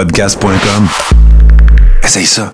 podcast.com. 0.00 0.88
Essaye 2.02 2.24
ça. 2.24 2.52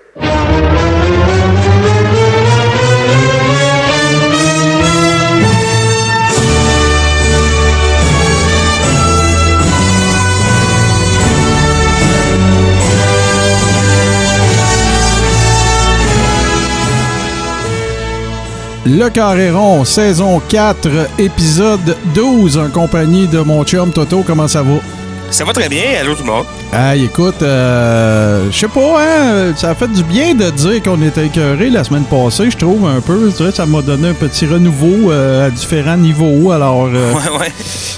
Le 18.85 19.09
Carréron, 19.09 19.85
saison 19.85 20.41
4, 20.49 20.89
épisode 21.17 21.95
12, 22.13 22.57
en 22.57 22.69
compagnie 22.69 23.27
de 23.27 23.39
mon 23.39 23.63
chum 23.63 23.91
Toto. 23.93 24.23
Comment 24.27 24.49
ça 24.49 24.63
va? 24.63 24.81
Ça 25.29 25.43
va 25.45 25.53
très 25.53 25.69
bien, 25.69 25.83
allô 26.01 26.15
tout 26.15 26.23
le 26.23 26.31
monde? 26.31 26.45
Hey, 26.73 27.03
écoute, 27.05 27.41
euh, 27.41 28.49
je 28.49 28.57
sais 28.57 28.67
pas, 28.67 28.95
hein, 29.01 29.53
ça 29.55 29.71
a 29.71 29.75
fait 29.75 29.87
du 29.89 30.03
bien 30.03 30.33
de 30.33 30.49
dire 30.49 30.81
qu'on 30.81 31.01
était 31.01 31.27
écœuré 31.27 31.69
la 31.69 31.83
semaine 31.83 32.05
passée, 32.05 32.49
je 32.49 32.57
trouve 32.57 32.85
un 32.87 33.01
peu. 33.01 33.31
Tu 33.35 33.43
vois, 33.43 33.51
ça 33.51 33.65
m'a 33.65 33.81
donné 33.81 34.09
un 34.09 34.13
petit 34.13 34.47
renouveau 34.47 35.11
euh, 35.11 35.47
à 35.47 35.49
différents 35.51 35.97
niveaux. 35.97 36.51
Alors, 36.51 36.85
euh, 36.91 37.13
Ouais, 37.13 37.39
ouais. 37.39 37.51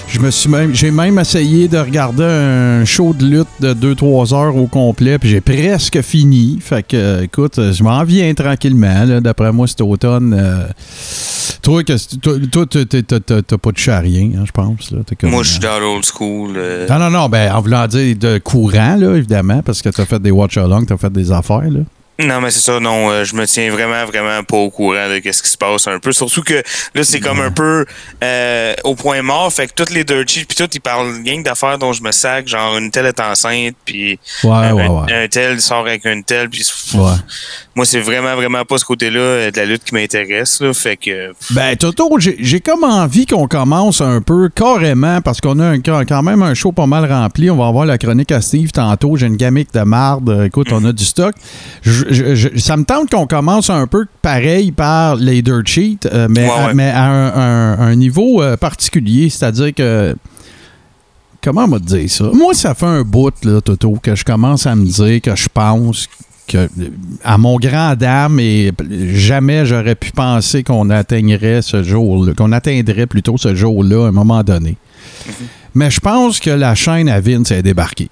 je 0.08 0.20
me 0.20 0.32
suis 0.32 0.50
même, 0.50 0.73
j'ai 0.76 0.92
même 0.92 1.18
essayé 1.20 1.68
de 1.68 1.78
regarder 1.78 2.23
un 2.23 2.84
show 2.84 3.14
de 3.14 3.26
lutte 3.26 3.48
de 3.62 3.73
2-3 3.73 4.34
heures 4.34 4.56
au 4.58 4.68
complet, 4.68 5.18
puis 5.20 5.30
j'ai 5.30 5.42
presque 5.42 6.02
fini. 6.02 6.59
Fait 6.62 6.84
que, 6.86 7.23
écoute, 7.23 7.59
je 7.72 7.84
m'en 7.84 8.04
viens 8.04 8.34
tranquillement. 8.34 9.20
D'après 9.22 9.52
moi, 9.54 9.68
cet 9.68 9.82
automne. 9.82 10.36
euh, 10.38 10.64
toi, 11.62 11.84
que- 11.84 12.46
toi, 12.48 12.66
t'as- 12.66 13.58
pas 13.58 13.72
touché 13.72 13.92
à 13.92 14.00
rien, 14.00 14.30
hein, 14.38 14.44
je 14.46 14.52
pense. 14.52 14.92
Là. 14.92 15.00
Comme, 15.20 15.30
Moi, 15.32 15.44
je 15.44 15.52
suis 15.52 15.59
dans 15.59 15.80
l'old 15.80 16.04
school. 16.06 16.54
euh, 16.56 16.88
non, 16.88 16.98
non, 17.09 17.19
non, 17.20 17.28
ben, 17.30 17.52
en 17.54 17.62
voulant 17.62 17.86
dire 17.88 18.16
de 18.16 18.38
courant, 18.38 18.96
là, 18.96 19.16
évidemment, 19.16 19.62
parce 19.62 19.82
que 19.82 19.90
t'as 19.90 20.05
fait 20.05 20.20
des 20.22 20.32
watch-along, 20.32 20.86
t'as 20.86 20.98
fait 20.98 21.12
des 21.12 21.32
affaires, 21.32 21.70
là. 21.70 21.82
Non, 22.22 22.42
mais 22.42 22.52
c'est 22.52 22.59
ça, 22.59 22.82
non, 22.82 23.09
euh, 23.09 23.23
je 23.23 23.34
me 23.34 23.45
tiens 23.48 23.72
vraiment, 23.72 24.03
vraiment 24.06 24.44
pas 24.44 24.58
au 24.58 24.70
courant 24.70 25.08
de 25.08 25.22
ce 25.31 25.42
qui 25.42 25.50
se 25.50 25.58
passe 25.58 25.88
un 25.88 26.00
peu. 26.00 26.12
Surtout 26.12 26.42
que 26.44 26.62
là, 26.94 27.03
c'est 27.06 27.22
comme 27.22 27.40
un 27.40 27.50
peu 27.52 27.86
euh, 28.22 28.73
au 28.84 28.95
point 28.95 29.22
mort. 29.22 29.53
Fait 29.53 29.67
que 29.67 29.73
toutes 29.73 29.92
les 29.92 30.03
dirt 30.03 30.28
sheets, 30.28 30.44
puis 30.44 30.58
tout, 30.58 30.70
ils 30.73 30.81
parlent 30.81 31.14
rien 31.23 31.38
que 31.40 31.44
d'affaires 31.45 31.78
dont 31.78 31.94
je 31.94 32.03
me 32.03 32.12
sac. 32.12 32.45
Genre, 32.45 32.78
une 32.78 32.92
telle 32.92 33.06
est 33.06 33.22
enceinte, 33.22 33.75
puis 33.86 34.20
Ouais, 34.44 34.52
un, 34.52 34.73
ouais, 34.73 34.88
ouais. 34.90 35.14
un 35.23 35.28
tel 35.30 35.62
sort 35.62 35.88
avec 35.88 36.03
une 36.03 36.25
telle. 36.25 36.50
Puis 36.50 36.67
Ouais. 36.95 37.12
Moi, 37.80 37.85
c'est 37.85 38.02
vraiment, 38.02 38.35
vraiment 38.35 38.66
pas 38.66 38.77
ce 38.77 38.83
côté-là 38.83 39.19
euh, 39.22 39.52
de 39.52 39.55
la 39.55 39.66
lutte 39.66 39.85
qui 39.85 39.94
m'intéresse. 39.95 40.59
Là, 40.59 40.73
fait 40.73 40.97
que 40.97 41.31
Ben, 41.53 41.77
Toto, 41.77 42.09
j'ai 42.19 42.59
comme 42.59 42.83
envie 42.83 43.25
qu'on 43.25 43.47
commence 43.47 44.02
un 44.02 44.19
peu 44.19 44.49
carrément 44.49 45.22
parce 45.22 45.39
qu'on 45.39 45.58
a 45.59 45.66
un- 45.67 45.80
quand 45.80 46.22
même 46.22 46.41
un 46.44 46.53
show 46.53 46.73
pas 46.73 46.88
mal 46.88 47.09
rempli. 47.09 47.50
On 47.50 47.55
va 47.55 47.67
avoir 47.67 47.85
la 47.85 47.97
chronique 47.97 48.33
à 48.33 48.41
Steve 48.41 48.72
tantôt. 48.73 49.16
J'ai 49.16 49.27
une 49.27 49.38
gamique 49.38 49.73
de 49.73 49.80
marde. 49.80 50.44
Écoute, 50.45 50.73
on 50.73 50.83
a 50.83 50.91
du 50.91 51.05
stock. 51.05 51.33
Je- 51.81 52.03
je- 52.09 52.35
je- 52.35 52.57
ça 52.59 52.75
me 52.75 52.83
tente 52.83 53.11
qu'on 53.11 53.27
commence 53.27 53.69
un 53.69 53.88
peu 53.88 54.05
pareil 54.22 54.73
par 54.73 55.16
les 55.16 55.41
dirt 55.41 55.66
sheets, 55.66 56.00
euh, 56.11 56.27
mais, 56.30 56.44
Ouais, 56.47 56.52
à, 56.52 56.66
ouais. 56.67 56.73
mais 56.73 56.89
à 56.89 57.05
un, 57.05 57.27
un- 57.33 57.80
un 57.80 57.95
niveau 57.95 58.41
euh, 58.41 58.57
particulier. 58.57 59.30
C'est-à-dire 59.30 59.73
que. 59.73 60.17
Comment 61.41 61.63
on 61.63 61.67
va 61.69 61.80
te 61.80 61.85
dire 61.85 62.09
ça? 62.11 62.25
Moi, 62.33 62.53
ça 62.53 62.73
fait 62.73 62.85
un 62.85 63.03
bout, 63.03 63.33
là, 63.45 63.61
Toto, 63.61 63.97
que 64.03 64.13
je 64.16 64.25
commence 64.25 64.67
à 64.67 64.75
me 64.75 64.85
dire 64.85 65.22
que 65.22 65.33
je 65.38 65.47
pense 65.47 66.09
que, 66.50 66.69
à 67.23 67.38
mon 67.38 67.58
grand 67.58 67.95
dame, 67.95 68.39
et 68.39 68.72
jamais 69.14 69.66
j'aurais 69.66 69.95
pu 69.95 70.11
penser 70.11 70.64
qu'on 70.64 70.89
atteindrait 70.89 71.61
ce 71.61 71.83
jour-là, 71.83 72.33
qu'on 72.33 72.52
atteindrait 72.52 73.08
plutôt 73.08 73.38
ce 73.38 73.56
jour-là 73.56 74.06
à 74.06 74.09
un 74.09 74.11
moment 74.11 74.44
donné. 74.44 74.75
Mais 75.75 75.91
je 75.91 76.00
pense 76.00 76.39
que 76.39 76.50
la 76.50 76.75
chaîne 76.75 77.08
à 77.08 77.19
Vince 77.22 77.52
est 77.52 77.61
débarquée. 77.61 78.09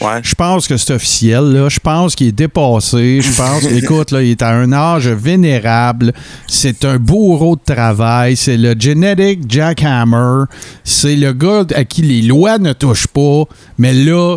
ouais. 0.00 0.20
Je 0.22 0.34
pense 0.34 0.68
que 0.68 0.76
c'est 0.76 0.92
officiel. 0.92 1.44
Là. 1.52 1.68
Je 1.68 1.80
pense 1.80 2.14
qu'il 2.14 2.28
est 2.28 2.32
dépassé. 2.32 3.20
Je 3.22 3.32
pense, 3.34 3.64
écoute, 3.72 4.10
là, 4.10 4.22
il 4.22 4.30
est 4.32 4.42
à 4.42 4.50
un 4.50 4.72
âge 4.72 5.08
vénérable. 5.08 6.12
C'est 6.46 6.84
un 6.84 6.98
bourreau 6.98 7.56
de 7.56 7.74
travail. 7.74 8.36
C'est 8.36 8.58
le 8.58 8.74
genetic 8.78 9.50
jackhammer. 9.50 10.44
C'est 10.84 11.16
le 11.16 11.32
gars 11.32 11.64
à 11.74 11.84
qui 11.84 12.02
les 12.02 12.22
lois 12.22 12.58
ne 12.58 12.72
touchent 12.74 13.06
pas. 13.08 13.44
Mais 13.78 13.94
là, 13.94 14.36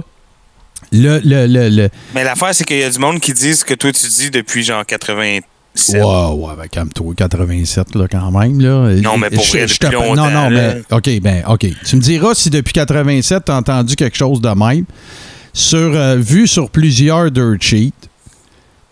le, 0.91 1.19
le, 1.23 1.45
le, 1.47 1.69
le- 1.69 1.89
Mais 2.15 2.23
l'affaire, 2.23 2.53
c'est 2.53 2.63
qu'il 2.63 2.77
y 2.79 2.83
a 2.83 2.89
du 2.89 2.99
monde 2.99 3.19
qui 3.19 3.33
disent 3.33 3.59
ce 3.59 3.65
que 3.65 3.73
toi, 3.73 3.91
tu 3.91 4.07
dis 4.07 4.29
depuis 4.31 4.63
genre 4.63 4.85
87. 4.85 5.43
Ouais, 5.93 5.99
ouais, 6.01 6.53
ben, 6.57 6.67
calme-toi, 6.71 7.13
87, 7.15 7.95
là, 7.95 8.07
quand 8.09 8.31
même, 8.31 8.59
là. 8.59 8.93
Non, 9.01 9.17
mais 9.17 9.29
pour 9.29 9.43
Je- 9.43 9.51
vrai, 9.51 9.67
je 9.67 9.73
depuis 9.79 9.95
Non, 9.95 10.15
non, 10.15 10.49
là. 10.49 10.49
mais, 10.49 10.81
OK, 10.91 11.21
ben, 11.21 11.43
OK. 11.47 11.67
Tu 11.85 11.95
me 11.95 12.01
diras 12.01 12.33
si 12.33 12.49
depuis 12.49 12.73
87, 12.73 13.43
t'as 13.45 13.57
entendu 13.57 13.95
quelque 13.95 14.17
chose 14.17 14.41
de 14.41 14.49
même. 14.49 14.85
Sur, 15.53 15.77
euh, 15.77 16.15
vu 16.17 16.47
sur 16.47 16.69
plusieurs 16.69 17.29
dirt 17.31 17.57
sheets, 17.61 17.93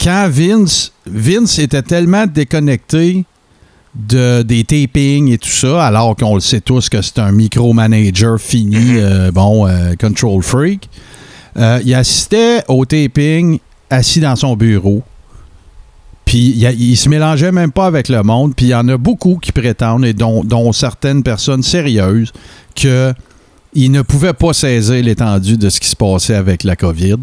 quand 0.04 0.28
Vince, 0.30 0.92
Vince 1.06 1.58
était 1.60 1.82
tellement 1.82 2.26
déconnecté 2.28 3.24
de, 3.96 4.42
des 4.42 4.64
tapings 4.64 5.32
et 5.32 5.38
tout 5.38 5.48
ça, 5.50 5.86
alors 5.86 6.16
qu'on 6.16 6.36
le 6.36 6.42
sait 6.42 6.62
tous 6.62 6.90
que 6.90 7.02
c'est 7.02 7.18
un 7.20 7.32
micromanager 7.32 8.40
fini, 8.40 8.76
Mm-hmm. 8.76 8.98
euh, 9.00 9.32
bon, 9.32 9.68
euh, 9.68 9.94
control 10.00 10.44
freak, 10.44 10.90
euh, 11.58 11.80
il 11.86 11.94
assistait 11.94 12.64
au 12.68 12.86
taping 12.86 13.60
assis 13.90 14.20
dans 14.20 14.36
son 14.36 14.56
bureau. 14.56 15.04
Puis 16.26 16.54
il, 16.58 16.64
il 16.82 16.98
se 16.98 17.08
mélangeait 17.08 17.52
même 17.52 17.72
pas 17.72 17.86
avec 17.86 18.10
le 18.10 18.24
monde. 18.24 18.54
Puis 18.56 18.68
il 18.68 18.70
y 18.70 18.76
en 18.76 18.88
a 18.88 18.98
beaucoup 18.98 19.38
qui 19.38 19.52
prétendent, 19.52 20.06
et 20.06 20.14
dont, 20.14 20.44
dont 20.44 20.72
certaines 20.74 21.24
personnes 21.24 21.64
sérieuses, 21.64 22.32
que 22.76 23.14
il 23.76 23.92
ne 23.92 24.02
pouvaient 24.02 24.34
pas 24.34 24.54
saisir 24.54 25.04
l'étendue 25.04 25.58
de 25.58 25.70
ce 25.70 25.82
qui 25.82 25.90
se 25.90 25.96
passait 25.98 26.36
avec 26.36 26.64
la 26.64 26.78
COVID. 26.78 27.18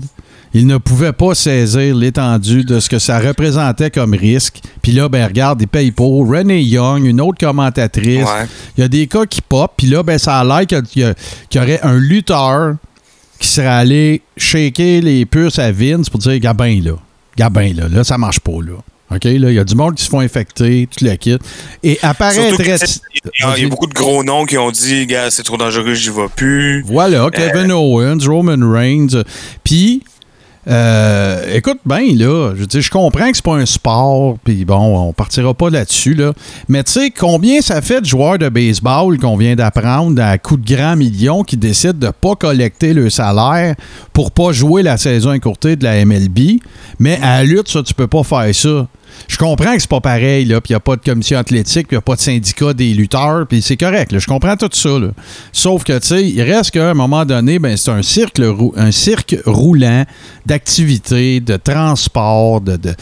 Il 0.54 0.66
ne 0.66 0.76
pouvait 0.76 1.14
pas 1.14 1.34
saisir 1.34 1.96
l'étendue 1.96 2.62
de 2.62 2.78
ce 2.78 2.90
que 2.90 2.98
ça 2.98 3.18
représentait 3.18 3.90
comme 3.90 4.12
risque. 4.12 4.60
Puis 4.82 4.92
là, 4.92 5.08
ben 5.08 5.26
regarde, 5.26 5.62
il 5.62 5.66
paye 5.66 5.90
pour. 5.92 6.28
Renee 6.28 6.62
Young, 6.62 7.06
une 7.06 7.22
autre 7.22 7.38
commentatrice. 7.38 8.26
Ouais. 8.26 8.46
Il 8.76 8.82
y 8.82 8.84
a 8.84 8.88
des 8.88 9.06
cas 9.06 9.24
qui 9.24 9.40
pop. 9.40 9.72
Puis 9.78 9.86
là, 9.86 10.02
ben 10.02 10.18
ça 10.18 10.40
a 10.40 10.44
l'air 10.44 10.66
qu'il 10.66 10.78
y, 10.78 11.14
qu'il 11.48 11.60
y 11.60 11.64
aurait 11.64 11.80
un 11.82 11.96
lutteur 11.96 12.76
qui 13.42 13.48
serait 13.48 13.66
allé 13.66 14.22
shaker 14.36 15.02
les 15.02 15.26
puces 15.26 15.58
à 15.58 15.72
Vince 15.72 16.08
pour 16.08 16.20
dire 16.20 16.38
Gabin, 16.38 16.80
là. 16.82 16.92
Gabin, 17.36 17.72
là. 17.74 17.88
Là, 17.88 18.04
ça 18.04 18.16
marche 18.16 18.40
pas, 18.40 18.52
là. 18.52 18.74
OK, 19.14 19.24
là, 19.24 19.30
il 19.50 19.54
y 19.54 19.58
a 19.58 19.64
du 19.64 19.74
monde 19.74 19.94
qui 19.96 20.04
se 20.04 20.08
font 20.08 20.20
infecter, 20.20 20.88
tu 20.96 21.04
le 21.04 21.14
quittes. 21.16 21.42
Et 21.82 21.98
tu 22.00 22.06
sais, 22.46 22.50
il 23.14 23.44
y, 23.44 23.44
a- 23.44 23.54
il 23.58 23.62
y 23.64 23.66
a 23.66 23.68
beaucoup 23.68 23.86
de 23.86 23.92
gros 23.92 24.24
noms 24.24 24.46
qui 24.46 24.56
ont 24.56 24.70
dit, 24.70 25.06
gars, 25.06 25.30
c'est 25.30 25.42
trop 25.42 25.56
dangereux, 25.58 25.92
j'y 25.92 26.08
vais 26.10 26.28
plus. 26.34 26.82
Voilà, 26.86 27.28
Kevin 27.30 27.72
Owens, 27.72 28.18
Roman 28.26 28.70
Reigns. 28.72 29.22
Puis, 29.64 30.02
euh, 30.68 31.56
écoute 31.56 31.80
bien, 31.84 32.14
là, 32.14 32.54
je 32.56 32.64
dire, 32.64 32.80
je 32.80 32.90
comprends 32.90 33.28
que 33.30 33.36
c'est 33.36 33.44
pas 33.44 33.56
un 33.56 33.66
sport, 33.66 34.36
puis 34.44 34.64
bon, 34.64 35.08
on 35.08 35.12
partira 35.12 35.54
pas 35.54 35.70
là-dessus, 35.70 36.14
là. 36.14 36.32
Mais 36.68 36.84
tu 36.84 36.92
sais, 36.92 37.10
combien 37.10 37.60
ça 37.60 37.82
fait 37.82 38.00
de 38.00 38.06
joueurs 38.06 38.38
de 38.38 38.48
baseball 38.48 39.18
qu'on 39.18 39.36
vient 39.36 39.56
d'apprendre 39.56 40.22
à 40.22 40.38
coups 40.38 40.64
de 40.64 40.76
grands 40.76 40.96
millions 40.96 41.42
qui 41.42 41.56
décident 41.56 41.98
de 41.98 42.12
pas 42.12 42.36
collecter 42.36 42.94
le 42.94 43.10
salaire 43.10 43.74
pour 44.12 44.30
pas 44.30 44.52
jouer 44.52 44.82
la 44.82 44.96
saison 44.98 45.32
écourtée 45.32 45.74
de 45.74 45.84
la 45.84 46.04
MLB? 46.04 46.60
Mais 47.00 47.18
à 47.22 47.42
lutte, 47.42 47.68
ça, 47.68 47.82
tu 47.82 47.94
peux 47.94 48.06
pas 48.06 48.22
faire 48.22 48.54
ça. 48.54 48.86
Je 49.28 49.36
comprends 49.36 49.74
que 49.74 49.80
c'est 49.80 49.88
pas 49.90 50.00
pareil, 50.00 50.44
là, 50.44 50.60
puis 50.60 50.70
il 50.70 50.72
n'y 50.72 50.76
a 50.76 50.80
pas 50.80 50.96
de 50.96 51.00
commission 51.02 51.38
athlétique, 51.38 51.88
puis 51.88 51.94
il 51.94 51.98
n'y 51.98 51.98
a 51.98 52.02
pas 52.02 52.14
de 52.16 52.20
syndicat 52.20 52.72
des 52.74 52.92
lutteurs, 52.94 53.46
puis 53.48 53.62
c'est 53.62 53.76
correct, 53.76 54.12
là, 54.12 54.18
je 54.18 54.26
comprends 54.26 54.56
tout 54.56 54.68
ça, 54.72 54.98
là. 54.98 55.08
Sauf 55.52 55.84
que, 55.84 55.98
tu 55.98 56.06
sais, 56.08 56.24
il 56.28 56.42
reste 56.42 56.70
qu'à 56.72 56.90
un 56.90 56.94
moment 56.94 57.24
donné, 57.24 57.58
ben, 57.58 57.76
c'est 57.76 57.90
un 57.90 58.02
cirque, 58.02 58.40
rou- 58.42 58.74
un 58.76 58.90
cirque 58.92 59.36
roulant 59.46 60.04
d'activités, 60.46 61.40
de 61.40 61.56
transport, 61.56 62.60
de... 62.60 62.76
de- 62.76 62.94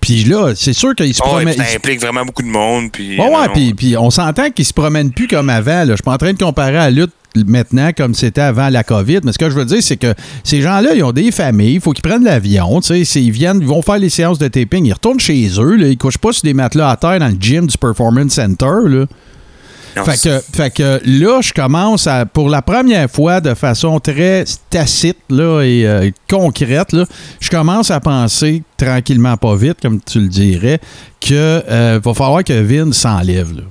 Puis 0.00 0.24
là, 0.24 0.52
c'est 0.56 0.72
sûr 0.72 0.94
qu'il 0.94 1.14
se 1.14 1.20
Oh, 1.24 1.28
promène... 1.28 1.54
ça 1.56 1.64
implique 1.74 2.00
vraiment 2.00 2.24
beaucoup 2.24 2.42
de 2.42 2.48
monde. 2.48 2.90
Puis, 2.90 3.18
Ouais, 3.20 3.72
puis, 3.76 3.96
on 3.96 4.10
s'entend 4.10 4.50
qu'ils 4.50 4.64
se 4.64 4.72
promènent 4.72 5.12
plus 5.12 5.28
comme 5.28 5.48
avant. 5.50 5.84
Là. 5.84 5.86
Je 5.90 5.94
suis 5.94 6.02
pas 6.02 6.14
en 6.14 6.18
train 6.18 6.32
de 6.32 6.38
comparer 6.42 6.76
à 6.78 6.90
la 6.90 6.90
lutte 6.90 7.12
maintenant 7.44 7.90
comme 7.96 8.14
c'était 8.14 8.40
avant 8.40 8.68
la 8.68 8.84
COVID, 8.84 9.20
mais 9.24 9.32
ce 9.32 9.38
que 9.38 9.50
je 9.50 9.54
veux 9.54 9.64
dire, 9.64 9.82
c'est 9.82 9.96
que 9.96 10.14
ces 10.44 10.60
gens-là, 10.60 10.94
ils 10.94 11.02
ont 11.02 11.12
des 11.12 11.30
familles, 11.30 11.74
il 11.74 11.80
faut 11.80 11.92
qu'ils 11.92 12.02
prennent 12.02 12.24
l'avion, 12.24 12.80
ils 12.80 13.30
viennent, 13.30 13.58
ils 13.60 13.66
vont 13.66 13.82
faire 13.82 13.98
les 13.98 14.10
séances 14.10 14.38
de 14.38 14.48
taping, 14.48 14.84
ils 14.84 14.92
retournent 14.92 15.20
chez 15.20 15.48
eux, 15.58 15.76
là, 15.76 15.88
ils 15.88 15.98
couchent 15.98 16.18
pas 16.18 16.32
sur 16.32 16.42
des 16.42 16.54
matelas 16.54 16.90
à 16.90 16.96
terre 16.96 17.18
dans 17.18 17.28
le 17.28 17.36
gym 17.38 17.66
du 17.66 17.76
Performance 17.76 18.32
Center, 18.32 18.88
là. 18.88 19.06
Non, 19.96 20.04
Fait 20.04 20.20
que, 20.20 20.40
fait 20.54 20.70
que 20.74 21.00
là, 21.06 21.40
je 21.40 21.54
commence 21.54 22.06
à, 22.06 22.26
pour 22.26 22.50
la 22.50 22.60
première 22.60 23.10
fois, 23.10 23.40
de 23.40 23.54
façon 23.54 23.98
très 23.98 24.44
tacite 24.68 25.16
là, 25.30 25.62
et 25.62 25.86
euh, 25.86 26.10
concrète, 26.28 26.92
là, 26.92 27.06
je 27.40 27.48
commence 27.48 27.90
à 27.90 27.98
penser 27.98 28.62
tranquillement, 28.76 29.38
pas 29.38 29.56
vite, 29.56 29.78
comme 29.80 30.00
tu 30.02 30.20
le 30.20 30.28
dirais, 30.28 30.80
que 31.18 31.62
euh, 31.70 31.98
va 32.04 32.12
falloir 32.12 32.44
que 32.44 32.52
Vince 32.60 32.98
s'enlève. 32.98 33.62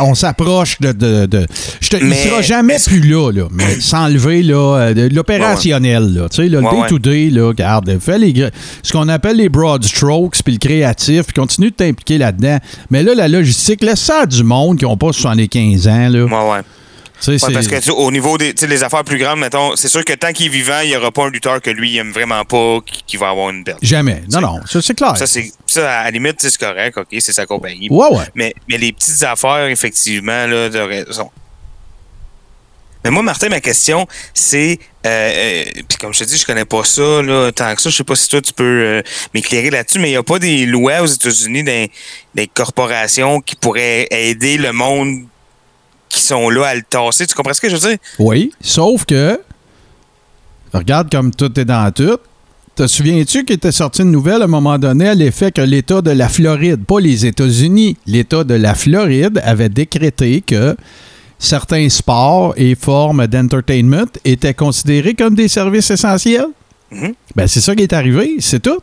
On, 0.00 0.14
s'approche 0.14 0.80
de. 0.80 0.90
de, 0.92 1.26
de- 1.26 1.46
je 1.80 1.90
te, 1.90 1.96
il 1.96 2.14
sera 2.14 2.42
jamais 2.42 2.76
plus 2.84 3.00
là, 3.08 3.30
là 3.30 3.44
mais 3.52 3.74
s'enlever 3.80 4.42
là, 4.42 4.76
euh, 4.78 4.94
de 4.94 5.14
l'opérationnel. 5.14 6.12
là, 6.14 6.28
tu 6.28 6.36
sais, 6.42 6.48
là, 6.48 6.58
Ouais, 6.58 6.64
le 6.64 6.76
ouais. 6.76 6.82
day-to-day, 6.82 7.30
là, 7.30 7.46
regarde, 7.46 7.98
fais 8.00 8.18
les, 8.18 8.48
ce 8.82 8.92
qu'on 8.92 9.08
appelle 9.08 9.36
les 9.36 9.48
broad 9.48 9.84
strokes, 9.84 10.42
puis 10.44 10.54
le 10.54 10.58
créatif, 10.58 11.26
puis 11.26 11.34
continue 11.34 11.70
de 11.70 11.74
t'impliquer 11.76 12.18
là-dedans. 12.18 12.58
Mais 12.90 13.02
là, 13.02 13.14
la 13.14 13.28
logistique, 13.28 13.82
laisse 13.84 14.00
ça 14.00 14.22
à 14.22 14.26
du 14.26 14.42
monde 14.42 14.78
qui 14.78 14.84
n'ont 14.84 14.96
pas 14.96 15.12
75 15.12 15.86
ans. 15.88 16.08
Là. 16.08 16.24
Ouais, 16.24 16.60
ouais. 17.26 17.38
Parce 17.52 17.66
que 17.66 17.80
tu 17.80 17.90
au 17.90 18.10
niveau 18.10 18.38
des 18.38 18.52
les 18.52 18.82
affaires 18.84 19.04
plus 19.04 19.18
grandes, 19.18 19.40
mettons, 19.40 19.74
c'est 19.76 19.88
sûr 19.88 20.04
que 20.04 20.12
tant 20.12 20.32
qu'il 20.32 20.46
est 20.46 20.50
vivant, 20.50 20.80
il 20.82 20.90
n'y 20.90 20.96
aura 20.96 21.10
pas 21.10 21.24
un 21.24 21.30
lutteur 21.30 21.60
que 21.60 21.70
lui 21.70 21.90
il 21.92 21.98
aime 21.98 22.12
vraiment 22.12 22.44
pas 22.44 22.78
qui, 22.84 23.02
qui 23.06 23.16
va 23.16 23.30
avoir 23.30 23.50
une 23.50 23.64
belle. 23.64 23.76
Jamais. 23.82 24.22
Non, 24.30 24.40
non, 24.40 24.60
ça, 24.66 24.80
c'est 24.82 24.94
clair. 24.94 25.16
Ça, 25.16 25.26
ça, 25.26 26.00
à 26.00 26.04
la 26.04 26.10
limite, 26.10 26.36
c'est 26.38 26.56
correct, 26.56 26.96
ok, 26.96 27.08
c'est 27.18 27.32
sa 27.32 27.46
compagnie. 27.46 27.88
Ouais, 27.90 28.08
ouais. 28.10 28.24
Mais, 28.34 28.54
mais 28.68 28.78
les 28.78 28.92
petites 28.92 29.22
affaires, 29.22 29.66
effectivement, 29.66 30.46
là, 30.46 30.68
de 30.68 30.78
raison. 30.78 31.30
Mais 33.04 33.10
moi, 33.10 33.22
Martin, 33.22 33.48
ma 33.48 33.60
question, 33.60 34.06
c'est. 34.34 34.78
Euh, 35.06 35.08
euh, 35.08 35.64
puis 35.88 35.98
comme 36.00 36.12
je 36.12 36.18
te 36.20 36.24
dis, 36.24 36.36
je 36.36 36.44
connais 36.44 36.64
pas 36.64 36.82
ça, 36.84 37.22
là, 37.22 37.52
tant 37.52 37.74
que 37.74 37.80
ça. 37.80 37.90
Je 37.90 37.96
sais 37.96 38.04
pas 38.04 38.16
si 38.16 38.28
toi, 38.28 38.40
tu 38.40 38.52
peux 38.52 38.64
euh, 38.64 39.02
m'éclairer 39.34 39.70
là-dessus, 39.70 40.00
mais 40.00 40.08
il 40.08 40.12
n'y 40.12 40.16
a 40.16 40.22
pas 40.22 40.38
des 40.38 40.66
lois 40.66 41.00
aux 41.00 41.06
États-Unis 41.06 41.62
des, 41.62 41.90
des 42.34 42.48
corporations 42.48 43.40
qui 43.40 43.54
pourraient 43.54 44.08
aider 44.10 44.58
le 44.58 44.72
monde 44.72 45.26
qui 46.08 46.20
sont 46.20 46.48
là 46.50 46.66
à 46.66 46.74
le 46.74 46.82
tasser. 46.82 47.26
Tu 47.26 47.34
comprends 47.34 47.54
ce 47.54 47.60
que 47.60 47.68
je 47.68 47.76
veux 47.76 47.88
dire? 47.88 47.98
Oui, 48.18 48.50
sauf 48.60 49.04
que, 49.04 49.40
regarde 50.72 51.10
comme 51.10 51.34
tout 51.34 51.58
est 51.58 51.64
dans 51.64 51.90
tout. 51.92 52.18
Te 52.74 52.86
souviens-tu 52.86 53.44
qu'il 53.44 53.56
était 53.56 53.72
sorti 53.72 54.02
une 54.02 54.12
nouvelle 54.12 54.40
à 54.40 54.44
un 54.44 54.48
moment 54.48 54.78
donné 54.78 55.08
à 55.08 55.14
l'effet 55.14 55.50
que 55.50 55.60
l'État 55.60 56.00
de 56.00 56.12
la 56.12 56.28
Floride, 56.28 56.84
pas 56.84 57.00
les 57.00 57.26
États-Unis, 57.26 57.96
l'État 58.06 58.44
de 58.44 58.54
la 58.54 58.74
Floride 58.74 59.40
avait 59.44 59.68
décrété 59.68 60.42
que 60.42 60.76
certains 61.40 61.88
sports 61.88 62.54
et 62.56 62.76
formes 62.76 63.26
d'entertainment 63.26 64.06
étaient 64.24 64.54
considérés 64.54 65.14
comme 65.14 65.34
des 65.34 65.48
services 65.48 65.90
essentiels? 65.90 66.46
Mhm. 66.92 67.14
Ben, 67.34 67.48
c'est 67.48 67.60
ça 67.60 67.74
qui 67.74 67.82
est 67.82 67.92
arrivé, 67.92 68.36
c'est 68.38 68.62
tout. 68.62 68.78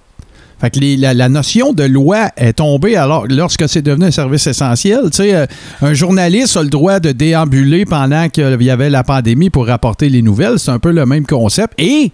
Fait 0.59 0.69
que 0.69 0.79
les- 0.79 0.95
la, 0.97 1.13
la 1.13 1.27
notion 1.29 1.73
de 1.73 1.83
loi 1.83 2.29
est 2.37 2.53
tombée 2.53 2.95
alors 2.95 3.25
lorsque 3.27 3.67
c'est 3.67 3.81
devenu 3.81 4.05
un 4.05 4.11
service 4.11 4.47
essentiel. 4.47 5.01
Tu 5.11 5.17
sais, 5.17 5.35
euh, 5.35 5.45
un 5.81 5.93
journaliste 5.93 6.55
a 6.57 6.63
le 6.63 6.69
droit 6.69 6.99
de 6.99 7.11
déambuler 7.11 7.85
pendant 7.85 8.29
qu'il 8.29 8.61
y 8.61 8.69
avait 8.69 8.89
la 8.89 9.03
pandémie 9.03 9.49
pour 9.49 9.67
rapporter 9.67 10.07
les 10.09 10.21
nouvelles. 10.21 10.57
C'est 10.59 10.71
un 10.71 10.79
peu 10.79 10.91
le 10.91 11.05
même 11.05 11.25
concept. 11.25 11.73
Et 11.77 12.11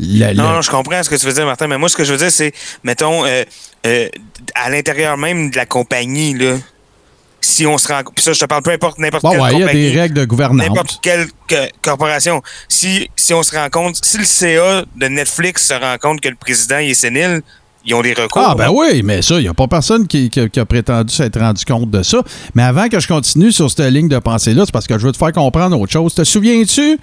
le- 0.00 0.28
le- 0.28 0.34
Non, 0.34 0.54
non, 0.54 0.62
je 0.62 0.70
comprends 0.70 1.02
ce 1.02 1.10
que 1.10 1.16
tu 1.16 1.26
veux 1.26 1.32
dire, 1.34 1.44
Martin, 1.44 1.66
mais 1.68 1.76
moi, 1.78 1.88
ce 1.90 1.96
que 1.96 2.04
je 2.04 2.12
veux 2.12 2.18
dire, 2.18 2.30
c'est, 2.32 2.52
mettons, 2.82 3.24
euh, 3.26 3.44
euh, 3.86 4.08
à 4.54 4.70
l'intérieur 4.70 5.16
même 5.18 5.50
de 5.50 5.56
la 5.56 5.66
compagnie, 5.66 6.32
là, 6.34 6.56
si 7.44 7.66
on 7.66 7.76
se 7.76 7.88
rend. 7.88 8.02
Puis 8.14 8.24
ça, 8.24 8.32
je 8.32 8.38
te 8.40 8.44
parle 8.46 8.62
peu 8.62 8.70
importe 8.70 8.98
n'importe 8.98 9.22
Bon, 9.24 9.32
quelle 9.32 9.40
ouais, 9.42 9.52
il 9.54 9.58
y 9.60 9.62
a 9.64 9.72
des 9.72 10.00
règles 10.00 10.14
de 10.14 10.24
gouvernance. 10.24 10.66
N'importe 10.66 10.98
quelle 11.02 11.26
que- 11.46 11.68
corporation. 11.82 12.40
Si, 12.68 13.10
si 13.16 13.34
on 13.34 13.42
se 13.42 13.54
rend 13.54 13.68
compte, 13.68 13.96
si 14.02 14.16
le 14.18 14.24
CA 14.24 14.84
de 14.96 15.06
Netflix 15.08 15.66
se 15.68 15.74
rend 15.74 15.96
compte 16.00 16.20
que 16.20 16.28
le 16.28 16.36
président 16.36 16.78
il 16.78 16.90
est 16.90 16.94
sénile, 16.94 17.42
ils 17.84 17.94
ont 17.94 18.02
des 18.02 18.12
recours. 18.14 18.42
Ah, 18.44 18.54
ben 18.56 18.70
oui, 18.72 19.02
mais 19.04 19.22
ça, 19.22 19.36
il 19.38 19.42
n'y 19.42 19.48
a 19.48 19.54
pas 19.54 19.66
personne 19.68 20.06
qui, 20.06 20.30
qui- 20.30 20.48
qui 20.50 20.60
a 20.60 20.64
prétendu 20.64 21.12
s'être 21.14 21.38
rendu 21.40 21.64
compte 21.64 21.90
de 21.90 22.02
ça. 22.02 22.22
Mais 22.54 22.62
avant 22.62 22.88
que 22.88 23.00
je 23.00 23.08
continue 23.08 23.52
sur 23.52 23.70
cette 23.70 23.92
ligne 23.92 24.08
de 24.08 24.18
pensée-là, 24.18 24.62
c'est 24.66 24.72
parce 24.72 24.86
que 24.86 24.98
je 24.98 25.06
veux 25.06 25.12
te 25.12 25.16
faire 25.18 25.32
comprendre 25.32 25.78
autre 25.80 25.92
chose. 25.92 26.14
Te 26.14 26.24
souviens-tu, 26.24 26.98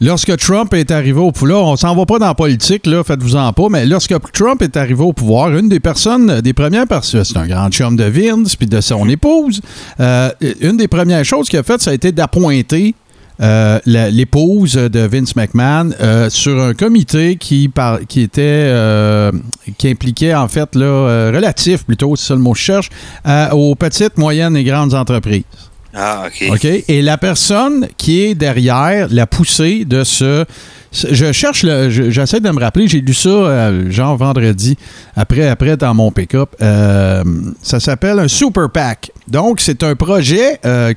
lorsque 0.00 0.36
Trump 0.36 0.74
est 0.74 0.90
arrivé 0.90 1.20
au 1.20 1.30
pouvoir, 1.32 1.64
on 1.64 1.76
s'en 1.76 1.94
va 1.94 2.04
pas 2.06 2.18
dans 2.18 2.26
la 2.26 2.34
politique, 2.34 2.86
là, 2.86 3.04
faites-vous-en 3.04 3.52
pas, 3.52 3.68
mais 3.70 3.86
lorsque 3.86 4.14
Trump 4.32 4.60
est 4.62 4.76
arrivé 4.76 5.02
au 5.02 5.12
pouvoir, 5.12 5.50
une 5.56 5.68
des 5.68 5.80
personnes, 5.80 6.40
des 6.40 6.52
premières 6.52 6.86
personnes, 6.88 7.24
c'est 7.24 7.36
un 7.36 7.46
grand 7.46 7.70
chum 7.70 7.96
de 7.96 8.04
Vince 8.04 8.56
puis 8.56 8.66
de 8.66 8.80
son 8.80 9.08
épouse, 9.08 9.60
euh, 10.00 10.30
une 10.60 10.76
des 10.76 10.88
premières 10.88 11.24
choses 11.24 11.48
qu'il 11.48 11.58
a 11.58 11.62
faites, 11.62 11.82
ça 11.82 11.92
a 11.92 11.94
été 11.94 12.10
d'appointer 12.12 12.94
euh, 13.40 13.78
l'épouse 13.86 14.74
de 14.74 15.00
Vince 15.00 15.34
McMahon 15.36 15.90
euh, 16.00 16.28
sur 16.30 16.60
un 16.60 16.74
comité 16.74 17.36
qui, 17.36 17.68
par- 17.68 18.00
qui 18.06 18.20
était 18.20 18.42
euh, 18.42 19.32
qui 19.78 19.88
impliquait 19.88 20.34
en 20.34 20.48
fait 20.48 20.74
là, 20.74 21.30
relatif 21.32 21.84
plutôt, 21.84 22.14
c'est 22.16 22.26
ça 22.28 22.34
le 22.34 22.40
mot 22.40 22.52
que 22.52 22.58
je 22.58 22.64
cherche, 22.64 22.90
aux 23.52 23.74
petites, 23.74 24.18
moyennes 24.18 24.56
et 24.56 24.64
grandes 24.64 24.94
entreprises. 24.94 25.44
Ah, 25.94 26.24
OK. 26.26 26.50
OK? 26.52 26.64
Et 26.88 27.02
la 27.02 27.18
personne 27.18 27.86
qui 27.98 28.22
est 28.22 28.34
derrière 28.34 29.08
la 29.10 29.26
poussée 29.26 29.84
de 29.84 30.04
ce. 30.04 30.44
Je 30.92 31.32
cherche, 31.32 31.64
j'essaie 31.88 32.40
de 32.40 32.50
me 32.50 32.60
rappeler, 32.60 32.86
j'ai 32.86 33.00
lu 33.00 33.14
ça, 33.14 33.30
euh, 33.30 33.90
genre 33.90 34.14
vendredi, 34.18 34.76
après, 35.16 35.48
après 35.48 35.76
dans 35.78 35.94
mon 35.94 36.10
pick-up. 36.10 36.54
Euh, 36.60 37.24
ça 37.62 37.80
s'appelle 37.80 38.18
un 38.18 38.28
Super 38.28 38.68
PAC. 38.68 39.10
Donc, 39.26 39.60
c'est 39.60 39.82
un 39.82 39.94
projet 39.94 40.60
euh, 40.66 40.92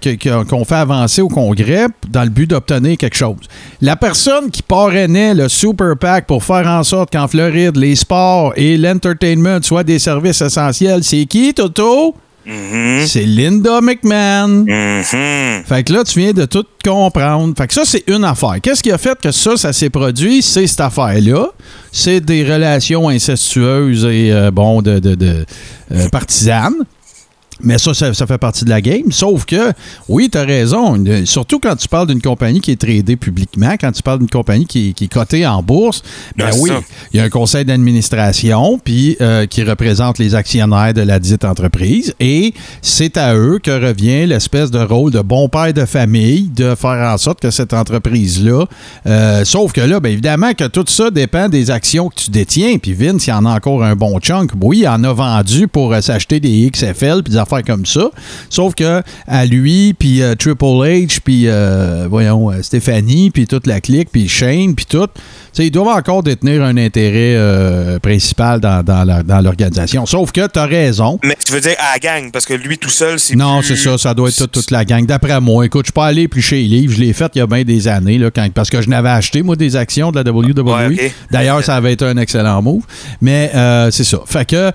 qu'on 0.49 0.65
fait 0.65 0.75
avancer 0.75 1.21
au 1.21 1.29
Congrès 1.29 1.87
dans 2.09 2.23
le 2.23 2.29
but 2.29 2.49
d'obtenir 2.49 2.97
quelque 2.97 3.15
chose. 3.15 3.37
La 3.79 3.95
personne 3.95 4.51
qui 4.51 4.61
parrainait 4.61 5.33
le 5.33 5.47
Super 5.47 5.95
PAC 5.97 6.27
pour 6.27 6.43
faire 6.43 6.67
en 6.67 6.83
sorte 6.83 7.13
qu'en 7.13 7.29
Floride, 7.29 7.77
les 7.77 7.95
sports 7.95 8.51
et 8.57 8.77
l'entertainment 8.77 9.61
soient 9.61 9.85
des 9.85 9.99
services 9.99 10.41
essentiels, 10.41 11.05
c'est 11.05 11.25
qui, 11.25 11.53
Toto? 11.53 12.15
Mhm. 12.45 13.05
C'est 13.07 13.23
Linda 13.25 13.81
McMahon. 13.81 14.65
Mhm. 14.67 15.63
Fait 15.65 15.83
que 15.83 15.93
là, 15.93 16.03
tu 16.03 16.19
viens 16.19 16.31
de 16.33 16.45
tout 16.45 16.63
comprendre. 16.83 17.53
Fait 17.57 17.67
que 17.67 17.73
ça, 17.73 17.81
c'est 17.85 18.03
une 18.07 18.23
affaire. 18.23 18.55
Qu'est-ce 18.61 18.83
qui 18.83 18.91
a 18.91 18.97
fait 18.97 19.17
que 19.19 19.31
ça, 19.31 19.57
ça 19.57 19.73
s'est 19.73 19.89
produit? 19.89 20.41
C'est 20.41 20.67
cette 20.67 20.79
affaire-là. 20.81 21.47
C'est 21.91 22.19
des 22.21 22.43
relations 22.43 23.09
incestueuses 23.09 24.05
et, 24.05 24.31
euh, 24.31 24.51
bon, 24.51 24.81
de, 24.81 24.99
de- 24.99 25.15
de, 25.15 25.45
euh, 25.91 26.09
partisanes. 26.09 26.75
Mais 27.61 27.77
ça, 27.77 27.93
ça, 27.93 28.13
ça 28.13 28.27
fait 28.27 28.37
partie 28.37 28.65
de 28.65 28.69
la 28.69 28.81
game. 28.81 29.11
Sauf 29.11 29.45
que, 29.45 29.71
oui, 30.09 30.29
tu 30.31 30.37
as 30.37 30.43
raison. 30.43 31.01
Surtout 31.25 31.59
quand 31.59 31.75
tu 31.75 31.87
parles 31.87 32.07
d'une 32.07 32.21
compagnie 32.21 32.59
qui 32.59 32.71
est 32.71 32.75
tradée 32.79 33.15
publiquement, 33.15 33.75
quand 33.79 33.91
tu 33.91 34.01
parles 34.03 34.19
d'une 34.19 34.29
compagnie 34.29 34.65
qui, 34.65 34.89
est- 34.89 34.93
qui 34.93 35.05
est 35.05 35.13
cotée 35.13 35.45
en 35.47 35.63
bourse, 35.63 36.01
ben 36.35 36.49
Ben, 36.49 36.57
oui, 36.59 36.71
il 37.13 37.17
y 37.17 37.19
a 37.19 37.23
un 37.23 37.29
conseil 37.29 37.65
d'administration 37.65 38.79
puis 38.83 39.17
euh, 39.21 39.45
qui 39.45 39.63
représente 39.63 40.17
les 40.19 40.35
actionnaires 40.35 40.93
de 40.93 41.01
la 41.01 41.19
dite 41.19 41.45
entreprise 41.45 42.13
et 42.19 42.53
c'est 42.81 43.17
à 43.17 43.35
eux 43.35 43.59
que 43.63 43.71
revient 43.71 44.25
l'espèce 44.27 44.69
de 44.71 44.79
rôle 44.79 45.11
de 45.11 45.21
bon 45.21 45.49
père 45.49 45.73
de 45.73 45.85
famille 45.85 46.49
de 46.55 46.75
faire 46.75 47.09
en 47.13 47.17
sorte 47.17 47.39
que 47.39 47.51
cette 47.51 47.73
entreprise-là, 47.73 48.65
euh, 49.07 49.45
sauf 49.45 49.71
que 49.71 49.81
là, 49.81 49.99
bien 49.99 50.11
évidemment 50.11 50.53
que 50.53 50.65
tout 50.65 50.85
ça 50.87 51.09
dépend 51.11 51.49
des 51.49 51.71
actions 51.71 52.09
que 52.09 52.15
tu 52.15 52.31
détiens 52.31 52.77
puis 52.77 52.93
Vince, 52.93 53.27
il 53.27 53.31
en 53.33 53.45
a 53.45 53.55
encore 53.55 53.83
un 53.83 53.95
bon 53.95 54.19
chunk. 54.19 54.51
Oui, 54.61 54.79
il 54.79 54.87
en 54.87 55.03
a 55.03 55.13
vendu 55.13 55.67
pour 55.67 55.93
euh, 55.93 56.01
s'acheter 56.01 56.39
des 56.39 56.69
XFL 56.71 57.23
puis 57.23 57.31
des 57.33 57.37
affaires 57.45 57.63
comme 57.65 57.85
ça, 57.85 58.09
sauf 58.49 58.75
que 58.75 59.01
à 59.27 59.45
lui 59.45 59.93
puis 59.93 60.21
euh, 60.21 60.35
Triple 60.35 60.65
H 60.65 61.19
puis 61.23 61.43
euh, 61.47 62.07
voyons 62.09 62.51
euh, 62.51 62.61
Stéphanie 62.61 63.31
puis 63.31 63.47
toute 63.47 63.67
la 63.67 63.81
clique 63.81 64.09
puis 64.11 64.27
Shane 64.27 64.75
puis 64.75 64.85
tout, 64.85 65.07
ils 65.57 65.71
doivent 65.71 65.95
encore 65.97 66.21
détenir 66.23 66.63
un 66.63 66.75
intérêt 66.77 67.37
principal 67.99 68.59
dans, 68.59 68.83
dans 68.83 69.41
l'organisation. 69.41 70.05
Sauf 70.05 70.31
que 70.31 70.47
tu 70.47 70.59
as 70.59 70.65
raison. 70.65 71.19
Mais 71.23 71.37
tu 71.45 71.53
veux 71.53 71.61
dire 71.61 71.75
à 71.79 71.93
la 71.93 71.99
gang, 71.99 72.31
parce 72.31 72.45
que 72.45 72.53
lui 72.53 72.77
tout 72.77 72.89
seul, 72.89 73.19
c'est 73.19 73.35
Non, 73.35 73.59
plus- 73.59 73.67
c'est 73.69 73.75
ça, 73.89 73.97
ça 73.97 74.13
doit 74.13 74.29
être 74.29 74.37
toute, 74.37 74.51
toute 74.51 74.71
la 74.71 74.83
gang. 74.85 75.05
D'après 75.05 75.39
moi, 75.39 75.65
écoute, 75.65 75.85
je 75.85 75.89
suis 75.89 75.93
pas 75.93 76.07
allé 76.07 76.27
plus 76.27 76.41
chez 76.41 76.57
les 76.57 76.67
livres, 76.67 76.93
je 76.93 76.99
l'ai 76.99 77.13
fait 77.13 77.31
il 77.35 77.39
y 77.39 77.41
a 77.41 77.47
bien 77.47 77.63
des 77.63 77.87
années, 77.87 78.17
là, 78.17 78.31
quand- 78.31 78.51
parce 78.53 78.69
que 78.69 78.81
je 78.81 78.89
n'avais 78.89 79.09
acheté, 79.09 79.43
moi, 79.43 79.55
des 79.55 79.75
actions 79.75 80.11
de 80.11 80.17
la 80.21 80.29
WWE. 80.29 80.89
Ouais. 80.95 81.13
D'ailleurs, 81.31 81.63
ça 81.63 81.75
avait 81.75 81.93
été 81.93 82.03
un 82.05 82.17
excellent 82.17 82.61
move. 82.61 82.83
Mais 83.21 83.49
c'est 83.91 84.03
ça. 84.03 84.19
Fait 84.25 84.45
que. 84.45 84.71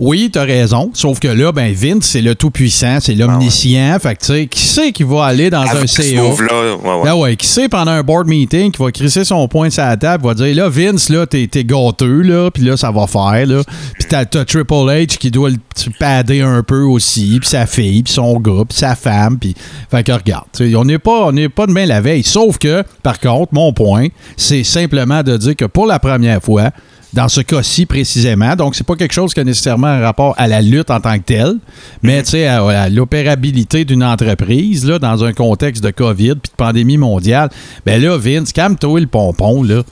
Oui, 0.00 0.30
t'as 0.32 0.44
raison. 0.44 0.90
Sauf 0.94 1.20
que 1.20 1.28
là, 1.28 1.52
ben 1.52 1.74
Vince, 1.74 2.06
c'est 2.06 2.22
le 2.22 2.34
tout-puissant, 2.34 3.00
c'est 3.00 3.14
l'omniscient. 3.14 3.98
Fait 4.00 4.14
que, 4.14 4.20
tu 4.20 4.26
sais, 4.26 4.46
qui 4.46 4.60
c'est 4.60 4.92
qui 4.92 5.02
va 5.02 5.26
aller 5.26 5.50
dans 5.50 5.60
un 5.60 5.66
Avec 5.66 5.88
CA? 5.90 6.22
move-là, 6.22 6.76
ouais, 6.76 7.02
ouais. 7.02 7.08
Ah 7.08 7.16
ouais, 7.16 7.36
qui 7.36 7.46
sait 7.46 7.68
pendant 7.68 7.90
un 7.90 8.02
board 8.02 8.26
meeting 8.26 8.72
qui 8.72 8.82
va 8.82 8.90
crisser 8.90 9.24
son 9.24 9.46
poing 9.46 9.68
sur 9.68 9.84
la 9.84 9.98
table, 9.98 10.24
va 10.24 10.32
dire 10.32 10.56
là, 10.56 10.70
Vince, 10.70 11.10
là, 11.10 11.26
t'es, 11.26 11.46
t'es 11.48 11.64
gâteux, 11.64 12.22
là, 12.22 12.50
puis 12.50 12.62
là, 12.62 12.78
ça 12.78 12.90
va 12.90 13.06
faire, 13.06 13.46
là. 13.46 13.62
Puis 13.98 14.08
t'as, 14.08 14.24
t'as 14.24 14.46
Triple 14.46 14.72
H 14.72 15.18
qui 15.18 15.30
doit 15.30 15.50
le 15.50 15.58
padder 15.98 16.40
un 16.40 16.62
peu 16.62 16.80
aussi, 16.80 17.36
puis 17.38 17.50
sa 17.50 17.66
fille, 17.66 18.02
puis 18.02 18.12
son 18.14 18.40
gars, 18.40 18.64
puis 18.66 18.78
sa 18.78 18.94
femme, 18.94 19.38
puis. 19.38 19.54
Fait 19.90 20.02
que 20.02 20.12
regarde, 20.12 20.46
on 20.76 20.84
n'est 20.86 20.98
pas, 20.98 21.26
on 21.26 21.32
n'est 21.32 21.50
pas 21.50 21.66
de 21.66 21.72
main 21.72 21.84
la 21.84 22.00
veille. 22.00 22.22
Sauf 22.22 22.56
que, 22.56 22.82
par 23.02 23.20
contre, 23.20 23.52
mon 23.52 23.74
point, 23.74 24.06
c'est 24.38 24.64
simplement 24.64 25.22
de 25.22 25.36
dire 25.36 25.56
que 25.56 25.66
pour 25.66 25.84
la 25.86 25.98
première 25.98 26.42
fois, 26.42 26.70
dans 27.12 27.28
ce 27.28 27.40
cas-ci 27.40 27.86
précisément. 27.86 28.54
Donc, 28.56 28.74
c'est 28.74 28.86
pas 28.86 28.96
quelque 28.96 29.12
chose 29.12 29.34
qui 29.34 29.40
a 29.40 29.44
nécessairement 29.44 29.88
un 29.88 30.00
rapport 30.00 30.34
à 30.38 30.46
la 30.46 30.62
lutte 30.62 30.90
en 30.90 31.00
tant 31.00 31.18
que 31.18 31.24
telle, 31.24 31.56
mais 32.02 32.22
tu 32.22 32.30
sais, 32.30 32.46
à, 32.46 32.64
à 32.64 32.88
l'opérabilité 32.88 33.84
d'une 33.84 34.04
entreprise, 34.04 34.84
là, 34.84 34.98
dans 34.98 35.24
un 35.24 35.32
contexte 35.32 35.82
de 35.82 35.90
COVID 35.90 36.36
puis 36.36 36.50
de 36.50 36.56
pandémie 36.56 36.98
mondiale. 36.98 37.50
Ben 37.84 38.00
là, 38.00 38.16
Vince, 38.16 38.52
calme-toi 38.52 39.00
le 39.00 39.06
pompon, 39.06 39.62
là. 39.62 39.82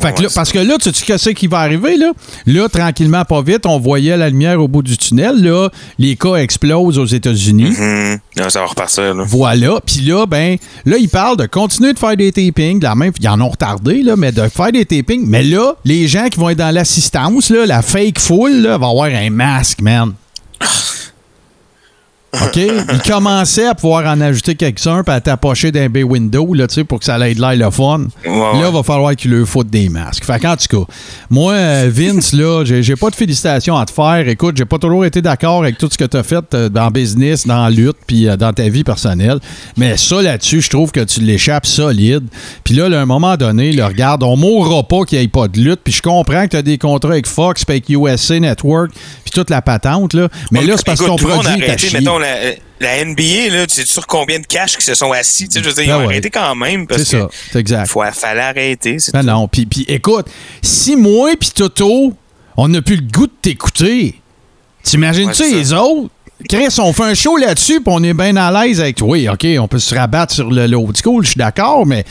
Fait 0.00 0.14
que 0.14 0.22
là, 0.22 0.28
parce 0.34 0.52
que 0.52 0.58
là, 0.58 0.76
tu 0.80 0.92
sais 0.92 1.04
qu'est-ce 1.04 1.30
qui 1.30 1.46
va 1.46 1.58
arriver, 1.60 1.96
là? 1.96 2.12
Là, 2.46 2.68
tranquillement, 2.68 3.24
pas 3.24 3.42
vite, 3.42 3.66
on 3.66 3.78
voyait 3.78 4.16
la 4.16 4.28
lumière 4.28 4.60
au 4.60 4.68
bout 4.68 4.82
du 4.82 4.96
tunnel. 4.96 5.42
Là, 5.42 5.68
les 5.98 6.16
cas 6.16 6.34
explosent 6.36 6.98
aux 6.98 7.06
États-Unis. 7.06 7.74
Là, 8.36 8.50
ça 8.50 8.60
va 8.60 8.66
repartir. 8.66 9.14
Là. 9.14 9.24
Voilà. 9.26 9.80
Puis 9.84 10.00
là, 10.00 10.26
ben, 10.26 10.56
là, 10.84 10.96
ils 10.98 11.08
parlent 11.08 11.36
de 11.36 11.46
continuer 11.46 11.92
de 11.92 11.98
faire 11.98 12.16
des 12.16 12.32
tapings. 12.32 12.78
de 12.78 12.84
La 12.84 12.94
même, 12.94 13.12
ils 13.20 13.28
en 13.28 13.40
ont 13.40 13.48
retardé, 13.48 14.02
là, 14.02 14.16
mais 14.16 14.32
de 14.32 14.48
faire 14.48 14.72
des 14.72 14.84
tapings. 14.84 15.24
Mais 15.26 15.42
là, 15.42 15.74
les 15.84 16.08
gens 16.08 16.28
qui 16.28 16.38
vont 16.38 16.50
être 16.50 16.58
dans 16.58 16.74
l'assistance, 16.74 17.50
la 17.50 17.82
fake 17.82 18.18
foule, 18.18 18.62
là, 18.62 18.78
va 18.78 18.88
avoir 18.88 19.06
un 19.06 19.30
masque, 19.30 19.80
man. 19.80 20.12
OK? 22.44 22.56
Il 22.56 23.02
commençait 23.06 23.66
à 23.66 23.74
pouvoir 23.74 24.06
en 24.06 24.20
ajouter 24.20 24.54
quelques-uns 24.54 25.02
puis 25.02 25.14
à 25.14 25.20
t'approcher 25.20 25.72
d'un 25.72 25.88
bay 25.88 26.02
window 26.02 26.54
là, 26.54 26.66
pour 26.88 26.98
que 26.98 27.04
ça 27.04 27.14
aille 27.16 27.34
de 27.34 27.40
l'air 27.40 27.56
le 27.56 27.70
fun. 27.70 28.06
Ouais, 28.24 28.60
Là, 28.60 28.68
il 28.68 28.74
va 28.74 28.82
falloir 28.82 29.14
qu'il 29.16 29.30
leur 29.30 29.46
foute 29.46 29.68
des 29.68 29.88
masques. 29.88 30.24
Fait 30.24 30.38
qu'en 30.38 30.56
tout 30.56 30.84
cas, 30.84 30.92
moi, 31.30 31.52
euh, 31.54 31.90
Vince, 31.92 32.32
là, 32.32 32.64
j'ai 32.64 32.96
pas 32.96 33.10
de 33.10 33.16
félicitations 33.16 33.76
à 33.76 33.86
te 33.86 33.92
faire. 33.92 34.28
Écoute, 34.28 34.56
j'ai 34.56 34.64
pas 34.64 34.78
toujours 34.78 35.04
été 35.04 35.22
d'accord 35.22 35.62
avec 35.62 35.78
tout 35.78 35.88
ce 35.90 35.98
que 35.98 36.04
tu 36.04 36.16
as 36.16 36.22
fait 36.22 36.44
euh, 36.54 36.68
dans 36.68 36.86
le 36.86 36.90
business, 36.90 37.46
dans 37.46 37.64
la 37.64 37.70
lutte, 37.70 37.96
puis 38.06 38.28
euh, 38.28 38.36
dans 38.36 38.52
ta 38.52 38.68
vie 38.68 38.84
personnelle. 38.84 39.38
Mais 39.76 39.96
ça, 39.96 40.22
là-dessus, 40.22 40.60
je 40.60 40.70
trouve 40.70 40.92
que 40.92 41.00
tu 41.00 41.20
l'échappes 41.20 41.66
solide. 41.66 42.24
Puis 42.64 42.74
là, 42.74 42.88
là, 42.88 43.00
à 43.00 43.02
un 43.02 43.06
moment 43.06 43.36
donné, 43.36 43.72
là, 43.72 43.88
regarde, 43.88 44.22
on 44.22 44.36
mourra 44.36 44.82
pas 44.82 45.04
qu'il 45.04 45.18
n'y 45.18 45.24
ait 45.24 45.28
pas 45.28 45.48
de 45.48 45.60
lutte. 45.60 45.80
Puis 45.82 45.94
je 45.94 46.02
comprends 46.02 46.44
que 46.44 46.50
tu 46.50 46.56
as 46.56 46.62
des 46.62 46.78
contrats 46.78 47.12
avec 47.12 47.26
Fox, 47.26 47.64
puis 47.64 47.76
avec 47.76 47.88
USA 47.88 48.38
Network, 48.38 48.90
puis 48.92 49.32
toute 49.32 49.50
la 49.50 49.62
patente, 49.62 50.14
là. 50.14 50.28
Mais 50.50 50.64
là, 50.64 50.74
c'est 50.76 50.86
parce 50.86 51.00
que 51.00 51.06
ton 51.06 51.16
le 51.16 51.22
produit 51.24 51.62
est 51.62 52.00
la, 52.80 52.96
la 52.98 53.04
NBA, 53.04 53.48
là, 53.50 53.66
tu 53.66 53.74
sais 53.76 53.84
sur 53.86 54.06
combien 54.06 54.38
de 54.38 54.46
cash 54.46 54.76
qui 54.76 54.84
se 54.84 54.94
sont 54.94 55.12
assis? 55.12 55.48
Tu 55.48 55.54
sais, 55.54 55.62
je 55.62 55.68
veux 55.68 55.74
dire, 55.74 55.84
ils 55.84 55.88
Ben 55.88 55.96
ont 55.96 55.98
ouais. 56.00 56.04
arrêté 56.06 56.30
quand 56.30 56.54
même 56.54 56.86
parce 56.86 57.02
C'est 57.04 57.16
que 57.16 57.22
ça, 57.22 57.28
c'est 57.52 57.58
exact. 57.58 57.86
faut, 57.88 58.02
fallait 58.12 58.40
arrêter. 58.40 58.98
c'est 58.98 59.12
Ben 59.12 59.20
tout. 59.20 59.26
non, 59.26 59.48
puis 59.48 59.66
écoute, 59.88 60.26
si 60.62 60.96
moi 60.96 61.30
puis 61.38 61.50
Toto, 61.54 62.12
on 62.56 62.68
n'a 62.68 62.82
plus 62.82 62.96
le 62.96 63.02
goût 63.10 63.26
de 63.26 63.32
t'écouter, 63.40 64.20
t'imagines-tu 64.82 65.42
Ouais, 65.42 65.50
les 65.50 65.72
autres? 65.72 66.10
Chris, 66.50 66.76
on 66.80 66.92
fait 66.92 67.02
un 67.04 67.14
show 67.14 67.38
là-dessus, 67.38 67.80
puis 67.80 67.84
on 67.94 68.02
est 68.04 68.12
bien 68.12 68.36
à 68.36 68.50
l'aise 68.66 68.78
avec. 68.80 68.98
Oui, 69.02 69.26
OK, 69.26 69.46
on 69.58 69.68
peut 69.68 69.78
se 69.78 69.94
rabattre 69.94 70.34
sur 70.34 70.50
le, 70.50 70.76
old 70.76 70.94
school, 71.02 71.24
je 71.24 71.30
suis 71.30 71.38
d'accord, 71.38 71.86
mais 71.86 72.04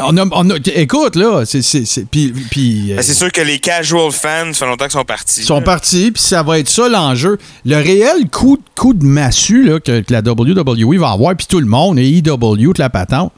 on 0.00 0.16
a, 0.18 0.24
on 0.30 0.50
a- 0.50 0.56
écoute, 0.76 1.16
là, 1.16 1.42
c'est. 1.44 1.62
c'est- 1.62 1.80
euh, 2.00 2.96
Ben, 2.96 3.02
c'est 3.02 3.12
sûr 3.14 3.32
que 3.32 3.40
les 3.40 3.58
casual 3.58 4.12
fans, 4.12 4.52
ça 4.52 4.60
fait 4.60 4.66
longtemps 4.66 4.84
qu'ils 4.84 4.92
sont 4.92 5.04
partis. 5.04 5.40
ils 5.40 5.46
sont 5.46 5.62
partis, 5.62 6.12
puis 6.12 6.22
ça 6.22 6.44
va 6.44 6.60
être 6.60 6.68
ça 6.68 6.88
l'enjeu. 6.88 7.38
Le 7.64 7.76
réel 7.76 8.30
coup, 8.30 8.58
coup 8.76 8.94
de 8.94 9.04
massue 9.04 9.64
là, 9.64 9.80
que, 9.80 10.00
que 10.00 10.12
la 10.12 10.20
WWE 10.20 10.98
va 11.00 11.10
avoir, 11.10 11.34
puis 11.36 11.46
tout 11.48 11.58
le 11.60 11.66
monde, 11.66 11.98
et 11.98 12.08
EW, 12.18 12.64
toute 12.66 12.78
la 12.78 12.88
patente, 12.88 13.32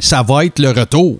ça 0.00 0.22
va 0.22 0.46
être 0.46 0.58
le 0.58 0.70
retour. 0.70 1.18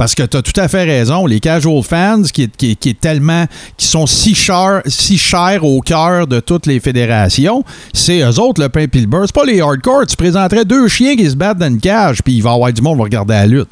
Parce 0.00 0.14
que 0.14 0.22
tu 0.22 0.34
as 0.38 0.40
tout 0.40 0.58
à 0.58 0.66
fait 0.66 0.84
raison. 0.84 1.26
Les 1.26 1.40
casual 1.40 1.82
fans 1.82 2.22
qui, 2.22 2.44
est- 2.44 2.56
qui, 2.56 2.70
est- 2.70 2.74
qui 2.74 2.88
est 2.88 2.98
tellement. 2.98 3.44
qui 3.76 3.86
sont 3.86 4.06
si 4.06 4.34
chers, 4.34 4.80
si 4.86 5.18
chers 5.18 5.62
au 5.62 5.82
cœur 5.82 6.26
de 6.26 6.40
toutes 6.40 6.64
les 6.64 6.80
fédérations, 6.80 7.62
c'est 7.92 8.20
eux 8.20 8.40
autres 8.40 8.62
le 8.62 8.70
pain 8.70 8.86
pis 8.88 9.02
le 9.02 9.06
beurre. 9.06 9.24
C'est 9.26 9.34
pas 9.34 9.44
les 9.44 9.60
hardcore. 9.60 10.06
Tu 10.06 10.16
présenterais 10.16 10.64
deux 10.64 10.88
chiens 10.88 11.16
qui 11.16 11.28
se 11.28 11.36
battent 11.36 11.58
dans 11.58 11.66
une 11.68 11.80
cage, 11.80 12.22
puis 12.22 12.32
il 12.32 12.42
va 12.42 12.52
y 12.52 12.54
avoir 12.54 12.72
du 12.72 12.80
monde 12.80 12.94
qui 12.94 12.98
va 13.00 13.04
regarder 13.04 13.34
la 13.34 13.46
lutte. 13.46 13.68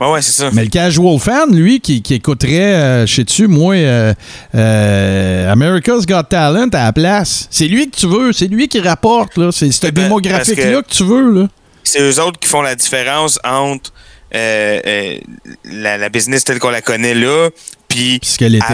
Ouais, 0.00 0.10
ouais, 0.10 0.20
c'est 0.22 0.32
ça. 0.32 0.50
Mais 0.52 0.64
le 0.64 0.68
casual 0.68 1.16
fan, 1.20 1.54
lui, 1.54 1.78
qui, 1.80 2.02
qui 2.02 2.14
écouterait, 2.14 2.74
euh, 2.74 3.06
je 3.06 3.14
sais-tu, 3.14 3.46
moi, 3.46 3.76
euh, 3.76 4.12
euh, 4.56 5.52
America's 5.52 6.06
Got 6.06 6.24
Talent 6.24 6.70
à 6.72 6.86
la 6.86 6.92
place, 6.92 7.46
c'est 7.52 7.68
lui 7.68 7.88
que 7.88 7.96
tu 7.96 8.08
veux, 8.08 8.32
c'est 8.32 8.48
lui 8.48 8.66
qui 8.66 8.80
rapporte, 8.80 9.36
là. 9.36 9.50
C'est 9.52 9.70
cette 9.70 9.84
Eh 9.90 9.92
ben, 9.92 10.02
démographique-là 10.04 10.82
que... 10.82 10.88
tu 10.92 11.04
veux, 11.04 11.32
là. 11.42 11.46
c'est 11.84 12.00
eux 12.00 12.20
autres 12.20 12.40
qui 12.40 12.48
font 12.48 12.62
la 12.62 12.74
différence 12.74 13.38
entre 13.44 13.92
euh, 14.34 14.80
euh, 14.86 15.16
la, 15.64 15.98
la 15.98 16.08
business 16.08 16.44
telle 16.44 16.58
qu'on 16.58 16.70
la 16.70 16.82
connaît 16.82 17.14
là, 17.14 17.48
puis 17.88 18.18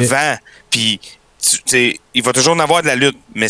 avant. 0.05 0.37
Puis, 0.71 1.01
tu 1.41 1.57
tu 1.57 1.63
sais, 1.67 2.01
il 2.15 2.23
va 2.23 2.33
toujours 2.33 2.55
en 2.55 2.59
avoir 2.59 2.83
de 2.83 2.89
la 2.89 2.97
lutte, 2.97 3.17
mais 3.35 3.47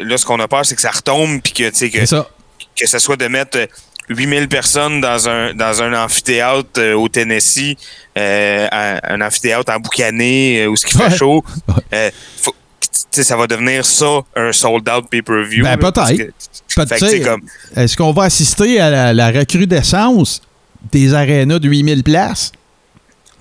là, 0.00 0.16
ce 0.18 0.24
qu'on 0.26 0.40
a 0.40 0.48
peur, 0.48 0.64
c'est 0.66 0.74
que 0.74 0.80
ça 0.80 0.90
retombe, 0.90 1.40
puis 1.42 1.52
que, 1.52 1.68
tu 1.70 1.76
sais, 1.76 1.90
que, 1.90 2.04
ça. 2.06 2.28
que 2.76 2.86
ce 2.86 2.98
soit 2.98 3.16
de 3.16 3.26
mettre 3.28 3.58
euh, 3.58 3.66
8000 4.08 4.48
personnes 4.48 5.00
dans 5.02 5.28
un, 5.28 5.52
dans 5.54 5.82
un 5.82 5.92
amphithéâtre 6.04 6.68
euh, 6.78 6.94
au 6.94 7.08
Tennessee, 7.08 7.76
euh, 8.16 8.66
un, 8.72 8.98
un 9.04 9.20
amphithéâtre 9.20 9.72
en 9.72 9.78
boucané, 9.78 10.62
euh, 10.62 10.66
où 10.68 10.76
ce 10.76 10.86
qui 10.86 10.96
fait 10.96 11.16
chaud. 11.16 11.44
Faut- 12.42 12.54
tu 12.80 12.88
sais, 13.10 13.24
ça 13.24 13.36
va 13.36 13.46
devenir 13.46 13.84
ça, 13.84 14.20
un 14.34 14.52
sold-out 14.52 15.08
pay-per-view. 15.10 15.62
Ben, 15.64 15.76
peut-être. 15.76 16.32
Peut- 16.96 16.96
Est-ce 17.76 17.96
qu'on 17.96 18.12
va 18.12 18.24
assister 18.24 18.80
à 18.80 18.90
la, 18.90 19.12
la 19.12 19.30
recrudescence? 19.30 20.40
Des 20.92 21.14
arénas 21.14 21.58
de 21.58 21.68
8000 21.68 22.02
places? 22.02 22.52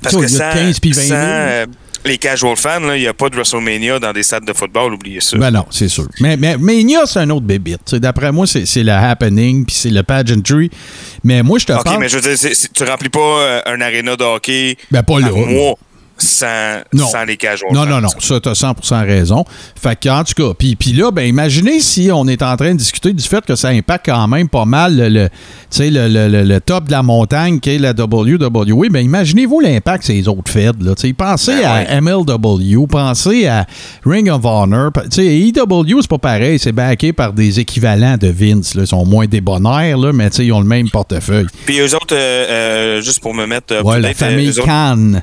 Parce 0.01 0.15
que 0.15 0.27
sans, 0.27 0.51
15 0.51 0.79
puis 0.79 0.91
20 0.91 1.01
000. 1.01 1.10
sans, 1.10 1.15
euh, 1.15 1.65
les 2.06 2.17
casual 2.17 2.56
fans, 2.56 2.94
il 2.94 3.01
n'y 3.01 3.08
a 3.08 3.13
pas 3.13 3.29
de 3.29 3.36
WrestleMania 3.36 4.00
dans 4.00 4.13
des 4.13 4.24
stades 4.24 4.46
de 4.46 4.53
football, 4.53 4.94
oubliez 4.94 5.20
ça. 5.20 5.38
Ben 5.38 5.51
non, 5.51 5.65
c'est 5.70 5.88
sûr. 5.89 6.08
Mais, 6.20 6.38
mais 6.38 6.58
Mania, 6.58 7.06
c'est 7.06 7.20
un 7.20 7.29
autre 7.29 7.46
bébite. 7.46 7.96
D'après 7.96 8.32
moi, 8.32 8.46
c'est 8.48 8.84
le 8.84 8.91
happening, 8.91 9.65
puis 9.65 9.75
c'est 9.75 9.89
le 9.89 10.03
pageantry. 10.03 10.70
Mais 11.24 11.44
moi, 11.44 11.60
je 11.60 11.65
te 11.65 11.74
OK, 11.74 11.84
parle... 11.84 12.00
mais 12.00 12.10
je 12.10 12.17
veux 12.17 12.36
dire, 12.36 12.51
tu 12.74 12.84
remplis 12.84 13.10
pas 13.10 13.20
euh, 13.20 13.62
un 13.65 13.82
aréna 13.82 14.15
de 14.15 14.24
hockey 14.24 14.77
Ben, 14.91 15.03
pas 15.03 15.20
là. 15.20 15.29
mois 15.32 15.75
sans, 16.18 16.82
Non. 16.94 17.08
sans 17.08 17.24
les 17.26 17.38
casual 17.38 17.72
Non, 17.74 17.86
non, 17.86 18.02
non, 18.02 18.10
ça, 18.20 18.40
tu 18.40 18.50
as 18.50 18.56
100 18.56 18.74
raison. 19.06 19.46
Fait 19.80 19.98
que, 20.00 20.10
en 20.10 20.24
tout 20.24 20.34
cas, 20.36 20.54
puis, 20.58 20.76
puis 20.76 20.94
là, 20.94 21.12
ben, 21.12 21.24
imaginez 21.24 21.80
si 21.80 22.10
on 22.14 22.28
est 22.28 22.42
en 22.42 22.56
train 22.58 22.74
de 22.74 22.78
discuter 22.80 23.14
du 23.14 23.24
fait 23.24 23.46
que 23.46 23.56
ça 23.56 23.70
impacte 23.70 24.06
quand 24.08 24.28
même 24.28 24.50
pas 24.50 24.66
mal 24.66 24.96
le, 24.98 25.30
le, 25.80 26.08
le, 26.28 26.44
le- 26.44 26.60
top 26.62 26.86
de 26.86 26.92
la 26.92 27.04
montagne 27.04 27.60
qui 27.60 27.72
est 27.72 27.78
la 27.80 27.92
WWE. 27.92 28.90
Ben, 28.90 29.02
imaginez-vous 29.06 29.60
l'impact 29.60 30.08
les 30.08 30.28
autres 30.28 30.52
feds. 30.52 30.72
Là. 30.82 30.94
Pensez 31.18 31.56
Ben 31.56 31.86
à. 31.88 32.02
MLW, 32.02 32.88
pensez 32.88 33.48
à 33.48 33.66
Ring 34.06 34.30
of 34.30 34.42
Honor. 34.44 34.92
EW, 35.18 36.02
c'est 36.02 36.10
pas 36.10 36.18
pareil, 36.18 36.60
c'est 36.60 36.72
backé 36.72 37.14
par 37.14 37.34
des 37.34 37.60
équivalents 37.60 38.18
de 38.18 38.28
Vince. 38.28 38.76
Là. 38.76 38.84
Ils 38.84 38.88
sont 38.88 39.06
moins 39.06 39.26
débonnaires, 39.28 39.98
là, 39.98 40.12
mais 40.14 40.28
ils 40.28 40.52
ont 40.52 40.60
le 40.60 40.66
même 40.68 40.90
portefeuille. 40.90 41.48
Puis 41.66 41.80
eux 41.80 41.96
autres, 41.96 42.14
euh, 42.16 42.98
euh, 42.98 43.02
juste 43.02 43.20
pour 43.20 43.34
me 43.34 43.46
mettre. 43.46 43.74
euh, 43.76 43.82
Ouais, 43.84 44.00
la 44.00 44.10
euh, 44.10 44.14
famille 44.14 44.48
eux 44.50 44.60
autres- 44.60 44.66
Khan. 44.66 45.22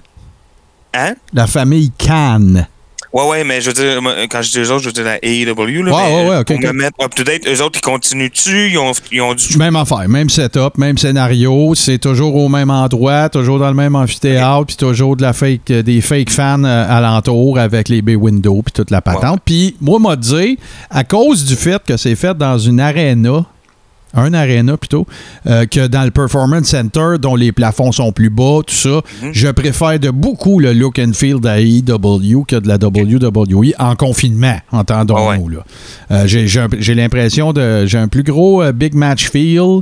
Hein? 0.95 1.15
La 1.33 1.47
famille 1.47 1.91
Khan. 1.99 2.65
Ouais, 3.13 3.29
ouais, 3.29 3.45
mais 3.45 3.61
je 3.61 3.71
veux 3.71 3.75
dire, 3.75 4.01
quand 4.29 4.43
je 4.43 4.51
dis 4.51 4.59
eux 4.59 4.73
autres, 4.73 4.81
je 4.83 4.87
veux 4.89 4.93
dire 4.93 5.05
la 5.05 5.19
AEW. 5.25 5.85
Là, 5.85 5.93
Ouais, 5.95 6.03
mais, 6.11 6.15
ouais, 6.25 6.29
ouais, 6.31 6.37
ok, 6.39 6.47
pour 6.47 6.57
ok. 6.57 6.63
me 6.65 6.73
mettre 6.73 6.97
up-to-date, 7.01 7.47
eux 7.47 7.63
autres, 7.63 7.79
ils 7.79 7.85
continuent-tu? 7.85 8.71
Ils 8.73 8.79
ont, 8.79 8.91
ils 9.13 9.21
ont 9.23 9.35
du. 9.35 9.57
Même 9.57 9.77
affaire, 9.77 10.09
même 10.09 10.29
setup, 10.29 10.77
même 10.79 10.99
scénario, 10.99 11.77
c'est 11.77 11.99
toujours 11.99 12.35
au 12.35 12.49
même 12.49 12.71
endroit, 12.71 13.29
toujours 13.29 13.61
dans 13.61 13.69
le 13.69 13.75
même 13.75 13.95
amphithéâtre, 13.95 14.67
puis 14.67 14.75
toujours 14.77 15.15
de 15.15 15.23
la 15.23 15.33
fake, 15.33 15.71
euh, 15.71 15.83
des 15.85 16.01
fake 16.01 16.31
fans 16.31 16.65
euh, 16.65 16.87
alentour 16.89 17.57
avec 17.61 17.89
les 17.89 18.03
bay 18.03 18.17
windows 18.17 18.63
puis 18.65 18.73
toute 18.73 18.91
la 18.91 19.01
patente. 19.01 19.41
Puis 19.45 19.77
moi, 19.81 20.01
m'a 20.01 20.17
dit, 20.17 20.59
à 20.91 21.05
cause 21.05 21.45
du 21.45 21.55
fait 21.55 21.81
que 21.87 21.97
c'est 21.97 22.17
fait 22.17 22.37
dans 22.37 22.59
une 22.59 22.81
arena, 22.81 23.45
un 24.15 24.33
arena 24.35 24.77
plutôt, 24.77 25.07
euh, 25.47 25.67
que 25.67 25.87
dans 25.87 26.05
le 26.05 26.11
Performance 26.11 26.67
Center, 26.69 27.17
dont 27.21 27.37
les 27.37 27.53
plafonds 27.53 27.93
sont 27.93 28.13
plus 28.13 28.31
bas, 28.31 28.61
tout 28.67 28.75
ça, 28.75 29.01
Mhm. 29.23 29.31
je 29.33 29.49
préfère 29.49 29.99
de 29.99 30.11
beaucoup 30.11 30.61
le 30.61 30.73
look 30.73 30.99
and 30.99 31.13
feel 31.15 31.41
de 31.41 31.47
la 31.47 31.61
AEW 31.61 32.45
que 32.47 32.57
de 32.57 32.69
la 32.69 32.79
WWE 32.79 33.73
en 33.79 33.97
confinement, 33.97 34.59
entendons-nous. 34.73 35.59
Euh, 36.11 36.27
j'ai- 36.27 36.47
j'ai 36.47 36.61
un- 36.61 36.69
j'ai 36.79 36.95
l'impression 36.95 37.53
de. 37.53 37.87
J'ai 37.87 37.99
un 37.99 38.09
plus 38.09 38.23
gros 38.23 38.63
euh, 38.63 38.73
big 38.73 38.95
match 38.95 39.29
feel. 39.31 39.81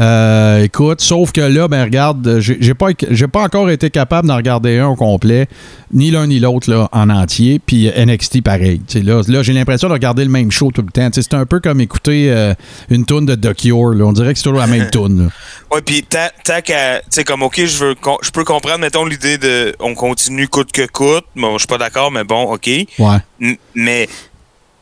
Euh, 0.00 0.62
écoute, 0.62 1.00
sauf 1.02 1.30
que 1.30 1.42
là, 1.42 1.68
ben 1.68 1.84
regarde, 1.84 2.38
j'ai 2.40 2.74
pas, 2.74 2.88
j'ai 3.10 3.26
pas 3.28 3.42
encore 3.42 3.68
été 3.68 3.90
capable 3.90 4.28
d'en 4.28 4.36
regarder 4.36 4.78
un 4.78 4.86
au 4.88 4.96
complet, 4.96 5.46
ni 5.92 6.10
l'un 6.10 6.26
ni 6.26 6.38
l'autre 6.38 6.70
là, 6.70 6.88
en 6.92 7.10
entier. 7.10 7.58
Puis 7.64 7.88
euh, 7.88 8.06
NXT 8.06 8.42
pareil. 8.42 8.80
Là, 8.94 9.20
là 9.28 9.42
j'ai 9.42 9.52
l'impression 9.52 9.88
de 9.88 9.92
regarder 9.92 10.24
le 10.24 10.30
même 10.30 10.50
show 10.50 10.70
tout 10.70 10.80
le 10.82 10.90
temps. 10.90 11.08
C'est 11.12 11.34
un 11.34 11.44
peu 11.44 11.60
comme 11.60 11.80
écouter 11.82 12.30
euh, 12.32 12.54
une 12.88 13.04
tune 13.04 13.26
de 13.26 13.34
The 13.34 13.54
Cure. 13.54 13.90
là. 13.94 14.04
On 14.06 14.12
dirait 14.12 14.32
que 14.32 14.38
c'est 14.38 14.44
toujours 14.44 14.60
la 14.60 14.66
même 14.66 14.88
tune. 14.92 15.24
là. 15.24 15.30
Ouais, 15.70 15.82
puis 15.82 16.02
tant 16.02 16.60
qu'à. 16.64 17.00
Tu 17.00 17.06
sais, 17.10 17.24
comme, 17.24 17.42
OK, 17.42 17.56
je 17.62 17.76
veux 17.84 17.94
je 18.22 18.30
peux 18.30 18.44
comprendre, 18.44 18.78
mettons, 18.78 19.04
l'idée 19.04 19.36
de. 19.36 19.74
On 19.80 19.94
continue 19.94 20.48
coûte 20.48 20.72
que 20.72 20.86
coûte. 20.86 21.24
Bon, 21.36 21.54
je 21.54 21.58
suis 21.58 21.66
pas 21.68 21.78
d'accord, 21.78 22.10
mais 22.10 22.24
bon, 22.24 22.44
OK. 22.54 22.66
Ouais. 22.66 22.86
M- 23.40 23.56
Mais, 23.74 24.06
tu 24.06 24.12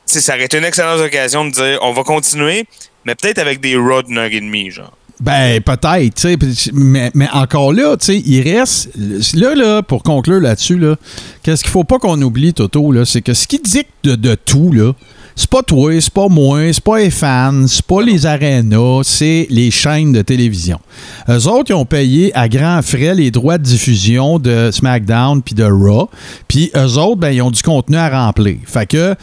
sais, 0.07 0.21
ça 0.21 0.35
aurait 0.35 0.45
été 0.45 0.59
une 0.59 0.65
excellente 0.65 1.01
occasion 1.01 1.45
de 1.45 1.51
dire, 1.51 1.79
on 1.83 1.93
va 1.93 2.05
continuer, 2.05 2.67
mais 3.05 3.15
peut-être 3.17 3.39
avec 3.39 3.61
des 3.61 3.73
d'une 3.73 4.19
heure 4.19 4.31
et 4.31 4.41
demie, 4.41 4.71
genre. 4.71 4.93
Ben, 5.21 5.61
peut-être, 5.61 6.15
tu 6.15 6.73
mais, 6.73 7.11
mais 7.15 7.29
encore 7.33 7.73
là, 7.73 7.97
tu 7.97 8.07
sais, 8.07 8.23
il 8.25 8.41
reste. 8.43 8.91
Là, 9.35 9.55
là, 9.55 9.83
pour 9.83 10.05
conclure 10.05 10.41
là-dessus, 10.41 10.79
là, 10.79 10.97
qu'est-ce 11.43 11.65
qu'il 11.65 11.73
faut 11.73 11.85
pas 11.85 11.99
qu'on 11.99 12.21
oublie, 12.23 12.55
Toto, 12.55 12.93
là, 12.93 13.05
c'est 13.05 13.23
que 13.23 13.35
ce 13.35 13.49
qui 13.49 13.59
dicte 13.59 14.05
de 14.05 14.35
tout, 14.37 14.73
là, 14.73 14.93
c'est 15.39 15.49
pas 15.49 15.63
toi, 15.63 15.93
c'est 16.01 16.13
pas 16.13 16.27
moi, 16.27 16.73
c'est 16.73 16.83
pas 16.83 16.99
les 16.99 17.11
fans, 17.11 17.65
c'est 17.69 17.87
pas 17.87 18.03
les 18.03 18.27
arénas, 18.27 19.03
c'est 19.05 19.47
les 19.51 19.71
chaînes 19.71 20.11
de 20.11 20.21
télévision. 20.21 20.81
Eux 21.29 21.47
autres, 21.47 21.67
ils 21.69 21.75
ont 21.75 21.85
payé 21.85 22.37
à 22.37 22.49
grands 22.49 22.83
frais 22.83 23.15
les 23.15 23.31
droits 23.31 23.57
de 23.57 23.63
diffusion 23.63 24.41
de 24.41 24.71
SmackDown 24.73 25.41
puis 25.41 25.55
de 25.55 25.63
Raw. 25.63 26.11
Puis 26.49 26.73
eux 26.75 26.99
autres, 26.99 27.21
ben, 27.21 27.31
ils 27.31 27.41
ont 27.41 27.53
du 27.53 27.63
contenu 27.63 27.97
à 27.97 28.09
remplir. 28.09 28.57
Fait 28.67 28.87
que, 28.87 29.15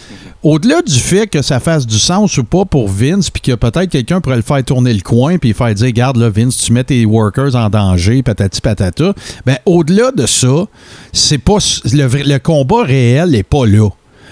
au-delà 0.41 0.81
du 0.81 0.97
fait 0.97 1.27
que 1.27 1.41
ça 1.41 1.59
fasse 1.59 1.85
du 1.85 1.99
sens 1.99 2.37
ou 2.37 2.45
pas 2.45 2.63
pour 2.63 2.87
Vince, 2.87 3.29
puis 3.29 3.41
que 3.41 3.51
peut-être 3.55 3.89
quelqu'un 3.89 4.21
pourrait 4.21 4.37
le 4.37 4.41
faire 4.41 4.63
tourner 4.63 4.93
le 4.93 5.01
coin, 5.01 5.37
puis 5.37 5.51
faire 5.51 5.75
dire, 5.75 5.91
garde 5.91 6.15
là, 6.15 6.29
Vince, 6.29 6.55
tu 6.55 6.71
mets 6.71 6.85
tes 6.85 7.05
workers 7.05 7.55
en 7.55 7.69
danger, 7.69 8.23
patati 8.23 8.61
patata. 8.61 9.13
Ben, 9.45 9.57
au-delà 9.65 10.11
de 10.11 10.25
ça, 10.25 10.65
c'est 11.11 11.39
pas 11.39 11.57
le, 11.91 12.07
le 12.07 12.37
combat 12.37 12.83
réel 12.83 13.31
n'est 13.31 13.43
pas 13.43 13.65
là. 13.65 13.89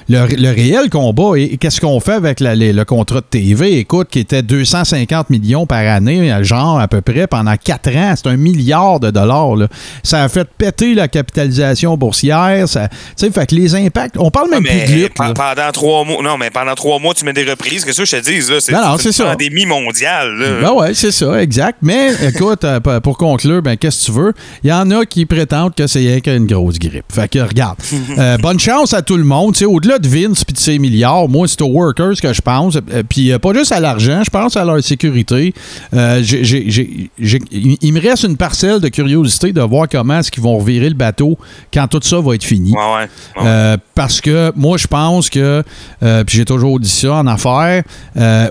Le, 0.09 0.25
le 0.35 0.49
réel 0.49 0.89
combat 0.89 1.37
et, 1.37 1.43
et 1.53 1.57
qu'est-ce 1.57 1.79
qu'on 1.81 1.99
fait 1.99 2.13
avec 2.13 2.39
la- 2.39 2.55
les- 2.55 2.73
le 2.73 2.85
contrat 2.85 3.21
de 3.21 3.25
TV, 3.25 3.77
écoute, 3.79 4.07
qui 4.09 4.19
était 4.19 4.41
250 4.41 5.29
millions 5.29 5.65
par 5.65 5.79
année, 5.79 6.33
genre 6.43 6.79
à 6.79 6.87
peu 6.87 7.01
près 7.01 7.27
pendant 7.27 7.55
4 7.55 7.95
ans, 7.95 8.13
c'est 8.15 8.27
un 8.27 8.37
milliard 8.37 8.99
de 8.99 9.11
dollars. 9.11 9.55
là. 9.55 9.67
Ça 10.03 10.23
a 10.23 10.29
fait 10.29 10.47
péter 10.57 10.93
la 10.93 11.07
capitalisation 11.07 11.97
boursière. 11.97 12.67
Ça, 12.67 12.87
tu 12.89 12.95
sais, 13.15 13.31
fait 13.31 13.45
que 13.47 13.55
les 13.55 13.75
impacts, 13.75 14.15
on 14.17 14.31
parle 14.31 14.49
même 14.49 14.63
mais 14.63 14.85
plus 14.85 14.93
de 14.95 15.01
lutte. 15.03 15.13
pendant 15.15 15.71
trois 15.71 16.03
mois, 16.05 16.21
non, 16.23 16.37
mais 16.37 16.49
pendant 16.49 16.75
trois 16.75 16.99
mois, 16.99 17.13
tu 17.13 17.25
mets 17.25 17.33
des 17.33 17.43
reprises. 17.43 17.85
Qu'est-ce 17.85 17.99
que 18.01 18.05
je 18.05 18.15
te 18.17 18.21
dis, 18.23 18.39
là? 18.51 18.59
C'est 18.59 18.71
une 18.71 19.13
pandémie 19.31 19.65
mondiale, 19.65 20.35
là. 20.37 20.47
Ben 20.61 20.71
ouais, 20.73 20.93
c'est 20.93 21.11
ça, 21.11 21.41
exact. 21.41 21.79
Mais 21.81 22.11
écoute, 22.27 22.63
euh, 22.63 22.79
pour 22.99 23.17
conclure, 23.17 23.61
ben 23.61 23.77
qu'est-ce 23.77 24.01
que 24.07 24.11
tu 24.11 24.17
veux? 24.19 24.33
Il 24.63 24.69
y 24.69 24.73
en 24.73 24.89
a 24.91 25.05
qui 25.05 25.25
prétendent 25.25 25.75
que 25.75 25.87
c'est 25.87 25.99
rien 25.99 26.19
qu'une 26.19 26.45
grosse 26.45 26.79
grippe. 26.79 27.05
Fait 27.11 27.27
que 27.29 27.39
regarde, 27.39 27.77
euh, 28.17 28.37
bonne 28.37 28.59
chance 28.59 28.93
à 28.93 29.01
tout 29.01 29.17
le 29.17 29.23
monde. 29.23 29.55
Tu 29.55 29.65
de 29.99 30.07
Vince 30.07 30.43
puis 30.43 30.53
de 30.53 30.59
ses 30.59 30.79
milliards, 30.79 31.27
moi, 31.29 31.47
c'est 31.47 31.61
aux 31.61 31.67
workers 31.71 32.15
que 32.21 32.33
je 32.33 32.41
pense. 32.41 32.75
Euh, 32.75 33.03
Puis 33.07 33.31
euh, 33.31 33.39
pas 33.39 33.53
juste 33.53 33.71
à 33.71 33.79
l'argent, 33.79 34.21
je 34.23 34.29
pense 34.29 34.55
à 34.57 34.65
leur 34.65 34.81
sécurité. 34.83 35.53
Euh, 35.93 36.21
j'ai- 36.23 36.43
j'ai- 36.43 36.69
j'ai- 36.69 37.09
j'ai- 37.19 37.39
il 37.51 37.93
me 37.93 37.99
reste 38.01 38.23
une 38.23 38.37
parcelle 38.37 38.79
de 38.79 38.87
curiosité 38.89 39.51
de 39.53 39.61
voir 39.61 39.87
comment 39.89 40.19
est-ce 40.19 40.31
qu'ils 40.31 40.43
vont 40.43 40.57
revirer 40.57 40.89
le 40.89 40.95
bateau 40.95 41.37
quand 41.73 41.87
tout 41.87 41.99
ça 42.03 42.19
va 42.19 42.35
être 42.35 42.43
fini. 42.43 42.71
Ouais, 42.71 42.77
ouais. 42.77 43.41
ouais. 43.43 43.47
Euh, 43.47 43.77
parce 43.95 44.21
que 44.21 44.51
moi, 44.55 44.77
je 44.77 44.87
pense 44.87 45.29
que, 45.29 45.63
euh, 46.03 46.23
puis 46.23 46.37
j'ai 46.37 46.45
toujours 46.45 46.79
dit 46.79 46.89
ça 46.89 47.15
en 47.15 47.27
affaires, 47.27 47.83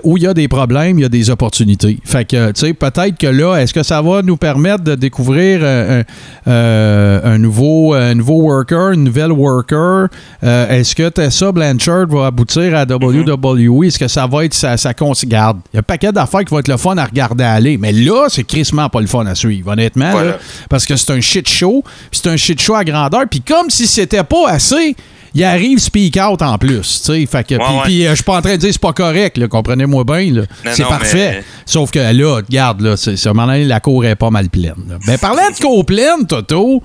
où 0.03 0.17
il 0.17 0.23
y 0.23 0.27
a 0.27 0.33
des 0.33 0.47
problèmes, 0.47 0.99
il 0.99 1.01
y 1.01 1.05
a 1.05 1.09
des 1.09 1.29
opportunités. 1.29 1.99
Fait 2.03 2.25
que, 2.25 2.51
tu 2.51 2.61
sais, 2.61 2.73
peut-être 2.73 3.17
que 3.17 3.27
là, 3.27 3.57
est-ce 3.57 3.73
que 3.73 3.83
ça 3.83 4.01
va 4.01 4.21
nous 4.21 4.37
permettre 4.37 4.83
de 4.83 4.95
découvrir 4.95 5.63
un, 5.63 6.03
un 6.45 7.37
nouveau, 7.37 7.93
un 7.93 8.13
nouveau 8.15 8.41
worker, 8.41 8.91
une 8.91 9.03
nouvelle 9.03 9.31
worker? 9.31 10.07
Est-ce 10.41 10.95
que 10.95 11.09
Tessa 11.33 11.51
Blanchard 11.51 12.05
va 12.09 12.27
aboutir 12.27 12.75
à 12.75 12.83
WWE? 12.83 13.85
Est-ce 13.85 13.97
que 13.97 14.07
ça 14.07 14.27
va 14.27 14.45
être 14.45 14.53
sa, 14.53 14.77
sa 14.77 14.93
Garde, 14.93 15.61
il 15.73 15.75
y 15.75 15.77
a 15.77 15.79
un 15.79 15.81
paquet 15.81 16.11
d'affaires 16.11 16.41
qui 16.41 16.51
vont 16.51 16.59
être 16.59 16.67
le 16.67 16.77
fun 16.77 16.95
à 16.95 17.05
regarder 17.05 17.43
aller. 17.43 17.79
Mais 17.79 17.91
là, 17.91 18.27
c'est 18.29 18.43
crissement 18.43 18.87
pas 18.87 19.01
le 19.01 19.07
fun 19.07 19.25
à 19.25 19.33
suivre, 19.33 19.71
honnêtement. 19.71 20.11
Voilà. 20.11 20.29
là. 20.33 20.37
parce 20.69 20.85
que 20.85 20.95
c'est 20.95 21.11
un 21.11 21.19
shit 21.21 21.49
show, 21.49 21.83
puis 22.11 22.21
c'est 22.21 22.29
un 22.29 22.37
shit 22.37 22.61
show 22.61 22.75
à 22.75 22.83
grandeur. 22.83 23.23
Puis 23.31 23.41
comme 23.41 23.71
si 23.71 23.87
c'était 23.87 24.23
pas 24.23 24.47
assez, 24.47 24.95
il 25.33 25.43
arrive 25.43 25.79
speak 25.79 26.17
out 26.17 26.41
en 26.41 26.57
plus. 26.57 27.01
tu 27.05 27.13
sais. 27.13 27.25
Fait 27.25 27.43
que, 27.43 27.55
puis, 27.85 28.05
euh, 28.05 28.09
je 28.11 28.15
suis 28.15 28.23
pas 28.23 28.37
en 28.37 28.41
train 28.41 28.51
de 28.53 28.57
dire 28.57 28.69
c'est 28.71 28.81
pas 28.81 28.93
correct, 28.93 29.47
comprenez-moi 29.47 30.03
bien. 30.03 30.43
C'est 30.73 30.83
parfait. 30.83 31.31
mais- 31.37 31.43
Sauf 31.65 31.91
que 31.91 31.99
là, 31.99 32.35
regarde, 32.35 32.81
là, 32.81 32.95
c'est, 32.97 33.13
à 33.25 33.29
un 33.29 33.33
moment 33.33 33.47
donné, 33.47 33.65
la 33.65 33.79
cour 33.79 34.05
est 34.05 34.15
pas 34.15 34.29
mal 34.29 34.49
pleine. 34.49 34.73
là. 34.89 34.95
Ben, 35.07 35.17
parlant 35.17 35.49
de 35.49 35.59
cour 35.61 35.85
pleine, 35.85 36.25
Toto, 36.27 36.81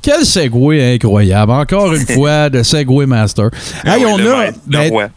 quel 0.00 0.24
segway 0.24 0.94
incroyable. 0.94 1.52
Encore 1.52 1.92
une 1.94 2.06
fois, 2.14 2.48
de 2.50 2.62
Segway 2.62 3.06
Master. 3.06 3.50
Hey, 3.84 3.92
Ah 3.92 3.96
Oui, 3.98 4.04
on 4.06 4.18
a. 4.18 4.50
ben, 4.66 5.10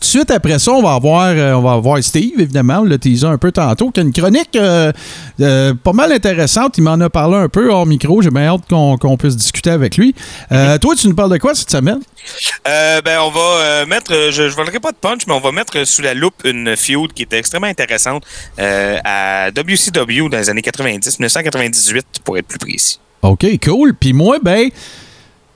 de 0.00 0.04
suite 0.04 0.30
après 0.30 0.58
ça, 0.58 0.72
on 0.72 0.82
va 0.82 0.94
avoir, 0.94 1.28
euh, 1.28 1.52
on 1.52 1.62
va 1.62 1.72
avoir 1.72 2.02
Steve, 2.02 2.40
évidemment, 2.40 2.80
on 2.80 2.84
l'a 2.84 2.98
teasé 2.98 3.26
un 3.26 3.38
peu 3.38 3.52
tantôt, 3.52 3.90
qui 3.90 4.00
a 4.00 4.02
une 4.02 4.12
chronique 4.12 4.56
euh, 4.56 4.92
euh, 5.40 5.74
pas 5.74 5.92
mal 5.92 6.12
intéressante. 6.12 6.78
Il 6.78 6.82
m'en 6.82 6.98
a 7.00 7.08
parlé 7.08 7.36
un 7.36 7.48
peu 7.48 7.70
hors 7.70 7.86
micro. 7.86 8.20
J'ai 8.22 8.30
bien 8.30 8.46
hâte 8.46 8.62
qu'on 8.68 9.16
puisse 9.16 9.36
discuter 9.36 9.70
avec 9.70 9.96
lui. 9.96 10.14
Toi, 10.50 10.94
tu 10.96 11.08
nous 11.08 11.14
parles 11.14 11.32
de 11.32 11.38
quoi 11.38 11.54
cette 11.54 11.70
semaine? 11.70 12.00
Ben, 12.64 13.20
on 13.20 13.30
va 13.30 13.86
mettre, 13.86 14.30
je 14.30 14.42
ne 14.42 14.48
volerai 14.48 14.80
pas 14.80 14.92
de 14.92 14.96
punch, 14.96 15.26
mais 15.26 15.34
on 15.34 15.40
va 15.40 15.52
mettre 15.52 15.84
sous 15.86 16.02
la 16.02 16.14
loupe 16.14 16.42
une 16.44 16.76
feud 16.76 17.12
qui 17.12 17.22
était 17.22 17.38
extrêmement 17.38 17.68
intéressante 17.68 18.24
à 18.58 19.50
WCW 19.50 20.28
dans 20.28 20.38
les 20.38 20.50
années 20.50 20.62
90, 20.62 21.18
1998 21.18 22.06
pour 22.24 22.38
être 22.38 22.46
plus 22.46 22.58
précis. 22.58 23.00
OK, 23.22 23.46
cool. 23.62 23.94
Puis 23.94 24.12
moi, 24.12 24.38
ben, 24.42 24.70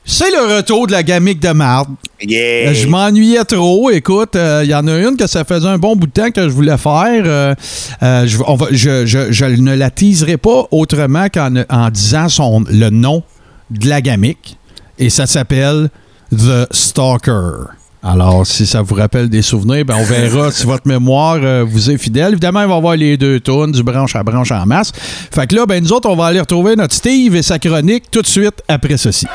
c'est 0.04 0.30
le 0.30 0.56
retour 0.56 0.86
de 0.86 0.92
la 0.92 1.02
gamique 1.02 1.40
de 1.40 1.48
marde. 1.50 1.88
Yeah! 2.20 2.68
Euh, 2.70 2.74
Je 2.74 2.86
m'ennuyais 2.88 3.44
trop. 3.44 3.90
Écoute, 3.90 4.36
euh, 4.36 4.60
il 4.64 4.70
y 4.70 4.74
en 4.74 4.86
a 4.86 4.98
une 4.98 5.16
que 5.16 5.26
ça 5.26 5.44
faisait 5.44 5.66
un 5.68 5.78
bon 5.78 5.96
bout 5.96 6.06
de 6.06 6.12
temps 6.12 6.30
que 6.30 6.42
je 6.42 6.52
voulais 6.52 6.76
faire. 6.76 7.22
Euh, 7.26 7.54
euh, 8.02 8.26
je, 8.26 8.38
on 8.46 8.54
va- 8.56 8.66
je- 8.70 9.06
je- 9.06 9.32
je 9.32 9.44
ne 9.46 9.74
la 9.74 9.90
teaserai 9.90 10.36
pas 10.36 10.64
autrement 10.70 11.26
qu'en 11.32 11.54
en 11.70 11.90
disant 11.90 12.28
son, 12.28 12.64
le 12.70 12.90
nom 12.90 13.22
de 13.70 13.88
la 13.88 14.00
gamique. 14.00 14.58
Et 14.98 15.10
ça 15.10 15.26
s'appelle 15.26 15.88
The 16.30 16.66
Stalker. 16.70 17.66
Alors, 18.06 18.46
si 18.46 18.66
ça 18.66 18.82
vous 18.82 18.94
rappelle 18.96 19.30
des 19.30 19.40
souvenirs, 19.40 19.86
ben 19.86 19.96
on 19.98 20.04
verra 20.04 20.50
si 20.52 20.66
votre 20.66 20.86
mémoire 20.86 21.38
euh, 21.42 21.64
vous 21.66 21.90
est 21.90 21.96
fidèle. 21.96 22.32
Évidemment, 22.32 22.60
il 22.60 22.68
va 22.68 22.74
y 22.74 22.76
avoir 22.76 22.96
les 22.96 23.16
deux 23.16 23.40
tonnes, 23.40 23.72
du 23.72 23.82
branche 23.82 24.14
à 24.14 24.22
branche 24.22 24.52
en 24.52 24.66
masse. 24.66 24.92
Fait 25.34 25.46
que 25.46 25.54
là, 25.56 25.64
ben 25.64 25.82
nous 25.82 25.90
autres, 25.92 26.10
on 26.10 26.14
va 26.16 26.26
aller 26.26 26.40
retrouver 26.40 26.76
notre 26.76 26.94
Steve 26.94 27.34
et 27.34 27.42
sa 27.42 27.58
chronique 27.58 28.10
tout 28.10 28.20
de 28.20 28.26
suite 28.26 28.62
après 28.68 28.98
ceci. 28.98 29.26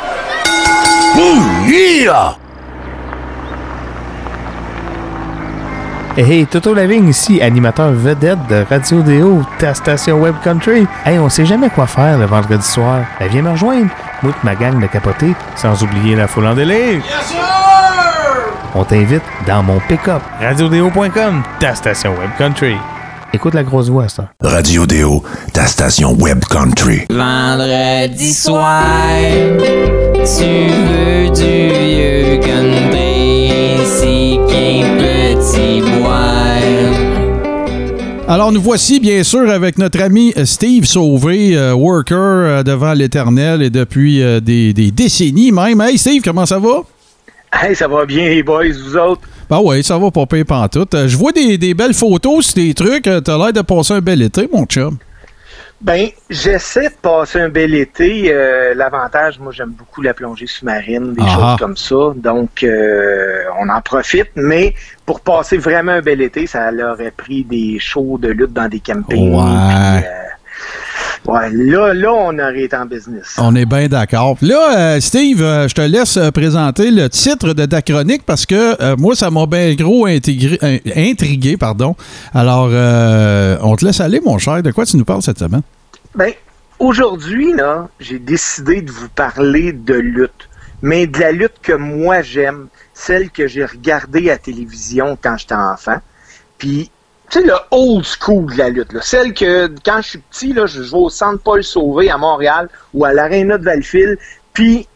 Hey, 6.17 6.23
hey, 6.25 6.45
Toto 6.45 6.73
Lavigne 6.73 7.09
ici, 7.09 7.41
animateur 7.41 7.91
vedette 7.91 8.39
de 8.49 8.65
Radio 8.69 9.01
Déo, 9.01 9.41
ta 9.57 9.73
station 9.73 10.19
Web 10.19 10.35
Country. 10.43 10.85
Hey, 11.05 11.17
on 11.19 11.29
sait 11.29 11.45
jamais 11.45 11.69
quoi 11.69 11.87
faire 11.87 12.17
le 12.17 12.25
vendredi 12.25 12.65
soir. 12.65 13.01
Ben, 13.19 13.29
viens 13.29 13.41
me 13.41 13.51
rejoindre. 13.51 13.89
Moi 14.21 14.33
et 14.33 14.45
ma 14.45 14.55
gang 14.55 14.81
de 14.81 14.87
capotés, 14.87 15.33
sans 15.55 15.81
oublier 15.83 16.15
la 16.15 16.27
foule 16.27 16.47
en 16.47 16.55
délire. 16.55 17.01
On 18.75 18.83
t'invite 18.83 19.23
dans 19.47 19.63
mon 19.63 19.79
pick-up. 19.87 20.21
RadioDéo.com, 20.41 21.43
ta 21.59 21.73
station 21.73 22.11
Web 22.19 22.31
Country. 22.37 22.75
Écoute 23.31 23.53
la 23.53 23.63
grosse 23.63 23.89
voix, 23.89 24.09
ça. 24.09 24.31
Radio 24.41 24.85
Déo, 24.87 25.23
ta 25.53 25.65
station 25.67 26.13
web 26.13 26.39
country. 26.49 27.01
Vendredi 27.11 28.33
soir, 28.33 28.81
tu 30.15 30.67
veux 30.89 31.29
du 31.29 31.69
vieux 31.69 32.39
country, 32.41 33.51
si 33.85 34.39
qu'un 34.47 34.97
petit 34.97 35.81
boire. 36.01 36.25
Alors, 38.27 38.51
nous 38.51 38.61
voici, 38.61 38.99
bien 38.99 39.23
sûr, 39.23 39.49
avec 39.49 39.77
notre 39.77 40.01
ami 40.01 40.33
euh, 40.37 40.45
Steve 40.45 40.85
Sauvé, 40.85 41.55
euh, 41.55 41.73
worker 41.73 42.17
euh, 42.17 42.63
devant 42.63 42.93
l'éternel 42.93 43.61
et 43.61 43.69
depuis 43.69 44.21
euh, 44.21 44.39
des, 44.39 44.73
des 44.73 44.91
décennies 44.91 45.51
même. 45.51 45.81
Hey, 45.81 45.97
Steve, 45.97 46.21
comment 46.23 46.45
ça 46.45 46.59
va? 46.59 46.81
Hey, 47.53 47.75
ça 47.75 47.87
va 47.87 48.05
bien, 48.05 48.29
les 48.29 48.43
boys, 48.43 48.65
vous 48.85 48.97
autres? 48.97 49.21
Ben 49.49 49.59
oui, 49.63 49.83
ça 49.83 49.97
va 49.97 50.11
pas 50.11 50.25
payer 50.25 50.43
pantoute. 50.43 50.93
Euh, 50.93 51.07
je 51.07 51.17
vois 51.17 51.31
des, 51.31 51.57
des 51.57 51.73
belles 51.73 51.93
photos 51.95 52.45
sur 52.47 52.55
des 52.55 52.73
trucs. 52.73 53.07
Euh, 53.07 53.19
T'as 53.19 53.37
l'air 53.37 53.51
de 53.53 53.61
passer 53.61 53.93
un 53.93 54.01
bel 54.01 54.21
été, 54.21 54.47
mon 54.53 54.65
chum. 54.65 54.97
Ben, 55.81 56.09
j'essaie 56.29 56.89
de 56.89 56.93
passer 57.01 57.39
un 57.39 57.47
bel 57.49 57.73
été. 57.73 58.25
Euh, 58.33 58.73
L'avantage, 58.75 59.39
moi, 59.39 59.51
j'aime 59.55 59.69
beaucoup 59.71 60.01
la 60.01 60.13
plongée 60.13 60.45
sous-marine, 60.45 61.13
des 61.13 61.23
Ah. 61.25 61.33
choses 61.33 61.57
comme 61.57 61.77
ça. 61.77 62.13
Donc, 62.17 62.63
euh, 62.63 63.43
on 63.59 63.69
en 63.69 63.81
profite. 63.81 64.27
Mais 64.35 64.73
pour 65.05 65.21
passer 65.21 65.57
vraiment 65.57 65.93
un 65.93 66.01
bel 66.01 66.21
été, 66.21 66.45
ça 66.47 66.69
aurait 66.91 67.11
pris 67.15 67.43
des 67.45 67.79
shows 67.79 68.19
de 68.21 68.27
lutte 68.27 68.53
dans 68.53 68.67
des 68.67 68.81
campings. 68.81 69.33
Ouais. 69.33 69.41
Puis, 69.41 70.05
euh, 70.05 70.25
ouais, 71.27 71.49
là, 71.51 71.93
là, 71.93 72.13
on 72.13 72.37
aurait 72.39 72.61
été 72.63 72.75
en 72.75 72.85
business. 72.85 73.35
On 73.37 73.55
est 73.55 73.65
bien 73.65 73.87
d'accord. 73.87 74.37
Là, 74.41 74.77
euh, 74.95 74.99
Steve, 74.99 75.41
euh, 75.41 75.67
je 75.67 75.75
te 75.75 75.81
laisse 75.81 76.17
euh, 76.17 76.31
présenter 76.31 76.91
le 76.91 77.09
titre 77.09 77.53
de 77.53 77.65
ta 77.65 77.81
chronique 77.81 78.23
parce 78.25 78.45
que 78.45 78.81
euh, 78.81 78.95
moi, 78.97 79.15
ça 79.15 79.29
m'a 79.29 79.45
bien 79.45 79.73
gros 79.75 80.07
intégré- 80.07 80.81
intrigué. 80.95 81.57
Pardon. 81.57 81.95
Alors, 82.33 82.69
euh, 82.71 83.57
on 83.61 83.75
te 83.75 83.85
laisse 83.85 83.99
aller, 84.01 84.21
mon 84.25 84.37
cher. 84.37 84.61
De 84.63 84.71
quoi 84.71 84.85
tu 84.85 84.97
nous 84.97 85.05
parles 85.05 85.21
cette 85.21 85.39
semaine? 85.39 85.61
Ben, 86.15 86.31
aujourd'hui, 86.79 87.53
là, 87.53 87.87
j'ai 87.99 88.19
décidé 88.19 88.81
de 88.81 88.91
vous 88.91 89.09
parler 89.09 89.73
de 89.73 89.93
lutte. 89.95 90.49
Mais 90.81 91.07
de 91.07 91.19
la 91.19 91.33
lutte 91.33 91.55
que 91.61 91.73
moi 91.73 92.21
j'aime, 92.21 92.67
celle 92.93 93.29
que 93.31 93.47
j'ai 93.47 93.65
regardée 93.65 94.29
à 94.31 94.37
télévision 94.37 95.17
quand 95.21 95.35
j'étais 95.37 95.55
enfant. 95.55 95.97
Puis, 96.57 96.89
tu 97.29 97.39
sais, 97.39 97.45
le 97.45 97.53
old 97.71 98.05
school 98.05 98.51
de 98.51 98.57
la 98.57 98.69
lutte, 98.69 98.93
là. 98.93 99.01
Celle 99.01 99.33
que, 99.33 99.67
quand 99.85 100.01
je 100.01 100.09
suis 100.09 100.17
petit, 100.19 100.53
là, 100.53 100.65
je 100.65 100.81
vais 100.81 100.97
au 100.97 101.09
Centre 101.09 101.41
Paul 101.41 101.63
Sauvé 101.63 102.09
à 102.09 102.17
Montréal 102.17 102.69
ou 102.93 103.05
à 103.05 103.13
l'Arena 103.13 103.57
de 103.57 103.65
Valfil, 103.65 104.17
puis 104.53 104.87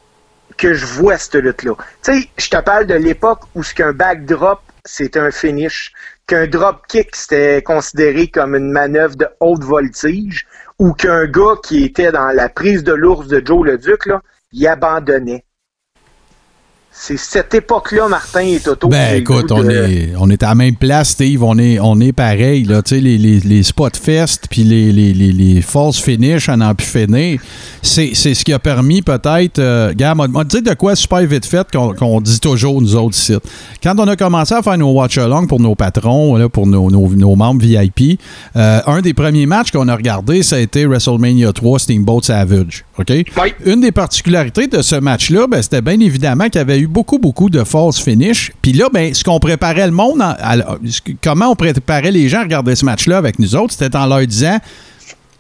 que 0.57 0.73
je 0.73 0.85
vois 0.85 1.17
cette 1.17 1.35
lutte-là. 1.35 1.73
Tu 2.03 2.21
sais, 2.21 2.29
je 2.37 2.49
te 2.49 2.57
parle 2.61 2.85
de 2.85 2.95
l'époque 2.95 3.41
où 3.55 3.63
ce 3.63 3.73
qu'un 3.73 3.93
backdrop, 3.93 4.61
c'est 4.85 5.17
un 5.17 5.31
finish, 5.31 5.93
qu'un 6.27 6.47
drop 6.47 6.87
kick, 6.87 7.15
c'était 7.15 7.61
considéré 7.61 8.27
comme 8.27 8.55
une 8.55 8.71
manœuvre 8.71 9.15
de 9.15 9.27
haute 9.39 9.63
voltige, 9.63 10.47
ou 10.79 10.93
qu'un 10.93 11.25
gars 11.25 11.55
qui 11.63 11.83
était 11.83 12.11
dans 12.11 12.27
la 12.27 12.49
prise 12.49 12.83
de 12.83 12.93
l'ours 12.93 13.27
de 13.27 13.41
Joe 13.45 13.65
le 13.65 13.77
Duc, 13.77 14.05
là, 14.05 14.21
il 14.51 14.67
abandonnait. 14.67 15.43
C'est 16.95 17.17
cette 17.17 17.53
époque-là, 17.55 18.07
Martin 18.07 18.41
et 18.41 18.59
Toto. 18.59 18.87
Ben 18.87 19.15
écoute, 19.17 19.51
on 19.51 19.63
de- 19.63 19.71
est, 19.71 20.13
on 20.17 20.29
est 20.29 20.43
à 20.43 20.49
la 20.49 20.55
même 20.55 20.75
place, 20.75 21.09
Steve. 21.09 21.43
On 21.43 21.57
est, 21.57 21.79
on 21.79 21.99
est 21.99 22.13
pareil. 22.13 22.65
Là. 22.65 22.83
Tu 22.83 22.95
sais, 22.95 23.01
Les, 23.01 23.17
les, 23.17 23.39
les 23.39 23.63
spot 23.63 23.97
fest 23.97 24.45
puis 24.49 24.63
les, 24.63 24.91
les, 24.91 25.11
les, 25.11 25.31
les 25.31 25.61
false 25.61 25.99
finish 25.99 26.47
n'en 26.49 26.75
plus 26.75 26.85
finir, 26.85 27.41
c'est 27.81 28.11
c'est 28.13 28.35
ce 28.35 28.45
qui 28.45 28.53
a 28.53 28.59
permis 28.59 29.01
peut-être. 29.01 29.57
Euh, 29.57 29.91
m'a 29.99 30.27
m'a 30.27 30.43
dit 30.43 30.61
de 30.61 30.73
quoi 30.75 30.95
super 30.95 31.25
vite 31.25 31.47
fait 31.47 31.67
qu'on 31.73 31.93
qu'on 31.95 32.21
dit 32.21 32.39
toujours 32.39 32.79
nous 32.79 32.95
autres 32.95 33.17
ici. 33.17 33.33
Quand 33.81 33.95
on 33.97 34.07
a 34.07 34.15
commencé 34.15 34.53
à 34.53 34.61
faire 34.61 34.77
nos 34.77 34.91
watch-along 34.91 35.47
pour 35.47 35.59
nos 35.59 35.73
patrons, 35.73 36.35
là, 36.35 36.47
pour 36.47 36.67
nos, 36.67 36.91
nos, 36.91 37.09
nos 37.09 37.35
membres 37.35 37.61
VIP, 37.65 38.19
euh, 38.55 38.79
un 38.85 39.01
des 39.01 39.15
premiers 39.15 39.47
matchs 39.47 39.71
qu'on 39.71 39.87
a 39.87 39.95
regardé, 39.95 40.43
ça 40.43 40.57
a 40.57 40.59
été 40.59 40.85
WrestleMania 40.85 41.51
3 41.53 41.79
Steamboat 41.79 42.21
Savage. 42.21 42.85
OK? 42.99 43.07
Oui. 43.09 43.25
Une 43.65 43.81
des 43.81 43.91
particularités 43.91 44.67
de 44.67 44.81
ce 44.83 44.95
match-là, 44.95 45.47
ben, 45.47 45.61
c'était 45.63 45.81
bien 45.81 45.99
évidemment 45.99 46.45
qu'il 46.45 46.59
y 46.59 46.61
avait 46.61 46.79
eu 46.79 46.82
eu 46.83 46.87
beaucoup, 46.87 47.19
beaucoup 47.19 47.49
de 47.49 47.63
false 47.63 47.99
finish. 47.99 48.51
Puis 48.61 48.73
là, 48.73 48.87
ben, 48.93 49.13
ce 49.13 49.23
qu'on 49.23 49.39
préparait 49.39 49.85
le 49.87 49.91
monde, 49.93 50.21
en- 50.21 50.35
à- 50.39 50.77
comment 51.23 51.47
on 51.49 51.55
préparait 51.55 52.11
les 52.11 52.29
gens 52.29 52.39
à 52.39 52.43
regarder 52.43 52.75
ce 52.75 52.85
match-là 52.85 53.17
avec 53.17 53.39
nous 53.39 53.55
autres, 53.55 53.73
c'était 53.77 53.95
en 53.97 54.05
leur 54.05 54.25
disant 54.25 54.57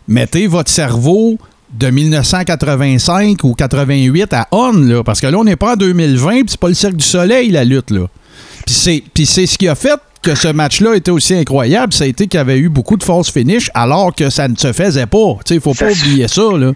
mettez 0.07 0.47
votre 0.47 0.69
cerveau 0.69 1.37
de 1.73 1.89
1985 1.89 3.43
ou 3.43 3.53
88 3.53 4.33
à 4.33 4.47
on, 4.51 4.71
là, 4.73 5.03
parce 5.03 5.19
que 5.21 5.27
là, 5.27 5.37
on 5.37 5.43
n'est 5.43 5.55
pas 5.55 5.73
en 5.73 5.75
2020, 5.75 6.31
puis 6.31 6.43
c'est 6.49 6.59
pas 6.59 6.67
le 6.67 6.73
Cirque 6.73 6.95
du 6.97 7.05
Soleil, 7.05 7.49
la 7.51 7.63
lutte, 7.63 7.91
là. 7.91 8.07
Puis 8.65 8.75
c'est, 9.25 9.45
ce 9.45 9.57
qui 9.57 9.67
a 9.67 9.75
fait 9.75 9.99
que 10.21 10.35
ce 10.35 10.47
match-là 10.47 10.95
était 10.95 11.11
aussi 11.11 11.33
incroyable, 11.35 11.91
ça 11.91 12.05
a 12.05 12.07
été 12.07 12.27
qu'il 12.27 12.37
y 12.37 12.41
avait 12.41 12.57
eu 12.57 12.69
beaucoup 12.69 12.95
de 12.95 13.03
false 13.03 13.29
finish, 13.29 13.69
alors 13.73 14.13
que 14.15 14.29
ça 14.29 14.47
ne 14.47 14.55
se 14.55 14.71
faisait 14.71 15.05
pas. 15.05 15.37
Il 15.49 15.59
faut 15.59 15.73
pas 15.73 15.91
oublier 15.91 16.27
ça, 16.27 16.43
là. 16.57 16.71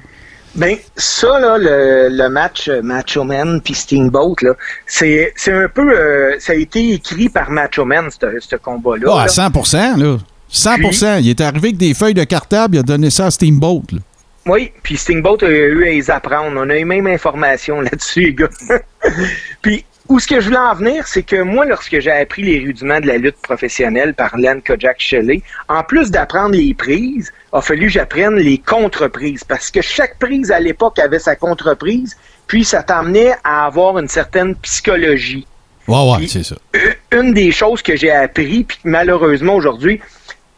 Ben, 0.56 0.76
ça, 0.96 1.40
là, 1.40 1.58
le, 1.58 2.10
le 2.10 2.30
match 2.30 2.68
euh, 2.68 2.82
Macho 2.82 3.24
Man 3.24 3.62
puis 3.64 3.74
Steamboat, 3.76 4.36
là, 4.42 4.54
c'est, 4.88 5.34
c'est 5.36 5.54
un 5.54 5.68
peu. 5.68 5.92
euh, 5.92 6.36
ça 6.40 6.54
a 6.54 6.56
été 6.56 6.94
écrit 6.94 7.30
par 7.30 7.52
Macho 7.52 7.86
Man, 7.86 8.10
ce 8.10 8.56
combat-là. 8.56 9.08
Ah, 9.12 9.22
à 9.22 9.26
là. 9.26 9.28
100 9.30 9.98
là. 9.98 10.18
100% 10.52 11.20
Il 11.22 11.30
est 11.30 11.42
arrivé 11.42 11.68
avec 11.68 11.78
des 11.78 11.94
feuilles 11.94 12.14
de 12.14 12.24
cartable, 12.24 12.76
il 12.76 12.80
a 12.80 12.84
donné 12.84 13.10
ça 13.10 13.28
à 13.28 13.32
Steamboat. 13.32 13.84
là. 13.92 14.00
Oui, 14.48 14.72
puis 14.82 14.96
Steamboat 14.98 15.38
a 15.44 15.50
eu 15.50 15.84
à 15.84 15.90
les 15.90 16.10
apprendre. 16.10 16.54
On 16.56 16.70
a 16.70 16.78
eu 16.78 16.86
même 16.86 17.06
information 17.08 17.82
là-dessus, 17.82 18.22
les 18.22 18.34
gars. 18.34 18.50
puis, 19.62 19.84
où 20.10 20.20
ce 20.20 20.28
que 20.28 20.40
je 20.40 20.46
voulais 20.46 20.58
en 20.58 20.74
venir, 20.74 21.08
c'est 21.08 21.24
que 21.24 21.42
moi, 21.42 21.66
lorsque 21.66 22.00
j'ai 22.00 22.12
appris 22.12 22.44
les 22.44 22.60
rudiments 22.60 23.00
de 23.00 23.08
la 23.08 23.18
lutte 23.18 23.38
professionnelle 23.42 24.14
par 24.14 24.38
Len 24.38 24.62
Kojak 24.62 25.00
Shelley, 25.00 25.42
en 25.68 25.84
plus 25.84 26.12
d'apprendre 26.12 26.56
les 26.56 26.74
prises, 26.74 27.32
a 27.52 27.62
fallu 27.62 27.88
que 27.88 27.94
j'apprenne 27.94 28.36
les 28.36 28.58
contre-prises. 28.58 29.44
Parce 29.44 29.70
que 29.72 29.82
chaque 29.82 30.18
prise 30.20 30.52
à 30.52 30.60
l'époque 30.60 31.00
avait 31.00 31.20
sa 31.20 31.36
contre-prise, 31.36 32.18
puis 32.48 32.64
ça 32.64 32.84
t'amenait 32.84 33.34
à 33.44 33.66
avoir 33.66 33.98
une 33.98 34.08
certaine 34.08 34.56
psychologie. 34.56 35.46
Ouais, 35.88 36.12
ouais, 36.12 36.28
c'est 36.28 36.44
ça. 36.44 36.56
une 37.12 37.34
des 37.34 37.52
choses 37.52 37.82
que 37.82 37.96
j'ai 37.96 38.12
appris, 38.12 38.64
puis 38.64 38.78
malheureusement 38.84 39.56
aujourd'hui, 39.56 40.02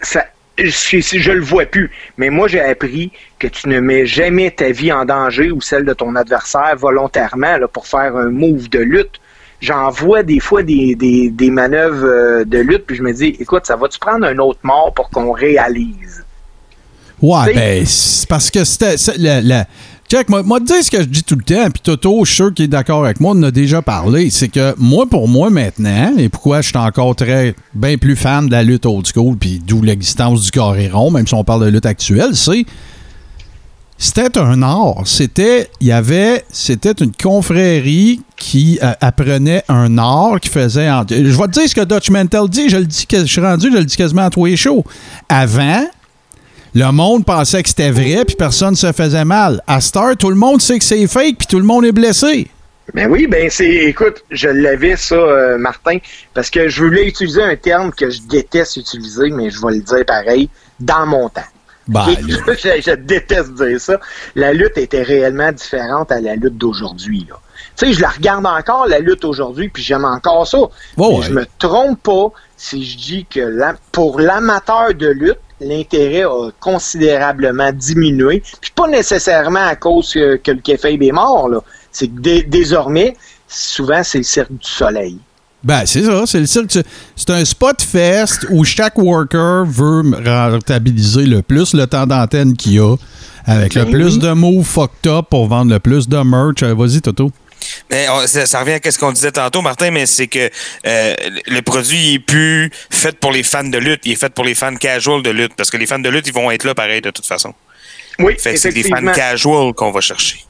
ça, 0.01 0.25
je, 0.57 0.99
je 0.99 1.31
le 1.31 1.41
vois 1.41 1.65
plus. 1.65 1.91
Mais 2.17 2.29
moi, 2.29 2.47
j'ai 2.47 2.62
appris 2.62 3.12
que 3.38 3.47
tu 3.47 3.69
ne 3.69 3.79
mets 3.79 4.05
jamais 4.05 4.51
ta 4.51 4.71
vie 4.71 4.91
en 4.91 5.05
danger 5.05 5.51
ou 5.51 5.62
celle 5.62 5.85
de 5.85 5.93
ton 5.93 6.15
adversaire 6.15 6.75
volontairement 6.75 7.57
là, 7.57 7.67
pour 7.67 7.88
faire 7.88 8.15
un 8.15 8.29
move 8.29 8.69
de 8.69 8.79
lutte. 8.79 9.19
J'en 9.62 9.89
vois 9.89 10.24
des 10.24 10.39
fois 10.39 10.63
des, 10.63 10.95
des, 10.95 11.30
des 11.30 11.50
manœuvres 11.52 12.06
euh, 12.06 12.45
de 12.45 12.60
lutte, 12.60 12.86
puis 12.88 12.95
je 12.95 13.04
me 13.04 13.12
dis, 13.13 13.36
écoute, 13.39 13.63
ça 13.65 13.76
va-tu 13.76 14.00
prendre 14.00 14.26
un 14.26 14.38
autre 14.38 14.60
mort 14.63 14.93
pour 14.95 15.10
qu'on 15.10 15.32
réalise? 15.32 16.24
Ouais, 17.22 17.54
ben, 17.54 17.86
c'est 17.86 18.28
parce 18.30 18.50
que 18.50 18.63
c'était. 18.63 18.95
la- 19.17 19.41
la- 19.41 19.65
Check, 20.10 20.28
moi, 20.30 20.41
moi, 20.41 20.60
te 20.60 20.65
dire 20.65 20.84
ce 20.84 20.89
que 20.89 21.02
je 21.02 21.06
dis 21.08 21.22
tout 21.22 21.36
le 21.36 21.43
temps, 21.43 21.69
puis 21.69 21.82
Toto, 21.84 22.26
je 22.26 22.30
suis 22.30 22.36
sûr 22.38 22.52
qu'il 22.52 22.65
est 22.65 22.69
d'accord 22.69 23.04
avec 23.06 23.19
moi, 23.19 23.34
on 23.36 23.39
en 23.39 23.43
a 23.43 23.52
déjà 23.52 23.84
parlé. 23.84 24.32
C'est 24.32 24.48
que 24.48 24.74
moi, 24.80 25.06
pour 25.08 25.28
moi, 25.28 25.52
maintenant, 25.52 26.13
et 26.17 26.30
pourquoi 26.30 26.62
je 26.62 26.69
suis 26.69 26.78
encore 26.78 27.15
très, 27.15 27.54
bien 27.76 27.95
plus 27.98 28.15
fan 28.15 28.48
de 28.48 28.52
la 28.52 28.63
lutte 28.63 28.88
old 28.88 29.06
school, 29.06 29.36
puis 29.38 29.62
d'où 29.63 29.84
l'existence 29.84 30.41
du 30.45 30.50
carré 30.50 30.88
rond, 30.89 31.12
même 31.12 31.28
si 31.28 31.36
on 31.36 31.43
parle 31.43 31.63
de 31.65 31.69
lutte 31.69 31.86
actuelle, 31.86 32.36
c'est. 32.36 32.65
C'était 34.01 34.38
un 34.38 34.63
art. 34.63 35.01
C'était. 35.05 35.69
Il 35.81 35.88
y 35.88 35.91
avait. 35.91 36.45
C'était 36.51 36.93
une 36.93 37.12
confrérie 37.12 38.21
qui 38.38 38.79
euh, 38.81 38.93
apprenait 39.01 39.63
un 39.67 39.97
art, 39.97 40.39
qui 40.39 40.47
faisait. 40.47 40.88
je 41.09 41.15
vais 41.15 41.47
te 41.47 41.51
dire 41.51 41.67
ce 41.69 41.75
que 41.75 41.83
Dutch 41.83 42.09
Mantel 42.09 42.47
dit, 42.47 42.69
je 42.69 42.77
le 42.77 42.85
dis, 42.85 43.05
je 43.12 43.25
suis 43.25 43.41
rendu, 43.41 43.69
je 43.69 43.77
le 43.77 43.83
dis 43.83 43.97
quasiment 43.97 44.23
à 44.23 44.29
tous 44.29 44.45
les 44.45 44.55
shows. 44.55 44.85
Avant, 45.27 45.85
le 46.73 46.91
monde 46.91 47.25
pensait 47.25 47.62
que 47.62 47.67
c'était 47.67 47.91
vrai, 47.91 48.23
puis 48.25 48.38
personne 48.38 48.77
se 48.77 48.93
faisait 48.93 49.25
mal. 49.25 49.62
À 49.67 49.81
Star, 49.81 50.15
tout 50.15 50.29
le 50.29 50.38
monde 50.38 50.62
sait 50.62 50.79
que 50.79 50.85
c'est 50.85 51.05
fake, 51.05 51.39
puis 51.39 51.47
tout 51.47 51.59
le 51.59 51.65
monde 51.65 51.83
est 51.83 51.91
blessé. 51.91 52.47
Ben 52.93 53.12
oui, 53.12 53.27
ben 53.27 53.49
c'est, 53.49 53.67
écoute, 53.67 54.23
je 54.31 54.47
l'avais 54.47 54.95
ça, 54.95 55.15
euh, 55.15 55.57
Martin, 55.57 55.97
parce 56.33 56.49
que 56.49 56.69
je 56.69 56.83
voulais 56.83 57.05
utiliser 57.05 57.43
un 57.43 57.57
terme 57.57 57.91
que 57.91 58.09
je 58.09 58.21
déteste 58.21 58.77
utiliser, 58.77 59.29
mais 59.29 59.49
je 59.49 59.59
vais 59.62 59.73
le 59.73 59.81
dire 59.81 60.05
pareil, 60.07 60.49
dans 60.79 61.05
mon 61.05 61.27
temps. 61.27 61.41
Là. 62.28 62.54
je, 62.54 62.82
je 62.91 62.95
déteste 62.95 63.54
dire 63.56 63.80
ça. 63.82 63.99
La 64.36 64.54
lutte 64.54 64.78
était 64.78 65.02
réellement 65.04 65.52
différente 65.52 66.12
à 66.12 66.21
la 66.21 66.36
lutte 66.36 66.58
d'aujourd'hui. 66.58 67.28
Tu 67.75 67.86
sais, 67.88 67.93
je 67.93 68.02
la 68.02 68.10
regarde 68.10 68.45
encore, 68.45 68.88
la 68.88 68.99
lutte 68.99 69.23
aujourd'hui, 69.25 69.69
puis 69.69 69.82
j'aime 69.84 70.06
encore 70.06 70.47
ça. 70.47 70.58
Mais 71.12 71.17
ouais. 71.19 71.25
Je 71.25 71.34
me 71.34 71.45
trompe 71.58 72.02
pas 72.04 72.32
si 72.58 72.84
je 72.86 72.97
dis 72.97 73.25
que 73.30 73.39
la- 73.39 73.75
pour 73.91 74.19
l'amateur 74.19 74.93
de 74.93 75.08
lutte, 75.08 75.39
l'intérêt 75.62 76.23
a 76.23 76.49
considérablement 76.60 77.71
diminué. 77.71 78.43
Puis 78.62 78.71
pas 78.75 78.88
nécessairement 78.88 79.65
à 79.65 79.75
cause 79.75 80.13
que, 80.13 80.36
que 80.38 80.52
le 80.52 80.60
kayfabe 80.62 81.02
est 81.04 81.12
mort. 81.12 81.49
là. 81.49 81.60
C'est 81.91 82.08
que 82.08 82.19
dé- 82.19 82.43
désormais, 82.43 83.15
souvent, 83.47 84.04
c'est 84.04 84.19
le 84.19 84.23
cirque 84.23 84.52
du 84.52 84.67
soleil. 84.67 85.17
Ben, 85.63 85.86
c'est 85.86 86.04
ça, 86.04 86.24
c'est 86.26 86.39
le 86.39 86.45
cirque. 86.45 86.72
C'est- 86.72 87.30
un 87.30 87.43
spot 87.45 87.82
fest 87.82 88.45
où 88.50 88.63
chaque 88.63 88.98
worker 88.98 89.65
veut 89.65 90.04
rentabiliser 90.26 91.26
le 91.26 91.41
plus 91.41 91.74
le 91.74 91.86
temps 91.86 92.08
d'antenne 92.08 92.56
qu'il 92.56 92.80
a, 92.80 92.95
avec 93.45 93.76
le 93.76 93.84
Ben 93.84 93.91
plus 93.91 94.19
de 94.19 94.32
moves 94.32 94.65
fucked 94.65 95.08
up 95.12 95.26
pour 95.30 95.48
vendre 95.48 95.72
le 95.72 95.80
plus 95.80 96.08
de 96.08 96.17
merch. 96.17 96.63
Euh, 96.63 96.74
Vas-y, 96.74 97.02
Toto. 97.02 97.32
Mais 97.91 98.08
on- 98.10 98.26
ça, 98.26 98.45
ça 98.45 98.62
revient 98.62 98.80
à 98.84 98.91
ce 98.91 98.98
qu'on 98.98 99.12
disait 99.12 99.34
tantôt, 99.34 99.62
Martin, 99.62 99.91
mais 99.91 100.06
c'est 100.06 100.28
que 100.28 100.50
euh, 100.88 101.13
le 101.48 101.60
produit 101.62 101.98
il 101.98 102.13
est 102.15 102.19
plus 102.19 102.72
fait 102.89 103.19
pour 103.19 103.32
les 103.34 103.43
fans 103.43 103.63
de 103.65 103.78
lutte, 103.78 104.02
il 104.06 104.13
est 104.13 104.15
fait 104.15 104.34
pour 104.34 104.45
les 104.45 104.56
fans 104.56 104.74
casual 104.76 105.22
de 105.22 105.30
lutte, 105.30 105.54
parce 105.58 105.69
que 105.69 105.76
les 105.76 105.86
fans 105.86 106.00
de 106.00 106.08
lutte, 106.10 106.26
ils 106.26 106.34
vont 106.34 106.50
être 106.52 106.63
là 106.63 106.74
pareil 106.74 107.02
de 107.02 107.10
toute 107.12 107.26
façon. 107.26 107.54
Oui, 108.19 108.36
Fait 108.39 108.56
c'est 108.56 108.72
des 108.72 108.84
fans 108.84 109.12
casual 109.13 109.74
qu'on 109.74 109.91
va 109.91 110.00
chercher. 110.02 110.45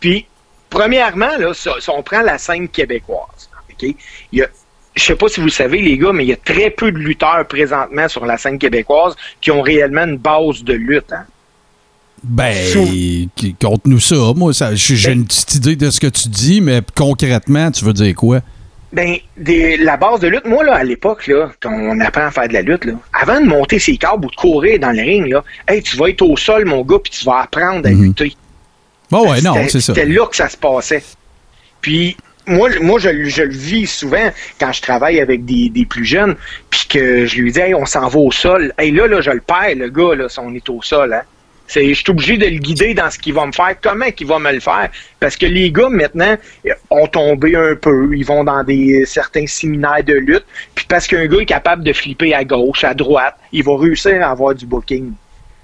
Puis, 0.00 0.26
premièrement, 0.70 1.36
là, 1.38 1.52
on 1.88 2.02
prend 2.02 2.22
la 2.22 2.38
scène 2.38 2.68
québécoise, 2.68 3.50
OK? 3.82 3.94
Il 4.32 4.38
y 4.38 4.42
a, 4.42 4.46
je 4.94 5.02
sais 5.02 5.14
pas 5.16 5.28
si 5.28 5.40
vous 5.40 5.46
le 5.46 5.52
savez, 5.52 5.80
les 5.80 5.96
gars, 5.98 6.12
mais 6.12 6.24
il 6.24 6.28
y 6.28 6.32
a 6.32 6.36
très 6.36 6.70
peu 6.70 6.92
de 6.92 6.98
lutteurs 6.98 7.46
présentement 7.48 8.08
sur 8.08 8.26
la 8.26 8.36
scène 8.38 8.58
québécoise 8.58 9.14
qui 9.40 9.50
ont 9.50 9.62
réellement 9.62 10.04
une 10.04 10.18
base 10.18 10.62
de 10.64 10.74
lutte. 10.74 11.12
hein. 11.12 11.24
Ben, 12.24 12.54
conte-nous 13.60 13.98
ça. 13.98 14.14
Moi, 14.36 14.52
ça- 14.54 14.74
j'ai 14.76 14.94
j'ai 14.94 15.10
une 15.12 15.26
petite 15.26 15.56
idée 15.56 15.74
de 15.76 15.90
ce 15.90 15.98
que 15.98 16.06
tu 16.06 16.28
dis, 16.28 16.60
mais 16.60 16.80
concrètement, 16.96 17.70
tu 17.72 17.84
veux 17.84 17.92
dire 17.92 18.14
quoi? 18.14 18.40
Ben, 18.92 19.16
des- 19.36 19.76
la 19.78 19.96
base 19.96 20.20
de 20.20 20.28
lutte, 20.28 20.44
moi, 20.44 20.62
là, 20.62 20.74
à 20.74 20.84
l'époque, 20.84 21.26
là, 21.26 21.50
quand 21.60 21.72
on 21.72 21.98
apprend 21.98 22.26
à 22.26 22.30
faire 22.30 22.46
de 22.46 22.52
la 22.52 22.62
lutte, 22.62 22.84
là, 22.84 22.92
avant 23.12 23.40
de 23.40 23.46
monter 23.46 23.78
ses 23.80 23.96
câbles 23.96 24.26
ou 24.26 24.30
de 24.30 24.36
courir 24.36 24.78
dans 24.78 24.92
le 24.92 25.00
ring, 25.02 25.26
là, 25.32 25.42
hey, 25.66 25.82
tu 25.82 25.96
vas 25.96 26.10
être 26.10 26.22
au 26.22 26.36
sol, 26.36 26.64
mon 26.66 26.82
gars, 26.82 26.98
puis 27.02 27.10
tu 27.10 27.24
vas 27.24 27.40
apprendre 27.40 27.88
à 27.88 27.90
Mhm. 27.90 28.02
lutter. 28.04 28.36
Bon, 29.10 29.28
ouais, 29.30 29.40
non, 29.40 29.54
c'est 29.68 29.80
ça. 29.80 29.92
C'était 29.94 30.06
là 30.06 30.26
que 30.26 30.36
ça 30.36 30.48
se 30.48 30.56
passait. 30.56 31.02
Puis, 31.80 32.16
moi, 32.46 32.68
moi 32.80 32.98
je, 32.98 33.08
le- 33.08 33.28
je 33.28 33.42
le 33.42 33.52
vis 33.54 33.86
souvent 33.86 34.30
quand 34.58 34.72
je 34.72 34.82
travaille 34.82 35.20
avec 35.20 35.44
des, 35.44 35.68
des 35.68 35.86
plus 35.86 36.04
jeunes, 36.04 36.34
puis 36.70 36.86
que 36.88 37.26
je 37.26 37.40
lui 37.40 37.52
dis, 37.52 37.60
hey, 37.60 37.74
on 37.74 37.86
s'en 37.86 38.08
va 38.08 38.18
au 38.18 38.32
sol. 38.32 38.72
Hey, 38.78 38.90
là, 38.92 39.06
là, 39.06 39.20
je 39.20 39.30
le 39.30 39.40
perds, 39.40 39.76
le 39.76 39.88
gars, 39.88 40.14
là, 40.16 40.28
si 40.28 40.38
on 40.38 40.54
est 40.54 40.68
au 40.68 40.80
sol, 40.82 41.12
hein. 41.12 41.22
C'est, 41.68 41.88
je 41.88 41.94
suis 41.94 42.10
obligé 42.10 42.36
de 42.36 42.44
le 42.44 42.58
guider 42.58 42.92
dans 42.92 43.10
ce 43.10 43.18
qu'il 43.18 43.32
va 43.32 43.46
me 43.46 43.52
faire, 43.52 43.74
comment 43.80 44.10
qu'il 44.10 44.26
va 44.26 44.38
me 44.38 44.52
le 44.52 44.60
faire? 44.60 44.90
Parce 45.18 45.36
que 45.36 45.46
les 45.46 45.70
gars, 45.70 45.88
maintenant, 45.88 46.36
ont 46.90 47.06
tombé 47.06 47.56
un 47.56 47.76
peu. 47.76 48.14
Ils 48.14 48.26
vont 48.26 48.44
dans 48.44 48.62
des 48.62 49.04
certains 49.06 49.46
séminaires 49.46 50.04
de 50.04 50.12
lutte. 50.14 50.44
Puis 50.74 50.84
parce 50.86 51.06
qu'un 51.06 51.24
gars 51.26 51.38
est 51.38 51.46
capable 51.46 51.82
de 51.82 51.92
flipper 51.94 52.34
à 52.34 52.44
gauche, 52.44 52.84
à 52.84 52.92
droite, 52.92 53.36
il 53.52 53.62
va 53.64 53.78
réussir 53.78 54.20
à 54.22 54.32
avoir 54.32 54.54
du 54.54 54.66
booking. 54.66 55.12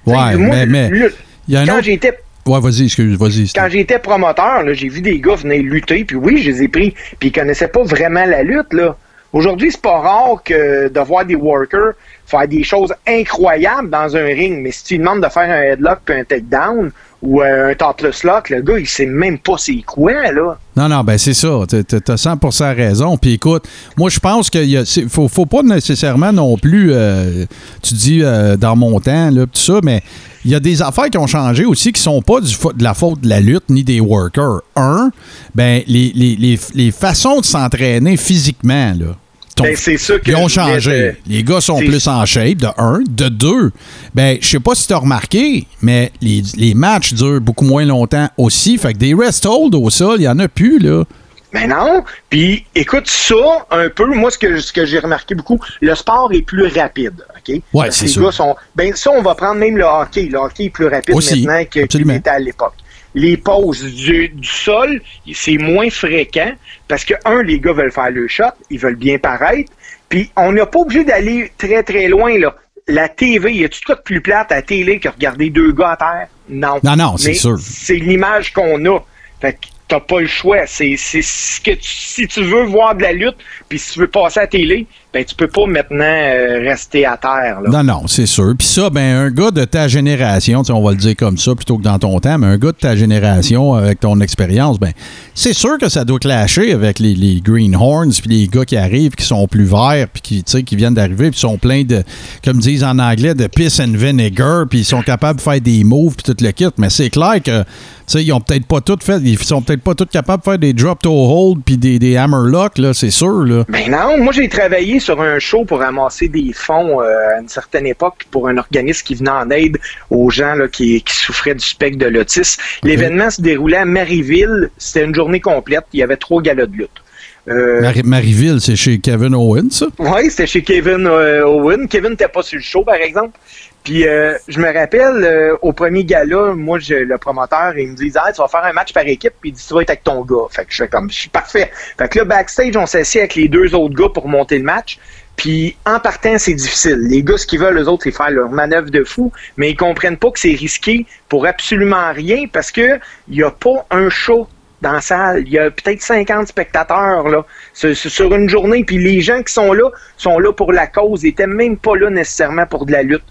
Ouais, 0.07 0.37
moi, 0.37 0.65
mais, 0.65 0.67
mais 0.67 0.89
lutte, 0.89 1.17
il 1.47 1.55
y 1.55 1.57
a 1.59 1.61
un 1.63 1.67
quand 1.67 1.75
autre. 1.75 1.85
j'étais 1.85 2.19
Ouais, 2.49 2.61
vas-y, 2.61 2.85
excuse, 2.85 3.17
vas-y. 3.17 3.49
quand 3.55 3.69
j'étais 3.71 3.99
promoteur, 3.99 4.63
j'ai 4.73 4.89
vu 4.89 5.01
des 5.01 5.21
gars 5.21 5.35
venir 5.37 5.63
lutter, 5.63 6.05
puis 6.05 6.17
oui, 6.17 6.43
je 6.43 6.51
les 6.51 6.63
ai 6.65 6.69
pris, 6.69 6.95
puis 7.19 7.29
ils 7.29 7.33
connaissaient 7.33 7.69
pas 7.69 7.83
vraiment 7.85 8.25
la 8.25 8.43
lutte, 8.43 8.73
là. 8.73 8.97
Aujourd'hui, 9.35 9.71
c'est 9.71 9.83
pas 9.83 9.99
rare 9.99 10.43
que 10.43 10.89
de 10.89 11.01
voir 11.01 11.23
des 11.27 11.35
workers 11.35 11.93
faire 12.27 12.49
des 12.49 12.63
choses 12.63 12.95
incroyables 13.07 13.91
dans 13.91 14.17
un 14.17 14.25
ring, 14.25 14.61
mais 14.63 14.71
si 14.73 14.85
tu 14.85 14.95
lui 14.95 15.01
demandes 15.01 15.23
de 15.23 15.29
faire 15.29 15.51
un 15.51 15.63
headlock 15.73 15.99
puis 16.05 16.15
un 16.15 16.25
takedown 16.25 16.91
ou 17.21 17.43
euh, 17.43 17.71
un 17.71 17.75
topless 17.75 18.23
lock, 18.25 18.49
le 18.49 18.63
gars, 18.63 18.79
il 18.79 18.87
sait 18.87 19.05
même 19.07 19.39
pas 19.39 19.57
c'est 19.59 19.83
quoi, 19.87 20.13
là. 20.33 20.57
Non, 20.77 20.89
non, 20.89 21.03
ben 21.05 21.19
c'est 21.19 21.35
ça. 21.35 21.49
T'as- 21.69 21.83
T'as 21.83 22.01
t'as 22.01 22.15
100% 22.17 22.75
raison. 22.75 23.17
Puis 23.19 23.35
écoute, 23.35 23.65
moi, 23.99 24.09
je 24.09 24.19
pense 24.19 24.49
qu'il 24.49 24.85
faut, 25.11 25.29
faut 25.29 25.47
pas 25.47 25.63
nécessairement 25.63 26.33
non 26.33 26.57
plus, 26.57 26.91
euh, 26.93 27.45
tu 27.83 27.95
dis 27.95 28.21
euh, 28.23 28.57
dans 28.57 28.77
mon 28.77 28.99
temps, 29.01 29.31
là, 29.31 29.43
tout 29.43 29.61
ça, 29.61 29.81
mais 29.83 30.03
il 30.49 30.53
y 30.53 30.55
a 30.55 30.61
des 30.61 30.81
affaires 30.81 31.11
qui 31.11 31.19
ont 31.19 31.27
changé 31.27 31.67
aussi 31.67 31.93
qui 31.93 32.01
sont 32.01 32.23
pas 32.23 32.41
du 32.41 32.55
de 32.55 32.83
la 32.83 32.95
faute 32.95 33.21
de 33.21 33.29
la 33.29 33.39
lutte 33.39 33.65
ni 33.69 33.85
des 33.85 34.01
workers. 34.01 34.63
Un, 34.77 35.11
ben, 35.55 35.83
les, 35.87 36.11
les, 36.15 36.37
les, 36.37 36.59
les 36.75 36.91
façons 36.91 37.41
de 37.41 37.45
s'entraîner 37.45 38.17
physiquement, 38.17 38.95
là. 38.99 39.15
Ben, 39.59 39.77
c'est 39.77 39.97
ils 40.27 40.37
ont 40.37 40.49
changé. 40.49 41.17
Les 41.27 41.43
gars 41.43 41.61
sont 41.61 41.79
plus 41.81 42.07
en 42.09 42.25
shape, 42.25 42.57
de 42.59 42.69
un. 42.79 43.01
De 43.11 43.29
deux, 43.29 43.73
ben, 44.15 44.39
je 44.41 44.49
sais 44.49 44.61
pas 44.61 44.75
si 44.75 44.87
tu 44.87 44.95
as 44.95 44.99
remarqué, 44.99 45.67
mais 45.83 46.13
les, 46.23 46.43
les 46.57 46.73
matchs 46.73 47.13
durent 47.13 47.43
beaucoup 47.43 47.67
moins 47.67 47.85
longtemps 47.85 48.31
aussi. 48.39 48.79
Fait 48.79 48.95
que 48.95 48.99
des 48.99 49.13
rest 49.13 49.45
hold 49.45 49.75
au 49.75 49.91
sol, 49.91 50.17
il 50.19 50.23
y 50.23 50.29
en 50.29 50.39
a 50.39 50.49
plus, 50.49 50.79
là. 50.79 51.05
Mais 51.53 51.67
non. 51.67 52.05
Puis, 52.29 52.67
écoute, 52.75 53.09
ça, 53.09 53.67
un 53.71 53.89
peu, 53.89 54.05
moi, 54.07 54.31
ce 54.31 54.39
que, 54.39 54.59
ce 54.61 54.73
que 54.73 54.85
j'ai 54.85 54.99
remarqué 54.99 55.35
beaucoup, 55.35 55.59
le 55.81 55.95
sport 55.95 56.31
est 56.33 56.43
plus 56.43 56.67
rapide. 56.67 57.25
OK? 57.37 57.61
Ouais, 57.73 57.91
c'est 57.91 58.07
sûr. 58.07 58.23
gars 58.23 58.33
sont. 58.33 58.57
Ben, 58.77 58.95
ça, 58.95 59.11
on 59.11 59.23
va 59.23 59.35
prendre 59.35 59.59
même 59.59 59.77
le 59.77 59.85
hockey. 59.85 60.25
Le 60.31 60.39
hockey 60.39 60.65
est 60.65 60.71
plus 60.71 60.87
rapide 60.87 61.15
Aussi, 61.15 61.47
maintenant 61.47 61.65
qu'il 61.65 62.11
était 62.13 62.31
à 62.31 62.39
l'époque. 62.39 62.75
les 63.15 63.37
pauses 63.39 63.83
du, 63.83 64.29
du 64.29 64.49
sol, 64.49 65.01
c'est 65.33 65.57
moins 65.57 65.89
fréquent 65.91 66.53
parce 66.87 67.05
que, 67.05 67.15
un, 67.25 67.43
les 67.43 67.59
gars 67.59 67.73
veulent 67.73 67.93
faire 67.93 68.11
le 68.11 68.29
shot, 68.29 68.45
ils 68.71 68.79
veulent 68.79 68.97
bien 68.97 69.19
paraître, 69.19 69.73
puis 70.09 70.31
on 70.37 70.53
n'a 70.53 70.67
pas 70.67 70.81
obligé 70.81 71.05
d'aller 71.05 71.51
très, 71.57 71.83
très 71.83 72.09
loin, 72.09 72.39
là. 72.39 72.55
La 72.91 73.09
TV, 73.09 73.55
y 73.55 73.65
a-tu 73.65 73.81
de 73.81 73.85
quoi 73.85 73.95
de 73.97 74.01
plus 74.01 74.23
plate 74.23 74.51
à 74.51 74.57
la 74.57 74.63
télé 74.63 74.99
que 74.99 75.11
regarder 75.11 75.51
deux 75.51 75.73
gars 75.73 75.91
à 75.91 75.97
terre? 75.97 76.27
Non. 76.49 76.79
Non, 76.83 76.97
non, 76.97 77.17
c'est 77.19 77.35
sûr. 77.35 77.59
C'est 77.61 77.97
l'image 77.97 78.53
qu'on 78.53 78.83
a. 78.87 79.01
Fait 79.41 79.53
que 79.55 79.67
t'as 79.89 80.01
pas 80.01 80.21
le 80.21 80.27
choix. 80.27 80.67
C'est 80.67 80.97
c'est 80.97 81.23
ce 81.23 81.61
que 81.61 81.73
tu- 81.73 81.81
si 81.83 82.29
tu 82.29 82.43
veux 82.43 82.65
voir 82.65 82.95
de 82.95 83.03
la 83.03 83.13
lutte, 83.13 83.37
puis 83.69 83.79
si 83.79 83.93
tu 83.95 84.01
veux 84.01 84.09
passer 84.09 84.41
à 84.41 84.43
la 84.45 84.47
télé, 84.49 84.87
ben 85.13 85.25
tu 85.25 85.35
peux 85.35 85.49
pas 85.49 85.65
maintenant 85.67 86.05
euh, 86.05 86.61
rester 86.61 87.07
à 87.07 87.17
terre. 87.17 87.61
Là. 87.63 87.71
Non, 87.71 87.83
non, 87.83 88.07
c'est 88.07 88.27
sûr. 88.27 88.55
Puis 88.59 88.67
ça, 88.67 88.91
ben, 88.91 89.17
un 89.17 89.31
gars 89.31 89.51
de 89.51 89.65
ta 89.65 89.89
génération, 89.89 90.63
on 90.69 90.83
va 90.83 90.91
le 90.91 90.99
dire 90.99 91.17
comme 91.17 91.39
ça 91.39 91.55
plutôt 91.55 91.79
que 91.79 91.83
dans 91.83 91.99
ton 91.99 92.21
temps, 92.21 92.37
mais 92.37 92.47
un 92.47 92.59
gars 92.59 92.73
de 92.73 92.77
ta 92.77 92.95
génération 92.95 93.73
avec 93.75 94.01
ton 94.01 94.21
expérience, 94.21 94.79
ben, 94.79 94.93
c'est 95.35 95.55
sûr 95.55 95.79
que 95.79 95.89
ça 95.89 96.05
doit 96.05 96.19
clasher 96.19 96.73
avec 96.73 96.99
les, 96.99 97.15
les 97.15 97.41
Greenhorns, 97.41 98.13
puis 98.21 98.29
les 98.29 98.49
gars 98.49 98.67
qui 98.67 98.77
arrivent, 98.77 99.15
qui 99.15 99.25
sont 99.25 99.47
plus 99.47 99.65
verts, 99.65 100.09
puis 100.13 100.43
qui, 100.45 100.65
qui 100.65 100.77
viennent 100.77 100.95
d'arriver, 100.95 101.31
puis 101.31 101.41
sont 101.41 101.57
pleins 101.57 101.85
de, 101.85 102.03
comme 102.45 102.59
disent 102.59 102.85
en 102.85 102.99
anglais, 102.99 103.35
de 103.35 103.47
piss 103.47 103.81
and 103.81 103.93
vinegar, 103.95 104.67
puis 104.69 104.81
ils 104.81 104.85
sont 104.85 105.03
capables 105.03 105.39
de 105.39 105.43
faire 105.43 105.61
des 105.61 105.85
moves, 105.85 106.17
puis 106.17 106.35
tout 106.35 106.45
le 106.45 106.51
kit. 106.51 106.67
Mais 106.77 106.91
c'est 106.91 107.09
clair 107.09 107.43
que, 107.43 107.63
tu 107.63 107.67
sais, 108.07 108.25
ils 108.25 108.33
ont 108.33 108.41
peut-être 108.41 108.67
pas 108.67 108.83
tout 108.83 108.99
fait, 109.01 109.21
ils 109.23 109.39
sont 109.39 109.63
peut-être 109.63 109.83
pas 109.83 109.95
tous 109.95 110.07
capables 110.07 110.43
de 110.43 110.51
faire 110.51 110.59
des 110.59 110.75
drop 110.75 111.01
to 111.03 111.11
hold, 111.11 111.63
puis 111.65 111.79
des, 111.79 111.99
des 111.99 112.17
hammerlocks, 112.19 112.77
là, 112.77 112.93
c'est 112.93 113.11
sûr, 113.11 113.45
là. 113.45 113.65
Ben 113.69 113.91
non, 113.91 114.23
moi 114.23 114.33
j'ai 114.35 114.49
travaillé 114.49 114.98
sur 115.01 115.21
un 115.21 115.39
show 115.39 115.65
pour 115.65 115.81
ramasser 115.81 116.29
des 116.29 116.53
fonds 116.53 117.01
euh, 117.01 117.37
à 117.37 117.41
une 117.41 117.49
certaine 117.49 117.87
époque 117.87 118.27
pour 118.31 118.49
un 118.49 118.57
organisme 118.57 119.05
qui 119.05 119.15
venait 119.15 119.31
en 119.31 119.51
aide 119.51 119.79
aux 120.11 120.31
gens 120.31 120.55
là, 120.55 120.69
qui, 120.69 121.03
qui 121.03 121.15
souffraient 121.15 121.55
du 121.55 121.65
spectre 121.65 121.99
de 121.99 122.07
l'autisme. 122.07 122.61
L'événement 122.83 123.31
se 123.31 123.41
déroulait 123.41 123.79
à 123.79 123.85
Maryville. 123.85 124.71
C'était 124.79 125.05
une 125.05 125.15
journée 125.15 125.41
complète. 125.41 125.85
Il 125.93 126.01
y 126.01 126.03
avait 126.03 126.17
trois 126.17 126.43
galas 126.43 126.67
de 126.67 126.77
lutte. 126.77 127.03
Euh, 127.49 127.81
Maryville, 128.05 128.61
c'est 128.61 128.77
chez 128.77 128.99
Kevin 128.99 129.35
Owens, 129.35 129.71
ça? 129.71 129.87
Oui, 129.99 130.31
c'était 130.31 130.47
chez 130.47 130.63
Kevin 130.63 131.07
euh, 131.07 131.47
Owen. 131.47 131.89
Kevin 131.89 132.11
n'était 132.11 132.29
pas 132.29 132.43
sur 132.43 132.57
le 132.57 132.63
show, 132.63 132.83
par 132.85 132.97
exemple. 132.97 133.39
Puis 133.85 134.07
euh, 134.07 134.35
je 134.49 134.61
me 134.61 134.71
rappelle, 134.73 135.25
euh, 135.25 135.57
au 135.63 135.73
premier 135.73 136.05
gala, 136.05 136.53
moi, 136.55 136.79
je, 136.79 136.95
le 136.95 137.17
promoteur, 137.19 137.77
il 137.79 137.89
me 137.89 137.95
dit 137.97 138.13
ah, 138.17 138.31
tu 138.33 138.41
vas 138.43 138.49
faire 138.49 138.65
un 138.65 138.73
match 138.73 138.93
par 138.93 139.07
équipe, 139.07 139.33
puis 139.41 139.51
il 139.51 139.53
dit 139.55 139.65
tu 139.67 139.73
vas 139.73 139.81
être 139.83 139.91
avec 139.91 140.05
ton 140.05 140.23
gars. 140.25 140.47
Fait 140.51 140.65
que 140.67 140.73
je 140.73 140.77
fais 140.83 140.89
comme, 140.89 141.11
je 141.11 141.17
suis 141.21 141.29
parfait. 141.31 141.71
Fait 141.97 142.09
que 142.09 142.19
là, 142.19 142.25
backstage, 142.27 142.77
on 142.77 142.87
s'assied 142.87 143.21
avec 143.23 143.35
les 143.35 143.49
deux 143.49 143.75
autres 143.75 143.95
gars 143.95 144.11
pour 144.13 144.29
monter 144.29 144.59
le 144.59 144.65
match. 144.65 144.99
Puis 145.37 145.77
en 145.87 146.01
partant, 146.01 146.37
c'est 146.37 146.55
difficile. 146.55 146.99
Les 147.09 147.23
gars, 147.23 147.39
ce 147.39 147.47
qu'ils 147.47 147.61
veulent, 147.61 147.79
eux 147.79 147.89
autres, 147.89 148.03
c'est 148.05 148.11
faire 148.11 148.31
leur 148.31 148.51
manœuvre 148.51 148.91
de 148.91 149.05
fou, 149.05 149.33
mais 149.57 149.71
ils 149.71 149.77
comprennent 149.77 150.17
pas 150.17 150.33
que 150.33 150.41
c'est 150.41 150.55
risqué 150.55 151.07
pour 151.29 151.47
absolument 151.47 152.13
rien 152.13 152.45
parce 152.53 152.71
que 152.73 152.99
il 153.29 153.37
y 153.37 153.43
a 153.45 153.51
pas 153.51 153.87
un 153.91 154.11
show 154.11 154.49
dans 154.83 154.93
la 154.93 155.01
salle. 155.01 155.45
Il 155.47 155.53
y 155.53 155.59
a 155.59 155.71
peut-être 155.71 156.03
50 156.03 156.49
spectateurs 156.49 157.29
là, 157.29 157.45
sur, 157.73 157.97
sur- 157.97 158.35
une 158.35 158.49
journée. 158.49 158.85
Puis 158.85 158.99
les 158.99 159.21
gens 159.21 159.43
qui 159.43 159.53
sont 159.53 159.73
là 159.73 159.89
sont 160.17 160.39
là 160.41 160.53
pour 160.53 160.73
la 160.73 160.89
cause. 160.89 161.23
Ils 161.23 161.29
étaient 161.29 161.47
même 161.47 161.77
pas 161.77 161.97
là 161.97 162.11
nécessairement 162.11 162.67
pour 162.67 162.85
de 162.85 162.93
la 162.93 163.03
lutte. 163.05 163.25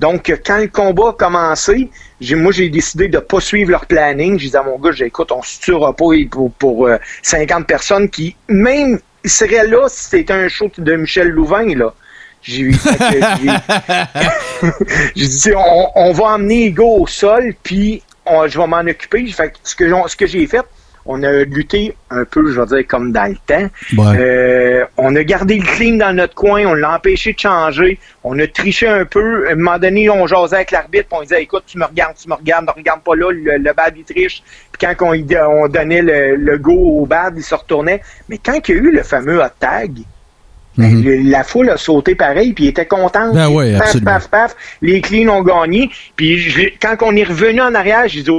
Donc, 0.00 0.28
euh, 0.30 0.36
quand 0.44 0.58
le 0.58 0.68
combat 0.68 1.10
a 1.10 1.12
commencé, 1.12 1.88
moi, 2.32 2.52
j'ai 2.52 2.68
décidé 2.68 3.08
de 3.08 3.18
pas 3.18 3.40
suivre 3.40 3.70
leur 3.70 3.86
planning. 3.86 4.38
J'ai 4.38 4.50
dit 4.50 4.56
à 4.56 4.62
mon 4.62 4.78
gars, 4.78 4.90
j'ai 4.92 5.04
dit, 5.04 5.08
écoute, 5.08 5.30
on 5.32 5.42
se 5.42 5.60
tuera 5.60 5.92
pas 5.94 6.04
pour, 6.30 6.50
pour 6.58 6.86
euh, 6.88 6.96
50 7.22 7.66
personnes 7.66 8.08
qui, 8.10 8.36
même, 8.48 8.98
seraient 9.24 9.66
là 9.66 9.88
si 9.88 10.04
c'était 10.10 10.32
un 10.32 10.48
show 10.48 10.70
de 10.76 10.96
Michel 10.96 11.28
Louvain, 11.28 11.74
là. 11.76 11.92
J'ai 12.42 12.68
dit, 15.16 15.52
on, 15.56 15.88
on 15.94 16.12
va 16.12 16.24
emmener 16.34 16.70
gars 16.72 16.82
au 16.84 17.06
sol, 17.06 17.54
puis 17.62 18.02
on- 18.26 18.46
je 18.48 18.58
vais 18.58 18.66
m'en 18.66 18.80
occuper. 18.80 19.26
Fait 19.32 19.50
que 19.50 19.54
ce 19.62 19.74
que, 19.74 19.88
j'en- 19.88 20.08
ce 20.08 20.16
que 20.16 20.26
j'ai 20.26 20.46
fait, 20.46 20.62
on 21.06 21.22
a 21.22 21.44
lutté 21.44 21.94
un 22.10 22.24
peu, 22.24 22.50
je 22.50 22.60
vais 22.60 22.66
dire, 22.66 22.86
comme 22.88 23.12
dans 23.12 23.30
le 23.30 23.36
temps. 23.46 23.68
Ouais. 23.96 24.16
Euh, 24.18 24.84
on 24.96 25.14
a 25.16 25.22
gardé 25.22 25.58
le 25.58 25.64
clean 25.64 25.96
dans 25.96 26.14
notre 26.14 26.34
coin, 26.34 26.64
on 26.66 26.74
l'a 26.74 26.94
empêché 26.96 27.32
de 27.34 27.38
changer, 27.38 27.98
on 28.22 28.38
a 28.38 28.46
triché 28.46 28.88
un 28.88 29.04
peu. 29.04 29.48
À 29.48 29.52
un 29.52 29.54
moment 29.56 29.78
donné, 29.78 30.08
on 30.08 30.26
jasait 30.26 30.56
avec 30.56 30.70
l'arbitre, 30.70 31.06
puis 31.08 31.18
on 31.18 31.22
disait 31.22 31.42
écoute, 31.42 31.64
tu 31.66 31.78
me 31.78 31.84
regardes, 31.84 32.16
tu 32.16 32.28
me 32.28 32.34
regardes, 32.34 32.66
ne 32.66 32.70
regarde 32.72 33.02
pas 33.02 33.14
là, 33.16 33.30
le, 33.30 33.58
le 33.58 33.72
bad 33.74 33.94
il 33.96 34.04
triche. 34.04 34.42
Puis 34.72 34.86
quand 34.86 35.14
on, 35.14 35.68
donnait 35.68 36.02
le, 36.02 36.36
le 36.36 36.58
go 36.58 36.72
au 36.72 37.06
bad, 37.06 37.34
il 37.36 37.42
se 37.42 37.54
retournait. 37.54 38.00
Mais 38.28 38.38
quand 38.38 38.66
il 38.68 38.74
y 38.74 38.78
a 38.78 38.80
eu 38.80 38.90
le 38.90 39.02
fameux 39.02 39.40
hot 39.40 39.48
tag, 39.60 39.92
ben, 40.76 41.04
le- 41.04 41.30
la 41.30 41.44
foule 41.44 41.70
a 41.70 41.76
sauté 41.76 42.14
pareil, 42.16 42.52
puis 42.52 42.64
il 42.64 42.68
était 42.68 42.86
contente. 42.86 43.32
Ben 43.34 43.48
ouais, 43.48 43.72
paf, 43.74 43.82
absolument. 43.82 44.10
paf, 44.10 44.28
paf, 44.28 44.56
les 44.82 45.00
cleans 45.00 45.28
ont 45.28 45.42
gagné. 45.42 45.88
Puis 46.16 46.74
quand 46.82 46.96
on 47.02 47.14
est 47.14 47.22
revenu 47.24 47.60
en 47.60 47.74
arrière, 47.74 48.08
j'ai 48.08 48.22
dit 48.22 48.30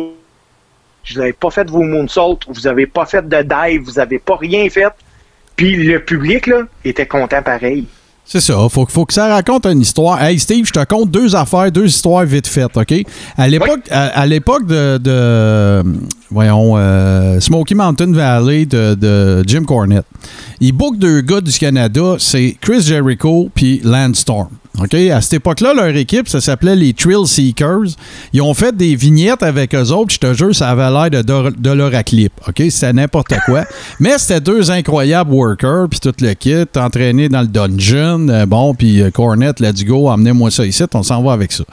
vous 1.13 1.19
n'avez 1.19 1.33
pas 1.33 1.49
fait 1.51 1.69
vos 1.69 1.83
moonsaults, 1.83 2.45
vous 2.47 2.61
n'avez 2.61 2.87
pas 2.87 3.05
fait 3.05 3.27
de 3.27 3.41
dive, 3.41 3.83
vous 3.83 3.93
n'avez 3.93 4.19
pas 4.19 4.37
rien 4.37 4.69
fait. 4.69 4.91
Puis 5.55 5.75
le 5.75 6.03
public, 6.03 6.47
là, 6.47 6.63
était 6.83 7.05
content 7.05 7.41
pareil. 7.41 7.85
C'est 8.27 8.41
ça. 8.41 8.55
Faut, 8.69 8.87
faut 8.87 9.05
que 9.05 9.13
ça 9.13 9.27
raconte 9.27 9.67
une 9.67 9.81
histoire. 9.81 10.21
Hey, 10.21 10.39
Steve, 10.39 10.65
je 10.65 10.71
te 10.71 10.83
compte 10.83 11.11
deux 11.11 11.35
affaires, 11.35 11.71
deux 11.71 11.85
histoires 11.85 12.25
vite 12.25 12.47
faites, 12.47 12.75
OK? 12.75 12.93
À 13.37 13.47
l'époque, 13.47 13.81
à, 13.91 14.07
à 14.19 14.25
l'époque 14.25 14.65
de, 14.65 14.97
de, 14.97 15.83
voyons, 16.31 16.73
euh, 16.75 17.39
Smoky 17.39 17.75
Mountain 17.75 18.11
Valley 18.13 18.65
de, 18.65 18.95
de 18.95 19.43
Jim 19.45 19.63
Cornette, 19.63 20.07
il 20.59 20.73
book 20.73 20.97
deux 20.97 21.21
gars 21.21 21.39
du 21.39 21.51
Canada, 21.51 22.15
c'est 22.17 22.57
Chris 22.59 22.81
Jericho 22.81 23.49
puis 23.53 23.79
Landstorm. 23.83 24.49
OK? 24.79 24.93
À 24.93 25.21
cette 25.21 25.33
époque-là, 25.35 25.73
leur 25.73 25.95
équipe, 25.95 26.27
ça 26.27 26.41
s'appelait 26.41 26.75
les 26.75 26.93
Thrill 26.93 27.25
Seekers. 27.25 27.95
Ils 28.33 28.41
ont 28.41 28.53
fait 28.53 28.75
des 28.75 28.95
vignettes 28.95 29.43
avec 29.43 29.73
eux 29.75 29.91
autres. 29.91 30.13
Je 30.13 30.19
te 30.19 30.33
jure, 30.33 30.55
ça 30.55 30.69
avait 30.69 30.89
l'air 30.89 31.09
de, 31.09 31.21
de, 31.21 31.55
de 31.57 31.69
leur 31.71 31.91
clip. 32.03 32.33
OK? 32.47 32.63
C'était 32.69 32.93
n'importe 32.93 33.33
quoi. 33.45 33.65
Mais 33.99 34.17
c'était 34.17 34.41
deux 34.41 34.71
incroyables 34.71 35.31
workers, 35.31 35.87
puis 35.89 35.99
tout 35.99 36.13
le 36.19 36.33
kit, 36.33 36.65
entraînés 36.75 37.29
dans 37.29 37.41
le 37.41 37.47
dungeon. 37.47 38.27
Euh, 38.29 38.45
bon, 38.45 38.73
puis 38.73 39.01
euh, 39.01 39.11
Cornette, 39.11 39.59
let's 39.59 39.83
go, 39.83 40.09
emmenez-moi 40.09 40.51
ça 40.51 40.65
ici, 40.65 40.83
on 40.93 41.03
s'en 41.03 41.21
va 41.21 41.33
avec 41.33 41.51
ça. 41.51 41.63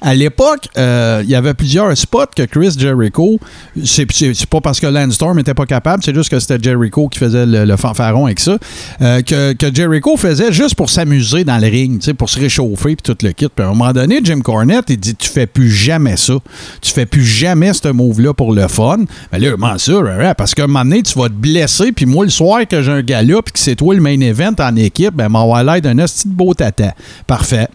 À 0.00 0.14
l'époque, 0.14 0.68
euh, 0.78 1.20
il 1.24 1.30
y 1.30 1.34
avait 1.34 1.54
plusieurs 1.54 1.96
spots 1.96 2.26
que 2.36 2.42
Chris 2.42 2.74
Jericho, 2.78 3.38
c'est 3.84 4.46
pas 4.46 4.60
parce 4.60 4.80
que 4.80 4.86
Landstorm 4.86 5.36
n'était 5.36 5.54
pas 5.54 5.66
capable, 5.66 6.02
c'est 6.02 6.14
juste 6.14 6.30
que 6.30 6.38
c'était 6.40 6.62
Jericho 6.62 7.08
qui 7.08 7.18
faisait 7.18 7.46
le, 7.46 7.64
le 7.64 7.76
fanfaron 7.76 8.26
avec 8.26 8.40
ça, 8.40 8.58
euh, 9.00 9.22
que, 9.22 9.52
que 9.52 9.74
Jericho 9.74 10.16
faisait 10.16 10.52
juste 10.52 10.74
pour 10.74 10.90
s'amuser 10.90 11.44
dans 11.44 11.58
le 11.58 11.66
ring, 11.68 12.12
pour 12.14 12.28
se 12.28 12.38
réchauffer, 12.38 12.51
puis 12.56 12.96
tout 13.02 13.16
le 13.22 13.32
kit. 13.32 13.48
Puis 13.48 13.64
à 13.64 13.68
un 13.68 13.72
moment 13.72 13.92
donné, 13.92 14.20
Jim 14.22 14.40
Cornette, 14.40 14.86
il 14.88 14.98
dit 14.98 15.14
Tu 15.14 15.28
fais 15.28 15.46
plus 15.46 15.70
jamais 15.70 16.16
ça. 16.16 16.34
Tu 16.80 16.92
fais 16.92 17.06
plus 17.06 17.24
jamais 17.24 17.72
ce 17.72 17.88
move-là 17.88 18.34
pour 18.34 18.52
le 18.52 18.68
fun. 18.68 18.98
Mais 19.32 19.38
là, 19.38 19.50
comment 19.52 19.78
ça? 19.78 20.34
Parce 20.36 20.54
qu'à 20.54 20.64
un 20.64 20.66
moment 20.66 20.84
donné, 20.84 21.02
tu 21.02 21.18
vas 21.18 21.28
te 21.28 21.34
blesser, 21.34 21.92
puis 21.92 22.06
moi, 22.06 22.24
le 22.24 22.30
soir 22.30 22.66
que 22.66 22.82
j'ai 22.82 22.92
un 22.92 23.02
gala, 23.02 23.42
puis 23.42 23.52
que 23.52 23.58
c'est 23.58 23.76
toi 23.76 23.94
le 23.94 24.00
main 24.00 24.20
event 24.20 24.54
en 24.58 24.76
équipe, 24.76 25.14
ben, 25.14 25.28
m'en 25.28 25.50
va 25.50 25.62
l'air 25.62 25.80
d'un 25.80 25.98
hostie 25.98 26.28
de 26.28 26.34
beau 26.34 26.54
tata. 26.54 26.94
Parfait. 27.26 27.68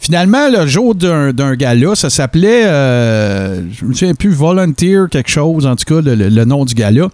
Finalement, 0.00 0.48
le 0.48 0.66
jour 0.66 0.94
d'un 0.94 1.54
gala, 1.56 1.94
ça 1.94 2.08
s'appelait, 2.08 2.64
euh, 2.64 3.60
je 3.70 3.84
me 3.84 3.92
souviens 3.92 4.14
plus, 4.14 4.30
Volunteer 4.30 5.04
quelque 5.10 5.28
chose, 5.28 5.66
en 5.66 5.76
tout 5.76 5.84
cas, 5.84 6.00
le, 6.02 6.44
nom 6.46 6.64
du 6.64 6.74
gala. 6.74 7.08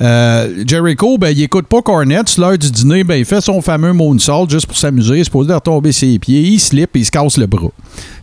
Euh, 0.00 0.64
Jericho, 0.66 1.18
ben, 1.18 1.28
il 1.28 1.42
écoute 1.42 1.66
pas 1.66 1.82
Cornette. 1.82 2.38
L'heure 2.38 2.56
du 2.56 2.70
dîner, 2.70 3.04
ben, 3.04 3.16
il 3.16 3.26
fait 3.26 3.42
son 3.42 3.60
fameux 3.60 3.92
moonsault 3.92 4.48
juste 4.48 4.66
pour 4.66 4.78
s'amuser. 4.78 5.16
Il 5.16 5.20
est 5.20 5.24
supposé 5.24 5.52
retomber 5.52 5.92
ses 5.92 6.18
pieds. 6.18 6.40
Il 6.40 6.58
slip 6.58 6.96
et 6.96 7.00
il 7.00 7.04
se 7.04 7.10
casse 7.10 7.36
le 7.36 7.46
bras. 7.46 7.68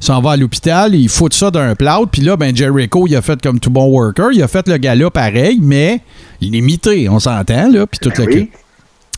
Il 0.01 0.05
s'en 0.05 0.19
va 0.19 0.31
à 0.31 0.37
l'hôpital, 0.37 0.95
il 0.95 1.09
fout 1.09 1.33
ça 1.35 1.51
d'un 1.51 1.75
plout. 1.75 2.07
Puis 2.11 2.23
là, 2.23 2.35
ben, 2.37 2.55
Jericho, 2.55 3.05
il 3.07 3.15
a 3.15 3.21
fait 3.21 3.39
comme 3.39 3.59
tout 3.59 3.69
bon 3.69 3.85
worker. 3.85 4.31
Il 4.33 4.41
a 4.41 4.47
fait 4.47 4.67
le 4.67 4.77
gala 4.77 5.11
pareil, 5.11 5.59
mais 5.61 6.01
il 6.41 6.55
est 6.55 6.57
imité, 6.57 7.07
on 7.07 7.19
s'entend, 7.19 7.69
là, 7.69 7.85
puis 7.85 7.99
tout 8.01 8.11
Ben 8.17 8.27
oui. 8.27 8.49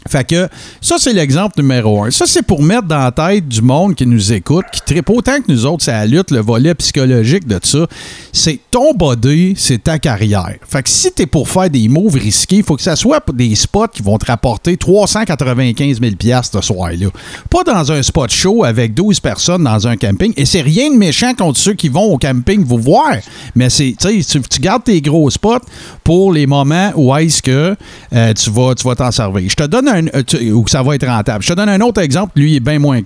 Fait 0.07 0.23
que 0.23 0.47
ça, 0.81 0.95
c'est 0.97 1.13
l'exemple 1.13 1.61
numéro 1.61 2.03
un. 2.03 2.11
Ça, 2.11 2.25
c'est 2.25 2.41
pour 2.41 2.63
mettre 2.63 2.87
dans 2.87 2.99
la 2.99 3.11
tête 3.11 3.47
du 3.47 3.61
monde 3.61 3.95
qui 3.95 4.05
nous 4.05 4.31
écoute, 4.31 4.65
qui 4.71 4.81
tripe 4.81 5.09
autant 5.09 5.37
que 5.41 5.51
nous 5.51 5.65
autres, 5.65 5.83
ça 5.83 6.05
lutte, 6.05 6.31
le 6.31 6.39
volet 6.39 6.73
psychologique 6.75 7.47
de 7.47 7.59
ça. 7.61 7.85
C'est 8.31 8.59
ton 8.71 8.93
body, 8.93 9.55
c'est 9.57 9.83
ta 9.83 9.99
carrière. 9.99 10.55
Fait 10.67 10.83
que 10.83 10.89
si 10.89 11.11
t'es 11.11 11.25
pour 11.25 11.49
faire 11.49 11.69
des 11.69 11.89
moves 11.89 12.15
risqués, 12.15 12.57
il 12.57 12.63
faut 12.63 12.75
que 12.75 12.81
ça 12.81 12.95
soit 12.95 13.19
pour 13.21 13.35
des 13.35 13.53
spots 13.55 13.89
qui 13.89 14.01
vont 14.01 14.17
te 14.17 14.25
rapporter 14.25 14.77
395 14.77 15.99
000 15.99 16.13
ce 16.43 16.61
soir-là. 16.61 17.07
Pas 17.49 17.63
dans 17.63 17.91
un 17.91 18.01
spot 18.01 18.31
show 18.31 18.63
avec 18.63 18.93
12 18.93 19.19
personnes 19.19 19.63
dans 19.63 19.87
un 19.87 19.97
camping. 19.97 20.33
Et 20.37 20.45
c'est 20.45 20.61
rien 20.61 20.91
de 20.91 20.97
méchant 20.97 21.33
contre 21.33 21.59
ceux 21.59 21.73
qui 21.73 21.89
vont 21.89 22.13
au 22.13 22.17
camping 22.17 22.63
vous 22.63 22.79
voir. 22.79 23.15
Mais 23.55 23.69
c'est, 23.69 23.95
tu 23.99 24.59
gardes 24.59 24.85
tes 24.85 25.01
gros 25.01 25.29
spots 25.29 25.65
pour 26.03 26.31
les 26.31 26.47
moments 26.47 26.91
où 26.95 27.13
est-ce 27.15 27.41
que 27.41 27.75
euh, 28.13 28.33
tu 28.33 28.49
vas 28.49 28.73
tu 28.75 28.87
vas 28.87 28.95
t'en 28.95 29.11
servir. 29.11 29.49
Je 29.49 29.55
te 29.55 29.63
donne 29.63 29.88
un 29.89 30.05
euh, 30.07 30.51
où 30.51 30.67
ça 30.67 30.83
va 30.83 30.95
être 30.95 31.07
rentable. 31.07 31.43
Je 31.43 31.49
te 31.49 31.53
donne 31.53 31.69
un 31.69 31.81
autre 31.81 32.01
exemple, 32.01 32.39
lui 32.39 32.51
il 32.51 32.55
est 32.57 32.59
bien 32.59 32.79
moins, 32.79 33.01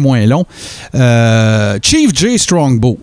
moins 0.00 0.26
long. 0.26 0.44
Euh, 0.94 1.78
Chief 1.82 2.14
J 2.14 2.38
Strongbow. 2.38 2.98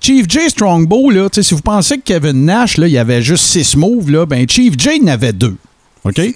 Chief 0.00 0.26
J 0.28 0.50
Strongbow, 0.50 1.10
là, 1.10 1.28
si 1.30 1.54
vous 1.54 1.60
pensez 1.60 1.98
que 1.98 2.02
Kevin 2.02 2.44
Nash, 2.44 2.76
là, 2.76 2.88
il 2.88 2.98
avait 2.98 3.22
juste 3.22 3.44
six 3.44 3.76
moves, 3.76 4.10
là, 4.10 4.26
ben 4.26 4.48
Chief 4.48 4.74
J 4.76 5.00
en 5.04 5.06
avait 5.06 5.32
deux. 5.32 5.56
OK? 6.04 6.14
Puis 6.16 6.34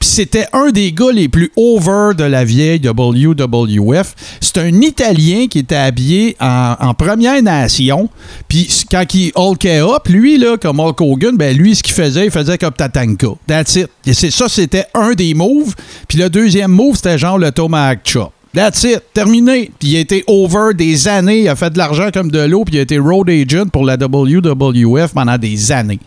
c'était 0.00 0.46
un 0.52 0.70
des 0.70 0.92
gars 0.92 1.10
les 1.12 1.28
plus 1.28 1.50
over 1.56 2.14
de 2.16 2.24
la 2.24 2.44
vieille 2.44 2.80
WWF. 2.84 4.14
C'est 4.40 4.58
un 4.58 4.80
Italien 4.82 5.46
qui 5.48 5.60
était 5.60 5.74
habillé 5.74 6.36
en, 6.38 6.92
Première 6.94 7.42
Nation. 7.42 8.10
Puis 8.46 8.84
quand 8.90 9.04
il 9.14 9.32
hulkait 9.36 9.80
up, 9.80 10.06
lui, 10.08 10.36
là, 10.36 10.56
comme 10.58 10.80
Hulk 10.80 11.00
Hogan, 11.00 11.36
ben 11.36 11.56
lui, 11.56 11.74
ce 11.74 11.82
qu'il 11.82 11.94
faisait, 11.94 12.26
il 12.26 12.30
faisait 12.30 12.58
comme 12.58 12.72
Tatanka. 12.72 13.28
That's 13.46 13.76
it. 13.76 13.88
Et 14.06 14.12
c'est 14.12 14.30
ça, 14.30 14.48
c'était 14.48 14.86
un 14.92 15.12
des 15.12 15.32
moves. 15.32 15.74
Puis 16.06 16.18
le 16.18 16.28
deuxième 16.28 16.70
move, 16.70 16.96
c'était 16.96 17.18
genre 17.18 17.38
le 17.38 17.50
Tomahawk 17.52 18.00
Chop. 18.04 18.32
That's 18.54 18.84
it, 18.84 19.02
terminé. 19.12 19.70
Puis 19.78 19.88
il 19.88 19.96
a 19.96 20.00
été 20.00 20.22
over 20.26 20.74
des 20.74 21.08
années, 21.08 21.40
il 21.40 21.48
a 21.48 21.56
fait 21.56 21.70
de 21.70 21.78
l'argent 21.78 22.10
comme 22.12 22.30
de 22.30 22.38
l'eau, 22.40 22.64
puis 22.64 22.76
il 22.76 22.78
a 22.78 22.82
été 22.82 22.98
road 22.98 23.28
agent 23.28 23.66
pour 23.66 23.84
la 23.84 23.96
WWF 23.96 25.12
pendant 25.12 25.38
des 25.38 25.72
années. 25.72 25.98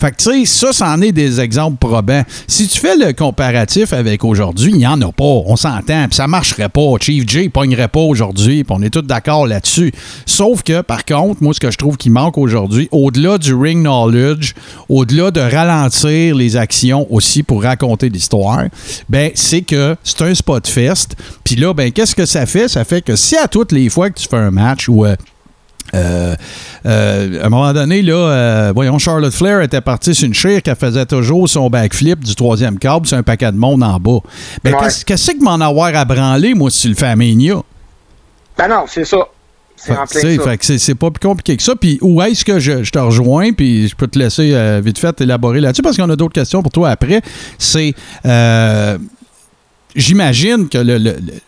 Fait 0.00 0.10
que, 0.10 0.16
tu 0.16 0.44
sais, 0.44 0.46
ça, 0.46 0.72
c'en 0.72 1.00
est 1.00 1.12
des 1.12 1.40
exemples 1.40 1.76
probants. 1.78 2.22
Si 2.46 2.68
tu 2.68 2.78
fais 2.78 2.96
le 2.96 3.12
comparatif 3.12 3.92
avec 3.92 4.24
aujourd'hui, 4.24 4.72
il 4.72 4.78
n'y 4.78 4.86
en 4.86 5.00
a 5.00 5.12
pas. 5.12 5.24
On 5.24 5.56
s'entend. 5.56 6.06
Puis 6.08 6.16
ça 6.16 6.26
marcherait 6.26 6.68
pas. 6.68 6.94
Chief 7.00 7.28
J 7.28 7.48
pognerait 7.48 7.88
pas 7.88 8.00
aujourd'hui. 8.00 8.64
Puis 8.64 8.76
on 8.76 8.82
est 8.82 8.90
tous 8.90 9.02
d'accord 9.02 9.46
là-dessus. 9.46 9.92
Sauf 10.26 10.62
que, 10.62 10.80
par 10.80 11.04
contre, 11.04 11.42
moi, 11.42 11.54
ce 11.54 11.60
que 11.60 11.70
je 11.70 11.78
trouve 11.78 11.96
qui 11.96 12.10
manque 12.10 12.38
aujourd'hui, 12.38 12.88
au-delà 12.90 13.38
du 13.38 13.54
ring 13.54 13.82
knowledge, 13.82 14.54
au-delà 14.88 15.30
de 15.30 15.40
ralentir 15.40 16.34
les 16.34 16.56
actions 16.56 17.06
aussi 17.10 17.42
pour 17.42 17.62
raconter 17.62 18.08
l'histoire, 18.08 18.64
ben, 19.08 19.30
c'est 19.34 19.62
que 19.62 19.96
c'est 20.02 20.22
un 20.22 20.34
spot 20.34 20.66
fest. 20.66 21.16
Puis 21.44 21.56
là, 21.56 21.74
ben, 21.74 21.92
qu'est-ce 21.92 22.14
que 22.14 22.26
ça 22.26 22.46
fait? 22.46 22.68
Ça 22.68 22.84
fait 22.84 23.02
que 23.02 23.16
si 23.16 23.36
à 23.36 23.48
toutes 23.48 23.72
les 23.72 23.88
fois 23.88 24.10
que 24.10 24.18
tu 24.18 24.28
fais 24.28 24.36
un 24.36 24.50
match 24.50 24.88
ou 24.88 25.04
euh, 25.94 26.34
euh, 26.86 27.42
à 27.42 27.46
un 27.46 27.48
moment 27.50 27.72
donné, 27.72 28.02
là, 28.02 28.14
euh, 28.14 28.72
voyons, 28.74 28.98
Charlotte 28.98 29.32
Flair 29.32 29.60
était 29.62 29.80
partie 29.80 30.14
sur 30.14 30.26
une 30.26 30.34
chire 30.34 30.62
qu'elle 30.62 30.76
faisait 30.76 31.06
toujours 31.06 31.48
son 31.48 31.68
backflip 31.68 32.20
du 32.24 32.34
troisième 32.34 32.78
câble 32.78 33.06
sur 33.06 33.16
un 33.18 33.22
paquet 33.22 33.52
de 33.52 33.56
monde 33.58 33.82
en 33.82 33.98
bas. 34.00 34.20
Ben, 34.64 34.74
Ouais. 34.74 34.80
qu'est-ce 35.04 35.04
que 35.32 35.42
m'en 35.42 35.60
avoir 35.60 35.94
à 35.94 36.04
branler, 36.04 36.54
moi, 36.54 36.70
si 36.70 36.82
tu 36.82 36.88
le 36.88 36.94
Mania? 37.16 37.56
Ben 38.56 38.68
non, 38.68 38.84
c'est 38.86 39.04
ça. 39.04 39.18
C'est 39.76 39.92
c'est- 40.60 40.78
c'est 40.78 40.94
pas 40.94 41.10
plus 41.10 41.26
compliqué 41.26 41.56
que 41.56 41.62
ça. 41.62 41.74
Puis 41.74 41.98
où 42.02 42.22
est-ce 42.22 42.44
que 42.44 42.60
je, 42.60 42.84
je 42.84 42.90
te 42.92 42.98
rejoins? 43.00 43.52
Puis 43.52 43.88
je 43.88 43.96
peux 43.96 44.06
te 44.06 44.16
laisser 44.18 44.54
vite 44.80 44.98
fait 44.98 45.20
élaborer 45.20 45.60
là-dessus 45.60 45.82
parce 45.82 45.96
qu'on 45.96 46.08
a 46.08 46.14
d'autres 46.14 46.34
questions 46.34 46.62
pour 46.62 46.70
toi 46.70 46.90
après. 46.90 47.20
C'est. 47.58 47.92
J'imagine 49.94 50.68
que 50.68 50.78
le, 50.78 50.98
le- 50.98 51.16
le- 51.20 51.40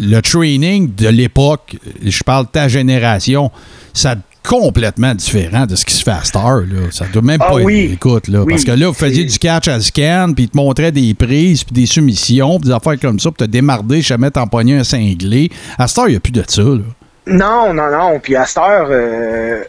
le 0.00 0.20
training 0.20 0.94
de 0.94 1.08
l'époque, 1.08 1.76
je 2.04 2.22
parle 2.24 2.46
de 2.46 2.50
ta 2.50 2.68
génération, 2.68 3.50
ça 3.92 4.16
complètement 4.42 5.14
différent 5.14 5.66
de 5.66 5.76
ce 5.76 5.84
qui 5.84 5.94
se 5.94 6.02
fait 6.02 6.10
à 6.12 6.24
Star. 6.24 6.60
Là. 6.60 6.90
Ça 6.90 7.04
doit 7.12 7.20
même 7.20 7.40
Ah 7.42 7.50
pas 7.50 7.56
oui. 7.56 7.90
écoute, 7.92 8.26
là. 8.28 8.40
Oui. 8.42 8.54
Parce 8.54 8.64
que 8.64 8.70
là, 8.72 8.86
vous 8.88 8.94
faisiez 8.94 9.24
du 9.24 9.38
catch 9.38 9.68
à 9.68 9.78
scan, 9.80 10.32
puis 10.34 10.44
ils 10.44 10.48
te 10.48 10.56
montraient 10.56 10.90
des 10.92 11.12
prises, 11.12 11.62
puis 11.62 11.74
des 11.74 11.86
soumissions, 11.86 12.58
puis 12.58 12.70
des 12.70 12.74
affaires 12.74 12.98
comme 12.98 13.20
ça, 13.20 13.30
puis 13.30 13.46
te 13.46 13.50
démarder, 13.50 14.00
jamais 14.00 14.30
t'empoigner 14.30 14.78
un 14.78 14.84
cinglé. 14.84 15.50
À 15.78 15.86
Star, 15.86 16.08
il 16.08 16.12
n'y 16.12 16.16
a 16.16 16.20
plus 16.20 16.32
de 16.32 16.42
ça. 16.48 16.62
Là. 16.62 16.78
Non, 17.26 17.74
non, 17.74 17.90
non. 17.90 18.18
Puis 18.18 18.34
à 18.34 18.46
heure, 18.56 18.88
euh, 18.90 19.62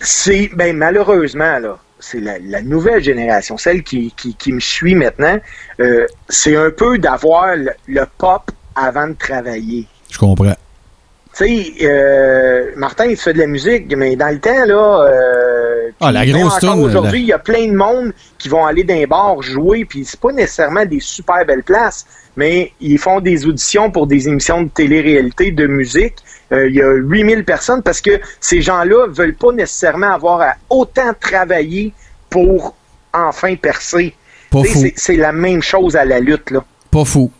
c'est 0.00 0.50
ben 0.54 0.76
malheureusement 0.76 1.58
là, 1.60 1.78
c'est 2.00 2.20
la, 2.20 2.38
la 2.40 2.62
nouvelle 2.62 3.02
génération, 3.02 3.56
celle 3.56 3.82
qui, 3.82 4.12
qui, 4.16 4.34
qui 4.34 4.52
me 4.52 4.60
suit 4.60 4.94
maintenant. 4.96 5.38
euh, 5.80 6.06
c'est 6.28 6.56
un 6.56 6.70
peu 6.76 6.98
d'avoir 6.98 7.56
le, 7.56 7.70
le 7.86 8.04
pop 8.18 8.50
avant 8.76 9.08
de 9.08 9.14
travailler. 9.14 9.86
Je 10.10 10.18
comprends. 10.18 10.54
Tu 11.36 11.44
sais, 11.46 11.72
euh, 11.86 12.70
Martin, 12.76 13.06
il 13.06 13.16
fait 13.16 13.34
de 13.34 13.38
la 13.40 13.46
musique, 13.46 13.94
mais 13.94 14.16
dans 14.16 14.28
le 14.32 14.38
temps, 14.38 14.64
là. 14.64 15.06
euh, 15.10 15.90
Ah, 16.00 16.10
la 16.12 16.24
grosse 16.26 16.60
Aujourd'hui, 16.84 17.18
la- 17.20 17.24
il 17.24 17.26
y 17.26 17.32
a 17.32 17.38
plein 17.38 17.66
de 17.68 17.72
monde 17.74 18.12
qui 18.38 18.48
vont 18.48 18.64
aller 18.66 18.84
dans 18.84 18.94
les 18.94 19.06
bars 19.06 19.40
jouer, 19.42 19.84
puis 19.84 20.04
c'est 20.04 20.18
pas 20.20 20.32
nécessairement 20.32 20.84
des 20.86 21.00
super 21.00 21.44
belles 21.46 21.62
places, 21.62 22.06
mais 22.36 22.72
ils 22.80 22.98
font 22.98 23.20
des 23.20 23.46
auditions 23.46 23.90
pour 23.90 24.06
des 24.06 24.28
émissions 24.28 24.62
de 24.62 24.68
télé-réalité 24.68 25.50
de 25.52 25.66
musique. 25.66 26.14
Euh, 26.52 26.68
il 26.68 26.74
y 26.76 26.82
a 26.82 26.90
8000 26.92 27.44
personnes 27.44 27.82
parce 27.82 28.00
que 28.00 28.18
ces 28.40 28.62
gens-là 28.62 29.06
veulent 29.08 29.34
pas 29.34 29.52
nécessairement 29.52 30.12
avoir 30.14 30.40
à 30.40 30.54
autant 30.70 31.12
travailler 31.18 31.92
pour 32.30 32.74
enfin 33.12 33.56
percer. 33.56 34.14
C'est 34.96 35.16
la 35.16 35.32
même 35.32 35.62
chose 35.62 35.96
à 35.96 36.04
la 36.04 36.18
lutte, 36.20 36.50
là. 36.50 36.64
Pas 36.90 37.04
fou. 37.04 37.30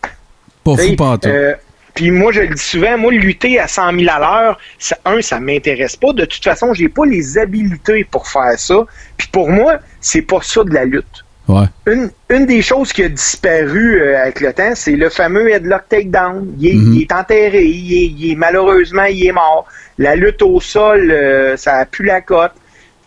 Pas 0.67 0.77
fou, 0.77 0.97
pas 0.97 1.19
euh, 1.27 1.55
Puis 1.95 2.11
moi, 2.11 2.31
je 2.33 2.41
le 2.41 2.49
dis 2.55 2.63
souvent, 2.63 2.99
moi, 2.99 3.13
lutter 3.13 3.59
à 3.59 3.67
100 3.69 3.99
000 3.99 4.11
à 4.15 4.19
l'heure, 4.19 4.59
ça, 4.79 4.99
un, 5.07 5.23
ça 5.23 5.41
m'intéresse 5.41 5.97
pas. 5.97 6.13
De 6.13 6.25
toute 6.27 6.45
façon, 6.45 6.75
j'ai 6.75 6.89
pas 6.91 7.07
les 7.07 7.39
habiletés 7.39 8.05
pour 8.05 8.29
faire 8.29 8.59
ça. 8.59 8.85
Puis 9.17 9.29
pour 9.29 9.49
moi, 9.49 9.79
c'est 10.01 10.23
pas 10.23 10.41
ça 10.43 10.63
de 10.65 10.75
la 10.75 10.85
lutte. 10.85 11.25
Ouais. 11.49 11.67
Une, 11.87 12.11
une 12.29 12.45
des 12.45 12.61
choses 12.61 12.93
qui 12.93 13.05
a 13.05 13.09
disparu 13.09 14.01
euh, 14.03 14.21
avec 14.21 14.41
le 14.41 14.53
temps, 14.53 14.73
c'est 14.75 14.97
le 14.97 15.09
fameux 15.09 15.49
headlock 15.51 15.89
takedown. 15.89 16.53
Il 16.59 16.67
est, 16.69 16.75
Mhm. 16.75 16.93
il 16.95 17.03
est 17.03 17.13
enterré, 17.13 17.63
il 17.65 17.93
est, 17.95 18.07
il 18.07 18.33
est- 18.33 18.35
malheureusement, 18.35 19.05
il 19.05 19.25
est 19.27 19.33
mort. 19.33 19.65
La 19.97 20.17
lutte 20.17 20.43
au 20.43 20.61
sol, 20.61 21.09
euh, 21.11 21.57
ça 21.57 21.77
a 21.77 21.87
pu 21.87 22.03
la 22.03 22.21
cote. 22.21 22.51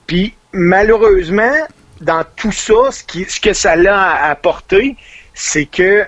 Puis 0.07 0.33
malheureusement, 0.53 1.51
dans 2.01 2.23
tout 2.37 2.51
ça, 2.53 2.91
ce, 2.91 3.03
qui, 3.03 3.25
ce 3.27 3.39
que 3.41 3.51
ça 3.53 3.75
l'a 3.75 4.23
apporté, 4.29 4.95
c'est 5.33 5.65
que 5.65 6.05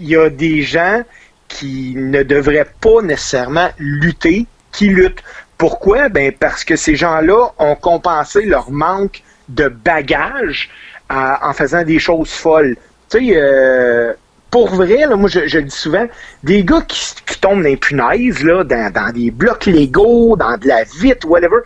il 0.00 0.08
y 0.08 0.16
a 0.16 0.30
des 0.30 0.62
gens 0.62 1.02
qui 1.48 1.94
ne 1.96 2.22
devraient 2.22 2.68
pas 2.80 3.02
nécessairement 3.02 3.68
lutter, 3.78 4.46
qui 4.72 4.88
luttent. 4.88 5.22
Pourquoi? 5.58 6.08
Ben 6.08 6.32
parce 6.32 6.64
que 6.64 6.76
ces 6.76 6.96
gens-là 6.96 7.50
ont 7.58 7.74
compensé 7.74 8.44
leur 8.46 8.70
manque 8.70 9.22
de 9.48 9.68
bagage 9.68 10.70
à- 11.08 11.48
en 11.48 11.52
faisant 11.52 11.82
des 11.82 11.98
choses 11.98 12.30
folles. 12.30 12.76
Tu 13.10 13.18
sais, 13.18 13.36
euh, 13.36 14.14
pour 14.50 14.68
vrai, 14.68 15.06
là, 15.06 15.16
moi 15.16 15.28
je, 15.28 15.40
le 15.40 15.62
dis 15.62 15.76
souvent, 15.76 16.06
des 16.44 16.64
gars 16.64 16.82
qui, 16.86 17.14
tombent 17.40 17.62
dans 17.62 17.68
les 17.68 17.76
punaises, 17.76 18.44
là, 18.44 18.64
dans, 18.64 18.92
dans 18.92 19.12
des 19.12 19.30
blocs 19.30 19.64
Lego, 19.66 20.36
dans 20.36 20.58
de 20.58 20.68
la 20.68 20.84
vitre, 20.84 21.26
whatever, 21.26 21.60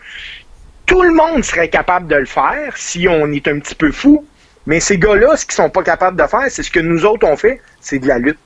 tout 0.87 1.03
le 1.03 1.13
monde 1.13 1.43
serait 1.43 1.69
capable 1.69 2.07
de 2.07 2.15
le 2.17 2.27
faire 2.27 2.77
si 2.77 3.09
on 3.09 3.33
est 3.33 3.49
un 3.49 3.59
petit 3.59 3.75
peu 3.75 3.91
fou. 3.91 4.25
Mais 4.67 4.81
ces 4.81 4.99
gars-là, 4.99 5.37
ce 5.37 5.45
qu'ils 5.45 5.55
sont 5.55 5.71
pas 5.71 5.83
capables 5.83 6.21
de 6.21 6.27
faire, 6.27 6.45
c'est 6.49 6.63
ce 6.63 6.71
que 6.71 6.81
nous 6.81 7.05
autres 7.05 7.27
on 7.31 7.37
fait, 7.37 7.61
c'est 7.81 7.99
de 7.99 8.09
la 8.09 8.19
lutte. 8.19 8.39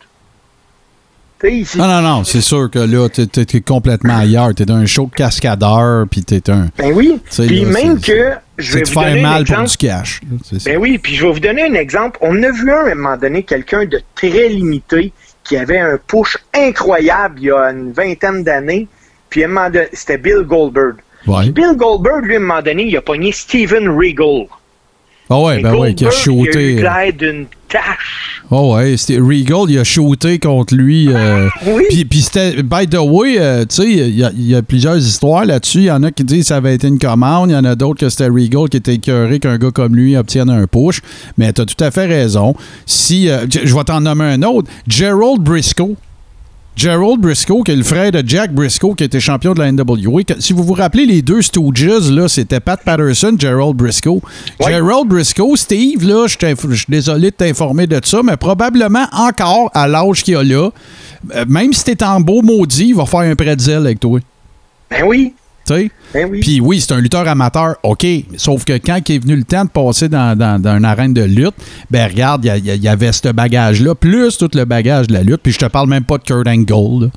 Tu 1.41 1.49
ici- 1.53 1.79
Non, 1.79 1.87
non, 1.87 2.01
non, 2.03 2.25
c'est 2.25 2.41
sûr 2.41 2.69
que 2.69 2.81
là, 2.81 3.09
t'es, 3.09 3.27
t'es- 3.27 3.45
t'es 3.45 3.61
complètement 3.61 4.19
ailleurs. 4.19 4.53
T'es 4.57 4.65
dans 4.65 4.75
un 4.75 4.87
show 4.87 5.07
de 5.07 5.15
cascadeur, 5.15 6.07
puis 6.11 6.25
t'es 6.25 6.51
un. 6.51 6.67
Ben 6.77 6.93
oui. 6.93 7.21
Tu 7.31 7.47
Puis 7.47 7.65
même 7.65 8.01
que 8.01 8.33
je 8.59 8.73
C'est 8.73 8.79
vais 8.79 8.83
de 8.83 8.89
vous 8.89 8.93
faire 8.95 9.03
donner 9.05 9.21
un 9.21 9.31
mal 9.31 9.45
pour 9.45 9.63
du 9.63 9.77
cash. 9.77 10.21
là. 10.29 10.59
Ben 10.65 10.77
oui, 10.79 10.99
puis 10.99 11.15
je 11.15 11.25
vais 11.25 11.33
vous 11.33 11.39
donner 11.39 11.63
un 11.63 11.75
exemple. 11.75 12.19
On 12.23 12.43
a 12.43 12.51
vu 12.51 12.73
un, 12.73 12.87
à 12.87 12.91
un 12.91 12.95
moment 12.97 13.17
donné, 13.17 13.45
quelqu'un 13.45 13.85
de 13.85 14.01
très 14.17 14.49
limité 14.49 15.13
qui 15.45 15.57
avait 15.57 15.79
un 15.79 15.97
push 16.09 16.37
incroyable 16.53 17.37
il 17.39 17.45
y 17.45 17.51
a 17.53 17.71
une 17.71 17.93
vingtaine 17.93 18.43
d'années. 18.43 18.89
Puis 19.31 19.45
c'était 19.93 20.19
Bill 20.19 20.43
Goldberg. 20.45 20.97
Ouais. 21.29 21.51
Bill 21.51 21.75
Goldberg, 21.77 22.25
lui, 22.25 22.35
à 22.35 22.39
un 22.39 22.41
moment 22.41 22.63
donné, 22.63 22.83
il 22.87 22.97
a 22.97 23.03
pogné 23.03 23.31
Steven 23.31 23.89
Regal. 23.91 24.49
Ah 25.31 25.41
ouais, 25.41 25.61
ben 25.63 25.75
ouais, 25.75 25.95
qui 25.95 26.07
a 26.07 26.09
Goldberg, 26.09 26.55
Il 26.55 26.87
a 26.87 26.91
shooté. 26.91 27.09
eu 27.09 27.13
d'une 27.13 27.47
tache. 27.69 28.41
Ah 28.51 28.63
ouais, 28.63 28.97
c'était 28.97 29.19
Regal, 29.21 29.65
il 29.69 29.79
a 29.79 29.85
shooté 29.85 30.39
contre 30.39 30.75
lui. 30.75 31.09
euh, 31.13 31.49
Oui. 31.67 31.85
Puis, 31.91 32.05
puis 32.07 32.21
c'était, 32.23 32.63
by 32.63 32.87
the 32.89 32.97
way, 32.99 33.35
euh, 33.39 33.67
tu 33.67 33.75
sais, 33.77 33.91
il 33.91 34.17
y, 34.19 34.25
a- 34.25 34.33
il 34.35 34.47
y 34.49 34.55
a 34.55 34.63
plusieurs 34.63 34.97
histoires 34.97 35.45
là-dessus. 35.45 35.81
Il 35.81 35.85
y 35.85 35.91
en 35.91 36.03
a 36.03 36.11
qui 36.11 36.25
disent 36.25 36.45
que 36.45 36.47
ça 36.49 36.57
avait 36.57 36.75
été 36.75 36.89
une 36.89 36.99
commande. 36.99 37.51
Il 37.51 37.53
y 37.53 37.57
en 37.57 37.65
a 37.65 37.75
d'autres 37.75 38.01
que 38.01 38.09
c'était 38.09 38.29
Regal 38.29 38.71
qui 38.71 38.79
était 38.79 38.95
écœuré 38.95 39.39
qu'un 39.39 39.59
gars 39.59 39.71
comme 39.71 39.95
lui 39.97 40.17
obtienne 40.17 40.49
un 40.49 40.67
push. 40.67 41.03
Mais 41.37 41.53
tu 41.53 41.61
as 41.61 41.67
tout 41.67 41.85
à 41.85 41.91
fait 41.91 42.07
raison. 42.07 42.55
Si, 42.87 43.29
euh, 43.29 43.45
je 43.51 43.75
vais 43.75 43.85
t'en 43.85 44.01
nommer 44.01 44.25
un 44.25 44.43
autre. 44.45 44.71
Gerald 44.87 45.41
Briscoe. 45.43 45.95
Gerald 46.79 47.19
Briscoe, 47.19 47.65
qui 47.65 47.73
est 47.73 47.77
le 47.77 47.83
frère 47.83 48.13
de 48.13 48.23
Jack 48.25 48.55
Briscoe, 48.55 48.95
qui 48.95 49.03
était 49.03 49.19
champion 49.19 49.53
de 49.53 49.59
la 49.59 49.73
NWA. 49.73 50.23
Si 50.39 50.53
vous 50.53 50.63
vous 50.63 50.75
rappelez, 50.75 51.07
les 51.07 51.23
deux 51.23 51.43
Stooges, 51.43 52.09
là, 52.13 52.29
c'était 52.29 52.61
Pat 52.61 52.81
Patterson, 52.81 53.35
Gerald 53.37 53.75
Briscoe. 53.75 54.21
Gerald 54.61 55.09
Briscoe, 55.09 55.57
Steve, 55.57 56.07
là, 56.07 56.29
je 56.29 56.37
suis 56.77 56.87
désolé 56.89 57.33
de 57.33 57.35
t'informer 57.35 57.89
de 57.89 57.99
ça, 58.05 58.21
mais 58.23 58.37
probablement 58.37 59.07
encore 59.11 59.73
à 59.75 59.89
l'âge 59.89 60.23
qu'il 60.23 60.37
a 60.37 60.45
là, 60.45 60.71
euh, 61.35 61.45
même 61.49 61.73
si 61.73 61.83
t'es 61.83 62.05
en 62.05 62.21
beau 62.21 62.43
maudit, 62.43 62.91
il 62.91 62.95
va 62.95 63.07
faire 63.07 63.21
un 63.21 63.35
pretzel 63.35 63.79
avec 63.79 63.99
toi. 63.99 64.21
Ben 64.89 65.03
oui. 65.05 65.35
Ben 66.15 66.29
oui. 66.31 66.41
Puis 66.41 66.61
oui, 66.61 66.81
c'est 66.81 66.93
un 66.93 67.01
lutteur 67.01 67.27
amateur, 67.29 67.77
OK. 67.83 68.07
Sauf 68.37 68.65
que 68.65 68.73
quand 68.75 69.01
il 69.09 69.15
est 69.17 69.19
venu 69.19 69.37
le 69.37 69.45
temps 69.45 69.65
de 69.65 69.71
passer 69.71 70.09
dans, 70.09 70.37
dans, 70.37 70.61
dans 70.61 70.77
une 70.77 70.85
arène 70.85 71.13
de 71.15 71.23
lutte, 71.23 71.55
ben 71.91 72.09
regarde, 72.11 72.45
il 72.45 72.65
y 72.83 72.89
avait 72.89 73.13
ce 73.13 73.29
bagage-là, 73.33 73.95
plus 73.95 74.37
tout 74.39 74.51
le 74.55 74.65
bagage 74.65 75.07
de 75.09 75.13
la 75.15 75.23
lutte. 75.23 75.41
Puis 75.43 75.53
je 75.53 75.59
te 75.59 75.67
parle 75.67 75.89
même 75.89 76.05
pas 76.05 76.19
de 76.19 76.23
Kurt 76.25 76.47
Angle. 76.47 77.05
là. 77.05 77.11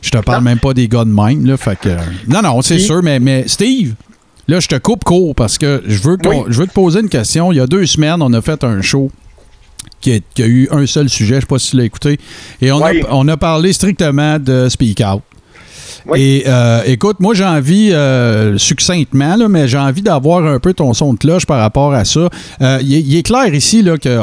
Je 0.00 0.10
te 0.10 0.18
parle 0.18 0.38
Non. 0.38 0.50
même 0.50 0.58
pas 0.58 0.74
des 0.74 0.88
gars 0.88 1.04
de 1.04 1.10
même. 1.10 1.46
Là, 1.46 1.56
fait 1.56 1.78
que, 1.78 1.90
non, 2.26 2.42
non, 2.42 2.60
c'est 2.62 2.78
sûr, 2.80 3.02
mais, 3.04 3.20
mais 3.20 3.44
Steve, 3.46 3.94
là, 4.48 4.58
je 4.58 4.66
te 4.66 4.74
coupe 4.76 5.04
court 5.04 5.34
parce 5.34 5.58
que 5.58 5.80
je 5.86 6.02
veux, 6.02 6.16
Oui. 6.26 6.36
je 6.48 6.58
veux 6.60 6.66
te 6.66 6.72
poser 6.72 7.00
une 7.00 7.08
question. 7.08 7.52
Il 7.52 7.56
y 7.56 7.60
a 7.60 7.66
deux 7.68 7.86
semaines, 7.86 8.20
on 8.20 8.32
a 8.32 8.40
fait 8.42 8.64
un 8.64 8.80
show 8.82 9.10
qui 10.00 10.14
a, 10.14 10.18
qui 10.34 10.42
a 10.42 10.46
eu 10.46 10.68
un 10.72 10.86
seul 10.86 11.08
sujet. 11.08 11.36
Je 11.36 11.40
sais 11.42 11.46
pas 11.46 11.58
si 11.60 11.70
tu 11.70 11.76
l'as 11.76 11.84
écouté. 11.84 12.18
Et 12.60 12.72
on, 12.72 12.82
Oui. 12.82 13.02
a, 13.02 13.14
on 13.14 13.28
a 13.28 13.36
parlé 13.36 13.72
strictement 13.72 14.40
de 14.40 14.68
Speak 14.68 15.00
Out. 15.06 15.22
Et 16.16 16.44
euh, 16.46 16.82
écoute, 16.86 17.16
moi 17.20 17.34
j'ai 17.34 17.44
envie, 17.44 17.90
euh, 17.92 18.58
succinctement, 18.58 19.36
mais 19.48 19.68
j'ai 19.68 19.78
envie 19.78 20.02
d'avoir 20.02 20.44
un 20.44 20.58
peu 20.58 20.72
ton 20.74 20.92
son 20.94 21.14
de 21.14 21.18
cloche 21.18 21.46
par 21.46 21.58
rapport 21.60 21.92
à 21.94 22.04
ça. 22.04 22.28
Euh, 22.60 22.78
il, 22.82 23.16
est- 23.16 23.22
clair 23.22 23.54
ici 23.54 23.82
là, 23.82 23.96
que 23.98 24.18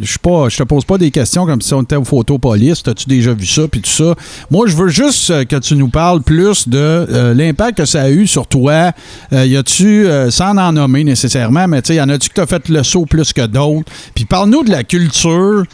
je 0.00 0.16
je 0.48 0.56
te 0.56 0.62
pose 0.64 0.84
pas 0.84 0.98
des 0.98 1.10
questions 1.10 1.46
comme 1.46 1.60
si 1.60 1.72
on 1.74 1.82
était 1.82 1.96
au 1.96 2.04
photopolis. 2.04 2.82
T'as-tu 2.82 3.08
déjà 3.08 3.32
vu 3.32 3.46
ça 3.46 3.62
puis 3.68 3.80
tout 3.80 3.90
ça? 3.90 4.14
Moi, 4.50 4.66
je 4.66 4.76
veux 4.76 4.88
juste 4.88 5.46
que 5.46 5.56
tu 5.56 5.76
nous 5.76 5.88
parles 5.88 6.22
plus 6.22 6.68
de 6.68 7.32
l'impact 7.34 7.78
que 7.78 7.84
ça 7.84 8.02
a 8.02 8.10
eu 8.10 8.26
sur 8.26 8.46
toi. 8.46 8.92
Y 9.32 9.56
a-tu, 9.56 10.06
sans 10.30 10.56
en 10.56 10.72
nommer 10.72 11.04
nécessairement, 11.04 11.68
mais 11.68 11.82
tu 11.82 11.94
y 11.94 12.00
en 12.00 12.08
a-tu 12.08 12.28
que 12.28 12.34
t'as 12.34 12.46
fait 12.46 12.68
le 12.68 12.82
saut 12.82 13.06
plus 13.06 13.32
que 13.32 13.46
d'autres? 13.46 13.90
Puis 14.14 14.24
parle-nous 14.24 14.64
de 14.64 14.70
la 14.70 14.84
culture 14.84 15.64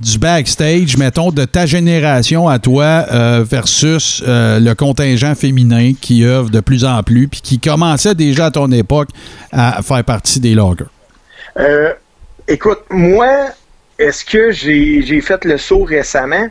du 0.00 0.18
backstage, 0.18 0.96
mettons, 0.96 1.30
de 1.30 1.44
ta 1.44 1.66
génération 1.66 2.48
à 2.48 2.58
toi 2.58 3.04
euh, 3.12 3.44
versus 3.48 4.22
euh, 4.26 4.58
le 4.58 4.74
contingent 4.74 5.34
féminin 5.34 5.92
qui 6.00 6.24
œuvre 6.24 6.48
de 6.50 6.60
plus 6.60 6.84
en 6.84 7.02
plus, 7.02 7.28
puis 7.28 7.40
qui 7.42 7.58
commençait 7.60 8.14
déjà 8.14 8.46
à 8.46 8.50
ton 8.50 8.72
époque 8.72 9.10
à 9.52 9.82
faire 9.82 10.02
partie 10.04 10.40
des 10.40 10.54
loggers? 10.54 10.86
Euh, 11.58 11.92
écoute, 12.48 12.80
moi, 12.88 13.50
est-ce 13.98 14.24
que 14.24 14.50
j'ai 14.50 15.20
fait 15.20 15.44
le 15.44 15.58
saut 15.58 15.84
récemment? 15.84 16.48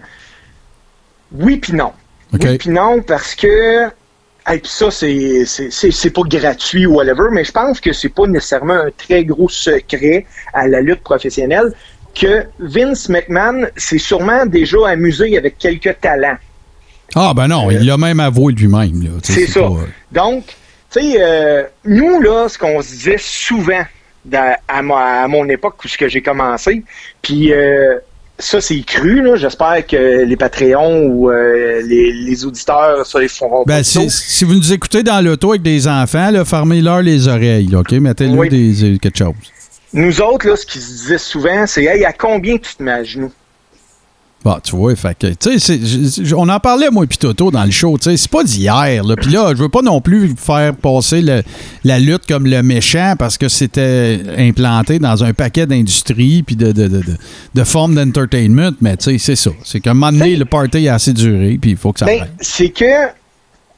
Oui 1.32 1.58
puis 1.58 1.74
non. 1.74 1.92
Oui 2.34 2.58
puis 2.58 2.70
non, 2.70 3.02
parce 3.02 3.34
que. 3.34 3.88
Et 4.52 4.58
puis 4.58 4.72
ça, 4.72 4.90
c'est 4.90 6.10
pas 6.10 6.22
gratuit 6.26 6.88
ou 6.88 6.96
whatever, 6.96 7.30
mais 7.32 7.44
je 7.44 7.52
pense 7.52 7.80
que 7.80 7.94
c'est 7.94 8.10
pas 8.10 8.26
nécessairement 8.26 8.74
un 8.74 8.90
très 8.98 9.24
gros 9.24 9.50
secret 9.50 10.26
à 10.54 10.68
la 10.68 10.82
lutte 10.82 11.02
professionnelle 11.02 11.72
que 12.14 12.44
Vince 12.60 13.10
McMahon 13.10 13.66
s'est 13.78 13.98
sûrement 13.98 14.46
déjà 14.46 14.78
amusé 14.90 15.38
avec 15.38 15.58
quelques 15.58 15.96
talents. 16.02 16.38
Ah, 17.16 17.34
ben 17.36 17.48
non, 17.48 17.72
il 17.72 17.86
l'a 17.86 17.98
même 17.98 18.20
avoué 18.20 18.54
lui-même. 18.54 19.20
C'est 19.24 19.48
ça. 19.48 19.62
pas- 19.62 19.76
Donc, 20.12 20.46
tu 20.92 21.00
sais, 21.02 21.14
euh, 21.20 21.64
nous, 21.86 22.22
là, 22.22 22.48
ce 22.50 22.58
qu'on 22.58 22.82
se 22.82 22.90
disait 22.92 23.18
souvent 23.20 23.84
dans- 24.26 24.56
à, 24.68 24.82
ma- 24.82 25.24
à 25.24 25.28
mon 25.28 25.48
époque 25.50 25.76
où 25.84 25.88
j'ai 25.88 26.22
commencé, 26.22 26.84
puis 27.22 27.52
euh, 27.54 27.96
ça, 28.38 28.62
c'est 28.62 28.82
cru, 28.82 29.22
là. 29.24 29.36
J'espère 29.38 29.86
que 29.88 30.24
les 30.24 30.36
Patreons 30.38 31.04
ou 31.08 31.30
euh, 31.32 31.82
les, 31.84 32.12
les 32.14 32.46
auditeurs, 32.46 33.06
ça, 33.06 33.22
ils 33.24 33.30
feront 33.30 33.64
Ben, 33.66 33.78
pas 33.78 33.84
si, 33.84 34.10
si 34.10 34.46
vous 34.46 34.54
nous 34.56 34.72
écoutez 34.74 35.02
dans 35.04 35.24
l'auto 35.24 35.50
avec 35.52 35.62
des 35.64 35.88
enfants, 35.88 36.30
là, 36.32 36.46
fermez-leur 36.46 37.02
les 37.02 37.28
oreilles, 37.28 37.68
là, 37.68 37.80
OK? 37.80 37.92
Mettez-leur 37.94 38.38
Oui. 38.38 38.50
des, 38.50 38.98
quelque 39.00 39.18
chose. 39.18 39.34
Nous 39.94 40.22
autres, 40.22 40.48
là, 40.48 40.56
ce 40.56 40.66
qu'ils 40.66 40.82
se 40.82 40.88
disaient 40.92 41.18
souvent, 41.18 41.66
c'est 41.66 41.84
Hey, 41.86 42.06
à 42.06 42.14
combien 42.14 42.58
tu 42.58 42.76
te 42.76 42.84
mets 42.84 42.92
à 42.92 43.04
genoux? 43.04 43.32
Bon, 44.42 44.58
tu 44.64 44.74
vois, 44.74 44.96
fait 44.96 45.18
que, 45.20 45.28
tu 45.34 45.60
sais, 45.60 46.34
on 46.34 46.48
en 46.48 46.62
parlait, 46.62 46.90
moi, 46.90 47.06
puis 47.06 47.18
Toto, 47.18 47.52
dans 47.52 47.66
le 47.66 47.72
show, 47.72 47.98
tu 47.98 48.06
sais, 48.10 48.16
c'est 48.16 48.32
pas 48.32 48.42
d'hier, 48.42 49.04
là. 49.04 49.16
Puis 49.18 49.32
là, 49.32 49.52
je 49.54 49.62
veux 49.62 49.68
pas 49.68 49.82
non 49.82 50.00
plus 50.00 50.34
faire 50.38 50.74
passer 50.76 51.22
le- 51.22 51.44
la 51.84 52.00
lutte 52.00 52.26
comme 52.26 52.46
le 52.46 52.64
méchant 52.64 53.16
parce 53.20 53.38
que 53.38 53.50
c'était 53.50 54.22
implanté 54.38 54.98
dans 54.98 55.26
un 55.26 55.34
paquet 55.34 55.66
d'industries 55.66 56.44
puis 56.44 56.56
de, 56.56 56.72
de, 56.72 56.84
de, 56.88 57.00
de- 57.02 57.18
de 57.54 57.64
formes 57.66 57.96
d'entertainment, 57.96 58.72
mais 58.80 58.96
tu 58.96 59.12
sais, 59.12 59.18
c'est 59.18 59.36
ça. 59.36 59.52
C'est 59.66 59.82
qu'à 59.82 59.92
un 59.92 59.94
moment 59.96 60.14
donné, 60.18 60.38
le 60.38 60.46
party 60.46 60.88
a 60.88 60.94
assez 60.94 61.12
duré, 61.12 61.58
puis 61.62 61.72
il 61.72 61.78
faut 61.78 61.92
que 61.92 62.00
ça 62.00 62.06
Ben, 62.06 62.26
c'est 62.40 62.70
que, 62.70 62.86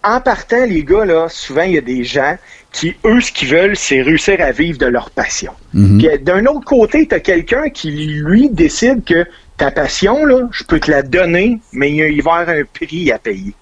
en 0.04 0.20
partant, 0.20 0.66
les 0.66 0.84
gars, 0.84 1.06
là, 1.06 1.28
souvent, 1.30 1.62
il 1.62 1.74
y 1.74 1.78
a 1.78 1.82
des 1.82 2.04
gens 2.04 2.36
qui, 2.72 2.95
eux, 3.06 3.22
ce 3.22 3.32
qu'ils 3.32 3.49
veulent, 3.49 3.76
c'est 3.76 4.02
réussir 4.02 4.38
à 4.39 4.52
vivre 4.52 4.78
de 4.80 4.86
leur 4.86 5.10
passion. 5.12 5.52
Mhm. 5.74 5.97
Puis, 5.97 6.10
d'un 6.24 6.45
autre 6.45 6.66
côté, 6.66 7.08
tu 7.08 7.16
as 7.16 7.20
quelqu'un 7.20 7.70
qui, 7.70 7.91
lui, 7.91 8.49
décide 8.49 9.04
que 9.04 9.26
ta 9.58 9.72
passion, 9.72 10.26
là, 10.26 10.47
je 10.52 10.64
peux 10.64 10.80
te 10.80 10.89
la 10.89 11.04
donner, 11.04 11.60
mais 11.72 11.91
il 11.91 12.02
va 12.02 12.10
y 12.10 12.20
avoir 12.20 12.49
un 12.49 12.64
prix 12.74 13.12
à 13.12 13.20
payer. 13.20 13.54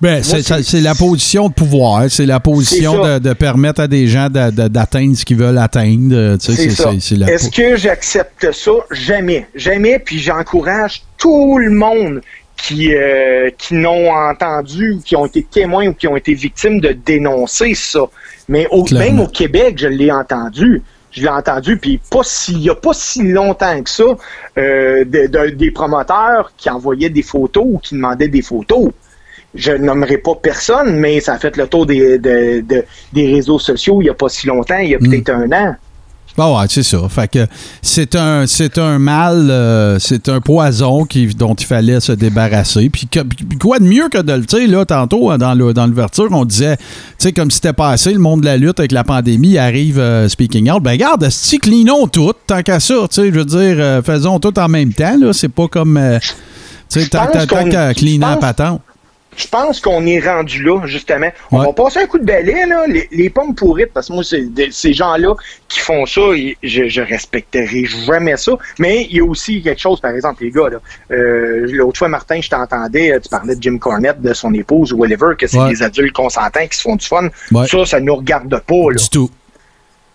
Ben, 0.00 0.22
c'est 0.22 0.80
la 0.80 0.94
position 0.94 1.48
de 1.48 1.54
pouvoir, 1.54 2.10
c'est 2.10 2.26
la 2.26 2.38
position 2.38 3.02
de, 3.02 3.18
de 3.18 3.32
permettre 3.32 3.80
à 3.80 3.88
des 3.88 4.06
gens 4.06 4.28
d'atteindre 4.28 5.16
ce 5.16 5.24
qu'ils 5.24 5.38
veulent 5.38 5.56
atteindre. 5.56 6.36
tu 6.36 6.52
sais, 6.52 7.16
la 7.16 7.32
Est-ce 7.32 7.50
que 7.50 7.76
j'accepte 7.76 8.52
ça? 8.52 8.72
Jamais. 8.90 9.46
Jamais. 9.54 9.98
Puis 9.98 10.18
j'encourage 10.18 11.04
tout 11.16 11.58
le 11.58 11.70
monde 11.70 12.20
qui, 12.56 12.94
euh, 12.94 13.50
qui 13.58 13.74
n'ont 13.74 14.10
entendu 14.10 14.92
ou 14.92 15.00
qui 15.00 15.16
ont 15.16 15.26
été 15.26 15.42
témoins 15.42 15.88
ou 15.88 15.94
qui 15.94 16.06
ont 16.08 16.16
été 16.16 16.34
victimes 16.34 16.80
de 16.80 16.92
dénoncer 16.92 17.74
ça. 17.74 18.00
Mais 18.48 18.66
au, 18.70 18.84
même 18.92 19.20
au 19.20 19.26
Québec, 19.26 19.74
je 19.78 19.88
l'ai 19.88 20.10
entendu. 20.10 20.82
Je 21.10 21.22
l'ai 21.22 21.28
entendu, 21.28 21.76
puis 21.76 22.00
pas 22.10 22.22
si, 22.24 22.52
il 22.52 22.58
n'y 22.58 22.70
a 22.70 22.74
pas 22.74 22.92
si 22.92 23.22
longtemps 23.22 23.80
que 23.82 23.88
ça, 23.90 24.04
euh, 24.58 25.04
de- 25.04 25.26
de- 25.28 25.50
des 25.50 25.70
promoteurs 25.70 26.52
qui 26.56 26.68
envoyaient 26.68 27.08
des 27.10 27.22
photos 27.22 27.64
ou 27.66 27.78
qui 27.78 27.94
demandaient 27.94 28.26
des 28.28 28.42
photos. 28.42 28.90
Je 29.54 29.70
nommerai 29.70 30.18
pas 30.18 30.34
personne, 30.34 30.98
mais 30.98 31.20
ça 31.20 31.34
a 31.34 31.38
fait 31.38 31.56
le 31.56 31.68
tour 31.68 31.86
des, 31.86 32.18
de- 32.18 32.60
de- 32.60 32.84
des 33.12 33.32
réseaux 33.32 33.60
sociaux 33.60 34.00
il 34.00 34.04
n'y 34.04 34.10
a 34.10 34.14
pas 34.14 34.28
si 34.28 34.48
longtemps, 34.48 34.78
il 34.78 34.90
y 34.90 34.94
a 34.96 34.98
Mm. 34.98 35.08
peut-être 35.08 35.30
un 35.30 35.52
an. 35.52 35.76
Ben 36.36 36.48
ouais, 36.48 36.66
c'est 36.68 36.82
ça. 36.82 36.98
Fait 37.08 37.28
que 37.28 37.46
c'est 37.80 38.16
un, 38.16 38.46
c'est 38.48 38.76
un 38.78 38.98
mal, 38.98 39.48
euh, 39.50 39.98
c'est 40.00 40.28
un 40.28 40.40
poison 40.40 41.04
qui, 41.04 41.26
dont 41.28 41.54
il 41.54 41.64
fallait 41.64 42.00
se 42.00 42.10
débarrasser. 42.10 42.90
Puis, 42.90 43.06
que- 43.06 43.20
quoi 43.60 43.78
de 43.78 43.84
mieux 43.84 44.08
que 44.08 44.18
de 44.20 44.32
le, 44.32 44.44
tu 44.44 44.56
sais, 44.56 44.66
là, 44.66 44.84
tantôt, 44.84 45.30
hein, 45.30 45.38
dans, 45.38 45.54
le, 45.54 45.72
dans 45.72 45.86
l'ouverture, 45.86 46.26
on 46.32 46.44
disait, 46.44 46.76
tu 46.76 46.84
sais, 47.18 47.32
comme 47.32 47.52
si 47.52 47.56
c'était 47.56 47.72
passé, 47.72 48.12
le 48.12 48.18
monde 48.18 48.40
de 48.40 48.46
la 48.46 48.56
lutte 48.56 48.80
avec 48.80 48.90
la 48.90 49.04
pandémie 49.04 49.58
arrive, 49.58 50.00
euh, 50.00 50.28
speaking 50.28 50.68
out. 50.70 50.82
Ben, 50.82 50.90
regarde, 50.92 51.28
si 51.30 51.58
cleanons 51.58 52.08
tout, 52.08 52.32
tant 52.48 52.62
qu'à 52.62 52.80
ça, 52.80 52.94
tu 53.08 53.14
sais, 53.22 53.26
je 53.28 53.38
veux 53.38 53.44
dire, 53.44 53.76
euh, 53.78 54.02
faisons 54.02 54.40
tout 54.40 54.58
en 54.58 54.68
même 54.68 54.92
temps, 54.92 55.16
là. 55.16 55.32
C'est 55.32 55.48
pas 55.48 55.68
comme, 55.68 55.96
euh, 55.96 56.18
tu 56.90 57.00
sais, 57.00 57.08
tant, 57.08 57.26
qu'à 57.70 57.94
cleaner 57.94 58.18
la 58.26 58.36
patente. 58.38 58.80
Je 59.36 59.48
pense 59.48 59.80
qu'on 59.80 60.06
est 60.06 60.20
rendu 60.20 60.62
là, 60.62 60.80
justement. 60.86 61.28
On 61.50 61.58
Ouais. 61.60 61.66
va 61.66 61.72
passer 61.72 61.98
un 62.00 62.06
coup 62.06 62.18
de 62.18 62.24
balai, 62.24 62.66
là, 62.66 62.86
les, 62.86 63.08
les 63.10 63.30
pommes 63.30 63.54
pourrites, 63.54 63.92
parce 63.92 64.08
que 64.08 64.12
moi, 64.12 64.22
ces 64.24 64.92
gens-là 64.92 65.34
qui 65.68 65.80
font 65.80 66.06
ça, 66.06 66.20
je, 66.62 66.88
je 66.88 67.00
respecterai 67.00 67.84
jamais 67.84 68.36
ça. 68.36 68.52
Mais 68.78 69.06
il 69.10 69.16
y 69.16 69.20
a 69.20 69.24
aussi 69.24 69.60
quelque 69.62 69.80
chose, 69.80 70.00
par 70.00 70.12
exemple, 70.12 70.44
les 70.44 70.50
gars, 70.50 70.68
là. 70.70 70.78
Euh, 71.10 71.66
L'autre 71.70 71.98
fois, 71.98 72.08
Martin, 72.08 72.40
je 72.40 72.48
t'entendais, 72.48 73.12
euh, 73.12 73.18
tu 73.20 73.28
parlais 73.28 73.56
de 73.56 73.62
Jim 73.62 73.78
Cornette, 73.78 74.22
de 74.22 74.32
son 74.34 74.52
épouse 74.54 74.92
ou 74.92 74.98
whatever, 74.98 75.34
que 75.38 75.46
c'est 75.46 75.58
Ouais. 75.58 75.70
des 75.70 75.82
adultes 75.82 76.12
consentants 76.14 76.66
qui 76.68 76.76
se 76.78 76.82
font 76.82 76.96
du 76.96 77.06
fun. 77.06 77.28
Ouais. 77.52 77.66
Ça, 77.66 77.84
ça 77.84 78.00
nous 78.00 78.14
regarde 78.16 78.48
pas, 78.60 78.90
là. 78.90 78.96
Du 78.96 79.08
tout. 79.08 79.30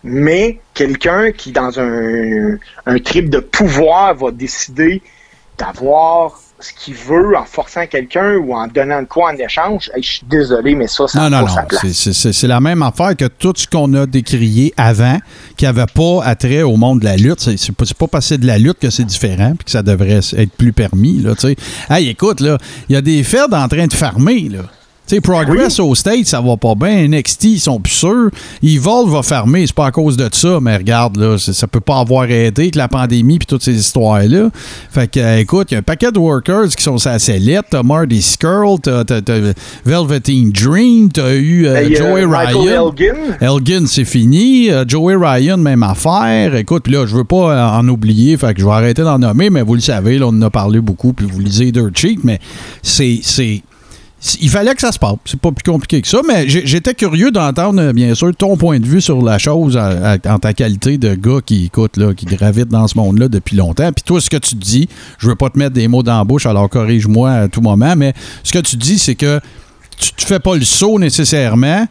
Mais 0.04 0.60
quelqu'un 0.74 1.32
qui, 1.34 1.52
dans 1.52 1.78
un, 1.80 2.58
un 2.86 3.00
trip 3.00 3.30
de 3.30 3.40
pouvoir, 3.40 4.16
va 4.16 4.32
décider 4.32 5.02
d'avoir 5.58 6.40
ce 6.60 6.72
qu'il 6.74 6.94
veut 6.96 7.38
en 7.38 7.46
forçant 7.46 7.86
quelqu'un 7.88 8.36
ou 8.36 8.54
en 8.54 8.68
donnant 8.68 9.02
de 9.02 9.08
quoi 9.08 9.32
en 9.32 9.38
échange, 9.38 9.90
hey, 9.96 10.04
je 10.04 10.10
suis 10.10 10.26
désolé, 10.30 10.76
mais 10.76 10.88
ça, 10.88 11.08
ça 11.08 11.20
Non, 11.30 11.40
non, 11.40 11.46
pas 11.46 11.66
non. 11.84 11.90
C'est- 11.94 12.48
la 12.48 12.60
même 12.60 12.82
affaire 12.82 13.16
que 13.16 13.26
tout 13.26 13.54
ce 13.56 13.68
qu'on 13.68 13.94
a 13.94 14.06
décrié 14.06 14.74
avant, 14.76 15.18
qui 15.56 15.66
n'avait 15.66 15.86
pas 15.94 16.24
attrait 16.24 16.64
au 16.64 16.76
monde 16.76 17.00
de 17.00 17.06
la 17.06 17.16
lutte. 17.16 17.40
C'est 17.40 17.72
pas, 17.76 17.86
pas 17.98 18.08
passé 18.08 18.38
de 18.38 18.46
la 18.48 18.58
lutte 18.58 18.80
que 18.80 18.90
c'est 18.90 19.06
différent, 19.06 19.54
puis 19.56 19.66
que 19.66 19.72
ça 19.72 19.84
devrait 19.84 20.20
être 20.38 20.52
plus 20.58 20.74
permis. 20.74 21.20
Là, 21.22 21.36
tu 21.36 21.42
sais. 21.48 21.56
hey, 21.90 22.10
écoute, 22.10 22.40
là, 22.42 22.58
il 22.90 22.94
y 22.94 22.96
a 22.96 23.02
des 23.02 23.24
Feds 23.24 23.54
en 23.54 23.68
train 23.68 23.88
de 23.88 23.94
fermer. 23.94 24.50
Là. 24.50 24.60
Sais, 25.10 25.22
Progress 25.22 25.80
au 25.80 25.96
State, 25.96 26.26
ça 26.28 26.40
va 26.40 26.56
pas 26.56 26.76
bien. 26.76 27.08
NXT, 27.08 27.44
ils 27.46 27.60
sont 27.60 27.80
plus 27.80 27.94
sûrs. 27.94 28.30
Evolve 28.62 29.12
va 29.12 29.24
fermer, 29.24 29.66
c'est 29.66 29.76
pas 29.76 29.88
à 29.88 29.92
cause 29.92 30.16
de 30.18 30.30
ça, 30.32 30.60
mais 30.62 30.78
regarde, 30.78 31.18
là, 31.18 31.36
ça 31.40 31.66
peut 31.66 31.80
pas 31.80 32.00
avoir 32.00 32.26
aidé 32.30 32.62
avec 32.64 32.76
la 32.76 32.88
pandémie 32.88 33.40
puis 33.40 33.48
toutes 33.48 33.64
ces 33.64 33.74
histoires-là. 33.76 34.50
Fait 34.92 35.10
que, 35.10 35.20
euh, 35.20 35.40
écoute, 35.40 35.70
il 35.72 35.74
y 35.74 35.78
a 35.78 35.80
un 35.80 35.82
paquet 35.82 36.12
de 36.12 36.20
workers 36.20 36.68
qui 36.78 36.84
sont 36.84 37.00
sur 37.00 37.10
la 37.10 37.18
sellette. 37.18 37.66
T'as 37.72 37.82
Marty 37.82 38.22
Skrull, 38.22 38.80
t'as 38.84 39.04
t'as- 39.04 39.22
t'as 39.24 39.40
Velveteen 39.84 40.52
Dream, 40.52 41.10
t'as 41.12 41.34
eu 41.34 41.66
euh, 41.66 41.76
Hey, 41.76 41.96
euh, 41.96 41.98
Joey 41.98 42.26
Ryan. 42.26 42.92
Elgin, 42.92 43.16
Elgin, 43.42 43.88
c'est 43.88 44.06
fini. 44.06 44.70
Joey 44.88 45.16
Ryan, 45.16 45.58
même 45.58 45.82
affaire. 45.82 46.54
Écoute, 46.56 46.88
là, 46.88 47.08
je 47.08 47.16
veux 47.16 47.24
pas 47.24 47.78
en 47.80 47.88
oublier, 47.88 48.38
fait 48.38 48.54
que 48.54 48.62
je 48.62 48.66
vais 48.66 48.72
arrêter 48.74 49.02
d'en 49.02 49.18
nommer, 49.18 49.50
mais 49.50 49.64
vous 49.64 49.74
le 49.74 49.82
savez, 49.82 50.20
là, 50.20 50.28
on 50.28 50.38
en 50.38 50.42
a 50.44 50.50
parlé 50.52 50.80
beaucoup, 50.82 51.14
puis 51.14 51.26
vous 51.26 51.40
lisez 51.40 51.72
Dirt 51.72 51.98
Sheet, 51.98 52.20
mais 52.24 52.40
c'est. 52.84 53.20
c'est- 53.24 53.64
il 54.42 54.50
fallait 54.50 54.76
que 54.76 54.82
ça 54.82 54.92
se 54.92 55.00
passe. 55.00 55.16
C'est 55.26 55.40
pas 55.40 55.52
plus 55.52 55.64
compliqué 55.70 56.02
que 56.02 56.08
ça, 56.08 56.20
mais 56.28 56.48
j'étais 56.48 56.94
curieux 56.94 57.32
d'entendre, 57.32 57.92
bien 57.94 58.14
sûr, 58.16 58.36
ton 58.36 58.58
point 58.58 58.80
de 58.80 58.86
vue 58.86 59.02
sur 59.02 59.22
la 59.22 59.38
chose 59.38 59.78
en 59.78 60.40
ta 60.40 60.54
qualité 60.54 60.98
de 60.98 61.16
gars 61.16 61.40
qui 61.46 61.66
écoute, 61.66 61.98
là, 61.98 62.14
qui 62.14 62.26
gravite 62.26 62.68
dans 62.68 62.88
ce 62.88 62.98
monde-là 62.98 63.28
depuis 63.28 63.56
longtemps. 63.56 63.92
Puis 63.92 64.04
toi, 64.04 64.20
ce 64.20 64.30
que 64.30 64.38
tu 64.38 64.56
dis, 64.56 64.90
je 65.18 65.28
veux 65.28 65.36
pas 65.36 65.50
te 65.50 65.58
mettre 65.58 65.74
des 65.74 65.88
mots 65.88 66.04
dans 66.04 66.18
la 66.18 66.24
bouche, 66.24 66.46
alors 66.46 66.70
corrige-moi 66.70 67.32
à 67.32 67.48
tout 67.48 67.62
moment, 67.62 67.96
mais 67.96 68.14
ce 68.44 68.52
que 68.52 68.60
tu 68.60 68.76
dis, 68.76 69.00
c'est 69.00 69.16
que 69.16 69.40
tu 70.00 70.12
ne 70.18 70.28
fais 70.28 70.40
pas 70.40 70.56
le 70.56 70.64
saut 70.64 70.98
nécessairement. 70.98 71.86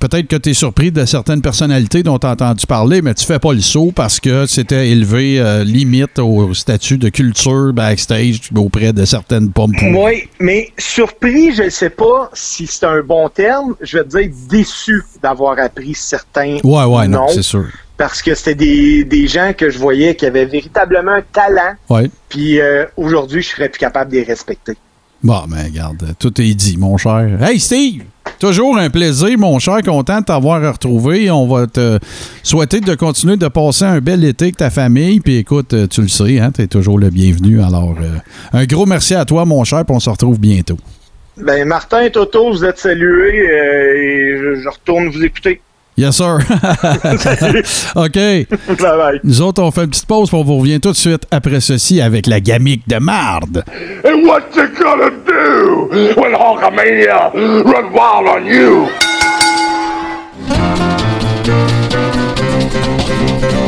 Peut-être 0.00 0.28
que 0.28 0.36
tu 0.36 0.50
es 0.50 0.54
surpris 0.54 0.90
de 0.92 1.04
certaines 1.04 1.42
personnalités 1.42 2.02
dont 2.02 2.18
tu 2.18 2.26
as 2.26 2.30
entendu 2.30 2.66
parler, 2.66 3.02
mais 3.02 3.12
tu 3.14 3.24
fais 3.26 3.38
pas 3.38 3.52
le 3.52 3.60
saut 3.60 3.92
parce 3.94 4.18
que 4.20 4.46
c'était 4.46 4.88
élevé 4.90 5.38
euh, 5.40 5.64
limite 5.64 6.18
au 6.18 6.54
statut 6.54 6.98
de 6.98 7.08
culture 7.08 7.72
backstage 7.72 8.40
auprès 8.56 8.92
de 8.92 9.04
certaines 9.04 9.50
pommes 9.50 9.72
pourries. 9.76 9.94
oui, 9.96 10.28
mais 10.40 10.70
surpris, 10.78 11.52
je 11.54 11.64
ne 11.64 11.70
sais 11.70 11.90
pas 11.90 12.30
si 12.32 12.66
c'est 12.66 12.86
un 12.86 13.02
bon 13.02 13.28
terme, 13.28 13.74
je 13.80 13.98
vais 13.98 14.04
te 14.04 14.16
dire 14.18 14.30
déçu 14.48 15.02
d'avoir 15.22 15.58
appris 15.58 15.94
certains 15.94 16.58
Ouais, 16.64 16.84
ouais, 16.84 17.08
non, 17.08 17.26
c'est 17.28 17.42
sûr. 17.42 17.66
parce 17.96 18.22
que 18.22 18.34
c'était 18.34 18.54
des, 18.54 19.04
des 19.04 19.26
gens 19.26 19.52
que 19.56 19.70
je 19.70 19.78
voyais 19.78 20.14
qui 20.14 20.26
avaient 20.26 20.46
véritablement 20.46 21.12
un 21.12 21.22
talent, 21.32 21.74
Ouais. 21.90 22.08
puis 22.28 22.60
euh, 22.60 22.84
aujourd'hui, 22.96 23.42
je 23.42 23.48
serais 23.48 23.68
plus 23.68 23.78
capable 23.80 24.10
de 24.12 24.16
les 24.18 24.22
respecter. 24.24 24.74
Bon, 25.22 25.42
mais 25.48 25.64
regarde, 25.64 26.14
tout 26.18 26.40
est 26.40 26.54
dit, 26.54 26.76
mon 26.76 26.96
cher. 26.96 27.40
Hey, 27.40 27.60
Steve! 27.60 28.02
Toujours 28.40 28.76
un 28.76 28.90
plaisir, 28.90 29.38
mon 29.38 29.60
cher. 29.60 29.82
Content 29.84 30.18
de 30.18 30.24
t'avoir 30.24 30.60
retrouvé. 30.72 31.30
On 31.30 31.46
va 31.46 31.68
te 31.68 32.00
souhaiter 32.42 32.80
de 32.80 32.96
continuer 32.96 33.36
de 33.36 33.46
passer 33.46 33.84
un 33.84 34.00
bel 34.00 34.24
été 34.24 34.46
avec 34.46 34.56
ta 34.56 34.68
famille. 34.68 35.20
Puis 35.20 35.36
écoute, 35.36 35.74
euh, 35.74 35.86
tu 35.86 36.02
le 36.02 36.08
sais, 36.08 36.40
hein, 36.40 36.50
tu 36.50 36.62
es 36.62 36.66
toujours 36.66 36.98
le 36.98 37.10
bienvenu. 37.10 37.62
Alors, 37.62 37.94
euh, 38.02 38.18
un 38.52 38.64
gros 38.64 38.84
merci 38.84 39.14
à 39.14 39.24
toi, 39.24 39.44
mon 39.44 39.62
cher, 39.62 39.84
puis 39.84 39.94
on 39.94 40.00
se 40.00 40.10
retrouve 40.10 40.40
bientôt. 40.40 40.76
Ben, 41.36 41.64
Martin, 41.68 42.08
Toto, 42.10 42.50
vous 42.50 42.64
êtes 42.64 42.78
salués 42.78 43.48
euh, 43.48 43.94
et 43.94 44.60
je 44.60 44.68
retourne 44.68 45.08
vous 45.08 45.22
écouter. 45.22 45.60
Yes, 46.02 46.16
sir. 46.16 46.38
OK. 47.94 48.12
Bye 48.16 48.46
bye. 48.76 49.20
Nous 49.22 49.40
autres, 49.40 49.62
on 49.62 49.70
fait 49.70 49.84
une 49.84 49.90
petite 49.90 50.06
pause, 50.06 50.30
puis 50.30 50.36
on 50.36 50.42
vous 50.42 50.58
revient 50.58 50.80
tout 50.80 50.90
de 50.90 50.96
suite 50.96 51.28
après 51.30 51.60
ceci 51.60 52.00
avec 52.00 52.26
la 52.26 52.40
gamique 52.40 52.88
de 52.88 52.96
marde. 52.98 53.62
And 54.04 54.26
what 54.26 54.40
you 54.56 54.66
gonna 54.80 55.10
do 55.24 55.88
when 56.20 56.34
Hulkamania 56.34 57.30
run 57.64 57.92
wild 57.92 58.26
on 58.26 58.44
you? 58.44 58.88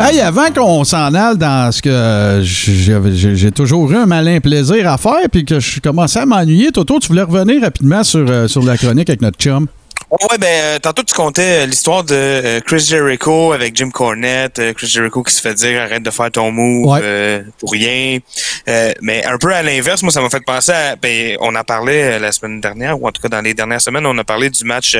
Hey, 0.00 0.20
avant 0.20 0.50
qu'on 0.50 0.82
s'en 0.82 1.14
aille 1.14 1.38
dans 1.38 1.70
ce 1.70 1.80
que 1.80 2.40
j'ai 2.42 3.36
j'ai 3.36 3.52
toujours 3.52 3.90
eu 3.92 3.96
un 3.96 4.06
malin 4.06 4.40
plaisir 4.40 4.90
à 4.90 4.98
faire, 4.98 5.28
puis 5.30 5.44
que 5.44 5.60
je 5.60 5.80
commençais 5.80 6.18
à 6.18 6.26
m'ennuyer, 6.26 6.72
Toto, 6.72 6.98
tu 6.98 7.08
voulais 7.08 7.22
revenir 7.22 7.62
rapidement 7.62 8.02
sur, 8.02 8.28
euh, 8.28 8.48
sur 8.48 8.64
la 8.64 8.76
chronique 8.76 9.08
avec 9.08 9.22
notre 9.22 9.38
chum. 9.38 9.68
Ouais, 10.20 10.38
ben, 10.38 10.46
euh, 10.46 10.78
tantôt, 10.78 11.02
tu 11.02 11.12
comptais 11.14 11.62
euh, 11.62 11.66
l'histoire 11.66 12.04
de 12.04 12.14
euh, 12.14 12.60
Chris 12.60 12.80
Jericho 12.88 13.52
avec 13.52 13.74
Jim 13.76 13.90
Cornette. 13.90 14.60
Chris 14.76 14.86
Jericho 14.86 15.22
qui 15.22 15.34
se 15.34 15.40
fait 15.40 15.54
dire 15.54 15.82
arrête 15.82 16.02
de 16.02 16.10
faire 16.10 16.30
ton 16.30 16.52
move 16.52 16.86
Ouais. 16.86 17.00
euh, 17.02 17.42
pour 17.58 17.72
rien. 17.72 18.18
Euh, 18.68 18.92
mais 19.02 19.24
un 19.24 19.38
peu 19.38 19.52
à 19.52 19.62
l'inverse, 19.62 20.02
moi, 20.02 20.12
ça 20.12 20.20
m'a 20.20 20.30
fait 20.30 20.44
penser 20.44 20.72
à. 20.72 20.96
Ben, 20.96 21.36
on 21.40 21.54
a 21.54 21.64
parlé 21.64 21.94
euh, 22.02 22.18
la 22.18 22.30
semaine 22.32 22.60
dernière, 22.60 23.00
ou 23.00 23.08
en 23.08 23.12
tout 23.12 23.20
cas 23.22 23.28
dans 23.28 23.40
les 23.40 23.54
dernières 23.54 23.80
semaines, 23.80 24.06
on 24.06 24.16
a 24.18 24.24
parlé 24.24 24.50
du 24.50 24.64
match 24.64 24.96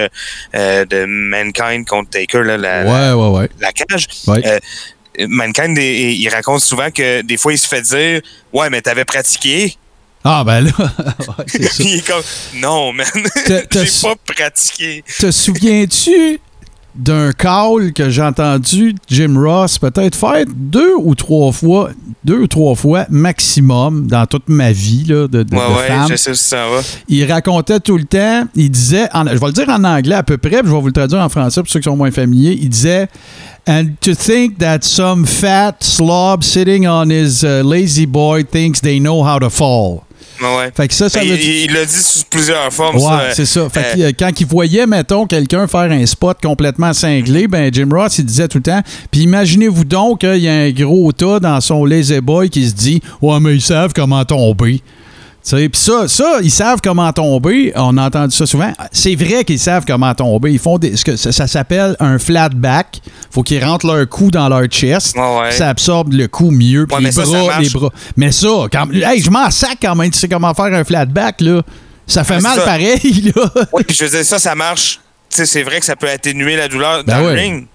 euh, 0.54 0.84
de 0.84 1.04
Mankind 1.06 1.86
contre 1.86 2.10
Taker, 2.10 2.42
là, 2.42 2.56
la, 2.56 2.82
la, 2.84 3.14
Ouais, 3.16 3.22
ouais, 3.22 3.38
ouais. 3.40 3.48
la 3.60 3.72
cage. 3.72 4.08
Ouais. 4.26 4.60
Mankind, 5.28 5.78
il 5.78 6.28
raconte 6.28 6.60
souvent 6.60 6.90
que 6.90 7.22
des 7.22 7.36
fois, 7.36 7.52
il 7.52 7.58
se 7.58 7.68
fait 7.68 7.82
dire 7.82 8.20
Ouais, 8.52 8.68
mais 8.70 8.80
t'avais 8.82 9.04
pratiqué. 9.04 9.76
Ah, 10.24 10.42
ben 10.44 10.62
là, 10.62 10.70
ouais, 10.78 11.44
c'est 11.46 11.62
ça. 11.64 11.70
Puis 11.82 11.84
il 11.92 11.94
est 11.98 12.06
comme 12.06 12.22
Non, 12.60 12.92
man, 12.94 13.06
j'ai 13.46 13.62
pas 14.02 14.14
pratiqué. 14.34 15.04
Te 15.18 15.30
souviens-tu 15.30 16.40
d'un 16.94 17.32
call 17.32 17.92
que 17.92 18.08
j'ai 18.08 18.22
entendu 18.22 18.94
Jim 19.08 19.34
Ross 19.36 19.78
peut-être 19.78 20.14
faire 20.14 20.44
deux 20.48 20.94
ou 20.96 21.16
trois 21.16 21.50
fois, 21.50 21.90
deux 22.22 22.38
ou 22.38 22.46
trois 22.46 22.76
fois 22.76 23.04
maximum 23.10 24.06
dans 24.06 24.24
toute 24.26 24.48
ma 24.48 24.70
vie 24.70 25.02
là, 25.08 25.26
de, 25.26 25.42
de, 25.42 25.56
Ouais, 25.56 25.60
de 25.68 25.74
ouais, 25.74 25.86
femme? 25.88 26.06
je 26.08 26.14
sais 26.14 26.30
où 26.30 26.34
ça 26.36 26.68
va. 26.68 26.80
Il 27.08 27.30
racontait 27.30 27.80
tout 27.80 27.98
le 27.98 28.04
temps, 28.04 28.44
il 28.54 28.70
disait, 28.70 29.08
en- 29.12 29.26
je 29.26 29.36
vais 29.38 29.46
le 29.46 29.52
dire 29.52 29.68
en 29.70 29.82
anglais 29.82 30.14
à 30.14 30.22
peu 30.22 30.38
près, 30.38 30.60
puis 30.60 30.68
je 30.68 30.72
vais 30.72 30.80
vous 30.80 30.86
le 30.86 30.92
traduire 30.92 31.20
en 31.20 31.28
français 31.28 31.60
pour 31.62 31.68
ceux 31.70 31.80
qui 31.80 31.84
sont 31.90 31.96
moins 31.96 32.12
familiers. 32.12 32.56
Il 32.62 32.68
disait 32.68 33.08
And 33.66 33.86
to 34.00 34.14
think 34.14 34.58
that 34.58 34.80
some 34.82 35.26
fat 35.26 35.72
slob 35.80 36.44
sitting 36.44 36.86
on 36.86 37.10
his 37.10 37.42
uh, 37.42 37.62
lazy 37.64 38.06
boy 38.06 38.44
thinks 38.44 38.80
they 38.80 39.00
know 39.00 39.26
how 39.26 39.40
to 39.40 39.50
fall. 39.50 40.03
Ouais. 40.40 40.70
Fait 40.76 40.88
que 40.88 40.94
ça, 40.94 41.08
ça 41.08 41.20
Ben, 41.20 41.28
veut 41.28 41.38
il- 41.38 41.72
l'a 41.72 41.84
dit 41.84 41.92
sous 41.94 42.24
plusieurs 42.28 42.72
formes. 42.72 42.96
Ouais, 42.96 43.30
c'est 43.34 43.46
ça. 43.46 43.68
Fait 43.68 43.80
Euh, 43.80 43.94
que, 43.94 44.00
euh, 44.00 44.12
quand 44.18 44.40
il 44.40 44.46
voyait, 44.46 44.86
mettons, 44.86 45.26
quelqu'un 45.26 45.66
faire 45.66 45.90
un 45.92 46.04
spot 46.06 46.38
complètement 46.42 46.92
cinglé, 46.92 47.46
ben 47.46 47.72
Jim 47.72 47.88
Ross, 47.92 48.18
il 48.18 48.24
disait 48.24 48.48
tout 48.48 48.58
le 48.58 48.62
temps. 48.64 48.82
Puis 49.10 49.22
imaginez-vous 49.22 49.84
donc 49.84 50.20
qu'il 50.20 50.36
y 50.38 50.48
a 50.48 50.52
un 50.54 50.70
gros 50.70 51.12
tas 51.12 51.38
dans 51.40 51.60
son 51.60 51.84
lazy 51.84 52.20
boy 52.20 52.50
qui 52.50 52.68
se 52.68 52.74
dit 52.74 53.00
Ouais, 53.22 53.38
mais 53.40 53.54
ils 53.54 53.60
savent 53.62 53.92
comment 53.94 54.24
tomber. 54.24 54.82
Tu 55.46 55.68
Puis 55.68 55.80
ça, 55.80 56.08
ça, 56.08 56.38
ils 56.42 56.50
savent 56.50 56.80
comment 56.82 57.12
tomber. 57.12 57.70
On 57.76 57.98
a 57.98 58.06
entendu 58.06 58.34
ça 58.34 58.46
souvent. 58.46 58.72
C'est 58.92 59.14
vrai 59.14 59.44
qu'ils 59.44 59.58
savent 59.58 59.84
comment 59.86 60.14
tomber. 60.14 60.52
Ils 60.52 60.58
font 60.58 60.78
des, 60.78 60.96
ce 60.96 61.04
que 61.04 61.16
ça, 61.16 61.32
ça 61.32 61.46
s'appelle 61.46 61.96
un 62.00 62.18
flat 62.18 62.48
back. 62.48 63.00
Faut 63.30 63.42
qu'ils 63.42 63.62
rentrent 63.62 63.86
leur 63.86 64.08
cou 64.08 64.30
dans 64.30 64.48
leur 64.48 64.64
chest. 64.66 65.14
Ouais. 65.16 65.52
Ça 65.52 65.68
absorbe 65.68 66.14
le 66.14 66.28
coup 66.28 66.50
mieux. 66.50 66.86
Puis 66.86 66.96
Ouais, 66.96 67.02
les 67.02 67.12
ça, 67.12 67.24
bras, 67.24 67.60
les 67.60 67.68
bras. 67.68 67.90
Mais 68.16 68.32
ça, 68.32 68.48
quand, 68.72 68.90
hey, 68.90 69.20
je 69.20 69.30
m'en 69.30 69.50
sac 69.50 69.76
quand 69.82 69.94
même. 69.94 70.10
Tu 70.10 70.18
sais 70.18 70.28
comment 70.28 70.54
faire 70.54 70.72
un 70.72 70.82
flat 70.84 71.04
back 71.04 71.42
là. 71.42 71.62
Ça 72.06 72.24
fait 72.24 72.36
Ouais, 72.36 72.40
mal 72.40 72.64
pareil 72.64 73.32
là. 73.36 73.50
puis 73.86 73.96
je 73.96 74.04
veux 74.04 74.10
dire, 74.10 74.24
ça, 74.24 74.38
ça 74.38 74.54
marche. 74.54 75.00
Tu 75.28 75.44
c'est 75.44 75.62
vrai 75.62 75.80
que 75.80 75.86
ça 75.86 75.96
peut 75.96 76.08
atténuer 76.08 76.56
la 76.56 76.68
douleur 76.68 77.04
Ben 77.04 77.18
dans 77.18 77.20
le 77.28 77.34
ring. 77.34 77.66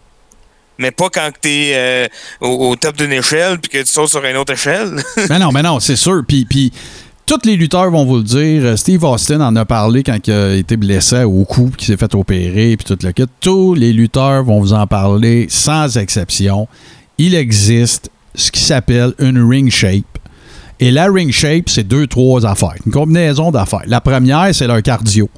Mais 0.79 0.91
pas 0.91 1.09
quand 1.09 1.29
t'es 1.41 1.73
euh, 1.73 2.07
au, 2.39 2.69
au 2.69 2.75
top 2.77 2.95
d'une 2.95 3.11
échelle 3.11 3.59
puis 3.59 3.69
que 3.69 3.79
tu 3.79 3.91
sautes 3.91 4.09
sur 4.09 4.23
une 4.23 4.37
autre 4.37 4.53
échelle. 4.53 4.95
Mais 5.29 5.37
non, 5.39 5.51
mais 5.51 5.61
non, 5.61 5.79
c'est 5.81 5.97
sûr. 5.97 6.21
Puis, 6.25 6.45
puis 6.45 6.71
tous 7.29 7.45
les 7.45 7.55
lutteurs 7.55 7.91
vont 7.91 8.05
vous 8.05 8.17
le 8.17 8.23
dire. 8.23 8.65
Euh, 8.65 8.75
Steve 8.75 9.03
Austin 9.03 9.39
en 9.41 9.55
a 9.55 9.63
parlé 9.63 10.01
quand 10.01 10.17
il 10.25 10.33
a 10.33 10.55
été 10.55 10.77
blessé 10.77 11.23
au 11.25 11.45
cou, 11.45 11.69
qu'il 11.77 11.85
s'est 11.85 11.97
fait 11.97 12.15
opérer, 12.15 12.75
puis 12.75 12.83
tout 12.83 12.97
le. 13.05 13.13
Tous 13.39 13.75
les 13.75 13.93
lutteurs 13.93 14.43
vont 14.43 14.59
vous 14.59 14.73
en 14.73 14.87
parler 14.87 15.45
sans 15.47 15.95
exception. 15.97 16.67
Il 17.19 17.35
existe 17.35 18.09
ce 18.33 18.49
qui 18.51 18.61
s'appelle 18.61 19.13
une 19.19 19.47
ring 19.47 19.69
shape. 19.69 20.17
Et 20.79 20.89
la 20.89 21.05
ring 21.05 21.31
shape, 21.31 21.69
c'est 21.69 21.83
deux, 21.83 22.07
trois 22.07 22.47
affaires. 22.47 22.73
Une 22.87 22.91
combinaison 22.91 23.51
d'affaires. 23.51 23.83
La 23.85 24.01
première, 24.01 24.49
c'est 24.55 24.65
leur 24.65 24.81
cardio. 24.81 25.29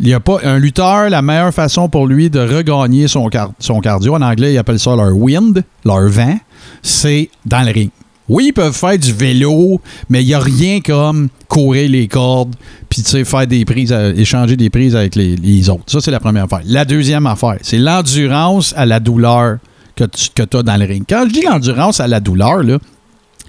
Il 0.00 0.06
n'y 0.06 0.12
a 0.12 0.20
pas 0.20 0.38
un 0.44 0.58
lutteur, 0.58 1.08
la 1.08 1.22
meilleure 1.22 1.54
façon 1.54 1.88
pour 1.88 2.06
lui 2.06 2.28
de 2.28 2.40
regagner 2.40 3.08
son 3.08 3.30
cardio, 3.30 4.14
en 4.14 4.22
anglais, 4.22 4.52
il 4.52 4.58
appelle 4.58 4.78
ça 4.78 4.94
leur 4.96 5.16
wind, 5.16 5.62
leur 5.84 6.08
vent, 6.08 6.38
c'est 6.82 7.30
dans 7.46 7.62
le 7.62 7.72
ring. 7.72 7.90
Oui, 8.30 8.46
ils 8.48 8.52
peuvent 8.52 8.72
faire 8.72 8.96
du 8.96 9.12
vélo, 9.12 9.80
mais 10.08 10.22
il 10.22 10.26
n'y 10.26 10.34
a 10.34 10.38
rien 10.38 10.80
comme 10.80 11.28
courir 11.48 11.90
les 11.90 12.06
cordes, 12.06 12.54
puis 12.88 13.02
faire 13.02 13.46
des 13.46 13.64
prises, 13.64 13.92
échanger 14.16 14.56
des 14.56 14.70
prises 14.70 14.94
avec 14.94 15.16
les, 15.16 15.34
les 15.34 15.68
autres. 15.68 15.82
Ça, 15.88 16.00
c'est 16.00 16.12
la 16.12 16.20
première 16.20 16.44
affaire. 16.44 16.60
La 16.64 16.84
deuxième 16.84 17.26
affaire, 17.26 17.58
c'est 17.62 17.78
l'endurance 17.78 18.72
à 18.76 18.86
la 18.86 19.00
douleur 19.00 19.58
que 19.96 20.04
tu 20.44 20.56
as 20.56 20.62
dans 20.62 20.76
le 20.76 20.86
ring. 20.86 21.04
Quand 21.08 21.24
je 21.26 21.32
dis 21.32 21.42
l'endurance 21.42 21.98
à 21.98 22.06
la 22.06 22.20
douleur, 22.20 22.62
là, 22.62 22.78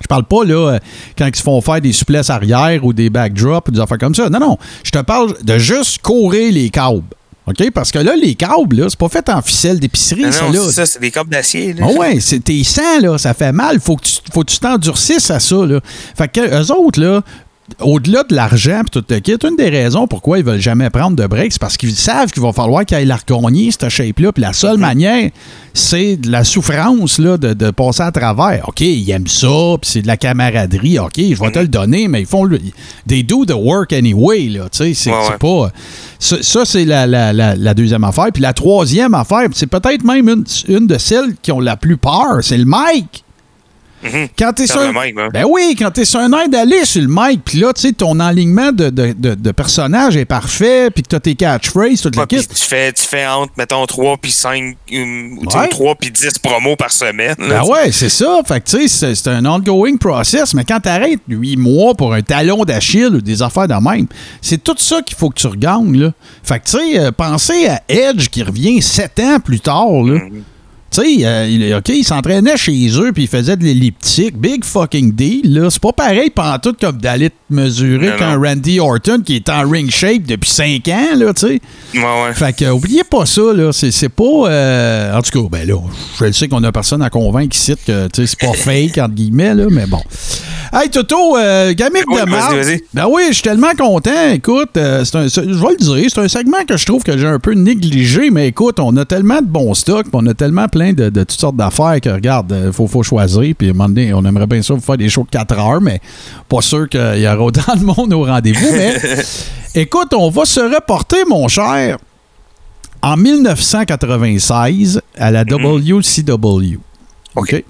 je 0.01 0.07
parle 0.07 0.23
pas 0.23 0.43
là 0.43 0.73
euh, 0.73 0.79
quand 1.17 1.27
ils 1.27 1.35
se 1.35 1.43
font 1.43 1.61
faire 1.61 1.79
des 1.79 1.93
souplesses 1.93 2.29
arrière 2.29 2.83
ou 2.83 2.91
des 2.91 3.09
backdrops 3.09 3.67
ou 3.67 3.71
des 3.71 3.79
affaires 3.79 3.99
comme 3.99 4.15
ça. 4.15 4.29
Non, 4.29 4.39
non. 4.39 4.57
Je 4.83 4.91
te 4.91 4.99
parle 4.99 5.35
de 5.43 5.57
juste 5.59 6.01
courir 6.01 6.51
les 6.51 6.69
câbles. 6.69 7.03
OK? 7.51 7.71
Parce 7.71 7.91
que 7.91 7.99
là, 7.99 8.15
les 8.15 8.35
câbles, 8.35 8.77
là, 8.77 8.87
c'est 8.89 8.97
pas 8.99 9.09
fait 9.09 9.29
en 9.29 9.41
ficelle 9.41 9.79
d'épicerie, 9.79 10.23
Non, 10.23 10.31
ça, 10.31 10.45
non, 10.45 10.51
là. 10.51 10.59
c'est 10.67 10.71
ça, 10.73 10.85
c'est 10.85 10.99
des 10.99 11.11
cordes 11.11 11.29
d'acier. 11.29 11.73
là. 11.73 11.85
Ah 11.87 11.91
ouais, 11.99 12.19
c'est 12.19 12.43
tes 12.43 12.63
sangs, 12.63 12.99
là, 13.01 13.17
ça 13.17 13.33
fait 13.33 13.51
mal. 13.51 13.79
Faut 13.79 13.95
que 13.95 14.03
tu 14.05 14.13
faut 14.33 14.41
que 14.43 14.51
tu 14.51 14.59
t'endurcisses 14.59 15.29
à 15.31 15.39
ça, 15.39 15.65
là. 15.65 15.79
Fait 16.17 16.27
que 16.27 16.41
eux 16.41 16.71
autres, 16.71 16.99
là, 17.01 17.21
au-delà 17.79 18.23
de 18.23 18.35
l'argent 18.35 18.81
tout 18.91 19.03
le 19.09 19.19
kit, 19.19 19.35
une 19.47 19.55
des 19.55 19.69
raisons 19.69 20.07
pourquoi 20.07 20.39
ils 20.39 20.43
veulent 20.45 20.59
jamais 20.61 20.89
prendre 20.89 21.15
de 21.15 21.25
break, 21.25 21.51
c'est 21.53 21.61
parce 21.61 21.77
qu'ils 21.77 21.95
savent 21.95 22.31
qu'il 22.31 22.41
va 22.43 22.51
falloir 22.51 22.85
qu'ils 22.85 22.97
aillent 22.97 23.05
la 23.05 23.17
regagner, 23.17 23.71
cette 23.71 23.89
shape-là. 23.89 24.31
Puis 24.31 24.41
la 24.41 24.53
seule 24.53 24.77
manière, 24.77 25.29
c'est 25.73 26.17
de 26.17 26.29
la 26.29 26.43
souffrance 26.43 27.17
là, 27.19 27.37
de, 27.37 27.53
de 27.53 27.71
passer 27.71 28.03
à 28.03 28.11
travers. 28.11 28.67
OK, 28.67 28.81
ils 28.81 29.09
aiment 29.11 29.27
ça, 29.27 29.47
puis 29.81 29.89
c'est 29.91 30.01
de 30.01 30.07
la 30.07 30.17
camaraderie. 30.17 30.99
OK, 30.99 31.13
je 31.17 31.39
vais 31.39 31.51
te 31.51 31.59
le 31.59 31.67
donner, 31.67 32.07
mais 32.07 32.21
ils 32.21 32.25
font 32.27 32.43
le. 32.43 32.59
They 33.07 33.23
do 33.23 33.45
the 33.45 33.53
work 33.55 33.93
anyway, 33.93 34.49
là. 34.49 34.67
Tu 34.71 34.77
sais, 34.79 34.93
c'est 34.93 35.11
Ouais, 35.11 35.17
c'est 35.25 35.31
ouais. 35.31 35.37
pas. 35.37 35.71
Ça, 36.19 36.37
ça, 36.41 36.65
c'est 36.65 36.85
la, 36.85 37.07
la- 37.07 37.33
la- 37.33 37.55
la 37.55 37.73
deuxième 37.73 38.03
affaire. 38.03 38.27
Puis 38.33 38.41
la 38.41 38.53
troisième 38.53 39.13
affaire, 39.13 39.47
c'est 39.53 39.67
peut-être 39.67 40.03
même 40.03 40.27
une, 40.29 40.43
une 40.67 40.87
de 40.87 40.97
celles 40.97 41.35
qui 41.41 41.51
ont 41.51 41.59
la 41.59 41.77
plus 41.77 41.97
peur, 41.97 42.39
c'est 42.41 42.57
le 42.57 42.65
mic. 42.65 43.23
Mhm. 44.03 44.27
Quand 44.37 44.53
t'es 44.53 44.67
Sur 44.67 44.81
mic, 44.93 45.15
ben. 45.15 45.29
ben 45.31 45.45
oui, 45.49 45.75
quand 45.77 45.91
t'es 45.91 46.05
sur 46.05 46.19
un 46.19 46.31
air 46.33 46.49
d'aller 46.49 46.85
sur 46.85 47.01
le 47.01 47.07
mic, 47.09 47.41
puis 47.45 47.59
là, 47.59 47.71
tu 47.73 47.81
sais, 47.81 47.91
ton 47.93 48.19
alignement 48.19 48.71
de, 48.71 48.89
de, 48.89 49.13
de, 49.17 49.35
de 49.35 49.51
personnage 49.51 50.17
est 50.17 50.25
parfait, 50.25 50.89
puis 50.89 51.03
que 51.03 51.09
t'as 51.09 51.19
tes 51.19 51.35
catchphrases, 51.35 52.01
toute 52.01 52.15
la 52.15 52.23
Ouais, 52.23 52.27
kit. 52.27 52.47
tu 52.47 52.55
fais, 52.63 52.91
tu 52.93 53.03
fais 53.03 53.27
entre, 53.27 53.53
mettons, 53.57 53.85
3 53.85 54.17
puis 54.17 54.31
5, 54.31 54.75
ou 54.91 55.45
Ouais. 55.55 55.67
3 55.69 55.95
puis 55.95 56.09
10 56.11 56.39
promos 56.39 56.75
par 56.75 56.91
semaine. 56.91 57.35
là, 57.37 57.61
Ben 57.61 57.63
ouais, 57.63 57.91
c'est 57.91 58.09
ça. 58.09 58.39
Fait 58.45 58.59
que, 58.61 58.69
tu 58.77 58.87
sais, 58.87 59.15
c'est- 59.15 59.27
un 59.29 59.45
ongoing 59.45 59.97
process, 59.97 60.53
mais 60.53 60.65
quand 60.65 60.79
t'arrêtes 60.79 61.19
huit 61.27 61.57
mois 61.57 61.93
pour 61.93 62.13
un 62.13 62.21
talon 62.21 62.63
d'Achille 62.65 63.05
ou 63.15 63.21
des 63.21 63.41
affaires 63.41 63.67
de 63.67 63.73
même, 63.75 64.07
c'est 64.41 64.63
tout 64.63 64.75
ça 64.77 65.01
qu'il 65.01 65.15
faut 65.15 65.29
que 65.29 65.39
tu 65.39 65.47
regagnes, 65.47 65.97
là. 65.97 66.11
Fait 66.43 66.59
que, 66.59 66.65
tu 66.65 66.71
sais, 66.77 66.99
euh, 66.99 67.11
pensez 67.11 67.67
à 67.67 67.81
Edge 67.87 68.29
qui 68.29 68.41
revient 68.43 68.81
sept 68.81 69.19
ans 69.19 69.39
plus 69.39 69.59
tard, 69.59 69.91
là. 70.03 70.15
Mhm. 70.15 70.43
Tu 70.93 71.01
sais, 71.01 71.25
euh, 71.25 71.47
il- 71.49 71.73
OK, 71.73 71.87
il 71.89 72.03
s'entraînait 72.03 72.57
chez 72.57 72.89
eux 72.99 73.11
puis 73.13 73.23
il 73.23 73.29
faisait 73.29 73.55
de 73.55 73.63
l'elliptique. 73.63 74.37
Big 74.37 74.65
fucking 74.65 75.13
deal, 75.13 75.53
là. 75.53 75.69
C'est 75.69 75.81
pas 75.81 75.93
pareil 75.93 76.29
pantoute 76.31 76.81
comme 76.81 76.97
d'aller 76.97 77.29
te 77.29 77.35
mesurer 77.49 78.11
qu'un. 78.17 78.37
Randy 78.37 78.79
Orton 78.81 79.21
qui 79.25 79.37
est 79.37 79.47
en 79.49 79.69
ring 79.69 79.89
shape 79.89 80.23
depuis 80.27 80.49
5 80.49 80.85
ans, 80.89 81.15
là, 81.15 81.33
tu 81.33 81.47
sais. 81.47 81.61
Ouais, 81.95 82.01
ouais. 82.01 82.33
Fait 82.33 82.53
que, 82.55 82.65
euh, 82.65 82.73
oubliez 82.73 83.03
pas 83.05 83.25
ça, 83.25 83.41
là. 83.55 83.71
C'est, 83.71 84.09
pas. 84.09 84.23
euh, 84.49 85.17
en 85.17 85.21
tout 85.21 85.41
cas, 85.43 85.47
ben 85.49 85.65
là, 85.67 85.75
je 86.19 86.31
sais 86.31 86.47
qu'on 86.49 86.63
a 86.63 86.71
personne 86.73 87.01
à 87.01 87.09
convaincre 87.09 87.55
ici 87.55 87.73
que, 87.87 88.07
tu 88.07 88.25
sais, 88.25 88.35
c'est 88.37 88.39
pas 88.47 88.53
fake, 88.53 88.97
entre 88.97 89.13
guillemets, 89.15 89.53
là, 89.55 89.65
mais 89.71 89.85
bon. 89.85 90.01
Hey, 90.73 90.89
Toto, 90.89 91.37
euh, 91.37 91.73
gamique 91.73 92.03
Oui, 92.07 92.21
de 92.25 92.29
marde. 92.29 92.55
Ben 92.93 93.05
oui, 93.09 93.23
je 93.29 93.33
suis 93.33 93.43
tellement 93.43 93.73
content. 93.77 94.29
Écoute, 94.33 94.69
euh, 94.77 95.03
c'est 95.03 95.17
un, 95.17 95.27
c'est- 95.29 95.43
je 95.43 95.53
vais 95.53 95.71
le 95.77 95.77
dire, 95.77 96.09
c'est 96.13 96.21
un 96.21 96.27
segment 96.29 96.63
que 96.67 96.77
je 96.77 96.85
trouve 96.85 97.03
que 97.03 97.17
j'ai 97.17 97.27
un 97.27 97.39
peu 97.39 97.53
négligé, 97.53 98.29
mais 98.29 98.47
écoute, 98.47 98.79
on 98.79 98.95
a 98.95 99.03
tellement 99.03 99.41
de 99.41 99.47
bons 99.47 99.73
stocks, 99.73 100.07
on 100.13 100.25
a 100.27 100.33
tellement 100.33 100.67
plein 100.69 100.80
de, 100.93 101.09
de 101.09 101.23
toutes 101.23 101.39
sortes 101.39 101.55
d'affaires 101.55 101.99
que, 102.01 102.09
regarde, 102.09 102.55
il 102.67 102.73
faut, 102.73 102.87
faut 102.87 103.03
choisir. 103.03 103.53
Puis 103.57 103.67
à 103.67 103.71
un 103.71 103.73
moment 103.73 103.89
donné, 103.89 104.13
on 104.13 104.23
aimerait 104.25 104.47
bien 104.47 104.61
ça 104.61 104.73
vous 104.73 104.81
faire 104.81 104.97
des 104.97 105.09
shows 105.09 105.23
de 105.23 105.29
4 105.29 105.57
heures, 105.59 105.81
mais 105.81 105.99
pas 106.49 106.61
sûr 106.61 106.89
qu'il 106.89 107.19
y 107.19 107.27
aura 107.27 107.39
autant 107.43 107.75
de 107.75 107.83
monde 107.83 108.13
au 108.13 108.25
rendez-vous. 108.25 108.67
Mais 108.71 108.95
écoute, 109.75 110.13
on 110.13 110.29
va 110.29 110.45
se 110.45 110.59
reporter, 110.59 111.25
mon 111.27 111.47
cher, 111.47 111.97
en 113.01 113.17
1996 113.17 115.01
à 115.17 115.31
la 115.31 115.43
WCW. 115.43 116.79
OK? 117.35 117.63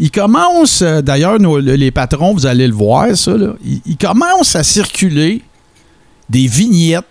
Il 0.00 0.10
commence, 0.12 0.82
euh, 0.82 1.02
d'ailleurs, 1.02 1.38
les 1.38 1.90
patrons, 1.90 2.32
vous 2.32 2.46
allez 2.46 2.68
le 2.68 2.74
voir, 2.74 3.16
ça, 3.16 3.36
là, 3.36 3.54
il, 3.64 3.80
il 3.84 3.96
commence 3.96 4.54
à 4.54 4.62
circuler 4.62 5.42
des 6.28 6.46
vignettes. 6.46 7.04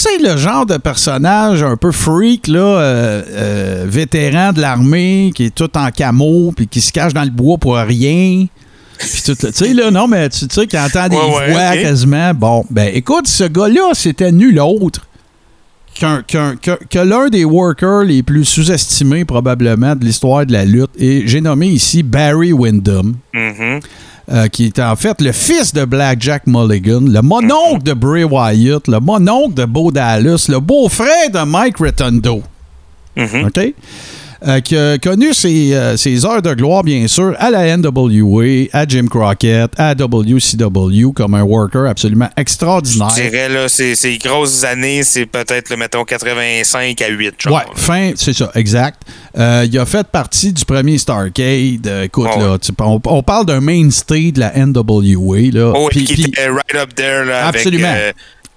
Tu 0.00 0.08
sais, 0.08 0.18
le 0.18 0.38
genre 0.38 0.64
de 0.64 0.78
personnage 0.78 1.62
un 1.62 1.76
peu 1.76 1.92
freak, 1.92 2.46
là, 2.48 2.58
euh, 2.60 3.22
euh, 3.28 3.84
vétéran 3.86 4.54
de 4.54 4.60
l'armée, 4.62 5.30
qui 5.34 5.44
est 5.44 5.54
tout 5.54 5.76
en 5.76 5.90
camo, 5.90 6.54
puis 6.56 6.66
qui 6.66 6.80
se 6.80 6.90
cache 6.90 7.12
dans 7.12 7.22
le 7.24 7.28
bois 7.28 7.58
pour 7.58 7.76
rien. 7.76 8.46
Puis 8.98 9.22
tout, 9.26 9.34
tu 9.34 9.52
sais, 9.52 9.74
là, 9.74 9.90
non, 9.90 10.08
mais 10.08 10.30
tu 10.30 10.46
sais, 10.50 10.66
qui 10.66 10.78
entend 10.78 11.06
des 11.06 11.16
Ouais, 11.16 11.22
ouais, 11.22 11.52
voix 11.52 11.76
quasiment. 11.76 12.32
Bon, 12.32 12.64
ben 12.70 12.90
écoute, 12.94 13.28
ce 13.28 13.44
gars-là, 13.44 13.90
c'était 13.92 14.32
nul 14.32 14.58
autre 14.58 15.02
qu'un- 16.00 16.22
qu'un- 16.22 16.56
que, 16.56 16.78
que 16.88 16.98
l'un 16.98 17.28
des 17.28 17.44
workers 17.44 18.02
les 18.04 18.22
plus 18.22 18.44
sous-estimés 18.44 19.24
probablement 19.24 19.94
de 19.94 20.04
l'histoire 20.04 20.46
de 20.46 20.52
la 20.52 20.64
lutte. 20.64 20.90
Et 20.98 21.22
j'ai 21.26 21.40
nommé 21.42 21.66
ici 21.68 22.02
Barry 22.02 22.52
Windham, 22.52 23.14
Mhm. 23.34 23.80
euh, 24.32 24.48
qui 24.48 24.66
est 24.66 24.78
en 24.78 24.96
fait 24.96 25.20
le 25.20 25.32
fils 25.32 25.72
de 25.74 25.84
Blackjack 25.84 26.46
Mulligan, 26.46 27.02
le 27.06 27.20
mononcle 27.20 27.82
de 27.82 27.92
Bray 27.92 28.24
Wyatt, 28.24 28.88
le 28.88 28.98
mononcle 29.00 29.54
de 29.54 29.64
Bo 29.66 29.90
Dallas, 29.92 30.46
le 30.48 30.58
beau-frère 30.58 31.30
de 31.32 31.44
Mike 31.44 31.76
Rotundo. 31.78 32.42
Mhm. 33.16 33.46
OK? 33.46 33.74
Euh, 34.48 34.60
qui 34.60 34.74
a 34.74 34.96
connu 34.96 35.34
ses, 35.34 35.74
euh, 35.74 35.98
ses 35.98 36.24
heures 36.24 36.40
de 36.40 36.54
gloire, 36.54 36.82
bien 36.82 37.06
sûr, 37.08 37.34
à 37.38 37.50
la 37.50 37.76
NWA, 37.76 38.68
à 38.72 38.86
Jim 38.88 39.06
Crockett, 39.06 39.70
à 39.76 39.94
WCW, 39.94 41.12
comme 41.14 41.34
un 41.34 41.42
worker 41.42 41.86
absolument 41.86 42.30
extraordinaire. 42.38 43.10
Je 43.14 43.22
dirais, 43.22 43.48
là, 43.50 43.68
ces, 43.68 43.94
ces 43.94 44.16
grosses 44.16 44.64
années, 44.64 45.02
c'est 45.02 45.26
peut-être, 45.26 45.68
le 45.68 45.76
mettons, 45.76 46.04
85 46.04 47.02
à 47.02 47.08
8, 47.08 47.34
genre. 47.38 47.52
Ouais, 47.54 47.62
fin, 47.74 48.12
c'est 48.16 48.32
ça, 48.32 48.50
exact. 48.54 49.02
Euh, 49.38 49.66
il 49.70 49.78
a 49.78 49.84
fait 49.84 50.06
partie 50.06 50.52
du 50.54 50.64
premier 50.64 50.96
Starcade. 50.96 51.86
Écoute, 52.04 52.28
là, 52.38 52.56
tu- 52.58 52.72
on, 52.80 52.98
on 53.04 53.22
parle 53.22 53.44
d'un 53.46 53.60
mainstay 53.60 54.32
de 54.32 54.40
la 54.40 54.52
NWA. 54.56 55.50
Là. 55.52 55.72
Oh, 55.76 55.88
Puis- 55.90 56.04
qui 56.04 56.22
était 56.24 56.48
right 56.48 56.74
up 56.76 56.94
there, 56.94 57.26
là, 57.26 57.46
Absolument. 57.48 57.88
avec 57.88 58.14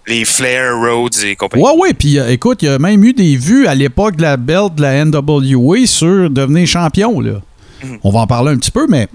les 0.07 0.25
Flair, 0.25 0.77
Rhodes 0.77 1.15
et 1.23 1.35
compagnie. 1.35 1.63
Ouais, 1.63 1.71
ouais, 1.79 1.93
puis 1.93 2.19
euh, 2.19 2.29
écoute, 2.29 2.61
il 2.61 2.65
y 2.65 2.69
a 2.69 2.79
même 2.79 3.03
eu 3.03 3.13
des 3.13 3.35
vues 3.37 3.67
à 3.67 3.75
l'époque 3.75 4.17
de 4.17 4.21
la 4.21 4.37
belt 4.37 4.75
de 4.75 4.81
la 4.81 5.05
NWA 5.05 5.85
sur 5.85 6.29
devenir 6.29 6.67
champion, 6.67 7.19
là. 7.21 7.41
Mhm. 7.83 7.99
On 8.03 8.11
va 8.11 8.19
en 8.21 8.27
parler 8.27 8.51
un 8.51 8.57
petit 8.57 8.71
peu, 8.71 8.85
mais. 8.89 9.07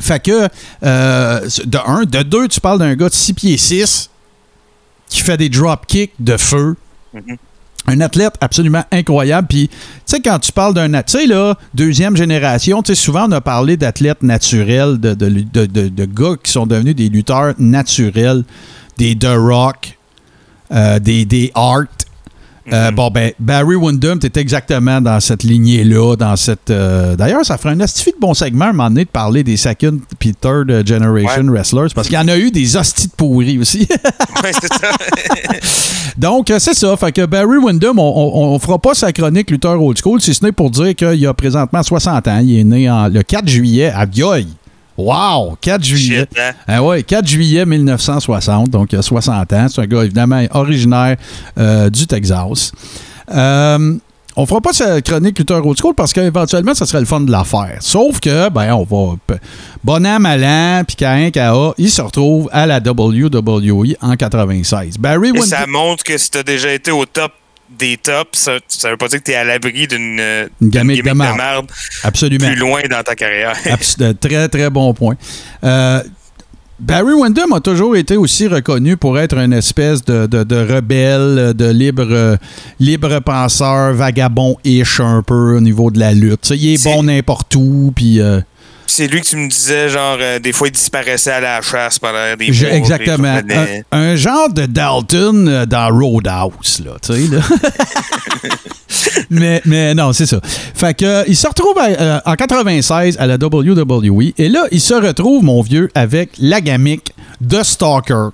Fait 0.00 0.22
que, 0.22 0.48
euh, 0.84 1.40
de 1.64 1.78
un. 1.86 2.04
De 2.04 2.22
deux, 2.22 2.46
tu 2.48 2.60
parles 2.60 2.78
d'un 2.78 2.94
gars 2.94 3.08
de 3.08 3.14
6 3.14 3.34
pieds 3.34 3.56
6 3.56 4.10
qui 5.08 5.22
fait 5.22 5.36
des 5.36 5.48
drop 5.48 5.86
kicks 5.86 6.12
de 6.20 6.36
feu. 6.36 6.76
Mhm. 7.14 7.36
Un 7.86 8.00
athlète 8.02 8.34
absolument 8.42 8.84
incroyable. 8.92 9.48
Puis, 9.48 9.68
tu 9.68 9.74
sais, 10.04 10.20
quand 10.20 10.38
tu 10.38 10.52
parles 10.52 10.74
d'un. 10.74 10.90
Tu 11.02 11.18
sais, 11.18 11.26
là, 11.26 11.56
deuxième 11.74 12.16
génération, 12.16 12.82
tu 12.82 12.94
sais, 12.94 13.00
souvent 13.00 13.26
on 13.28 13.32
a 13.32 13.40
parlé 13.40 13.76
d'athlètes 13.76 14.22
naturels, 14.22 14.98
de, 15.00 15.14
de, 15.14 15.28
de, 15.28 15.66
de- 15.66 15.88
de 15.88 16.04
gars 16.04 16.34
qui 16.42 16.52
sont 16.52 16.66
devenus 16.66 16.94
des 16.94 17.08
lutteurs 17.08 17.54
naturels, 17.58 18.44
des 18.98 19.16
The 19.16 19.28
Rock, 19.36 19.97
euh, 20.72 20.98
des, 20.98 21.24
des 21.24 21.50
Art. 21.54 21.84
Euh, 22.70 22.90
bon, 22.90 23.10
ben, 23.10 23.32
Barry 23.38 23.76
Windham, 23.76 24.18
t'es 24.18 24.38
exactement 24.38 25.00
dans 25.00 25.18
cette 25.20 25.42
lignée-là, 25.42 26.16
dans 26.16 26.36
cette... 26.36 26.68
euh, 26.68 27.16
D'ailleurs, 27.16 27.42
ça 27.42 27.56
ferait 27.56 27.72
un 27.72 27.80
astifi 27.80 28.10
de 28.10 28.18
bon 28.20 28.34
segment 28.34 28.66
à 28.66 28.68
un 28.68 28.72
moment 28.72 28.90
donné 28.90 29.06
de 29.06 29.08
parler 29.10 29.42
des 29.42 29.56
second 29.56 29.98
puis 30.18 30.34
third 30.34 30.86
generation 30.86 31.44
wrestlers, 31.46 31.88
parce 31.94 32.08
qu'il 32.08 32.16
y 32.18 32.20
en 32.20 32.28
a 32.28 32.36
eu 32.36 32.50
des 32.50 32.76
hosties 32.76 33.06
de 33.08 33.12
pourris 33.12 33.58
aussi. 33.58 33.88
Ouais, 34.44 34.52
c'est 34.52 34.72
ça. 34.72 34.90
Donc, 36.16 36.52
c'est 36.58 36.74
ça. 36.74 36.96
Fait 36.96 37.10
que 37.10 37.24
Barry 37.26 37.56
Windham, 37.56 37.98
on, 37.98 38.02
on, 38.02 38.54
on 38.54 38.58
fera 38.58 38.78
pas 38.78 38.94
sa 38.94 39.12
chronique 39.12 39.50
lutteur 39.50 39.82
old 39.82 39.98
school, 39.98 40.20
si 40.20 40.32
ce 40.34 40.44
n'est 40.44 40.52
pour 40.52 40.70
dire 40.70 40.94
qu'il 40.94 41.26
a 41.26 41.34
présentement 41.34 41.82
60 41.82 42.28
ans. 42.28 42.38
Il 42.40 42.58
est 42.60 42.64
né 42.64 42.88
en, 42.90 43.08
le 43.08 43.22
4 43.22 43.48
juillet 43.48 43.90
à 43.92 44.06
Dioï. 44.06 44.46
Wow! 44.98 45.56
4 45.60 45.84
juillet. 45.84 46.18
Shit, 46.20 46.38
hein? 46.38 46.52
Ah 46.66 46.82
ouais, 46.82 47.04
4 47.04 47.26
juillet 47.26 47.64
1960, 47.64 48.68
donc 48.68 48.92
il 48.92 48.98
a 48.98 49.02
60 49.02 49.52
ans. 49.52 49.66
C'est 49.68 49.80
un 49.80 49.86
gars 49.86 50.02
évidemment 50.02 50.44
originaire 50.50 51.16
euh, 51.56 51.88
du 51.88 52.06
Texas. 52.06 52.72
Euh, 53.32 53.96
on 54.36 54.46
fera 54.46 54.60
pas 54.60 54.72
sa 54.72 55.00
chronique 55.00 55.38
lutteur 55.38 55.66
old 55.66 55.78
school 55.78 55.94
parce 55.94 56.12
qu'éventuellement, 56.12 56.74
ça 56.74 56.86
serait 56.86 57.00
le 57.00 57.06
fun 57.06 57.20
de 57.20 57.30
la 57.30 57.44
faire. 57.44 57.76
Sauf 57.80 58.20
que, 58.20 58.48
ben, 58.50 58.72
on 58.72 58.84
va. 58.84 59.16
Bon 59.82 60.06
an, 60.06 60.20
mal 60.20 60.44
an, 60.44 60.82
puis 60.86 60.96
Cain, 60.96 61.30
K.A., 61.32 61.74
il 61.78 61.90
se 61.90 62.02
retrouve 62.02 62.48
à 62.52 62.66
la 62.66 62.78
WWE 62.78 63.94
en 64.00 64.16
96. 64.16 64.98
Barry 64.98 65.30
Et 65.34 65.42
ça 65.42 65.66
montre 65.66 66.04
que 66.04 66.16
si 66.18 66.30
t'as 66.30 66.42
déjà 66.42 66.72
été 66.72 66.90
au 66.90 67.04
top 67.04 67.32
des 67.78 67.96
tops, 67.96 68.38
ça, 68.38 68.58
ça 68.68 68.90
veut 68.90 68.96
pas 68.96 69.08
dire 69.08 69.18
que 69.18 69.24
t'es 69.24 69.34
à 69.34 69.44
l'abri 69.44 69.86
d'une 69.86 70.18
euh, 70.20 70.48
gimmick 70.62 71.02
de 71.04 71.10
merde 71.12 71.66
Absolument. 72.02 72.46
plus 72.46 72.56
loin 72.56 72.80
dans 72.90 73.02
ta 73.02 73.14
carrière. 73.14 73.56
Très, 74.20 74.48
très 74.48 74.70
bon 74.70 74.94
point. 74.94 75.16
Euh, 75.64 76.02
Barry 76.80 77.12
Windham 77.12 77.52
a 77.52 77.60
toujours 77.60 77.96
été 77.96 78.16
aussi 78.16 78.46
reconnu 78.46 78.96
pour 78.96 79.18
être 79.18 79.36
une 79.36 79.52
espèce 79.52 80.04
de, 80.04 80.26
de- 80.26 80.44
de 80.44 80.56
rebelle, 80.74 81.52
de 81.54 81.70
libre, 81.70 82.06
euh, 82.08 82.36
libre 82.78 83.18
penseur, 83.18 83.94
vagabond-ish 83.94 85.00
un 85.00 85.22
peu 85.22 85.56
au 85.56 85.60
niveau 85.60 85.90
de 85.90 85.98
la 85.98 86.12
lutte. 86.12 86.42
Tu 86.42 86.54
il 86.54 86.74
est 86.74 86.84
bon 86.84 87.02
n'importe 87.02 87.54
où, 87.56 87.92
puis... 87.94 88.20
euh, 88.20 88.40
C'est 88.90 89.06
lui 89.06 89.20
que 89.20 89.26
tu 89.26 89.36
me 89.36 89.48
disais, 89.48 89.88
genre, 89.90 90.16
euh, 90.18 90.38
des 90.38 90.52
fois, 90.52 90.68
il 90.68 90.72
disparaissait 90.72 91.30
à 91.32 91.40
la 91.40 91.60
chasse 91.62 91.98
pendant 91.98 92.34
des 92.38 92.52
je- 92.52 92.66
exactement. 92.66 93.38
Un, 93.92 93.98
un 93.98 94.16
genre 94.16 94.50
de 94.52 94.64
Dalton 94.66 95.46
euh, 95.46 95.66
dans 95.66 95.88
Roadhouse, 95.96 96.82
là, 96.84 96.92
tu 97.00 97.12
sais, 97.12 97.34
là. 97.36 97.42
mais, 99.30 99.60
mais 99.64 99.94
non, 99.94 100.12
c'est 100.12 100.26
ça. 100.26 100.40
Fait 100.74 100.94
que, 100.94 101.04
euh, 101.04 101.24
il 101.28 101.36
se 101.36 101.46
retrouve 101.46 101.76
à- 101.78 102.22
en 102.24 102.34
96 102.34 103.16
à 103.18 103.26
la 103.26 103.34
WWE 103.36 104.32
et 104.38 104.48
là, 104.48 104.64
il 104.70 104.80
se 104.80 104.94
retrouve, 104.94 105.44
mon 105.44 105.62
vieux, 105.62 105.90
avec 105.94 106.30
la 106.38 106.60
gamique 106.60 107.12
de 107.40 107.62
Stalker. 107.62 108.28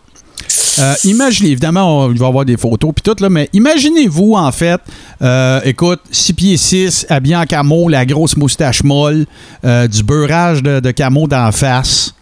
Euh, 0.78 0.94
imaginez, 1.04 1.50
évidemment, 1.50 2.00
on- 2.06 2.12
il 2.12 2.18
va 2.18 2.26
y 2.26 2.28
avoir 2.28 2.44
des 2.44 2.56
photos 2.56 2.92
puis 2.94 3.02
tout, 3.02 3.22
là, 3.22 3.28
mais 3.30 3.48
imaginez-vous, 3.52 4.34
en 4.34 4.50
fait, 4.52 4.80
euh, 5.22 5.60
écoute, 5.64 6.00
6 6.10 6.32
pieds 6.32 6.56
6, 6.56 7.06
habillé 7.08 7.36
en 7.36 7.44
camo, 7.46 7.88
la 7.88 8.04
grosse 8.04 8.36
moustache 8.36 8.82
molle, 8.82 9.26
euh, 9.64 9.86
du 9.86 10.02
beurrage 10.02 10.62
de, 10.62 10.80
de 10.80 10.90
camo 10.90 11.26
d'en 11.28 11.52
face. 11.52 12.14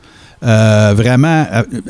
Euh, 0.45 0.93
vraiment, 0.97 1.47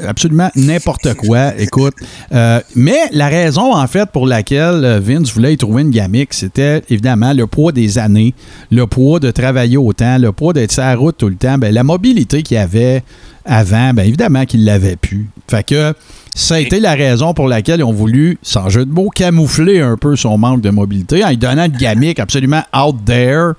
absolument 0.06 0.50
n'importe 0.56 1.14
quoi. 1.14 1.58
Écoute, 1.58 1.94
euh, 2.32 2.60
mais 2.76 2.98
la 3.12 3.28
raison 3.28 3.74
en 3.74 3.86
fait 3.86 4.10
pour 4.10 4.26
laquelle 4.26 4.84
euh, 4.84 5.00
Vince 5.02 5.32
voulait 5.32 5.54
y 5.54 5.56
trouver 5.56 5.82
une 5.82 5.90
gamique, 5.90 6.34
c'était 6.34 6.82
évidemment 6.90 7.32
le 7.32 7.46
poids 7.46 7.72
des 7.72 7.98
années, 7.98 8.34
le 8.70 8.86
poids 8.86 9.20
de 9.20 9.30
travailler 9.30 9.78
autant, 9.78 10.18
le 10.18 10.32
poids 10.32 10.52
d'être 10.52 10.72
sur 10.72 10.82
la 10.82 10.94
route 10.96 11.16
tout 11.16 11.30
le 11.30 11.36
temps, 11.36 11.56
ben, 11.56 11.72
la 11.72 11.82
mobilité 11.82 12.42
qu'il 12.42 12.58
avait 12.58 13.02
avant, 13.46 13.94
ben 13.94 14.06
évidemment 14.06 14.44
qu'il 14.44 14.66
l'avait 14.66 14.96
plus. 14.96 15.30
Fait 15.48 15.64
que 15.64 15.94
ça 16.34 16.56
a 16.56 16.60
été 16.60 16.78
la 16.78 16.92
raison 16.92 17.32
pour 17.32 17.48
laquelle 17.48 17.80
ils 17.80 17.84
ont 17.84 17.92
voulu, 17.92 18.38
sans 18.42 18.68
jeu 18.68 18.84
de 18.84 18.92
mots, 18.92 19.08
camoufler 19.08 19.80
un 19.80 19.96
peu 19.96 20.14
son 20.14 20.36
manque 20.36 20.60
de 20.60 20.70
mobilité 20.70 21.24
en 21.24 21.30
lui 21.30 21.38
donnant 21.38 21.64
une 21.64 21.76
gamique 21.76 22.20
absolument 22.20 22.62
out 22.76 22.96
there 23.06 23.52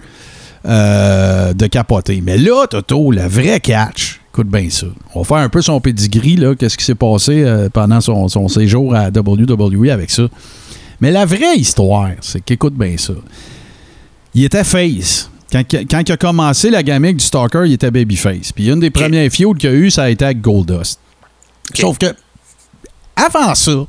de 0.65 1.67
capoter. 1.67 2.21
Mais 2.23 2.37
là, 2.37 2.65
Toto, 2.67 3.11
le 3.11 3.23
vrai 3.23 3.59
catch, 3.59 4.22
écoute 4.33 4.47
bien 4.47 4.67
ça. 4.69 4.87
On 5.13 5.19
va 5.21 5.25
faire 5.25 5.37
un 5.37 5.49
peu 5.49 5.61
son 5.61 5.79
pedigree, 5.79 6.35
là, 6.35 6.55
qu'est-ce 6.55 6.77
qui 6.77 6.83
s'est 6.85 6.95
passé 6.95 7.43
euh, 7.43 7.69
pendant 7.69 8.01
son, 8.01 8.27
son 8.27 8.47
séjour 8.47 8.95
à 8.95 9.09
WWE 9.09 9.89
avec 9.89 10.09
ça. 10.09 10.23
Mais 11.01 11.11
la 11.11 11.25
vraie 11.25 11.55
histoire, 11.55 12.09
c'est 12.21 12.41
qu'écoute 12.41 12.73
bien 12.73 12.97
ça. 12.97 13.13
Il 14.33 14.43
était 14.43 14.63
face. 14.63 15.29
Quand, 15.51 15.63
quand 15.71 16.01
il 16.07 16.11
a 16.11 16.17
commencé 16.17 16.71
la 16.71 16.81
gamique 16.81 17.17
du 17.17 17.23
Stalker, 17.25 17.63
il 17.67 17.73
était 17.73 17.91
babyface. 17.91 18.51
Puis 18.51 18.69
une 18.69 18.79
des 18.79 18.89
premières 18.89 19.29
feuds 19.31 19.53
qu'il 19.53 19.69
y 19.69 19.73
a 19.73 19.75
eu, 19.75 19.91
ça 19.91 20.03
a 20.03 20.09
été 20.09 20.25
avec 20.25 20.41
Goldust. 20.41 20.99
Sauf 21.75 21.99
que, 21.99 22.07
avant 23.15 23.53
ça, 23.53 23.85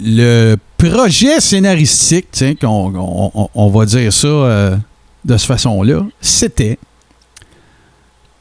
le 0.00 0.56
projet 0.78 1.40
scénaristique, 1.40 2.28
tiens, 2.32 2.54
qu'on- 2.54 2.92
on, 2.94 3.30
on- 3.34 3.48
on 3.54 3.68
va 3.70 3.84
dire 3.86 4.12
ça 4.12 4.26
euh, 4.26 4.76
de 5.24 5.36
cette 5.36 5.46
façon-là, 5.48 6.04
c'était 6.20 6.78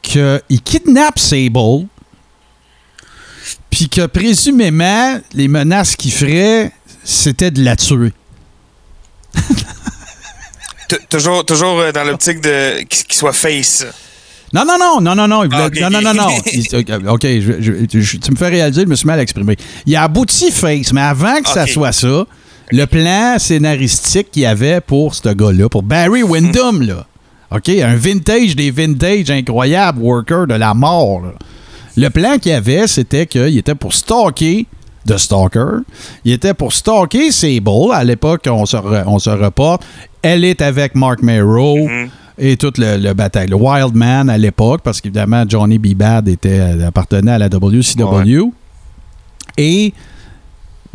qu'il 0.06 0.62
kidnappe 0.64 1.20
Sable, 1.20 1.88
puis 3.70 3.90
que 3.90 4.06
présumément, 4.06 5.20
les 5.34 5.48
menaces 5.48 5.96
qu'il 5.96 6.12
ferait, 6.12 6.72
c'était 7.04 7.52
de 7.52 7.64
la 7.64 7.76
tuer. 7.76 8.14
Toujours, 11.10 11.44
toujours 11.46 11.80
euh, 11.80 11.92
dans 11.92 12.04
l'optique 12.04 12.42
de 12.42 12.84
qu'il 12.84 13.16
soit 13.16 13.34
face. 13.34 13.86
Non, 14.54 14.64
non, 14.66 14.78
non, 14.80 15.02
non, 15.02 15.16
non, 15.16 15.28
non. 15.28 15.44
il 15.44 15.50
voulait- 15.50 15.84
Ah, 15.84 15.90
non, 15.90 16.00
non, 16.02 16.14
non, 16.14 16.28
ok. 16.28 16.30
non. 16.30 16.42
Il- 17.02 17.10
OK, 17.10 17.22
je- 17.24 17.62
je- 17.92 18.00
je- 18.02 18.18
tu 18.18 18.32
me 18.32 18.36
fais 18.38 18.50
réaliser, 18.50 18.82
je 18.84 18.88
me 18.88 18.96
suis 18.96 19.08
mal 19.08 19.20
exprimé. 19.20 19.58
Il 19.88 19.96
a 19.96 20.04
abouti 20.04 20.52
face, 20.52 20.94
mais 20.94 21.02
avant 21.02 21.42
que 21.42 21.50
ça 21.50 21.66
soit 21.66 21.92
ça, 21.92 22.26
le 22.72 22.86
plan 22.86 23.38
scénaristique 23.40 24.32
qu'il 24.32 24.44
y 24.44 24.46
avait 24.46 24.80
pour 24.80 25.16
ce 25.16 25.28
gars-là, 25.30 25.68
pour 25.70 25.82
Barry 25.84 26.22
Windham, 26.24 26.82
là. 26.84 27.08
OK, 27.56 27.70
un 27.70 27.96
vintage 27.96 28.56
des 28.56 28.72
vintage 28.72 29.30
incroyables, 29.32 30.00
worker 30.02 30.48
de 30.48 30.56
la 30.56 30.74
mort. 30.74 31.22
là. 31.22 31.30
Le 31.98 32.10
plan 32.10 32.38
qu'il 32.38 32.52
y 32.52 32.56
avait, 32.56 32.88
c'était 32.88 33.26
qu'il 33.26 33.58
était 33.58 33.76
pour 33.76 33.94
stalker 33.94 34.66
The 35.08 35.18
Stalker. 35.18 35.84
Il 36.26 36.32
était 36.34 36.54
pour 36.56 36.74
stalker 36.74 37.32
Sable. 37.32 37.92
À 37.94 38.04
l'époque, 38.04 38.46
on 38.50 38.66
se, 38.66 38.76
re- 38.76 39.04
on 39.06 39.20
se 39.20 39.30
reporte. 39.30 39.84
Elle 40.22 40.44
est 40.44 40.62
avec 40.64 40.96
Mark 40.96 41.22
Merrow 41.22 41.78
et 42.40 42.58
tout 42.58 42.74
le, 42.78 42.98
le 42.98 43.14
bataille. 43.14 43.48
Le 43.48 43.56
Wild 43.56 43.94
Man 43.96 44.30
à 44.32 44.38
l'époque, 44.38 44.82
parce 44.84 45.00
qu'évidemment, 45.00 45.44
Johnny 45.48 45.78
B. 45.78 45.94
Bad 45.94 46.28
était, 46.28 46.60
appartenait 46.86 47.34
à 47.34 47.38
la 47.38 47.48
WCW. 47.48 48.52
Et, 49.58 49.94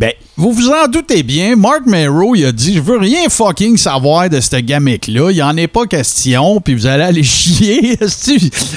ben, 0.01 0.12
vous 0.36 0.53
vous 0.53 0.70
en 0.70 0.88
doutez 0.88 1.22
bien, 1.22 1.57
Mark 1.57 1.82
Merrow, 1.84 2.34
il 2.34 2.46
a 2.46 2.53
dit 2.53 2.72
Je 2.76 2.80
veux 2.80 2.96
rien 2.96 3.28
fucking 3.28 3.76
savoir 3.76 4.30
de 4.30 4.40
cette 4.40 4.64
gamique-là. 4.64 5.30
Il 5.30 5.34
n'y 5.34 5.42
en 5.42 5.55
est 5.59 5.66
pas 5.68 5.84
question, 5.84 6.59
puis 6.62 6.74
vous 6.74 6.86
allez 6.86 7.03
aller 7.05 7.22
chier. 7.22 7.98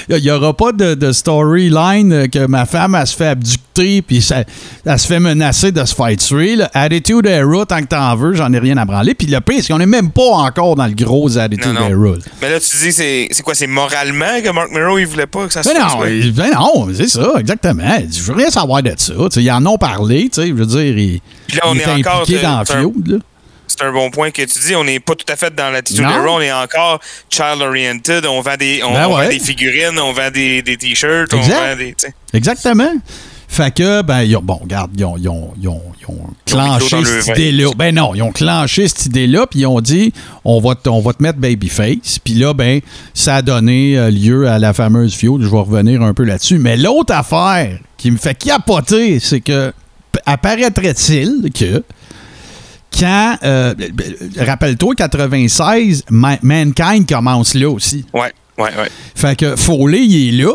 Il 0.09 0.15
n'y 0.21 0.30
aura 0.30 0.53
pas 0.53 0.74
de, 0.74 0.95
de 0.95 1.11
storyline 1.13 2.28
que 2.30 2.45
ma 2.47 2.65
femme, 2.65 2.95
elle 2.99 3.07
se 3.07 3.15
fait 3.15 3.28
abducter, 3.28 4.01
puis 4.01 4.21
ça- 4.21 4.43
elle 4.86 4.99
se 4.99 5.07
fait 5.07 5.21
menacer 5.21 5.71
de 5.71 5.84
se 5.86 5.95
faire 5.95 6.15
tuer. 6.17 6.57
là. 6.57 6.69
Attitude 6.74 7.26
Era, 7.26 7.65
tant 7.65 7.80
que 7.80 7.88
t'en 7.88 8.15
veux, 8.17 8.34
j'en 8.34 8.51
ai 8.51 8.59
rien 8.59 8.76
à 8.78 8.84
branler. 8.84 9.13
Puis 9.13 9.28
le 9.28 9.39
pire, 9.39 9.61
c'est 9.63 9.71
qu'on 9.71 9.80
n'est 9.80 9.86
même 9.86 10.11
pas 10.11 10.21
encore 10.30 10.76
dans 10.76 10.88
le 10.88 10.93
gros 10.93 11.38
Attitude 11.38 11.67
Non, 11.67 11.74
non. 11.74 11.88
Era. 11.89 12.17
Mais 12.41 12.49
là, 12.49 12.59
tu 12.59 12.78
dis, 12.86 12.91
c'est 12.91 13.28
c'est 13.32 13.43
quoi? 13.43 13.55
C'est 13.55 13.67
moralement 13.67 14.41
que 14.43 14.49
Mark 14.51 14.71
Merrow, 14.71 14.97
il 14.99 15.07
voulait 15.07 15.26
pas 15.28 15.47
que 15.47 15.53
ça 15.53 15.63
se 15.63 15.69
Ben 15.69 15.80
fasse? 15.80 15.93
non, 15.93 15.99
ben 16.36 16.51
non, 16.53 16.88
c'est 16.93 17.07
ça, 17.07 17.32
exactement. 17.39 17.84
Je 18.11 18.21
veux 18.24 18.34
rien 18.34 18.49
savoir 18.49 18.84
de 18.84 18.93
ça. 18.97 19.13
Ils 19.38 19.51
en 19.51 19.65
ont 19.65 19.78
parlé, 19.78 20.30
tu 20.34 20.41
sais, 20.41 20.47
je 20.49 20.53
veux 20.53 20.65
dire, 20.65 21.12
Puis 21.48 21.58
là, 21.58 21.64
on 21.68 21.76
est 21.76 21.86
encore, 21.86 22.26
c'est- 22.28 22.41
dans 22.41 22.60
un- 22.60 22.66
feud, 22.66 23.08
là. 23.08 23.18
C'est 23.66 23.82
un 23.84 23.91
bon 23.94 24.12
point 24.12 24.30
que 24.30 24.41
tu 24.44 24.60
dis. 24.60 24.76
On 24.76 24.84
n'est 24.84 25.00
pas 25.00 25.16
tout 25.16 25.26
à 25.32 25.36
fait 25.36 25.54
dans 25.56 25.72
l'attitude 25.72 26.04
era. 26.20 26.32
On 26.32 26.41
est 26.41 26.52
encore 26.52 27.00
child-oriented. 27.30 28.26
On 28.26 28.41
vend 28.41 28.56
des, 28.58 28.82
on, 28.84 28.94
Ben 28.94 29.06
on 29.08 29.10
vend 29.12 29.30
des 29.30 29.39
figurines, 29.39 29.98
on 30.00 30.14
vend 30.14 30.30
des, 30.32 30.62
des 30.62 30.78
t-shirts, 30.78 31.34
on 31.34 31.38
vend 31.72 31.76
des. 31.78 31.96
Exactement. 32.34 32.91
Fait 33.48 33.74
que, 33.74 34.02
ben, 34.02 34.24
ils 34.24 34.36
ont, 34.36 34.41
bon, 34.41 34.56
regarde, 34.56 34.91
ils 34.98 35.06
ont, 35.06 35.16
ils 35.18 35.30
ont, 35.30 35.52
ils 35.62 35.68
ont, 35.68 35.82
ils 36.02 36.08
ont 36.08 36.34
clenché 36.46 36.89
cette 37.06 37.38
idée-là. 37.38 37.70
Ben 37.78 37.94
non, 37.94 38.16
ils 38.16 38.22
ont 38.24 38.32
clenché 38.32 38.88
cette 38.88 39.06
idée-là, 39.06 39.46
puis 39.48 39.60
ils 39.62 39.68
ont 39.68 39.80
dit, 39.80 40.12
on 40.44 40.60
va, 40.60 40.74
te- 40.76 40.89
on 40.89 41.02
va 41.02 41.14
te 41.14 41.22
mettre 41.22 41.38
Babyface. 41.39 42.18
Puis 42.24 42.34
là, 42.34 42.54
ben, 42.56 42.80
ça 43.14 43.36
a 43.38 43.41
donné 43.44 43.96
euh, 43.98 44.10
lieu 44.10 44.48
à 44.48 44.58
la 44.58 44.74
fameuse 44.74 45.14
feud. 45.16 45.41
Je 45.41 45.48
vais 45.48 45.58
revenir 45.60 46.02
un 46.02 46.14
peu 46.16 46.24
là-dessus. 46.24 46.58
Mais 46.58 46.78
l'autre 46.78 47.14
affaire 47.14 47.78
qui 47.98 48.10
me 48.12 48.18
fait 48.18 48.36
capoter, 48.36 49.20
c'est 49.20 49.41
que, 49.41 49.72
apparaîtrait-il 50.26 51.51
que, 51.53 51.84
quand, 52.97 53.38
euh, 53.43 53.74
rappelle-toi, 54.38 54.93
96, 54.95 56.03
Ma- 56.09 56.38
Mankind 56.41 57.07
commence 57.07 57.53
là 57.55 57.69
aussi. 57.69 58.05
Ouais, 58.13 58.32
ouais, 58.57 58.65
ouais. 58.78 58.89
Fait 59.15 59.36
que 59.36 59.55
Foley, 59.55 60.05
il 60.05 60.30
est 60.39 60.43
là. 60.43 60.53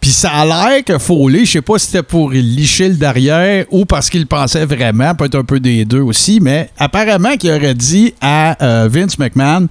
Puis 0.00 0.10
ça 0.10 0.30
a 0.30 0.44
l'air 0.46 0.84
que 0.84 0.98
Foley, 0.98 1.44
je 1.44 1.52
sais 1.52 1.62
pas 1.62 1.78
si 1.78 1.86
c'était 1.86 2.02
pour 2.04 2.30
licher 2.30 2.88
le 2.88 2.94
derrière 2.94 3.64
ou 3.70 3.84
parce 3.86 4.08
qu'il 4.10 4.26
pensait 4.28 4.64
vraiment, 4.64 5.14
peut-être 5.16 5.34
un 5.34 5.42
peu 5.44 5.58
des 5.58 5.84
deux 5.84 6.00
aussi, 6.02 6.38
mais 6.40 6.70
apparemment 6.78 7.36
qu'il 7.36 7.50
aurait 7.50 7.74
dit 7.74 8.14
à 8.20 8.56
euh, 8.62 8.88
Vince 8.90 9.18
McMahon 9.18 9.66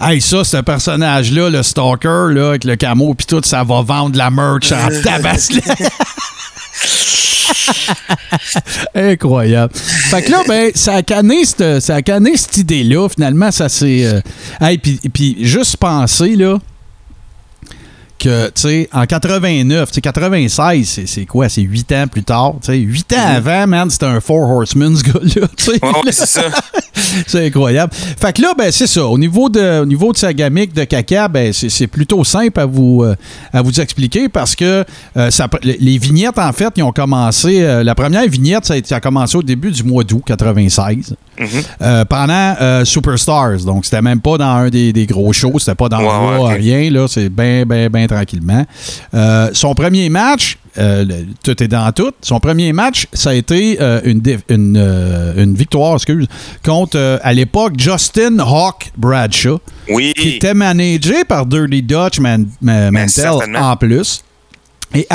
Hey, 0.00 0.20
ça, 0.20 0.44
ce 0.44 0.58
personnage-là, 0.58 1.50
le 1.50 1.62
stalker, 1.62 2.26
là, 2.32 2.50
avec 2.50 2.62
le 2.64 2.76
camo 2.76 3.14
puis 3.14 3.26
tout, 3.26 3.40
ça 3.44 3.64
va 3.64 3.82
vendre 3.82 4.16
la 4.16 4.30
merch 4.30 4.70
en 4.72 4.88
tabasse. 5.02 5.48
Incroyable. 8.94 9.72
Fait 9.74 10.22
que 10.22 10.30
là, 10.30 10.42
ben, 10.46 10.70
ça 10.74 10.94
a 10.94 11.02
canné 11.02 11.44
cette, 11.44 11.80
ça 11.80 11.96
a 11.96 12.02
canné 12.02 12.36
cette 12.36 12.56
idée-là. 12.58 13.08
Finalement, 13.08 13.50
ça 13.50 13.68
s'est. 13.68 14.04
euh, 14.04 14.20
Hey, 14.60 14.78
puis, 14.78 15.00
puis 15.12 15.36
juste 15.40 15.76
penser, 15.76 16.36
là, 16.36 16.58
que, 18.18 18.46
tu 18.46 18.52
sais, 18.62 18.88
en 18.92 19.06
89, 19.06 19.90
tu 19.90 19.94
sais, 19.96 20.00
96, 20.00 20.88
c'est- 20.88 21.06
c'est 21.06 21.24
quoi? 21.24 21.48
C'est 21.48 21.62
8 21.62 21.92
ans 21.92 22.06
plus 22.08 22.24
tard, 22.24 22.54
tu 22.60 22.66
sais. 22.72 22.78
8 22.78 23.12
ans 23.12 23.26
avant, 23.36 23.66
man, 23.68 23.88
c'était 23.90 24.06
un 24.06 24.20
Four 24.20 24.50
Horsemen, 24.50 24.96
ce 24.96 25.04
gars-là, 25.04 25.46
tu 25.56 25.64
sais. 25.64 25.70
Ouais, 25.80 25.88
ouais, 26.04 26.12
c'est 26.12 26.26
ça. 26.26 26.42
C'est 27.26 27.46
incroyable. 27.46 27.92
Fait 27.94 28.32
que 28.32 28.42
là, 28.42 28.52
ben, 28.56 28.70
c'est 28.70 28.86
ça. 28.86 29.06
Au 29.06 29.18
niveau 29.18 29.48
de, 29.48 29.80
au 29.82 29.86
niveau 29.86 30.12
de 30.12 30.18
sa 30.18 30.32
gamique 30.32 30.72
de 30.74 30.84
caca, 30.84 31.28
ben, 31.28 31.52
c'est 31.52 31.68
c'est 31.68 31.86
plutôt 31.86 32.24
simple 32.24 32.58
à 32.60 32.66
vous, 32.66 33.02
euh, 33.02 33.14
à 33.52 33.62
vous 33.62 33.80
expliquer 33.80 34.28
parce 34.28 34.54
que 34.56 34.84
euh, 35.16 35.30
ça- 35.30 35.48
les 35.62 35.98
vignettes, 35.98 36.38
en 36.38 36.52
fait, 36.52 36.72
ils 36.76 36.82
ont 36.82 36.92
commencé. 36.92 37.60
euh, 37.62 37.82
la 37.84 37.94
première 37.94 38.26
vignette, 38.28 38.64
ça 38.64 38.74
a, 38.74 38.76
été- 38.76 38.88
ça 38.88 38.96
a 38.96 39.00
commencé 39.00 39.36
au 39.36 39.42
début 39.42 39.70
du 39.70 39.82
mois 39.84 40.04
d'août 40.04 40.22
96. 40.26 41.14
euh, 41.82 42.04
pendant 42.04 42.54
Superstars. 42.84 43.58
Donc, 43.64 43.84
c'était 43.84 44.02
même 44.02 44.20
pas 44.20 44.38
dans 44.38 44.46
un 44.56 44.68
des, 44.70 44.92
des 44.92 45.06
gros 45.06 45.32
shows. 45.32 45.58
C'était 45.58 45.74
pas 45.74 45.88
dans 45.88 45.98
Ouais, 45.98 46.36
le 46.38 46.42
ouais, 46.44 46.54
rien. 46.54 46.90
Là, 46.90 47.06
c'est 47.08 47.28
bien, 47.28 47.64
bien, 47.64 47.88
bien 47.88 48.06
tranquillement. 48.06 48.64
Son 49.52 49.74
premier 49.74 50.08
match, 50.08 50.58
euh, 50.76 51.04
le- 51.04 51.26
tout 51.42 51.62
est 51.62 51.68
dans 51.68 51.90
tout. 51.92 52.12
Son 52.22 52.40
premier 52.40 52.72
match, 52.72 53.06
ça 53.12 53.30
a 53.30 53.34
été 53.34 53.78
euh, 53.80 54.00
une, 54.04 54.76
euh, 54.76 55.42
une 55.42 55.54
victoire, 55.54 55.94
excuse, 55.94 56.26
contre, 56.64 57.18
à 57.22 57.32
l'époque, 57.32 57.74
Justin 57.78 58.38
Hawk 58.40 58.92
Bradshaw, 58.96 59.60
Oui. 59.90 60.12
qui 60.16 60.36
était 60.36 60.54
managé 60.54 61.24
par 61.26 61.46
Dirty 61.46 61.82
Dutch 61.82 62.20
Man- 62.20 62.46
Ma- 62.60 62.90
Mantel 62.90 63.56
en 63.56 63.76
plus. 63.76 64.22
Et 64.94 65.06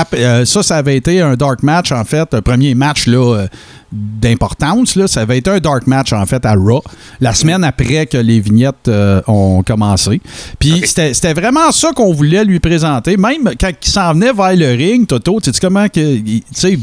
ça, 0.46 0.62
ça 0.64 0.78
avait 0.78 0.98
été 0.98 1.20
un 1.22 1.36
dark 1.36 1.64
match, 1.64 1.92
en 1.92 2.04
fait, 2.06 2.34
un 2.34 2.42
premier 2.42 2.76
match 2.76 3.08
là, 3.08 3.48
d'importance. 3.94 4.98
Ça 5.08 5.22
avait 5.22 5.38
été 5.38 5.50
un 5.50 5.60
dark 5.60 5.86
match, 5.88 6.14
en 6.14 6.26
fait, 6.26 6.46
à 6.46 6.54
Raw, 6.54 6.82
la 7.22 7.34
semaine 7.34 7.64
après 7.64 8.06
que 8.06 8.18
les 8.18 8.40
vignettes 8.40 8.88
euh, 8.88 9.22
ont 9.28 9.62
commencé. 9.64 10.22
Puis 10.60 10.84
c'était 10.86 11.34
vraiment 11.34 11.72
ça 11.72 11.92
qu'on 11.94 12.14
voulait 12.14 12.44
lui 12.44 12.60
présenter. 12.60 13.18
Même 13.18 13.52
quand 13.60 13.70
il 13.70 13.90
s'en 13.90 14.14
venait 14.14 14.34
vers 14.34 14.56
le 14.56 14.76
ring, 14.76 15.06
Toto, 15.08 15.40
tu 15.40 15.52
sais 15.52 15.60
comment 15.60 15.88
que. 15.88 16.18
Tu 16.18 16.44
sais, 16.52 16.80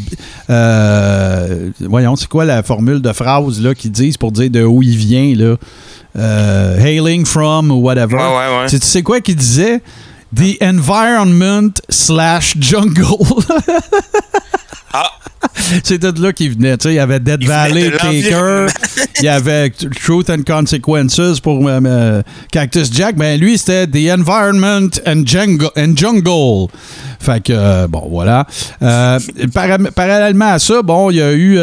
euh, 0.48 1.70
voyons, 1.80 2.16
c'est 2.16 2.28
quoi 2.28 2.44
la 2.44 2.62
formule 2.62 3.02
de 3.02 3.12
phrase 3.12 3.60
qu'ils 3.76 3.92
disent 3.92 4.16
pour 4.16 4.32
dire 4.32 4.50
de 4.50 4.62
où 4.62 4.82
il 4.82 4.96
vient, 4.96 5.34
là? 5.34 5.56
Euh, 6.16 6.78
hailing 6.78 7.24
from 7.24 7.70
ou 7.70 7.76
whatever. 7.82 8.16
Ouais, 8.16 8.22
ouais, 8.22 8.58
ouais. 8.60 8.66
Tu 8.68 8.80
tu 8.80 8.86
sais 8.86 9.02
quoi 9.02 9.20
qu'il 9.20 9.36
disait? 9.36 9.80
The 10.34 10.58
environment 10.62 11.80
slash 11.88 12.54
jungle. 12.58 13.16
Ah, 14.92 15.08
C'était 15.84 16.10
de 16.10 16.20
là 16.20 16.32
qu'il 16.32 16.50
venait. 16.50 16.74
Il 16.84 16.92
y 16.94 16.98
avait 16.98 17.20
Dead 17.20 17.38
Il 17.42 17.46
Valley 17.46 17.90
de 17.90 17.96
Taker, 17.96 18.66
il 19.20 19.24
y 19.24 19.28
avait 19.28 19.70
Truth 19.70 20.28
and 20.30 20.42
Consequences 20.44 21.38
pour 21.40 21.68
euh, 21.68 21.80
euh, 21.84 22.22
Cactus 22.50 22.92
Jack. 22.92 23.14
Ben 23.14 23.38
lui, 23.38 23.56
c'était 23.56 23.86
The 23.86 24.18
Environment 24.18 24.88
and 25.06 25.22
Jungle. 25.26 25.70
And 25.76 25.92
jungle. 25.96 26.66
Fait 27.20 27.40
que, 27.40 27.52
euh, 27.52 27.86
bon, 27.86 28.08
voilà. 28.10 28.46
Euh, 28.82 29.20
para- 29.54 29.78
parallèlement 29.94 30.54
à 30.54 30.58
ça, 30.58 30.82
bon, 30.82 31.10
il 31.12 31.18
y 31.18 31.22
a 31.22 31.32
eu. 31.34 31.54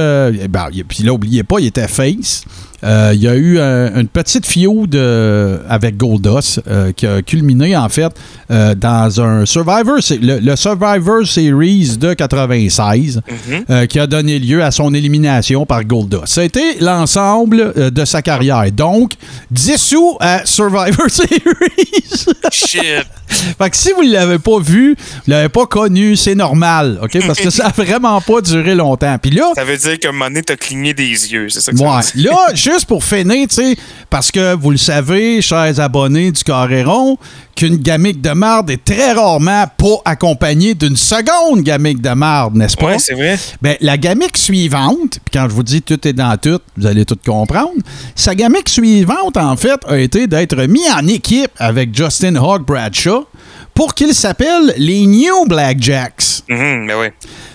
ben, 0.48 0.70
puis 0.88 1.04
là, 1.04 1.12
oubliez 1.12 1.44
pas, 1.44 1.58
il 1.60 1.66
était 1.66 1.90
face. 1.90 2.46
Euh, 2.84 3.12
il 3.16 3.22
y 3.22 3.28
a 3.28 3.36
eu 3.36 3.60
une 3.60 4.08
petite 4.08 4.46
feud 4.46 4.96
euh, 4.96 5.58
avec 5.68 5.98
Goldust 5.98 6.62
euh, 6.68 6.92
qui 6.92 7.08
a 7.08 7.22
culminé 7.24 7.76
en 7.76 7.90
fait 7.90 8.12
euh, 8.52 8.76
dans 8.76 9.20
un 9.20 9.46
Survivor, 9.46 9.98
le, 10.22 10.40
le 10.40 10.56
Survivor 10.56 11.26
Series 11.26 11.98
de 11.98 12.14
96 12.14 13.22
euh, 13.70 13.86
qui 13.88 14.00
a 14.00 14.06
donné 14.08 14.38
lieu 14.40 14.64
à 14.64 14.72
son 14.72 14.94
élimination 14.94 15.66
par 15.66 15.84
Goldust. 15.86 16.28
Ça 16.28 16.42
a 16.42 16.44
été 16.44 16.78
l'ensemble 16.80 17.74
de 17.92 18.06
sa 18.06 18.22
carrière. 18.22 18.72
Donc, 18.72 19.14
dissous 19.50 20.18
à 20.20 20.42
Survivor 20.46 21.06
Series. 21.10 22.26
shit. 22.52 23.06
fait 23.28 23.70
que 23.70 23.76
si 23.78 23.92
vous 23.92 24.04
ne 24.04 24.12
l'avez 24.12 24.40
pas 24.40 24.60
vu, 24.60 24.96
vous 24.98 25.32
l'avez 25.32 25.50
pas 25.50 25.66
connu, 25.66 26.16
c'est 26.16 26.36
normal, 26.36 27.00
OK? 27.02 27.18
Parce 27.26 27.40
que 27.40 27.50
ça 27.50 27.68
a 27.68 27.72
vraiment 27.84 28.22
pas 28.22 28.42
duré 28.42 28.76
longtemps. 28.76 29.18
Puis 29.22 29.32
là, 29.32 29.52
Ça 29.56 29.64
veut 29.64 29.78
dire 29.78 30.00
qu'à 30.00 30.10
un 30.10 30.12
moment 30.12 30.26
donné, 30.26 30.42
cligné 30.44 30.94
des 30.94 31.10
yeux. 31.32 31.50
C'est 31.50 31.62
ça 31.62 31.72
que 31.72 31.78
ça 31.78 31.84
Ouais. 31.84 32.02
veut 32.16 32.22
dire. 32.22 32.32
Là, 32.32 32.38
juste 32.72 32.86
pour 32.86 33.04
finir, 33.04 33.48
tu 33.48 33.56
sais, 33.56 33.78
parce 34.10 34.32
que 34.32 34.56
vous 34.56 34.72
le 34.72 34.78
savez, 34.78 35.42
chers 35.42 35.80
abonnés 35.80 36.32
du 36.32 36.44
Carréron, 36.44 37.18
qu'une 37.56 37.78
gamique 37.78 38.22
de 38.22 38.32
marde 38.32 38.70
est 38.70 38.84
très 38.84 39.14
rarement 39.14 39.66
pas 39.78 40.02
accompagnée 40.06 40.76
d'une 40.76 40.96
seconde 40.96 41.62
gamique 41.62 42.02
de 42.02 42.10
marde, 42.10 42.56
n'est-ce 42.56 42.78
pas? 42.78 42.88
Ouais, 42.88 43.00
c'est 43.00 43.14
vrai. 43.14 43.38
Ben, 43.62 43.76
la 43.82 43.98
gamique 43.98 44.38
suivante, 44.38 45.20
puis 45.26 45.34
quand 45.34 45.48
je 45.50 45.54
vous 45.54 45.64
dis 45.64 45.82
tout 45.82 46.08
est 46.08 46.14
dans 46.14 46.38
tout, 46.38 46.60
vous 46.78 46.86
allez 46.86 47.06
tout 47.06 47.18
comprendre. 47.26 47.82
Sa 48.16 48.36
gamique 48.36 48.70
suivante, 48.70 49.38
en 49.38 49.56
fait, 49.56 49.80
a 49.88 49.98
été 49.98 50.28
d'être 50.28 50.62
mis 50.68 50.90
en 50.90 51.08
équipe 51.08 51.52
avec 51.58 51.96
Justin 51.96 52.36
Hawk 52.36 52.66
Bradshaw 52.66 53.28
pour 53.78 53.94
qu'il 53.94 54.16
s'appelle 54.16 54.74
les 54.80 55.06
New 55.06 55.46
Blackjacks. 55.46 56.42
Mhm, 56.50 56.88
ben 56.88 56.96
oui. 57.00 57.08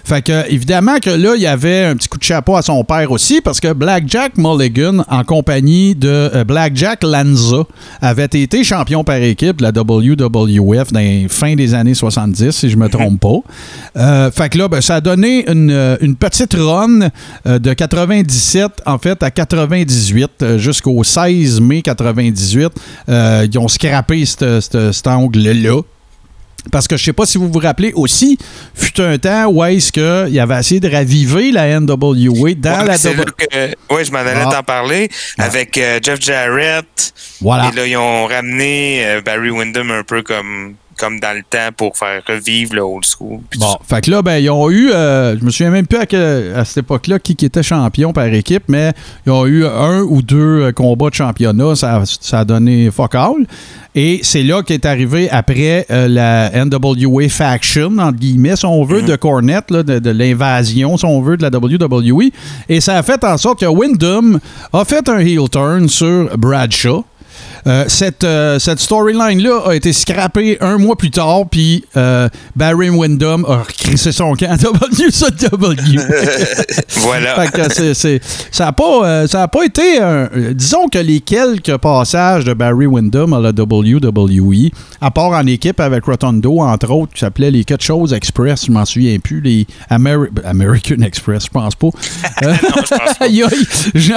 Fait 0.05 0.23
que, 0.23 0.49
évidemment 0.49 0.99
que 1.01 1.11
là, 1.11 1.33
il 1.35 1.43
y 1.43 1.49
avait 1.49 1.85
un 1.87 1.97
petit 1.97 2.09
coup 2.09 2.19
de 2.19 2.23
chapeau 2.23 2.55
à 2.55 2.63
son 2.63 2.85
père 2.85 3.11
aussi, 3.11 3.41
parce 3.41 3.59
que 3.59 3.73
Blackjack 3.73 4.37
Mulligan, 4.37 5.05
en 5.09 5.25
compagnie 5.25 5.97
de 5.97 6.09
euh, 6.09 6.45
Blackjack 6.45 7.03
Lanza, 7.03 7.65
avait 8.01 8.27
été 8.27 8.63
champion 8.63 9.03
par 9.03 9.17
équipe 9.17 9.57
de 9.57 9.65
la 9.65 9.71
WWF 9.71 10.93
dans 10.93 11.01
les 11.01 11.27
fins 11.29 11.57
des 11.57 11.75
années 11.75 11.95
70, 11.95 12.53
si 12.53 12.71
je 12.71 12.77
me 12.77 12.89
trompe 12.89 13.19
pas. 13.21 13.41
Euh, 13.97 14.31
fait 14.31 14.49
que 14.49 14.59
là, 14.59 14.69
ben, 14.69 14.81
ça 14.81 14.97
a 14.97 15.01
donné 15.01 15.51
une, 15.51 15.73
euh, 15.73 15.97
une 16.01 16.15
petite 16.15 16.55
run 16.55 17.09
de 17.47 17.73
97, 17.73 18.71
en 18.87 18.99
fait, 18.99 19.21
à 19.25 19.33
98, 19.33 20.31
euh, 20.43 20.59
jusqu'au 20.59 21.03
16 21.03 21.61
mai 21.61 21.83
98. 21.83 22.71
Euh, 23.09 23.45
ils 23.51 23.59
ont 23.59 23.67
scrappé 23.67 24.25
cet 24.25 25.07
angle-là. 25.07 25.83
Parce 26.71 26.87
que 26.87 26.97
je 26.97 27.03
sais 27.05 27.13
pas 27.13 27.27
si 27.27 27.39
vous 27.39 27.51
vous 27.51 27.59
rappelez 27.59 27.93
aussi, 27.95 28.39
fut 28.75 29.01
un 29.01 29.19
temps 29.19 29.47
où 29.47 29.65
est-ce 29.65 29.91
qu'il 29.91 30.39
avait 30.41 30.59
essayé 30.61 30.79
de 30.81 30.89
raviver 30.89 31.51
la 31.51 31.81
NWA 31.81 32.55
dans 32.55 32.81
Ouais, 32.81 32.87
la 32.87 32.97
que- 32.99 33.95
ouais, 33.95 34.05
je 34.05 34.13
m'en 34.13 34.19
allais 34.19 34.45
Ah. 34.47 34.51
t'en 34.53 34.63
parler 34.63 35.09
avec 35.39 35.77
euh, 35.79 35.99
Jeff 36.03 36.21
Jarrett. 36.21 37.13
Voilà. 37.41 37.71
Et 37.73 37.77
là, 37.77 37.87
ils 37.87 37.97
ont 37.97 38.27
ramené 38.27 39.05
euh, 39.05 39.21
Barry 39.23 39.51
Windham 39.51 39.91
un 39.91 40.05
peu 40.05 40.23
comme, 40.23 40.75
comme 41.03 41.19
dans 41.19 41.37
le 41.37 41.43
temps 41.43 41.73
pour 41.77 41.97
faire 41.97 42.23
revivre 42.29 42.77
le 42.77 42.83
old 42.83 43.05
school. 43.05 43.41
Bon, 43.59 43.77
fait 43.89 44.03
que 44.03 44.11
là, 44.13 44.23
ben, 44.23 44.37
ils 44.37 44.49
ont 44.51 44.71
eu, 44.71 44.93
euh, 44.93 45.37
je 45.37 45.45
me 45.45 45.51
souviens 45.51 45.73
même 45.73 45.85
plus 45.85 45.99
à, 45.99 46.65
cette 46.65 46.85
époque-là 46.85 47.19
qui, 47.19 47.35
qui 47.35 47.45
était 47.45 47.65
champion 47.65 48.13
par 48.13 48.27
équipe, 48.27 48.63
mais 48.69 48.93
ils 49.27 49.33
ont 49.33 49.45
eu 49.47 49.67
un 49.67 50.03
ou 50.03 50.23
deux 50.23 50.63
euh, 50.63 50.73
combats 50.73 51.11
de 51.11 51.15
championnat, 51.15 51.75
ça, 51.75 52.05
ça 52.05 52.41
a 52.41 52.45
donné 52.45 52.89
fuck 52.93 53.17
all. 53.17 53.47
Et 53.97 54.21
c'est 54.23 54.45
là 54.45 54.63
qu'est 54.63 54.87
arrivé 54.87 55.29
après 55.29 55.87
euh, 55.91 56.07
la 56.07 56.65
NWA 56.65 57.29
Faction, 57.29 57.99
entre 57.99 58.19
guillemets, 58.19 58.55
si 58.55 58.65
on 58.65 58.85
veut, 58.85 59.03
de 59.03 59.17
Cornette, 59.17 59.73
là, 59.73 59.83
de, 59.83 59.99
de 59.99 60.11
l'invasion, 60.11 60.97
si 60.97 61.05
on 61.05 61.21
veut, 61.21 61.37
de 61.37 61.43
la 61.43 61.51
WWE. 61.51 62.31
Et 62.69 62.81
ça 62.81 62.97
a 62.97 63.03
fait 63.03 63.25
en 63.25 63.37
sorte 63.39 63.59
que 63.59 63.67
Wyndham 63.67 64.39
a 64.73 64.85
fait 64.85 65.09
un 65.09 65.19
heel 65.19 65.49
turn 65.51 65.89
sur 65.89 66.39
Bradshaw. 66.39 67.05
Euh, 67.67 67.85
cette 67.89 68.25
euh, 68.25 68.59
cette 68.59 68.81
storyline-là 68.81 69.63
a 69.67 69.75
été 69.75 69.93
scrappée 69.93 70.59
un 70.61 70.79
mois 70.79 70.97
plus 70.97 71.11
tard, 71.11 71.43
puis 71.51 71.85
euh, 71.97 72.29
Barry 72.57 72.91
Windham 72.91 73.45
a 73.49 73.59
recrissé 73.59 74.11
son 74.13 74.35
camp 74.35 74.51
à 74.51 74.57
WCW. 74.57 76.01
Voilà. 77.03 77.35
Fait 77.47 77.51
que 77.53 77.93
ça 77.95 78.65
n'a 78.65 78.73
pas, 78.73 79.27
ça 79.27 79.43
a 79.43 79.49
pas 79.49 79.65
été. 79.65 80.01
un- 80.01 80.29
disons 80.53 80.89
que 80.89 80.99
les 80.99 81.21
quelques 81.21 81.77
passages 81.79 82.45
de 82.45 82.53
Barry 82.55 82.87
Windham 82.87 83.33
à 83.33 83.41
la 83.41 83.51
WWE, 83.51 84.71
à 85.01 85.11
part 85.11 85.31
en 85.31 85.47
équipe 85.47 85.81
avec 85.81 86.05
Rotundo, 86.05 86.61
entre 86.61 86.91
autres, 86.91 87.13
qui 87.15 87.21
s'appelait 87.21 87.51
les 87.51 87.65
quelque 87.65 87.83
chose 87.85 88.13
Express, 88.13 88.67
je 88.67 88.73
m'en 88.73 88.85
souviens 88.85 89.19
plus, 89.19 89.41
les 89.41 89.67
Ameri- 89.91 90.29
American 90.45 91.01
Express, 91.03 91.45
je 91.45 91.51
pense 91.51 91.75
pas. 91.75 91.89
Euh, 92.43 92.55
aïe, 93.21 93.43
aïe, 93.45 93.67
je 93.95 94.13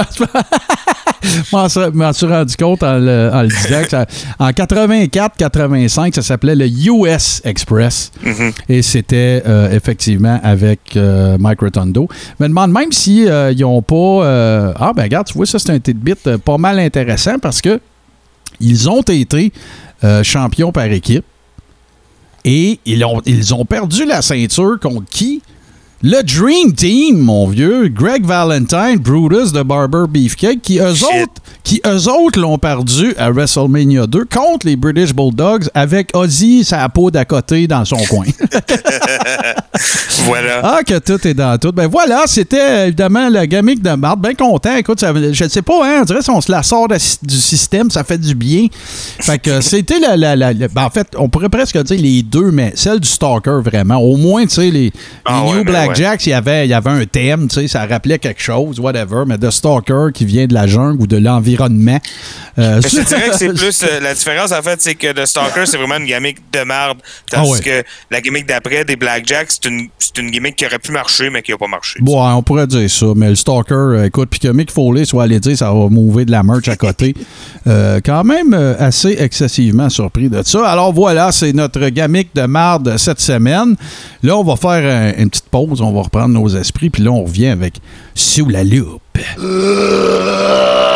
m'en 1.51 1.69
suis- 1.69 1.79
m'en 1.93 2.13
suis 2.13 2.25
rendu 2.25 2.55
compte 2.55 2.83
en 2.83 2.97
le, 2.97 3.29
en 3.35 3.41
le 3.43 3.47
disant. 3.49 3.83
que 3.83 3.89
ça- 3.89 4.05
en 4.39 4.49
84-85, 4.49 6.15
ça 6.15 6.21
s'appelait 6.21 6.55
le 6.55 6.67
US 6.67 7.41
Express. 7.43 8.11
Mhm. 8.23 8.51
Et 8.69 8.81
c'était 8.81 9.43
euh, 9.45 9.71
effectivement 9.71 10.39
avec 10.43 10.95
euh, 10.95 11.37
Mike 11.39 11.61
Rotundo. 11.61 12.07
Je 12.39 12.43
me 12.43 12.49
demande 12.49 12.71
même 12.71 12.91
si 12.91 13.27
euh, 13.27 13.51
ils 13.51 13.63
ont 13.65 13.81
pas. 13.81 13.95
euh, 13.95 14.73
ah, 14.77 14.91
ben 14.95 15.03
regarde, 15.03 15.27
tu 15.27 15.33
vois, 15.33 15.45
ça 15.45 15.59
c'est 15.59 15.71
un 15.71 15.79
tidbit 15.79 16.13
pas 16.43 16.57
mal 16.57 16.79
intéressant 16.79 17.39
parce 17.39 17.61
que 17.61 17.79
ils 18.59 18.89
ont 18.89 19.01
été 19.01 19.51
champions 20.23 20.71
par 20.71 20.85
équipe 20.85 21.25
et 22.43 22.79
ils 22.85 23.03
ont, 23.03 23.21
ils 23.25 23.53
ont 23.55 23.65
perdu 23.65 24.05
la 24.05 24.21
ceinture 24.21 24.79
contre 24.79 25.05
qui? 25.09 25.41
Le 26.07 26.21
Dream 26.21 26.71
Team, 26.71 27.17
mon 27.17 27.47
vieux, 27.47 27.87
Greg 27.87 28.23
Valentine, 28.23 28.99
Brutus 28.99 29.51
de 29.51 29.63
Barber 29.63 30.03
Beefcake, 30.07 30.61
qui 30.61 30.77
eux 30.77 30.93
Shit. 30.93 31.07
autres, 31.07 31.41
qui 31.63 31.81
eux 31.83 32.07
autres 32.07 32.39
l'ont 32.39 32.59
perdu 32.59 33.15
à 33.17 33.31
WrestleMania 33.31 34.05
2 34.05 34.25
contre 34.25 34.67
les 34.67 34.75
British 34.75 35.15
Bulldogs 35.15 35.67
avec 35.73 36.15
Ozzy 36.15 36.63
sa 36.63 36.87
peau 36.89 37.09
d'à 37.09 37.25
côté 37.25 37.65
dans 37.65 37.83
son 37.85 37.97
coin. 37.97 38.25
voilà. 40.25 40.61
Ah, 40.63 40.79
que 40.85 40.97
tout 40.99 41.27
est 41.27 41.33
dans 41.33 41.57
tout. 41.57 41.71
Ben 41.71 41.87
voilà, 41.87 42.23
c'était 42.27 42.87
évidemment 42.87 43.29
la 43.29 43.45
gamique 43.47 43.81
de 43.81 43.91
Marthe. 43.91 44.19
Bien 44.21 44.33
content. 44.33 44.75
Écoute, 44.75 44.99
ça, 44.99 45.13
je 45.13 45.43
ne 45.43 45.49
sais 45.49 45.61
pas, 45.61 45.85
hein, 45.85 45.99
on 46.01 46.05
dirait 46.05 46.21
si 46.21 46.29
on 46.29 46.41
se 46.41 46.51
la 46.51 46.63
sort 46.63 46.87
de- 46.87 46.95
du 47.23 47.35
système, 47.37 47.89
ça 47.91 48.03
fait 48.03 48.17
du 48.17 48.35
bien. 48.35 48.67
Fait 49.19 49.39
que 49.39 49.61
c'était 49.61 49.99
la. 49.99 50.15
la- 50.17 50.35
la- 50.35 50.53
la- 50.53 50.67
ben, 50.67 50.83
en 50.83 50.89
fait, 50.89 51.07
on 51.17 51.29
pourrait 51.29 51.49
presque 51.49 51.77
dire 51.83 51.99
les 52.01 52.21
deux, 52.23 52.51
mais 52.51 52.73
celle 52.75 52.99
du 52.99 53.07
Stalker, 53.09 53.59
vraiment. 53.63 53.97
Au 53.97 54.17
moins, 54.17 54.43
tu 54.43 54.55
sais, 54.55 54.61
les, 54.63 54.71
les 54.71 54.93
Ah 55.25 55.43
ouais, 55.43 55.51
New 55.53 55.63
ben 55.63 55.71
Blackjacks, 55.71 56.25
il 56.25 56.29
y 56.29 56.33
avait, 56.33 56.65
il 56.65 56.69
y 56.69 56.73
avait 56.73 56.89
un 56.89 57.05
thème, 57.05 57.47
tu 57.47 57.55
sais, 57.55 57.67
ça 57.67 57.85
rappelait 57.85 58.19
quelque 58.19 58.41
chose, 58.41 58.79
whatever. 58.79 59.23
Mais 59.27 59.37
The 59.37 59.51
Stalker 59.51 60.07
qui 60.13 60.25
vient 60.25 60.45
de 60.47 60.53
la 60.53 60.67
jungle 60.67 61.01
ou 61.01 61.07
de 61.07 61.17
l'environnement. 61.17 61.99
euh, 62.59 62.81
je 62.81 62.87
te 63.01 63.07
dirais 63.07 63.29
que 63.29 63.37
c'est 63.37 63.47
plus. 63.53 63.83
euh, 63.83 63.99
la 64.01 64.13
différence, 64.13 64.51
en 64.51 64.61
fait, 64.61 64.81
c'est 64.81 64.95
que 64.95 65.11
The 65.11 65.25
Stalker, 65.25 65.65
c'est 65.65 65.77
vraiment 65.77 65.95
une 65.97 66.05
gimmick 66.05 66.37
de. 66.51 66.59
Tandis 66.65 66.97
Ah 67.33 67.45
ouais. 67.45 67.59
que 67.59 67.83
la 68.11 68.21
gimmick 68.21 68.45
d'après, 68.47 68.85
des 68.85 68.95
Blackjacks, 68.95 69.51
c'est 69.99 70.21
une, 70.21 70.31
gimmick 70.31 70.55
qui 70.55 70.65
aurait 70.65 70.79
pu 70.79 70.91
marcher, 70.91 71.29
mais 71.29 71.41
qui 71.41 71.51
n'a 71.51 71.57
pas 71.57 71.67
marché. 71.67 71.99
Bon, 72.01 72.23
on 72.23 72.43
pourrait 72.43 72.67
dire 72.67 72.89
ça, 72.89 73.07
mais 73.15 73.29
le 73.29 73.35
Stalker, 73.35 73.73
euh, 73.73 74.05
écoute, 74.05 74.29
puis 74.29 74.39
que 74.39 74.47
Mick 74.49 74.71
Foley 74.71 75.05
soit 75.05 75.23
allé 75.23 75.39
dire 75.39 75.57
ça 75.57 75.71
va 75.73 75.89
mouver 75.89 76.25
de 76.25 76.31
la 76.31 76.43
merch 76.43 76.67
à 76.67 76.75
côté, 76.75 77.13
euh, 77.67 77.99
quand 78.05 78.23
même 78.23 78.53
euh, 78.53 78.75
assez 78.79 79.15
excessivement 79.19 79.89
surpris 79.89 80.29
de 80.29 80.41
ça. 80.43 80.67
Alors 80.67 80.93
voilà, 80.93 81.31
c'est 81.31 81.53
notre 81.53 81.89
gamique 81.89 82.29
de 82.35 82.43
marde 82.43 82.97
cette 82.97 83.19
semaine. 83.21 83.75
Là, 84.23 84.37
on 84.37 84.43
va 84.43 84.55
faire 84.55 85.15
un- 85.17 85.21
une 85.21 85.29
petite 85.29 85.49
pause, 85.49 85.81
on 85.81 85.91
va 85.93 86.01
reprendre 86.01 86.29
nos 86.29 86.47
esprits, 86.49 86.89
puis 86.89 87.03
là, 87.03 87.11
on 87.11 87.23
revient 87.23 87.47
avec 87.47 87.75
Sous 88.13 88.47
la 88.47 88.63
loupe. 88.63 89.01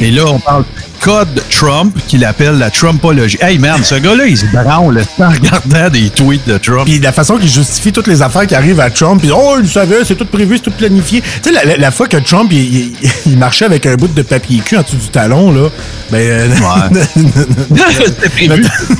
Et 0.00 0.10
là, 0.10 0.22
on 0.26 0.38
parle 0.38 0.64
code 1.00 1.42
Trump, 1.50 1.96
qu'il 2.08 2.24
appelle 2.24 2.58
la 2.58 2.70
Trumpologie. 2.70 3.38
Hey 3.40 3.58
man, 3.58 3.82
ce 3.84 3.94
gars-là, 3.96 4.26
il 4.26 4.36
se 4.36 4.46
branle 4.46 5.00
en 5.18 5.28
regardant 5.28 5.90
des 5.90 6.10
tweets 6.10 6.46
de 6.48 6.58
Trump. 6.58 6.84
Puis 6.86 6.98
la 6.98 7.12
façon 7.12 7.36
qu'il 7.36 7.48
justifie 7.48 7.92
toutes 7.92 8.08
les 8.08 8.20
affaires 8.20 8.46
qui 8.46 8.54
arrivent 8.56 8.80
à 8.80 8.90
Trump, 8.90 9.20
puis 9.20 9.30
oh, 9.32 9.56
il 9.60 9.68
savait, 9.68 10.04
c'est 10.04 10.16
tout 10.16 10.24
prévu, 10.24 10.56
c'est 10.56 10.64
tout 10.64 10.70
planifié. 10.76 11.20
Tu 11.20 11.28
sais, 11.44 11.52
la, 11.52 11.64
la- 11.64 11.76
la 11.76 11.90
fois 11.92 12.08
que 12.08 12.16
Trump, 12.16 12.48
il, 12.52 12.58
il- 12.58 12.92
il 13.26 13.38
marchait 13.38 13.64
avec 13.64 13.86
un 13.86 13.94
bout 13.94 14.08
de 14.08 14.22
papier 14.22 14.60
cul 14.64 14.76
en 14.76 14.82
dessous 14.82 14.96
du 14.96 15.08
talon, 15.08 15.52
là, 15.52 15.68
ben... 16.10 16.18
euh, 16.18 16.48
la, 16.48 16.88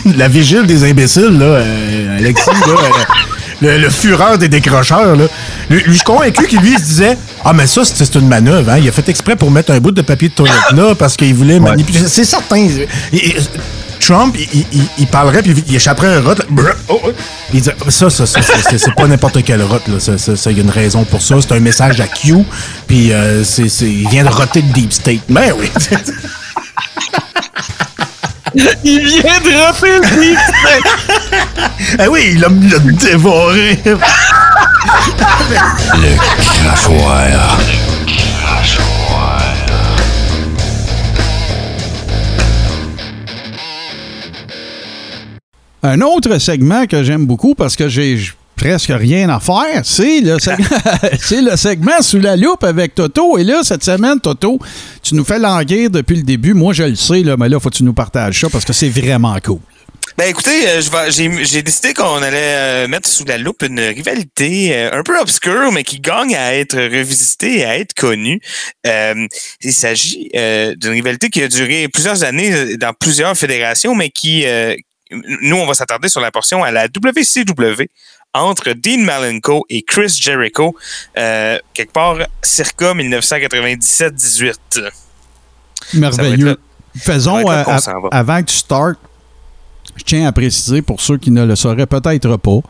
la 0.16 0.28
vigile 0.28 0.66
des 0.66 0.88
imbéciles, 0.88 1.36
là, 1.38 1.44
euh, 1.46 2.18
Alexis, 2.18 2.46
là, 2.51 2.66
euh, 2.66 3.38
le, 3.61 3.78
le 3.78 3.90
fureur 3.90 4.38
des 4.38 4.48
décrocheurs, 4.48 5.16
là. 5.16 5.24
Lui, 5.70 5.82
je 5.86 5.92
suis 5.92 6.02
convaincu 6.04 6.46
qu'il 6.46 6.61
lui 6.61 6.72
il 6.72 6.78
se 6.78 6.84
disait 6.84 7.18
Ah, 7.44 7.52
mais 7.52 7.66
ça, 7.66 7.82
c'est 7.84 8.14
une 8.14 8.28
manœuvre, 8.28 8.70
hein. 8.70 8.78
Il 8.78 8.88
a 8.88 8.92
fait 8.92 9.09
exprès 9.09 9.36
pour 9.36 9.50
mettre 9.50 9.72
un 9.72 9.80
bout 9.80 9.90
de 9.92 10.02
papier 10.02 10.28
de 10.28 10.34
toilette 10.34 10.72
là 10.74 10.94
parce 10.94 11.16
qu'il 11.16 11.34
voulait 11.34 11.59
manipuler. 11.61 12.06
C'est 12.09 12.24
certain. 12.24 12.56
Il- 12.59 12.86
il- 13.12 13.34
Trump, 14.00 14.36
il, 14.38 14.64
il- 14.72 14.88
il 14.98 15.06
parlerait 15.09 15.42
puis 15.42 15.52
il 15.66 15.74
échapperait 15.74 16.14
un 16.14 16.20
rot. 16.20 16.34
oh, 16.88 17.00
oh. 17.04 17.11
Il 17.52 17.61
dit 17.61 17.68
ça, 17.88 18.09
ça, 18.11 18.26
ça, 18.26 18.40
c'est- 18.42 18.78
c'est 18.78 18.94
pas 18.94 19.06
n'importe 19.09 19.42
quel 19.44 19.61
rot. 19.62 19.80
là. 19.88 19.98
Ça, 19.98 20.16
ça, 20.18 20.36
ça, 20.36 20.50
il 20.52 20.56
y 20.59 20.61
a 20.61 20.62
une 20.62 20.70
raison 20.70 21.04
pour 21.04 21.20
ça. 21.20 21.34
C'est 21.40 21.52
un 21.52 21.59
message 21.61 22.00
à 22.00 22.06
Q. 22.06 22.36
Puis 22.86 23.12
euh, 23.12 23.42
c'est, 23.42 23.68
c'est- 23.68 23.90
il 23.90 24.09
vient 24.09 24.22
de 24.24 24.28
roter 24.30 24.62
le 24.62 24.72
deep 24.72 24.92
state. 24.92 25.20
Mais 25.28 25.50
oui. 25.52 25.68
Il 28.84 29.06
vient 29.06 29.40
de 29.40 29.64
rappeler 29.64 29.98
le 29.98 30.36
ah 31.98 32.09
oui, 32.11 32.30
il 32.32 32.40
l'a 32.40 32.48
il 32.50 32.70
l'a 32.70 32.78
dévoré. 32.78 33.78
Un 45.82 46.00
autre 46.00 46.38
segment 46.38 46.86
que 46.86 47.04
j'aime 47.04 47.24
beaucoup 47.26 47.54
parce 47.54 47.76
que 47.76 47.88
j'ai 47.88 48.18
presque 48.59 48.92
rien 48.92 49.28
à 49.28 49.40
faire, 49.40 49.82
c'est 49.84 50.20
le, 50.20 50.38
segment, 50.38 50.66
c'est 51.20 51.40
le 51.40 51.56
segment 51.56 52.02
sous 52.02 52.18
la 52.18 52.36
loupe 52.36 52.64
avec 52.64 52.94
Toto. 52.94 53.38
Et 53.38 53.44
là, 53.44 53.62
cette 53.62 53.84
semaine, 53.84 54.20
Toto, 54.20 54.59
tu 55.02 55.14
nous 55.14 55.24
fais 55.24 55.38
languir 55.38 55.90
depuis 55.90 56.16
le 56.16 56.22
début. 56.22 56.54
Moi, 56.54 56.72
je 56.72 56.82
le 56.82 56.96
sais, 56.96 57.22
là, 57.22 57.36
mais 57.38 57.48
là, 57.48 57.61
faut 57.61 57.70
que 57.70 57.76
tu 57.76 57.84
nous 57.84 57.94
partages 57.94 58.40
ça 58.40 58.48
parce 58.50 58.64
que 58.64 58.72
c'est 58.72 58.90
vraiment 58.90 59.36
cool. 59.44 59.61
Ben 60.16 60.28
écoutez, 60.28 60.68
euh, 60.68 60.80
j'ai 61.11 61.62
décidé 61.62 61.94
qu'on 61.94 62.20
allait 62.22 62.56
euh, 62.56 62.88
mettre 62.88 63.09
sous 63.09 63.24
la 63.24 63.38
loupe 63.38 63.62
une 63.62 63.78
rivalité 63.78 64.74
euh, 64.74 64.98
un 64.98 65.04
peu 65.04 65.16
obscure, 65.20 65.70
mais 65.70 65.84
qui 65.84 66.00
gagne 66.00 66.34
à 66.34 66.56
être 66.56 66.76
revisitée 66.76 67.59
et 67.59 67.64
à 67.64 67.78
être 67.78 67.94
connue. 67.94 68.40
Euh, 68.84 69.28
il 69.61 69.72
s'agit 69.72 70.28
euh, 70.34 70.74
d'une 70.74 70.90
rivalité 70.90 71.28
qui 71.28 71.40
a 71.40 71.46
duré 71.46 71.86
plusieurs 71.86 72.24
années 72.24 72.76
dans 72.78 72.92
plusieurs 72.94 73.36
fédérations, 73.36 73.94
mais 73.94 74.11
qui, 74.11 74.44
euh, 74.44 74.74
nous, 75.11 75.56
on 75.56 75.66
va 75.66 75.74
s'attarder 75.74 76.09
sur 76.09 76.20
la 76.20 76.30
portion 76.30 76.62
à 76.64 76.70
la 76.70 76.86
WCW 76.86 77.84
entre 78.34 78.72
Dean 78.74 78.98
Malenko 79.04 79.64
et 79.70 79.82
Chris 79.82 80.18
Jericho, 80.20 80.76
euh, 81.16 81.59
quelque 81.72 81.92
part 81.92 82.16
circa 82.42 82.92
1997-18. 82.94 84.54
Merveilleux. 85.94 86.56
Faisons, 86.96 87.48
euh, 87.50 87.64
avant 88.11 88.40
que 88.40 88.46
tu 88.50 88.56
startes, 88.56 88.98
je 89.96 90.04
tiens 90.04 90.26
à 90.26 90.32
préciser 90.32 90.82
pour 90.82 91.00
ceux 91.00 91.16
qui 91.16 91.30
ne 91.30 91.44
le 91.44 91.56
sauraient 91.56 91.86
peut-être 91.86 92.36
pas 92.36 92.61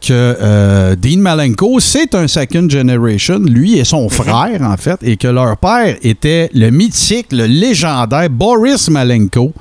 que 0.00 0.10
euh, 0.12 0.96
Dean 0.96 1.18
Malenko, 1.18 1.78
c'est 1.78 2.14
un 2.16 2.26
second 2.26 2.68
generation, 2.68 3.38
lui 3.38 3.76
et 3.76 3.80
Mhm. 3.80 3.84
son 3.84 4.08
frère, 4.08 4.60
en 4.62 4.76
fait, 4.76 4.98
et 5.02 5.16
que 5.16 5.28
leur 5.28 5.56
père 5.56 5.96
était 6.02 6.50
le 6.52 6.70
mythique, 6.70 7.28
le 7.30 7.46
légendaire 7.46 8.28
Boris 8.28 8.88
Malenko, 8.90 9.52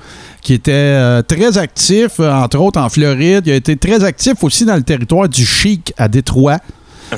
qui 0.42 0.54
était 0.54 0.72
euh, 0.74 1.22
très 1.22 1.58
actif, 1.58 2.20
euh, 2.20 2.32
entre 2.32 2.60
autres 2.60 2.80
en 2.80 2.90
Floride. 2.90 3.44
Il 3.46 3.52
a 3.52 3.56
été 3.56 3.76
très 3.78 4.04
actif 4.04 4.44
aussi 4.44 4.66
dans 4.66 4.76
le 4.76 4.84
territoire 4.84 5.30
du 5.30 5.46
Chic 5.46 5.94
à 5.98 6.08
Détroit 6.08 6.58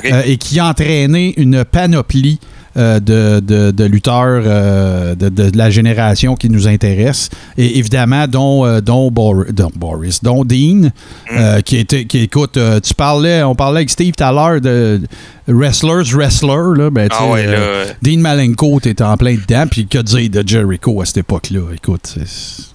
euh, 0.04 0.22
et 0.26 0.36
qui 0.36 0.58
a 0.58 0.66
entraîné 0.66 1.34
une 1.36 1.64
panoplie 1.64 2.38
euh, 2.76 2.98
de, 2.98 3.38
de- 3.38 3.70
de 3.70 3.84
lutteurs 3.84 4.42
euh, 4.44 5.14
de, 5.14 5.28
de 5.28 5.56
la 5.56 5.70
génération 5.70 6.34
qui 6.34 6.50
nous 6.50 6.66
intéresse. 6.66 7.30
Et 7.56 7.78
évidemment, 7.78 8.26
dont, 8.26 8.66
euh, 8.66 8.80
dont, 8.80 9.12
Bor- 9.12 9.44
dont 9.52 9.70
Boris, 9.76 10.20
dont 10.24 10.44
Dean, 10.44 10.90
euh, 11.32 11.60
qui 11.60 11.76
était, 11.76 12.04
qui 12.06 12.18
écoute, 12.18 12.58
tu 12.82 12.94
parlais, 12.94 13.44
on 13.44 13.54
parlait 13.54 13.78
avec 13.78 13.90
Steve 13.90 14.14
tout 14.18 14.24
à 14.24 14.32
l'heure 14.32 14.60
de 14.60 15.00
wrestlers, 15.46 16.12
wrestler, 16.12 16.76
là, 16.76 16.90
ben, 16.90 17.08
tu 17.08 17.16
Ah 17.16 17.30
ouais, 17.30 17.46
là, 17.46 17.84
Dean 18.02 18.18
Malenko, 18.18 18.80
t'étais 18.80 19.04
en 19.04 19.16
plein 19.16 19.36
dedans, 19.36 19.66
puis 19.70 19.86
que 19.86 19.98
dire 19.98 20.28
de 20.30 20.42
Jericho 20.44 21.00
à 21.00 21.04
cette 21.04 21.18
époque-là? 21.18 21.60
Écoute, 21.76 22.12
c'est 22.12 22.73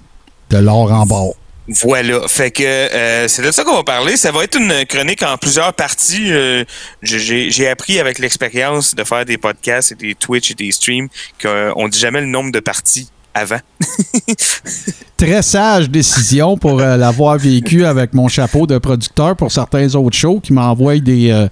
de 0.49 0.57
l'or 0.57 0.91
en 0.91 1.05
bord. 1.05 1.35
Voilà. 1.83 2.27
Fait 2.27 2.49
que 2.49 2.63
euh, 2.63 3.27
c'est 3.27 3.43
de 3.43 3.51
ça 3.51 3.63
qu'on 3.63 3.75
va 3.75 3.83
parler. 3.83 4.17
Ça 4.17 4.31
va 4.31 4.43
être 4.43 4.57
une 4.59 4.85
chronique 4.87 5.21
en 5.21 5.37
plusieurs 5.37 5.71
parties. 5.73 6.31
Euh, 6.31 6.63
j'ai- 7.03 7.67
appris 7.69 7.99
avec 7.99 8.17
l'expérience 8.17 8.95
de 8.95 9.03
faire 9.03 9.23
des 9.23 9.37
podcasts 9.37 9.91
et 9.91 9.95
des 9.95 10.15
Twitch 10.15 10.49
et 10.51 10.55
des 10.55 10.71
streams 10.71 11.07
qu'on 11.41 11.87
dit 11.87 11.99
jamais 11.99 12.21
le 12.21 12.27
nombre 12.27 12.51
de 12.51 12.59
parties 12.59 13.09
avant. 13.35 13.59
Très 15.17 15.41
sage 15.43 15.89
décision 15.89 16.57
pour 16.57 16.79
euh, 16.79 16.97
l'avoir 16.97 17.37
vécu 17.37 17.85
avec 17.85 18.13
mon 18.13 18.27
chapeau 18.27 18.65
de 18.65 18.77
producteur 18.79 19.35
pour 19.35 19.51
certains 19.51 19.93
autres 19.93 20.17
shows 20.17 20.39
qui 20.39 20.53
m'envoient 20.53 20.97
des 20.97 21.47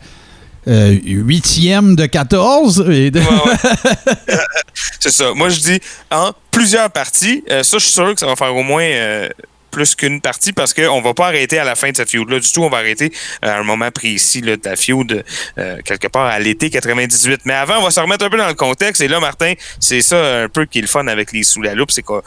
euh, 0.67 0.97
huitièmes 1.03 1.95
de 1.95 2.05
14. 2.05 2.85
Et 2.91 3.11
de- 3.11 3.19
Ouais, 3.19 3.25
ouais. 3.25 4.35
c'est 4.99 5.11
ça. 5.11 5.33
Moi, 5.33 5.49
je 5.49 5.59
dis 5.59 5.79
en 6.11 6.31
plusieurs 6.51 6.89
parties. 6.91 7.43
Euh, 7.49 7.63
ça, 7.63 7.77
je 7.77 7.83
suis 7.83 7.93
sûr 7.93 8.13
que 8.13 8.19
ça 8.19 8.25
va 8.27 8.35
faire 8.35 8.55
au 8.55 8.63
moins 8.63 8.83
euh, 8.83 9.29
plus 9.71 9.95
qu'une 9.95 10.21
partie 10.21 10.53
parce 10.53 10.73
qu'on 10.73 11.01
va 11.01 11.13
pas 11.13 11.27
arrêter 11.27 11.59
à 11.59 11.63
la 11.63 11.75
fin 11.75 11.91
de 11.91 11.95
cette 11.97 12.09
feud-là 12.09 12.39
du 12.39 12.51
tout. 12.51 12.63
On 12.63 12.69
va 12.69 12.77
arrêter 12.77 13.11
à 13.41 13.57
un 13.59 13.63
moment 13.63 13.91
précis 13.91 14.41
là, 14.41 14.55
de 14.57 14.61
la 14.65 14.75
feud, 14.75 15.23
euh, 15.57 15.77
quelque 15.85 16.07
part 16.07 16.25
à 16.25 16.39
l'été 16.39 16.69
98. 16.69 17.41
Mais 17.45 17.53
avant, 17.53 17.77
on 17.79 17.83
va 17.83 17.91
se 17.91 17.99
remettre 17.99 18.25
un 18.25 18.29
peu 18.29 18.37
dans 18.37 18.47
le 18.47 18.53
contexte. 18.55 19.01
Et 19.01 19.07
là, 19.07 19.19
Martin, 19.19 19.53
c'est 19.79 20.01
ça 20.01 20.43
un 20.43 20.49
peu 20.49 20.65
qui 20.65 20.79
est 20.79 20.81
le 20.81 20.87
fun 20.87 21.07
avec 21.07 21.31
les 21.31 21.43
sous 21.43 21.61
la 21.61 21.75
loupe. 21.75 21.91
C'est 21.91 22.03
quoi? 22.03 22.23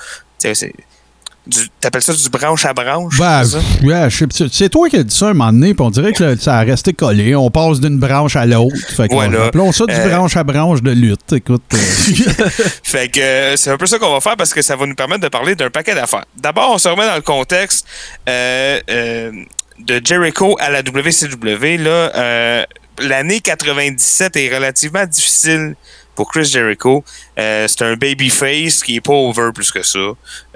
T'appelles 1.80 2.02
ça 2.02 2.12
du 2.12 2.28
branche 2.28 2.64
à 2.66 2.74
branche? 2.74 3.16
Ben, 3.18 3.42
ouais, 3.82 4.08
c'est- 4.10 4.68
toi 4.68 4.88
qui 4.90 4.96
as 4.96 5.02
dit 5.02 5.14
ça 5.16 5.28
un 5.28 5.32
moment 5.32 5.50
donné, 5.52 5.72
puis 5.74 5.82
on 5.84 5.90
dirait 5.90 6.12
que 6.12 6.22
là, 6.22 6.34
ça 6.38 6.58
a 6.58 6.60
resté 6.62 6.92
collé. 6.92 7.34
On 7.34 7.50
passe 7.50 7.80
d'une 7.80 7.98
branche 7.98 8.36
à 8.36 8.44
l'autre. 8.46 8.76
Fait 8.94 9.08
que 9.08 9.14
Voilà. 9.14 9.46
appelons 9.46 9.72
ça 9.72 9.86
du 9.86 9.94
Euh, 9.94 10.08
branche 10.08 10.36
à 10.36 10.44
branche 10.44 10.82
de 10.82 10.90
lutte. 10.90 11.32
Écoute. 11.32 11.62
euh, 11.72 11.76
Fait 12.84 13.08
que 13.08 13.20
euh, 13.20 13.56
c'est 13.56 13.70
un 13.70 13.78
peu 13.78 13.86
ça 13.86 13.98
qu'on 13.98 14.12
va 14.12 14.20
faire 14.20 14.36
parce 14.36 14.52
que 14.52 14.60
ça 14.62 14.76
va 14.76 14.84
nous 14.86 14.94
permettre 14.94 15.22
de 15.22 15.28
parler 15.28 15.54
d'un 15.54 15.70
paquet 15.70 15.94
d'affaires. 15.94 16.26
D'abord, 16.36 16.72
on 16.74 16.78
se 16.78 16.88
remet 16.88 17.06
dans 17.06 17.16
le 17.16 17.22
contexte 17.22 17.86
euh, 18.28 19.32
de 19.78 20.00
Jericho 20.04 20.56
à 20.60 20.70
la 20.70 20.82
WCW. 20.82 21.78
Là, 21.78 22.66
l'année 23.00 23.40
97 23.40 24.36
est 24.36 24.54
relativement 24.54 25.06
difficile 25.06 25.74
pour 26.14 26.30
Chris 26.30 26.44
Jericho. 26.44 27.04
Euh, 27.38 27.66
c'est 27.68 27.82
un 27.82 27.94
babyface 27.96 28.82
qui 28.82 28.96
est 28.96 29.00
pas 29.00 29.12
over 29.12 29.50
plus 29.54 29.70
que 29.70 29.82
ça. 29.82 29.98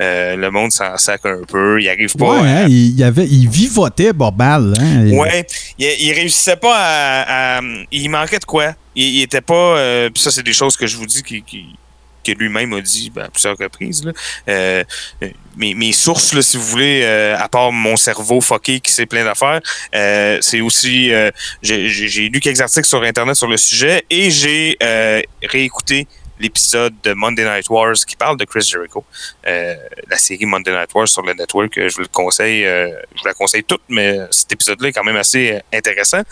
Euh, 0.01 0.37
le 0.37 0.51
monde 0.51 0.71
s'en 0.73 0.97
sac 0.99 1.21
un 1.25 1.41
peu. 1.49 1.81
Il 1.81 1.89
arrive 1.89 2.15
pas. 2.17 2.41
ouais, 2.43 2.49
à- 2.49 2.63
hein, 2.63 2.67
il, 2.69 3.03
avait, 3.03 3.27
il 3.27 3.49
vivotait 3.49 4.13
Borbal. 4.13 4.75
Hein, 4.79 5.05
Il- 5.07 5.15
Ouais, 5.19 5.47
il, 5.79 5.87
il 6.01 6.13
réussissait 6.13 6.57
pas 6.57 6.75
à, 6.77 7.59
à- 7.59 7.63
Il 7.93 8.09
manquait 8.11 8.39
de 8.39 8.45
quoi? 8.45 8.75
Il, 8.95 9.05
il 9.17 9.23
était 9.23 9.41
pas. 9.41 9.55
euh, 9.79 10.11
ça, 10.17 10.31
c'est 10.31 10.43
des 10.43 10.53
choses 10.53 10.77
que 10.77 10.87
je 10.87 10.97
vous 10.97 11.07
dis 11.07 11.23
qui. 11.23 11.43
qui- 11.43 11.77
que 12.25 12.33
lui-même 12.33 12.73
a 12.73 12.81
dit 12.81 13.11
ben, 13.11 13.25
à 13.25 13.29
plusieurs 13.29 13.57
reprises. 13.57 14.03
Euh, 14.49 14.85
mes, 15.57 15.93
sources, 15.93 16.41
si 16.41 16.57
vous 16.57 16.65
voulez, 16.65 17.03
euh, 17.05 17.37
à 17.39 17.49
part 17.49 17.71
mon 17.71 17.97
cerveau 17.97 18.41
fucké 18.41 18.81
qui 18.81 18.93
sait 18.93 19.07
plein 19.07 19.25
d'affaires, 19.25 19.61
euh, 19.95 20.39
c'est 20.41 20.61
aussi... 20.61 21.13
j'ai 21.63 22.29
lu 22.29 22.41
quelques 22.41 22.61
articles 22.61 22.89
sur 22.89 23.03
Internet 23.03 23.37
sur 23.37 23.49
le 23.49 23.57
sujet 23.57 24.05
et 24.11 24.31
j'ai 24.31 24.77
réécouté 25.43 26.07
l'épisode 26.39 26.95
de 27.03 27.13
Monday 27.13 27.45
Night 27.45 27.69
Wars 27.69 27.95
qui 28.07 28.17
parle 28.17 28.37
de 28.37 28.45
Chris 28.45 28.63
Jericho. 28.63 29.05
Euh, 29.47 29.75
la 30.09 30.19
série 30.19 30.47
Monday 30.47 30.73
Night 30.73 30.93
Wars 30.95 31.09
sur 31.09 31.23
le 31.23 31.33
network, 31.35 31.77
euh, 31.79 31.89
je 31.89 31.95
vous 31.97 32.03
le 32.03 32.09
conseille, 32.09 32.65
euh, 32.65 32.89
je 33.15 33.21
vous 33.21 33.27
la 33.27 33.35
conseille 33.35 33.65
toute, 33.65 33.83
mais 33.89 34.19
cet 34.31 34.53
épisode-là 34.53 34.89
est 34.89 34.93
quand 34.93 35.05
même 35.05 35.17
assez 35.17 35.53
euh, 35.53 35.61
intéressant. 35.73 36.23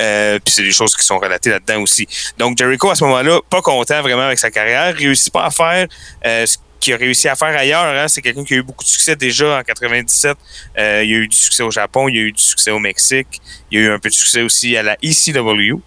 Euh, 0.00 0.38
Puis 0.44 0.54
c'est 0.54 0.62
des 0.62 0.72
choses 0.72 0.96
qui 0.96 1.04
sont 1.04 1.18
relatées 1.18 1.50
là-dedans 1.50 1.82
aussi. 1.82 2.06
Donc 2.38 2.56
Jericho 2.58 2.90
à 2.90 2.94
ce 2.94 3.04
moment-là, 3.04 3.40
pas 3.50 3.60
content 3.62 4.00
vraiment 4.02 4.22
avec 4.22 4.38
sa 4.38 4.50
carrière, 4.50 4.94
réussit 4.94 5.32
pas 5.32 5.44
à 5.44 5.50
faire 5.50 5.86
euh, 6.26 6.46
ce 6.46 6.56
qu'il 6.80 6.94
a 6.94 6.96
réussi 6.96 7.28
à 7.28 7.36
faire 7.36 7.48
ailleurs. 7.56 7.84
Hein. 7.84 8.08
C'est 8.08 8.22
quelqu'un 8.22 8.44
qui 8.44 8.54
a 8.54 8.56
eu 8.56 8.62
beaucoup 8.62 8.82
de 8.82 8.88
succès 8.88 9.14
déjà 9.14 9.58
en 9.58 9.62
97. 9.62 10.36
Euh, 10.78 11.02
il 11.04 11.10
y 11.10 11.14
a 11.14 11.18
eu 11.18 11.28
du 11.28 11.36
succès 11.36 11.62
au 11.62 11.70
Japon, 11.70 12.08
il 12.08 12.16
y 12.16 12.18
a 12.18 12.22
eu 12.22 12.32
du 12.32 12.42
succès 12.42 12.70
au 12.70 12.78
Mexique, 12.78 13.40
il 13.70 13.78
y 13.78 13.82
a 13.82 13.86
eu 13.86 13.90
un 13.92 13.98
peu 13.98 14.08
de 14.08 14.14
succès 14.14 14.40
aussi 14.40 14.76
à 14.76 14.82
la 14.82 14.96
ECW. 15.02 15.78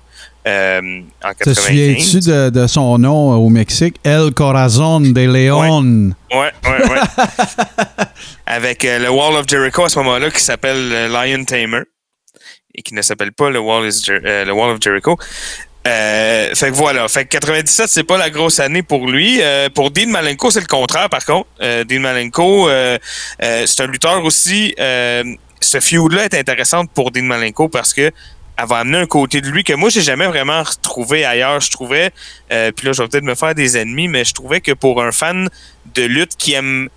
Euh, 0.48 1.02
en 1.24 1.34
Te 1.34 1.44
95. 1.46 1.56
souviens-tu 1.56 2.20
de, 2.30 2.50
de 2.50 2.68
son 2.68 2.98
nom 2.98 3.34
au 3.36 3.50
Mexique? 3.50 3.96
El 4.04 4.34
Corazon 4.34 5.00
de 5.00 5.22
León. 5.22 6.14
Ouais, 6.32 6.52
ouais, 6.66 6.90
ouais. 6.90 7.00
Avec 8.46 8.84
euh, 8.86 9.00
le 9.00 9.10
Wall 9.10 9.36
of 9.36 9.48
Jericho 9.48 9.86
à 9.86 9.90
ce 9.90 10.00
moment-là 10.00 10.30
qui 10.32 10.42
s'appelle 10.42 10.90
euh, 10.92 11.08
Lion 11.08 11.44
Tamer 11.46 11.82
et 12.76 12.82
qui 12.82 12.94
ne 12.94 13.02
s'appelle 13.02 13.32
pas 13.32 13.50
le 13.50 13.60
Wall, 13.60 13.88
is 13.88 14.04
Jer- 14.04 14.22
euh, 14.26 14.46
le 14.46 14.52
Wall 14.52 14.72
of 14.72 14.82
Jericho. 14.82 15.18
Fait 15.86 16.52
que 16.54 16.72
voilà. 16.76 17.08
Fait 17.08 17.26
que 17.26 17.30
97, 17.30 17.88
c'est 17.90 18.04
pas 18.04 18.18
la 18.18 18.30
grosse 18.30 18.60
année 18.60 18.84
pour 18.84 19.08
lui. 19.10 19.42
Pour 19.76 19.92
Dean 19.92 20.08
Malenko, 20.08 20.50
c'est 20.50 20.62
le 20.62 20.66
contraire, 20.66 21.10
par 21.10 21.24
contre. 21.26 21.48
Dean 21.60 22.00
Malenko, 22.00 22.70
c'est 23.40 23.82
un 23.82 23.88
lutteur 23.88 24.24
aussi. 24.24 24.74
Ce 24.78 25.80
feud-là 25.80 26.26
est 26.26 26.34
intéressante 26.36 26.90
pour 26.94 27.12
Dean 27.12 27.24
Malenko 27.24 27.68
parce 27.70 27.94
que 27.94 28.12
elle 28.58 28.68
va 28.68 28.78
amener 28.78 29.00
un 29.00 29.06
côté 29.06 29.42
de 29.42 29.48
lui 29.48 29.64
que 29.64 29.74
moi, 29.74 29.90
j'ai 29.90 30.02
jamais 30.02 30.28
vraiment 30.28 30.62
retrouvé 30.62 31.26
ailleurs. 31.26 31.60
Je 31.60 31.72
trouvais, 31.72 32.12
euh, 32.52 32.72
puis 32.72 32.86
là, 32.88 32.94
je 32.94 33.02
vais 33.02 33.08
peut-être 33.08 33.24
me 33.24 33.36
faire 33.36 33.56
des 33.56 33.78
ennemis, 33.78 34.08
mais 34.08 34.26
je 34.26 34.34
trouvais 34.34 34.62
que 34.62 34.72
pour 34.72 35.02
un 35.02 35.12
fan 35.12 35.50
de 35.96 36.04
lutte 36.04 36.36
qui 36.38 36.54
aime 36.54 36.90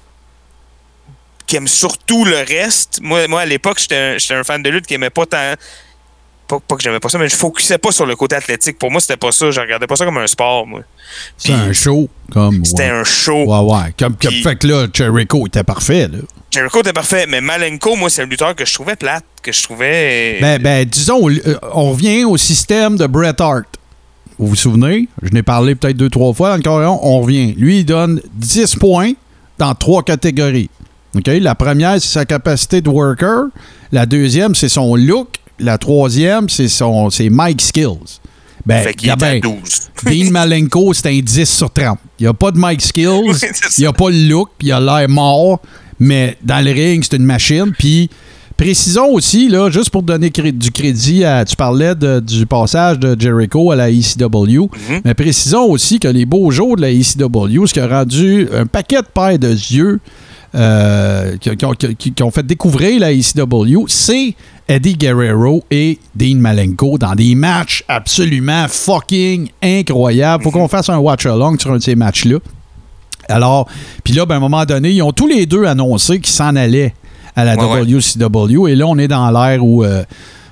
qui 1.46 1.57
aime 1.57 1.68
surtout 1.68 2.24
le 2.24 2.38
reste. 2.38 3.00
Moi, 3.02 3.28
moi 3.28 3.42
à 3.42 3.46
l'époque, 3.46 3.78
j'étais 3.78 4.16
un, 4.30 4.38
un 4.38 4.44
fan 4.44 4.62
de 4.62 4.70
lutte 4.70 4.86
qui 4.86 4.94
aimait 4.94 5.11
pas 5.11 5.26
tant. 5.26 5.54
Pas, 6.48 6.61
pas 6.61 6.76
que 6.76 6.82
j'aimais 6.82 7.00
pas 7.00 7.09
ça, 7.09 7.18
mais 7.18 7.28
je 7.28 7.34
focusais 7.34 7.78
pas 7.78 7.90
sur 7.90 8.07
le 8.07 8.14
côté 8.14 8.36
athlétique. 8.36 8.78
Pour 8.78 8.90
moi, 8.90 9.00
c'était 9.00 9.16
pas 9.16 9.32
ça. 9.32 9.50
Je 9.50 9.61
regardais 9.61 9.86
pas 9.86 9.96
ça 9.96 10.04
comme 10.04 10.18
un 10.18 10.26
sport, 10.28 10.66
moi. 10.66 10.82
C'est 11.36 11.52
un 11.52 11.72
show. 11.72 12.09
comme 12.32 12.64
C'était 12.64 12.84
ouais. 12.84 12.90
un 12.90 13.04
show. 13.04 13.44
Ouais, 13.44 13.74
ouais. 13.74 13.94
Comme, 13.98 14.16
fait 14.20 14.57
que 14.57 14.66
là, 14.66 14.86
Jericho 14.92 15.44
était 15.46 15.64
parfait. 15.64 16.09
Là. 16.09 16.18
Jericho 16.57 16.80
était 16.80 16.94
parfait, 16.94 17.26
mais 17.28 17.42
Malenko, 17.42 17.96
moi, 17.96 18.09
c'est 18.09 18.22
un 18.22 18.24
lutteur 18.24 18.54
que 18.54 18.64
je 18.64 18.72
trouvais 18.72 18.96
plate, 18.96 19.24
que 19.42 19.52
je 19.52 19.62
trouvais. 19.62 20.38
Ben, 20.40 20.59
ben, 20.59 20.86
disons, 20.86 21.28
euh, 21.28 21.59
on 21.74 21.90
revient 21.90 22.24
au 22.24 22.38
système 22.38 22.96
de 22.96 23.07
Bret 23.07 23.34
Hart. 23.38 23.66
Vous 24.38 24.46
vous 24.46 24.57
souvenez? 24.57 25.07
Je 25.20 25.34
n'ai 25.34 25.42
parlé 25.42 25.74
peut-être 25.74 25.98
deux, 25.98 26.09
trois 26.09 26.32
fois 26.32 26.48
dans 26.48 26.57
le 26.57 26.62
carillon. 26.62 26.98
On 27.02 27.20
revient. 27.20 27.52
Lui, 27.59 27.80
il 27.80 27.84
donne 27.84 28.22
10 28.32 28.76
points 28.76 29.12
dans 29.59 29.74
trois 29.74 30.02
catégories. 30.02 30.70
OK? 31.14 31.26
La 31.26 31.54
première, 31.54 32.00
c'est 32.00 32.09
sa 32.09 32.24
capacité 32.24 32.80
de 32.80 32.88
worker. 32.88 33.48
La 33.92 34.07
deuxième, 34.07 34.54
c'est 34.54 34.70
son 34.70 34.96
look. 34.96 35.28
La 35.59 35.76
troisième, 35.76 36.48
c'est 36.48 36.68
son 36.68 37.11
ses 37.11 37.28
mic 37.30 37.61
skills. 37.61 38.20
Ben, 38.64 38.82
fait 38.82 38.94
qu'il 38.94 39.09
Gabin, 39.09 39.40
12. 39.40 39.61
Dean 40.04 40.30
Malenko, 40.30 40.94
c'est 40.94 41.09
un 41.09 41.20
10 41.20 41.44
sur 41.44 41.70
30. 41.70 41.98
Il 42.18 42.22
n'y 42.22 42.28
a 42.28 42.34
pas 42.34 42.50
de 42.50 42.59
mic 42.59 42.80
skills, 42.82 43.34
c'est 43.34 43.78
il 43.78 43.82
n'y 43.82 43.86
a 43.86 43.92
pas 43.92 44.09
le 44.09 44.26
look, 44.28 44.50
il 44.61 44.72
a 44.72 44.80
l'air 44.80 45.09
mort, 45.09 45.61
mais 45.99 46.36
dans 46.42 46.64
le 46.64 46.70
ring, 46.72 47.03
c'est 47.09 47.16
une 47.16 47.24
machine. 47.24 47.72
Puis 47.78 48.09
précisons 48.57 49.09
aussi, 49.12 49.49
là, 49.49 49.70
juste 49.70 49.90
pour 49.90 50.03
donner 50.03 50.30
cré- 50.30 50.53
du 50.53 50.70
crédit 50.70 51.24
à. 51.24 51.44
Tu 51.44 51.57
parlais 51.57 51.94
de- 51.94 52.20
du 52.20 52.47
passage 52.47 52.99
de 52.99 53.14
Jericho 53.18 53.70
à 53.70 53.76
la 53.76 53.90
ECW, 53.90 54.68
Mhm. 54.90 55.01
mais 55.05 55.14
précisons 55.14 55.64
aussi 55.64 55.99
que 56.01 56.09
les 56.09 56.24
beaux 56.24 56.51
jours 56.51 56.76
de 56.76 56.82
la 56.82 56.90
ECW, 56.90 57.66
ce 57.66 57.72
qui 57.74 57.80
a 57.80 57.86
rendu 57.88 58.49
un 58.55 58.66
paquet 58.66 58.97
de 59.03 59.07
paires 59.12 59.38
de 59.38 59.49
yeux 59.51 60.01
euh, 60.55 61.36
qui, 61.38 61.55
qui 61.55 61.64
ont- 61.66 61.72
qui- 61.72 62.12
qui 62.12 62.22
ont 62.22 62.30
fait 62.30 62.47
découvrir 62.47 63.01
la 63.01 63.12
ECW, 63.12 63.84
c'est 63.88 64.34
Eddie 64.68 64.94
Guerrero 64.94 65.62
et 65.70 65.99
Dean 66.14 66.36
Malenko 66.36 66.97
dans 66.97 67.14
des 67.14 67.34
matchs 67.34 67.84
absolument 67.88 68.66
fucking 68.68 69.49
incroyables. 69.62 70.42
Faut 70.44 70.51
qu'on 70.51 70.66
fasse 70.68 70.88
un 70.88 70.97
watch-along 70.99 71.59
sur 71.61 71.72
un 71.72 71.76
de 71.76 71.82
ces 71.82 71.94
matchs-là. 71.94 72.38
Alors, 73.28 73.68
puis 74.04 74.12
là, 74.14 74.26
ben, 74.26 74.34
à 74.34 74.38
un 74.38 74.40
moment 74.40 74.64
donné, 74.64 74.90
ils 74.90 75.02
ont 75.02 75.12
tous 75.12 75.26
les 75.28 75.46
deux 75.46 75.64
annoncé 75.64 76.20
qu'ils 76.20 76.34
s'en 76.34 76.54
allaient 76.56 76.94
à 77.34 77.44
la 77.44 77.56
Ouais, 77.56 77.80
ouais. 77.80 77.80
WCW. 77.82 78.68
Et 78.68 78.76
là, 78.76 78.86
on 78.86 78.96
est 78.98 79.08
dans 79.08 79.30
l'ère 79.30 79.64
où, 79.64 79.84
euh, 79.84 80.02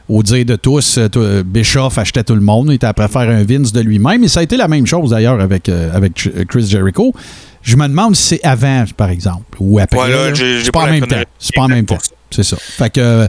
au 0.08 0.22
dire 0.22 0.44
de 0.44 0.56
tous, 0.56 0.98
euh, 0.98 1.08
tout- 1.08 1.24
Bischoff 1.46 1.96
achetait 1.98 2.24
tout 2.24 2.34
le 2.34 2.40
monde. 2.42 2.66
Il 2.68 2.74
était 2.74 2.86
après 2.86 3.08
faire 3.08 3.22
un 3.30 3.42
Vince 3.44 3.72
de 3.72 3.80
lui-même. 3.80 4.22
Et 4.24 4.28
ça 4.28 4.40
a 4.40 4.42
été 4.42 4.56
la 4.56 4.68
même 4.68 4.86
chose 4.86 5.10
d'ailleurs 5.10 5.40
avec, 5.40 5.68
euh, 5.68 5.90
avec 5.94 6.12
Ch- 6.18 6.34
euh, 6.36 6.44
Chris 6.46 6.66
Jericho. 6.66 7.12
Je 7.62 7.76
me 7.76 7.88
demande 7.88 8.14
si 8.14 8.22
c'est 8.36 8.44
avant, 8.44 8.84
par 8.96 9.08
exemple, 9.08 9.56
ou 9.60 9.78
après. 9.78 9.98
Ouais, 9.98 10.32
C'est 10.62 10.70
pas 10.70 10.80
pas 10.80 10.86
en 10.88 10.90
même 10.92 11.06
temps. 11.06 11.16
C'est 11.38 11.54
pas 11.54 11.62
en 11.62 11.68
même 11.68 11.86
temps. 11.86 11.96
C'est 12.30 12.42
ça. 12.42 12.56
Fait 12.58 12.90
que 12.90 13.00
euh, 13.00 13.26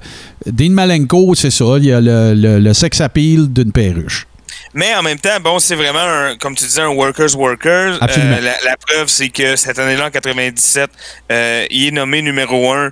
Dean 0.51 0.71
Malenko, 0.71 1.35
c'est 1.35 1.51
ça. 1.51 1.65
Il 1.77 1.85
y 1.85 1.93
a 1.93 2.01
le, 2.01 2.33
le, 2.33 2.59
le 2.59 2.73
sex 2.73 2.99
appeal 2.99 3.47
d'une 3.53 3.71
perruche. 3.71 4.27
Mais 4.75 4.93
en 4.93 5.01
même 5.01 5.17
temps, 5.19 5.39
bon, 5.41 5.57
c'est 5.59 5.75
vraiment, 5.75 5.99
un, 6.03 6.35
comme 6.37 6.53
tu 6.55 6.65
disais, 6.65 6.81
un 6.81 6.89
workers 6.89 7.35
workers. 7.35 7.97
Euh, 8.21 8.41
la, 8.41 8.55
la 8.63 8.77
preuve, 8.77 9.07
c'est 9.07 9.29
que 9.29 9.55
cette 9.55 9.79
année-là, 9.79 10.05
en 10.07 10.11
97, 10.11 10.89
euh, 11.31 11.65
il 11.71 11.87
est 11.87 11.91
nommé 11.91 12.21
numéro 12.21 12.71
1 12.73 12.91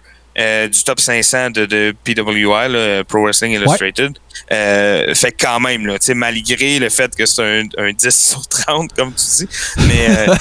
du 0.67 0.84
top 0.84 0.99
500 0.99 1.51
de, 1.51 1.65
de 1.67 1.93
PWI, 2.03 2.69
là, 2.69 3.03
Pro 3.03 3.21
Wrestling 3.23 3.51
Illustrated. 3.51 4.17
Euh, 4.51 5.13
fait 5.13 5.31
que 5.31 5.45
quand 5.45 5.59
même, 5.59 5.86
là, 5.86 5.97
malgré 6.15 6.79
le 6.79 6.89
fait 6.89 7.15
que 7.15 7.25
c'est 7.25 7.43
un, 7.43 7.63
un 7.77 7.91
10 7.91 8.09
sur 8.29 8.47
30, 8.47 8.93
comme 8.93 9.13
tu 9.13 9.45
dis. 9.45 9.47
Mais, 9.88 10.07
euh, 10.09 10.36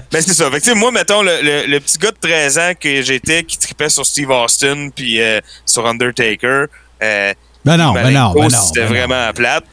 mais 0.12 0.22
c'est 0.22 0.34
ça. 0.34 0.50
Fait 0.50 0.60
que, 0.60 0.72
moi, 0.74 0.90
mettons, 0.90 1.22
le, 1.22 1.38
le- 1.42 1.66
le 1.66 1.80
petit 1.80 1.98
gars 1.98 2.10
de 2.10 2.16
13 2.20 2.58
ans 2.58 2.72
que 2.80 3.02
j'étais 3.02 3.44
qui 3.44 3.58
tripait 3.58 3.90
sur 3.90 4.04
Steve 4.04 4.30
Austin 4.30 4.88
puis 4.88 5.20
euh, 5.20 5.38
sur 5.64 5.86
Undertaker. 5.86 6.64
Euh, 7.02 7.32
Ben 7.64 7.76
non, 7.76 7.92
ben 7.92 8.02
non, 8.10 8.32
Malenko, 8.32 8.40
ben 8.40 8.48
non. 8.48 8.58
C'était 8.62 8.80
ben 8.80 8.86
non. 8.88 8.94
vraiment 8.94 9.32
plate. 9.34 9.64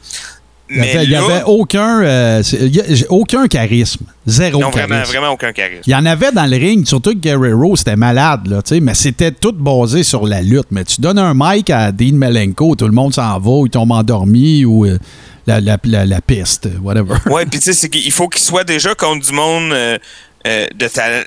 Il 0.70 0.76
n'y 0.76 0.80
Mais 0.80 0.90
avait, 0.94 1.04
il 1.04 1.10
y 1.10 1.12
là- 1.12 1.24
avait 1.24 1.42
aucun, 1.44 2.02
euh, 2.02 2.42
y 2.62 3.04
aucun 3.10 3.46
charisme. 3.48 4.06
Zéro 4.26 4.60
non, 4.60 4.70
charisme. 4.70 4.88
vraiment, 4.94 5.06
vraiment 5.06 5.30
aucun 5.32 5.52
charisme. 5.52 5.82
Il 5.86 5.90
y 5.90 5.94
en 5.94 6.06
avait 6.06 6.32
dans 6.32 6.46
le 6.50 6.56
ring, 6.56 6.86
surtout 6.86 7.10
que 7.12 7.18
Guerrero, 7.18 7.76
c'était 7.76 7.96
malade, 7.96 8.46
là, 8.46 8.62
mais 8.80 8.94
c'était 8.94 9.30
tout 9.32 9.52
basé 9.52 10.02
sur 10.02 10.26
la 10.26 10.40
lutte. 10.40 10.68
Mais 10.70 10.84
tu 10.84 11.02
donnes 11.02 11.18
un 11.18 11.34
mic 11.36 11.68
à 11.68 11.92
Dean 11.92 12.14
Malenko, 12.14 12.76
tout 12.76 12.86
le 12.86 12.92
monde 12.92 13.12
s'en 13.14 13.38
va, 13.38 13.50
ou 13.50 13.66
il 13.66 13.70
tombe 13.70 13.92
endormi, 13.92 14.64
ou 14.64 14.86
euh, 14.86 14.98
la, 15.46 15.60
la, 15.60 15.76
la, 15.84 16.06
la 16.06 16.20
piste, 16.22 16.66
whatever. 16.82 17.16
Ouais, 17.26 17.44
puis 17.44 17.58
tu 17.60 17.66
sais, 17.66 17.72
c'est 17.74 17.90
qu'il 17.90 18.10
faut 18.12 18.28
qu'il 18.28 18.40
soit 18.42 18.64
déjà 18.64 18.94
contre 18.94 19.26
du 19.26 19.32
monde 19.34 19.70
euh, 19.74 19.98
de 20.46 20.88
talent. 20.88 21.24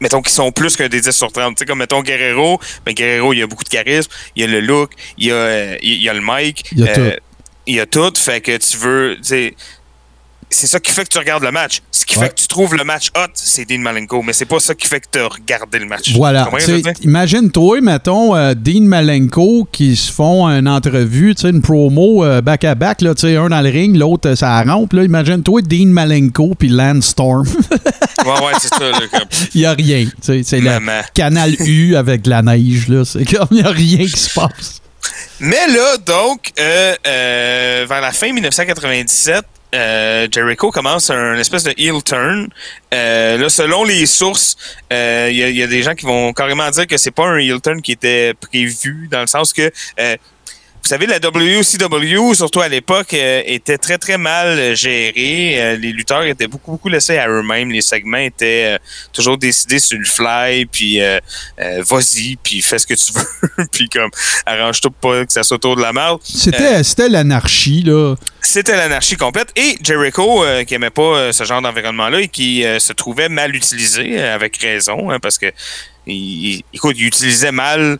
mettons 0.00 0.22
qu'ils 0.22 0.32
sont 0.32 0.50
plus 0.52 0.76
qu'un 0.76 0.88
des 0.88 1.00
10 1.02 1.10
sur 1.10 1.30
30. 1.30 1.54
Tu 1.56 1.60
sais, 1.60 1.66
comme 1.66 1.78
mettons 1.80 2.02
Guerrero, 2.02 2.58
ben 2.86 2.94
Guerrero, 2.94 3.32
il 3.34 3.42
a 3.42 3.46
beaucoup 3.46 3.64
de 3.64 3.68
charisme, 3.68 4.10
il 4.36 4.44
a 4.44 4.46
le 4.46 4.60
look, 4.60 4.92
il 5.18 5.30
a, 5.32 5.76
il 5.82 6.02
il 6.02 6.08
a 6.08 6.14
le 6.14 6.22
mic. 6.22 6.64
Il 6.74 6.88
a 6.88 6.98
euh, 6.98 7.16
Il 7.68 7.78
a 7.80 7.86
tout, 7.86 8.12
fait 8.16 8.40
que 8.40 8.56
tu 8.56 8.76
veux. 8.78 9.16
C'est 10.50 10.66
ça 10.66 10.80
qui 10.80 10.90
fait 10.92 11.04
que 11.04 11.10
tu 11.10 11.18
regardes 11.18 11.44
le 11.44 11.50
match. 11.52 11.82
Ce 11.92 12.06
qui 12.06 12.16
Ouais. 12.16 12.24
fait 12.24 12.30
que 12.30 12.40
tu 12.40 12.46
trouves 12.46 12.74
le 12.74 12.82
match 12.82 13.10
hot, 13.14 13.30
c'est 13.34 13.68
Dean 13.68 13.80
Malenko, 13.80 14.22
mais 14.22 14.32
c'est 14.32 14.46
pas 14.46 14.58
ça 14.58 14.74
qui 14.74 14.86
fait 14.86 15.00
que 15.00 15.06
tu 15.12 15.18
as 15.18 15.28
regardé 15.28 15.78
le 15.78 15.84
match. 15.84 16.10
Voilà. 16.16 16.48
Imagine-toi, 17.02 17.82
mettons, 17.82 18.34
euh, 18.34 18.54
Dean 18.54 18.80
Malenko 18.84 19.68
qui 19.70 19.94
se 19.94 20.10
font 20.10 20.46
une 20.48 20.66
entrevue, 20.66 21.34
une 21.44 21.60
promo 21.60 22.24
euh, 22.24 22.40
back-à-back, 22.40 23.04
sais, 23.18 23.36
un 23.36 23.50
dans 23.50 23.60
le 23.60 23.68
ring, 23.68 23.94
l'autre, 23.94 24.30
euh, 24.30 24.36
ça 24.36 24.62
rampe. 24.62 24.94
Imagine-toi 24.94 25.60
Dean 25.60 25.88
Malenko 25.88 26.54
puis 26.58 26.68
Lance 26.70 27.08
Storm. 27.08 27.46
Ouais, 28.26 28.32
ouais, 28.32 28.52
c'est 28.60 28.68
ça. 28.68 28.90
Il 29.54 29.60
n'y 29.60 29.64
a 29.64 29.72
rien. 29.72 30.06
C'est 30.20 30.42
le 30.60 31.12
canal 31.14 31.54
U 31.60 31.94
avec 31.94 32.22
de 32.22 32.30
la 32.30 32.42
neige. 32.42 32.88
là. 32.88 33.04
C'est 33.04 33.24
comme 33.24 33.46
il 33.52 33.58
n'y 33.58 33.62
a 33.62 33.70
rien 33.70 33.98
qui 33.98 34.18
se 34.18 34.34
passe. 34.34 34.82
Mais 35.40 35.66
là, 35.68 35.96
donc, 35.98 36.52
euh, 36.58 36.94
euh, 37.06 37.86
vers 37.88 38.00
la 38.00 38.12
fin 38.12 38.32
1997, 38.32 39.44
euh, 39.74 40.26
Jericho 40.30 40.70
commence 40.70 41.10
un 41.10 41.34
espèce 41.38 41.62
de 41.62 41.74
heel 41.76 42.02
turn. 42.02 42.48
Là, 42.90 43.48
selon 43.48 43.84
les 43.84 44.06
sources, 44.06 44.56
il 44.90 45.30
y, 45.30 45.52
y 45.58 45.62
a 45.62 45.66
des 45.66 45.82
gens 45.82 45.94
qui 45.94 46.06
vont 46.06 46.32
carrément 46.32 46.68
dire 46.70 46.86
que 46.86 46.96
c'est 46.96 47.10
pas 47.10 47.26
un 47.26 47.38
heel 47.38 47.60
turn 47.60 47.82
qui 47.82 47.92
était 47.92 48.34
prévu, 48.34 49.08
dans 49.10 49.20
le 49.20 49.26
sens 49.26 49.52
que 49.52 49.70
savez, 50.88 51.06
la 51.06 51.18
WCW, 51.18 52.34
surtout 52.34 52.60
à 52.60 52.68
l'époque, 52.68 53.12
euh, 53.14 53.42
était 53.46 53.78
très, 53.78 53.98
très 53.98 54.18
mal 54.18 54.74
gérée. 54.74 55.54
Euh, 55.60 55.76
les 55.76 55.92
lutteurs 55.92 56.22
étaient 56.24 56.46
beaucoup, 56.46 56.72
beaucoup 56.72 56.88
laissés 56.88 57.18
à 57.18 57.28
eux-mêmes. 57.28 57.70
Les 57.70 57.80
segments 57.80 58.16
étaient 58.18 58.74
euh, 58.74 58.78
toujours 59.12 59.38
décidés 59.38 59.78
sur 59.78 59.98
le 59.98 60.04
fly, 60.04 60.66
puis 60.66 61.00
vas-y, 61.88 62.36
puis 62.42 62.62
fais 62.62 62.78
ce 62.78 62.86
que 62.86 62.94
tu 62.94 63.12
veux, 63.14 63.66
puis 63.70 63.88
comme 63.88 64.10
arrange-toi 64.46 64.90
pas 65.00 65.26
que 65.26 65.32
ça 65.32 65.42
soit 65.42 65.56
autour 65.56 65.76
de 65.76 65.82
la 65.82 65.92
merde. 65.92 66.20
C'était 66.24 66.82
c'était 66.82 67.08
l'anarchie, 67.08 67.82
là. 67.84 68.14
C'était 68.40 68.76
l'anarchie 68.76 69.16
complète. 69.16 69.52
Et 69.56 69.76
Jericho, 69.82 70.44
qui 70.66 70.74
aimait 70.74 70.90
pas 70.90 71.32
ce 71.32 71.44
genre 71.44 71.60
d'environnement-là 71.62 72.20
et 72.22 72.28
qui 72.28 72.64
se 72.78 72.92
trouvait 72.92 73.28
mal 73.28 73.54
utilisé, 73.54 74.20
avec 74.22 74.56
raison, 74.58 75.10
hein, 75.10 75.18
parce 75.20 75.38
que, 75.38 75.46
il, 76.06 76.14
il- 76.14 76.64
écoute, 76.72 76.96
il 76.98 77.06
utilisait 77.06 77.52
mal 77.52 77.98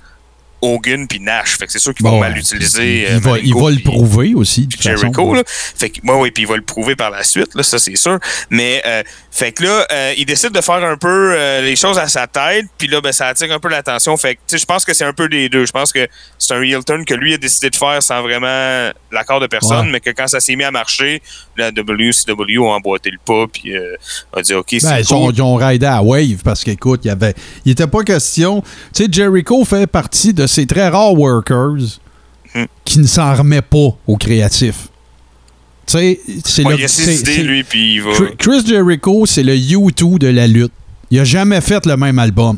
Hogan 0.61 1.07
puis 1.07 1.21
Nash. 1.21 1.57
Fait 1.59 1.67
que 1.67 1.73
c'est 1.73 1.79
sûr 1.79 1.95
qu'ils 1.95 2.07
vont 2.07 2.19
mal 2.21 2.37
utiliser. 2.37 3.03
Il, 3.11 3.17
euh, 3.17 3.19
va, 3.21 3.39
il 3.39 3.55
va 3.55 3.71
le 3.71 3.83
prouver 3.83 4.35
aussi. 4.35 4.67
de 4.67 4.77
Jericho, 4.81 5.13
façon. 5.13 5.33
là. 5.35 5.43
Fait 5.47 5.91
que, 5.91 6.01
ouais, 6.07 6.21
ouais, 6.21 6.31
puis 6.31 6.43
il 6.45 6.49
va 6.49 6.57
le 6.57 6.63
prouver 6.63 6.97
par 6.97 7.11
la 7.11 7.23
suite, 7.23 7.55
là, 7.55 7.63
ça 7.63 7.79
c'est 7.79 7.97
sûr. 7.97 8.19
Mais, 8.51 8.83
euh, 8.87 9.03
fait 9.31 9.53
que 9.53 9.63
là, 9.63 9.87
euh, 9.93 10.15
il 10.17 10.27
décide 10.27 10.51
de 10.51 10.61
faire 10.61 10.83
un 10.85 10.97
peu 10.97 11.35
euh, 11.37 11.61
les 11.63 11.77
choses 11.77 11.99
à 11.99 12.09
sa 12.09 12.27
tête, 12.27 12.67
puis 12.77 12.89
là, 12.89 13.01
ben, 13.01 13.13
ça 13.13 13.29
attire 13.29 13.53
un 13.53 13.61
peu 13.61 13.69
l'attention. 13.69 14.17
Fait 14.17 14.35
que, 14.35 14.41
tu 14.47 14.57
sais, 14.57 14.59
je 14.59 14.67
pense 14.67 14.85
que 14.85 14.95
c'est 14.95 15.05
un 15.05 15.13
peu 15.13 15.29
des 15.29 15.49
deux. 15.49 15.65
Je 15.67 15.73
pense 15.73 15.93
que 15.93 16.07
c'est 16.39 16.55
un 16.55 16.63
heel 16.63 16.85
turn 16.85 17.05
que 17.05 17.15
lui 17.15 17.35
a 17.35 17.39
décidé 17.39 17.71
de 17.71 17.77
faire 17.77 18.03
sans 18.03 18.23
vraiment 18.23 18.91
l'accord 19.13 19.41
de 19.41 19.47
personne, 19.47 19.87
Ouais. 19.87 19.93
mais 19.93 20.01
que 20.01 20.11
quand 20.11 20.27
ça 20.27 20.41
s'est 20.41 20.57
mis 20.57 20.65
à 20.65 20.71
marcher, 20.71 21.23
la 21.57 21.71
WCW 21.71 22.59
a 22.67 22.75
emboîté 22.77 23.11
le 23.11 23.19
pas, 23.25 23.47
puis 23.53 23.73
a 24.33 24.43
dit, 24.43 24.55
OK, 24.55 24.67
c'est 24.71 24.83
Ben, 24.83 25.31
ils, 25.35 25.43
ont 25.43 25.55
raidé 25.55 25.87
à 25.87 26.03
Wave 26.03 26.43
parce 26.45 26.65
qu'écoute, 26.65 27.01
il 27.05 27.09
y 27.09 27.11
avait. 27.11 27.35
Il 27.65 27.73
était 27.73 27.87
pas 27.87 28.03
question. 28.03 28.63
Tu 28.95 29.05
sais, 29.05 29.09
Jericho 29.11 29.65
fait 29.65 29.87
partie 29.87 30.33
de 30.35 30.47
ces 30.49 30.67
très 30.67 30.89
rares 30.89 31.15
workers 31.15 32.01
Hmm. 32.55 32.65
qui 32.85 32.99
ne 32.99 33.07
s'en 33.07 33.35
remet 33.35 33.61
pas 33.61 33.95
au 34.07 34.17
créatif. 34.17 34.89
Tu 35.87 35.93
sais, 35.93 36.21
c'est 36.45 36.65
Ouais, 36.65 36.73
le. 36.73 36.79
il 36.81 36.85
a 36.85 36.89
c'est- 36.89 37.03
ses 37.05 37.21
idées, 37.21 37.35
c'est- 37.35 37.43
lui, 37.43 37.63
puis 37.63 37.95
il 37.97 38.03
va... 38.03 38.13
Chris- 38.13 38.37
Chris 38.39 38.67
Jericho, 38.67 39.27
c'est 39.27 39.43
le 39.43 39.55
U2 39.55 40.19
de 40.19 40.29
la 40.29 40.47
lutte. 40.47 40.73
Il 41.11 41.19
a 41.21 41.25
jamais 41.25 41.61
fait 41.61 41.85
le 41.87 41.97
même 41.97 42.19
album. 42.19 42.57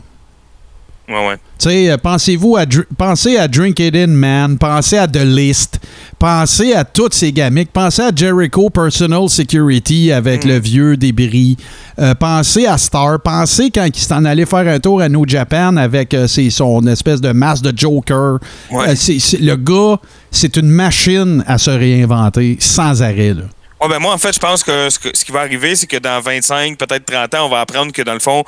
Ouais, 1.11 1.27
ouais. 1.29 1.89
Euh, 1.91 1.97
pensez-vous 1.99 2.57
à 2.57 2.65
Dr- 2.65 2.85
pensez 2.97 3.37
à 3.37 3.49
Drink 3.49 3.81
It 3.81 3.97
In 3.97 4.07
Man, 4.07 4.57
pensez 4.59 4.97
à 4.97 5.09
The 5.09 5.25
List, 5.25 5.81
pensez 6.21 6.73
à 6.73 6.85
toutes 6.85 7.15
ces 7.15 7.33
gamiques, 7.33 7.71
pensez 7.73 8.03
à 8.03 8.11
Jericho 8.15 8.71
Personal 8.71 9.29
Security 9.29 10.13
avec 10.13 10.45
Mm. 10.45 10.49
le 10.49 10.59
vieux 10.61 10.97
débris, 10.97 11.57
Euh, 11.99 12.15
pensez 12.15 12.65
à 12.67 12.79
Star, 12.79 13.21
pensez 13.21 13.71
quand 13.71 13.85
il 13.87 13.95
s'en 14.01 14.25
allait 14.25 14.47
faire 14.47 14.67
un 14.67 14.79
tour 14.79 15.03
à 15.03 15.09
New 15.11 15.29
Japan 15.29 15.77
avec 15.77 16.15
euh, 16.15 16.27
ses- 16.29 16.49
son 16.49 16.87
espèce 16.87 17.21
de 17.21 17.33
masque 17.33 17.65
de 17.65 17.77
Joker. 17.77 18.39
Ouais. 18.71 18.91
Euh, 18.91 18.95
c'est- 18.97 19.19
c'est- 19.19 19.39
le 19.41 19.57
gars, 19.57 19.99
c'est 20.31 20.57
une 20.57 20.71
machine 20.71 21.45
à 21.47 21.59
se 21.59 21.71
réinventer 21.71 22.57
sans 22.61 23.03
arrêt. 23.03 23.35
Là. 23.35 23.43
Ben 23.89 23.99
moi, 23.99 24.13
en 24.13 24.19
fait, 24.19 24.35
je 24.35 24.39
pense 24.39 24.63
que 24.63 24.91
ce, 24.91 24.99
qui 24.99 25.33
va 25.33 25.41
arriver, 25.41 25.75
c'est 25.75 25.87
que 25.87 25.97
dans 25.97 26.21
25, 26.21 26.77
peut-être 26.77 27.07
30 27.07 27.35
ans, 27.35 27.47
on 27.47 27.49
va 27.49 27.61
apprendre 27.61 27.93
que 27.93 28.03
dans 28.03 28.13
le 28.13 28.21
fond, 28.21 28.45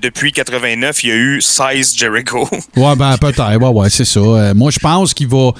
depuis 0.00 0.30
89, 0.30 1.02
il 1.02 1.08
y 1.08 1.12
a 1.12 1.16
eu 1.16 1.40
16 1.40 1.96
Jericho. 1.96 2.48
Ouais, 2.76 2.96
ben 2.96 3.16
peut-être. 3.18 3.56
Ouais, 3.58 3.68
ouais, 3.68 3.90
c'est 3.90 4.04
ça. 4.04 4.20
Euh, 4.20 4.54
moi, 4.54 4.70
je 4.70 4.78
pense 4.78 5.14
qu'il 5.14 5.26
va. 5.28 5.50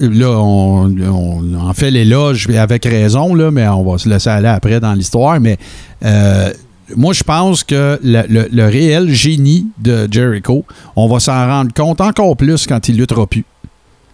là, 0.00 0.30
on, 0.30 1.54
en 1.54 1.74
fait 1.74 1.90
l'éloge 1.90 2.48
avec 2.48 2.84
raison, 2.84 3.34
là, 3.34 3.50
mais 3.50 3.68
on 3.68 3.84
va 3.84 3.98
se 3.98 4.08
laisser 4.08 4.30
aller 4.30 4.48
après 4.48 4.80
dans 4.80 4.94
l'histoire. 4.94 5.38
Mais 5.38 5.58
euh, 6.04 6.52
moi, 6.96 7.12
je 7.12 7.22
pense 7.22 7.62
que 7.62 8.00
le 8.02 8.68
réel 8.68 9.12
génie 9.12 9.66
de 9.78 10.08
Jericho, 10.10 10.64
on 10.96 11.08
va 11.08 11.20
s'en 11.20 11.46
rendre 11.46 11.72
compte 11.72 12.00
encore 12.00 12.36
plus 12.36 12.66
quand 12.66 12.88
il 12.88 12.96
luttera 12.96 13.26
plus. 13.26 13.44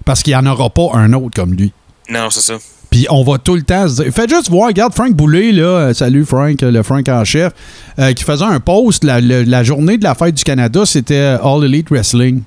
Parce 0.04 0.22
qu'il 0.22 0.32
n'y 0.32 0.36
en 0.36 0.46
aura 0.46 0.68
pas 0.68 0.90
un 0.94 1.12
autre 1.12 1.30
comme 1.34 1.54
lui. 1.54 1.72
Non, 2.12 2.30
c'est 2.30 2.40
ça. 2.40 2.54
Puis 2.90 3.06
on 3.08 3.24
va 3.24 3.38
tout 3.38 3.54
le 3.54 3.62
temps 3.62 3.88
se 3.88 4.02
dire. 4.02 4.12
Faites 4.12 4.28
juste 4.28 4.50
voir, 4.50 4.68
regarde 4.68 4.92
Frank 4.94 5.12
Boulet, 5.14 5.50
là, 5.50 5.62
euh, 5.62 5.94
salut 5.94 6.26
Frank, 6.26 6.62
euh, 6.62 6.70
le 6.70 6.82
Frank 6.82 7.08
en 7.08 7.24
chef, 7.24 7.52
euh, 7.98 8.12
qui 8.12 8.22
faisait 8.22 8.44
un 8.44 8.60
post 8.60 9.02
la, 9.02 9.64
journée 9.64 9.96
de 9.96 10.04
la 10.04 10.14
fête 10.14 10.34
du 10.34 10.44
Canada, 10.44 10.84
c'était 10.84 11.36
All 11.42 11.64
Elite 11.64 11.88
Wrestling. 11.90 12.42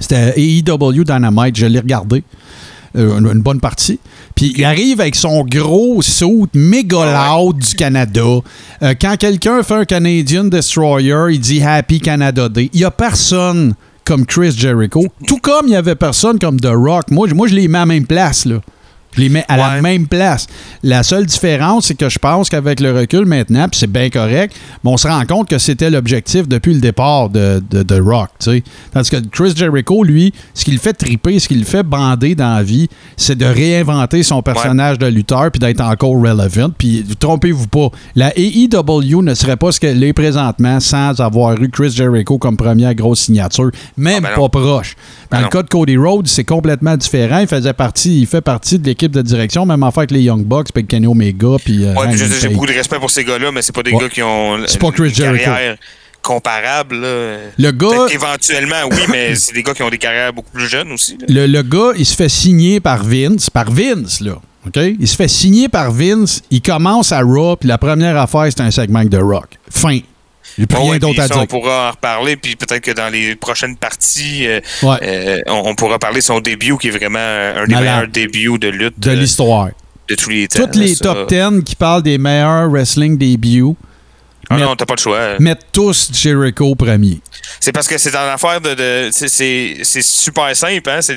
C'était 0.00 0.34
AEW 0.36 1.04
Dynamite, 1.04 1.56
je 1.56 1.66
l'ai 1.66 1.78
regardé. 1.78 2.24
euh, 2.96 3.18
une, 3.18 3.40
bonne 3.40 3.60
partie. 3.60 4.00
Puis 4.34 4.52
il 4.56 4.64
arrive 4.64 5.00
avec 5.00 5.14
son 5.14 5.44
gros 5.44 6.02
suit 6.02 6.48
méga 6.54 7.30
loud 7.32 7.58
du 7.58 7.74
Canada. 7.74 8.40
Euh, 8.82 8.94
quand 9.00 9.16
quelqu'un 9.16 9.62
fait 9.62 9.74
un 9.74 9.84
Canadian 9.84 10.44
Destroyer, 10.44 11.26
il 11.30 11.40
dit 11.40 11.62
Happy 11.62 12.00
Canada 12.00 12.48
Day. 12.48 12.70
Il 12.72 12.80
n'y 12.80 12.84
a 12.84 12.90
personne 12.90 13.74
comme 14.10 14.26
Chris 14.26 14.50
Jericho. 14.58 15.06
Tout 15.28 15.38
comme 15.38 15.66
il 15.66 15.70
n'y 15.70 15.76
avait 15.76 15.94
personne 15.94 16.36
comme 16.40 16.58
The 16.58 16.72
Rock. 16.74 17.12
Moi, 17.12 17.28
je- 17.28 17.34
moi 17.36 17.46
je 17.46 17.54
les 17.54 17.68
mets 17.68 17.78
à 17.78 17.82
la 17.82 17.86
même 17.86 18.06
place. 18.06 18.44
Là. 18.44 18.56
Je 19.16 19.20
les 19.22 19.28
mets 19.28 19.44
à 19.48 19.56
la 19.56 19.80
même 19.82 20.06
place. 20.06 20.46
La 20.82 21.02
seule 21.02 21.26
différence, 21.26 21.86
c'est 21.86 21.94
que 21.96 22.08
je 22.08 22.18
pense 22.18 22.48
qu'avec 22.48 22.78
le 22.80 22.92
recul 22.96 23.26
maintenant, 23.26 23.68
puis 23.68 23.78
c'est 23.80 23.90
bien 23.90 24.08
correct, 24.10 24.54
mais 24.84 24.90
on 24.90 24.96
se 24.96 25.08
rend 25.08 25.24
compte 25.26 25.48
que 25.48 25.58
c'était 25.58 25.90
l'objectif 25.90 26.46
depuis 26.48 26.74
le 26.74 26.80
départ 26.80 27.28
de, 27.28 27.62
de, 27.70 27.82
de 27.82 28.00
Rock. 28.00 28.28
tu 28.38 28.50
sais. 28.52 28.62
Tandis 28.92 29.10
que 29.10 29.16
Chris 29.30 29.52
Jericho, 29.56 30.04
lui, 30.04 30.32
ce 30.54 30.64
qu'il 30.64 30.78
fait 30.78 30.92
triper, 30.92 31.38
ce 31.40 31.48
qu'il 31.48 31.64
fait 31.64 31.82
bander 31.82 32.34
dans 32.34 32.54
la 32.54 32.62
vie, 32.62 32.88
c'est 33.16 33.36
de 33.36 33.44
réinventer 33.46 34.22
son 34.22 34.42
personnage 34.42 34.98
de 34.98 35.06
lutteur 35.06 35.50
puis 35.50 35.58
d'être 35.58 35.80
encore 35.80 36.12
relevant. 36.12 36.70
Puis 36.78 37.04
trompez-vous 37.18 37.66
pas, 37.66 37.88
la 38.14 38.32
AEW 38.38 39.22
ne 39.22 39.34
serait 39.34 39.56
pas 39.56 39.72
ce 39.72 39.80
qu'elle 39.80 40.02
est 40.04 40.12
présentement 40.12 40.78
sans 40.80 41.18
avoir 41.20 41.60
eu 41.60 41.68
Chris 41.68 41.90
Jericho 41.90 42.38
comme 42.38 42.56
première 42.56 42.94
grosse 42.94 43.20
signature, 43.20 43.70
même 43.96 44.24
Ah, 44.26 44.34
ben 44.36 44.42
pas 44.42 44.48
proche. 44.60 44.94
Dans 45.30 45.36
Ben 45.36 45.38
le 45.38 45.44
non. 45.44 45.50
cas 45.50 45.62
de 45.62 45.68
Cody 45.68 45.96
Rhodes, 45.96 46.26
c'est 46.28 46.44
complètement 46.44 46.96
différent. 46.96 47.38
Il 47.40 47.46
faisait 47.46 47.72
partie, 47.72 48.20
il 48.20 48.26
fait 48.26 48.40
partie 48.40 48.78
de 48.78 48.86
l'équipe 48.86 48.99
de 49.08 49.22
direction, 49.22 49.64
même 49.66 49.82
affaire 49.82 50.00
avec 50.00 50.10
les 50.12 50.22
Young 50.22 50.44
Bucks, 50.44 50.68
puis 50.72 50.86
Kenny 50.86 51.06
Omega, 51.06 51.56
puis 51.64 51.84
euh, 51.84 51.94
Ouais, 51.94 52.08
puis 52.08 52.18
j'ai 52.40 52.48
beaucoup 52.48 52.66
de 52.66 52.72
respect 52.72 52.98
pour 52.98 53.10
ces 53.10 53.24
gars-là, 53.24 53.50
mais 53.52 53.62
c'est 53.62 53.74
pas 53.74 53.82
des 53.82 53.92
Ouais. 53.92 54.00
gars 54.00 54.08
qui 54.08 54.22
ont 54.22 54.56
pas 54.58 54.86
une 54.88 54.92
Chris 54.92 55.12
carrière 55.12 55.76
comparable. 56.22 56.96
Là. 56.96 57.36
Le 57.58 57.70
gars, 57.72 57.88
Peut-être 57.88 58.08
qu'éventuellement, 58.10 58.76
oui, 58.90 58.98
mais 59.10 59.34
c'est 59.34 59.54
des 59.54 59.62
gars 59.62 59.72
qui 59.74 59.82
ont 59.82 59.90
des 59.90 59.98
carrières 59.98 60.32
beaucoup 60.32 60.50
plus 60.52 60.68
jeunes 60.68 60.92
aussi. 60.92 61.16
le, 61.28 61.46
le 61.46 61.62
gars, 61.62 61.92
il 61.96 62.04
se 62.06 62.14
fait 62.14 62.28
signer 62.28 62.80
par 62.80 63.02
Vince, 63.04 63.48
par 63.50 63.70
Vince, 63.70 64.20
là. 64.20 64.32
OK? 64.66 64.76
Il 65.00 65.08
se 65.08 65.16
fait 65.16 65.28
signer 65.28 65.68
par 65.68 65.90
Vince, 65.90 66.42
il 66.50 66.60
commence 66.60 67.12
à 67.12 67.20
Raw, 67.22 67.56
puis 67.56 67.68
la 67.68 67.78
première 67.78 68.16
affaire, 68.18 68.44
c'est 68.50 68.60
un 68.60 68.70
segment 68.70 69.04
de 69.04 69.16
Rock. 69.16 69.48
Fin. 69.70 70.00
J'ai 70.58 70.66
plus 70.66 70.76
Bon, 70.76 70.82
rien 70.82 70.90
ouais, 70.92 70.98
d'autre 70.98 71.20
à 71.20 71.28
ça, 71.28 71.34
dire. 71.34 71.42
On 71.42 71.46
pourra 71.46 71.88
en 71.88 71.90
reparler, 71.92 72.36
puis 72.36 72.56
peut-être 72.56 72.82
que 72.82 72.90
dans 72.90 73.08
les 73.08 73.34
prochaines 73.36 73.76
parties, 73.76 74.46
euh, 74.46 74.60
Ouais. 74.82 74.98
euh, 75.02 75.38
on, 75.46 75.62
on 75.70 75.74
pourra 75.74 75.98
parler 75.98 76.18
de 76.20 76.24
son 76.24 76.40
début, 76.40 76.76
qui 76.78 76.88
est 76.88 76.90
vraiment 76.90 77.18
un 77.18 77.66
des 77.66 77.74
meilleurs 77.76 78.08
débuts 78.08 78.58
de 78.58 78.68
lutte 78.68 78.98
De 78.98 79.10
euh, 79.10 79.14
l'histoire. 79.14 79.68
de 80.08 80.14
tous 80.14 80.30
les 80.30 80.48
temps. 80.48 80.60
Toutes 80.60 80.76
les 80.76 80.94
ça. 80.94 81.04
top 81.04 81.28
10 81.28 81.62
qui 81.64 81.76
parlent 81.76 82.02
des 82.02 82.18
meilleurs 82.18 82.68
wrestling 82.70 83.16
débuts 83.16 83.74
Ah 84.48 84.56
mettent, 84.56 84.64
non, 84.64 84.74
t'as 84.76 84.84
pas 84.86 84.94
le 84.96 85.00
choix. 85.00 85.38
mettent 85.38 85.66
tous 85.72 86.10
Jericho 86.12 86.74
premier. 86.74 87.20
C'est 87.60 87.72
parce 87.72 87.86
que 87.86 87.96
c'est 87.96 88.10
dans 88.10 88.26
l'affaire 88.26 88.60
de. 88.60 88.74
de 88.74 89.08
c'est- 89.12 90.02
super 90.02 90.54
simple, 90.56 90.90
hein? 90.90 91.00
C'est 91.00 91.14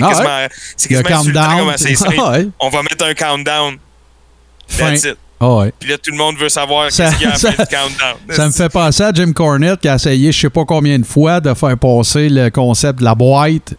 Ah 0.00 0.08
quasiment, 0.08 0.28
ouais? 0.28 0.48
c'est 0.76 0.88
quasiment 0.88 1.08
countdown. 1.08 1.74
Ah 2.18 2.30
ouais. 2.32 2.48
On 2.60 2.68
va 2.68 2.82
mettre 2.82 3.04
un 3.04 3.14
countdown. 3.14 3.76
Fin. 4.68 4.90
That's 4.90 5.04
it. 5.04 5.16
Ah 5.44 5.56
ouais. 5.56 5.72
Puis 5.80 5.90
là, 5.90 5.98
tout 5.98 6.12
le 6.12 6.16
monde 6.16 6.36
veut 6.38 6.48
savoir 6.48 6.90
Ça- 6.92 7.06
qu'est-ce 7.06 7.16
qu'il 7.18 7.28
y 7.28 7.30
a 7.32 7.34
ça- 7.34 7.48
après 7.48 7.64
le 7.68 7.76
countdown. 7.76 8.36
Ça 8.36 8.46
me 8.46 8.52
fait 8.52 8.68
penser 8.68 9.02
à 9.02 9.12
Jim 9.12 9.32
Cornette 9.32 9.80
qui 9.80 9.88
a 9.88 9.96
essayé 9.96 10.30
je 10.30 10.38
sais 10.40 10.50
pas 10.50 10.64
combien 10.64 10.96
de 11.00 11.04
fois 11.04 11.40
de 11.40 11.52
faire 11.52 11.76
passer 11.76 12.28
le 12.28 12.48
concept 12.50 13.00
de 13.00 13.04
la 13.04 13.16
boîte. 13.16 13.74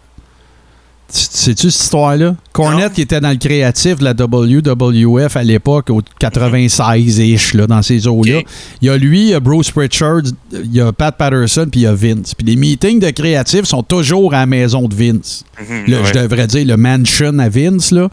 Tu- 1.11 1.19
Sais-tu 1.29 1.69
cette 1.69 1.81
histoire-là? 1.83 2.35
Cornette 2.53 2.93
qui 2.93 3.01
était 3.01 3.19
dans 3.19 3.29
le 3.29 3.35
créatif 3.37 3.97
de 3.97 4.03
la 4.03 4.13
WWF 4.13 5.35
à 5.35 5.43
l'époque, 5.43 5.89
au 5.89 6.01
96-ish, 6.19 7.55
là, 7.55 7.67
dans 7.67 7.81
ces 7.81 8.07
eaux-là. 8.07 8.41
Il 8.81 8.87
y 8.87 8.89
a 8.89 8.97
lui, 8.97 9.21
il 9.21 9.27
y 9.29 9.33
a 9.33 9.39
Bruce 9.39 9.69
Pritchard, 9.71 10.21
il 10.51 10.73
y 10.73 10.79
a 10.81 10.91
Pat 10.91 11.15
Patterson, 11.15 11.67
puis 11.69 11.81
il 11.81 11.83
y 11.83 11.87
a 11.87 11.93
Vince. 11.93 12.33
Puis 12.35 12.45
les 12.47 12.55
meetings 12.55 12.99
de 12.99 13.09
créatifs 13.11 13.65
sont 13.65 13.83
toujours 13.83 14.33
à 14.33 14.39
la 14.39 14.45
maison 14.45 14.87
de 14.87 14.95
Vince. 14.95 15.43
Mhm, 15.59 15.93
ouais. 15.93 15.99
Je 16.05 16.13
devrais 16.19 16.47
dire 16.47 16.65
le 16.65 16.77
mansion 16.77 17.37
à 17.39 17.49
Vince, 17.49 17.91
là. 17.91 18.07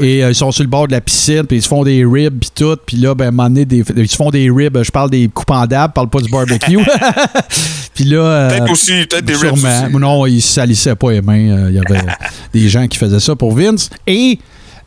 Ouais. 0.00 0.06
Et 0.08 0.24
euh, 0.24 0.30
ils 0.30 0.34
sont 0.34 0.50
sur 0.52 0.62
le 0.64 0.70
bord 0.70 0.86
de 0.86 0.92
la 0.92 1.00
piscine, 1.00 1.44
puis 1.44 1.58
ils 1.58 1.62
se 1.62 1.68
font 1.68 1.84
des 1.84 2.04
ribs, 2.04 2.38
puis 2.40 2.50
tout. 2.54 2.76
Puis 2.86 2.96
là, 2.96 3.14
ben, 3.14 3.26
à 3.26 3.28
un 3.28 3.30
moment 3.32 3.48
donné, 3.48 3.64
des- 3.64 3.84
ils 3.96 4.08
se 4.08 4.16
font 4.16 4.30
des 4.30 4.50
ribs. 4.50 4.76
Je 4.82 4.90
parle 4.90 5.10
des 5.10 5.28
coupes 5.28 5.50
en 5.50 5.66
dab, 5.66 5.90
je 5.90 5.94
parle 5.94 6.08
pas 6.10 6.20
du 6.20 6.30
barbecue. 6.30 6.78
puis 7.94 8.04
là. 8.04 8.16
euh, 8.18 8.48
Peut-être 8.50 8.70
aussi, 8.72 8.92
peut-être 9.06 9.24
des 9.24 9.34
ribs 9.34 9.56
Sûrement. 9.56 9.84
aussi. 9.86 9.96
Non, 9.96 10.26
ils 10.26 10.42
salissaient 10.42 10.96
pas 10.96 11.12
les 11.12 11.22
mains. 11.22 11.50
Euh, 11.50 11.70
Il 11.70 11.76
y 11.76 11.78
avait 11.78 12.04
des 12.52 12.68
gens 12.68 12.86
qui 12.88 12.98
faisaient 12.98 13.20
ça 13.20 13.34
pour 13.36 13.52
Vince. 13.54 13.88
Et 14.06 14.38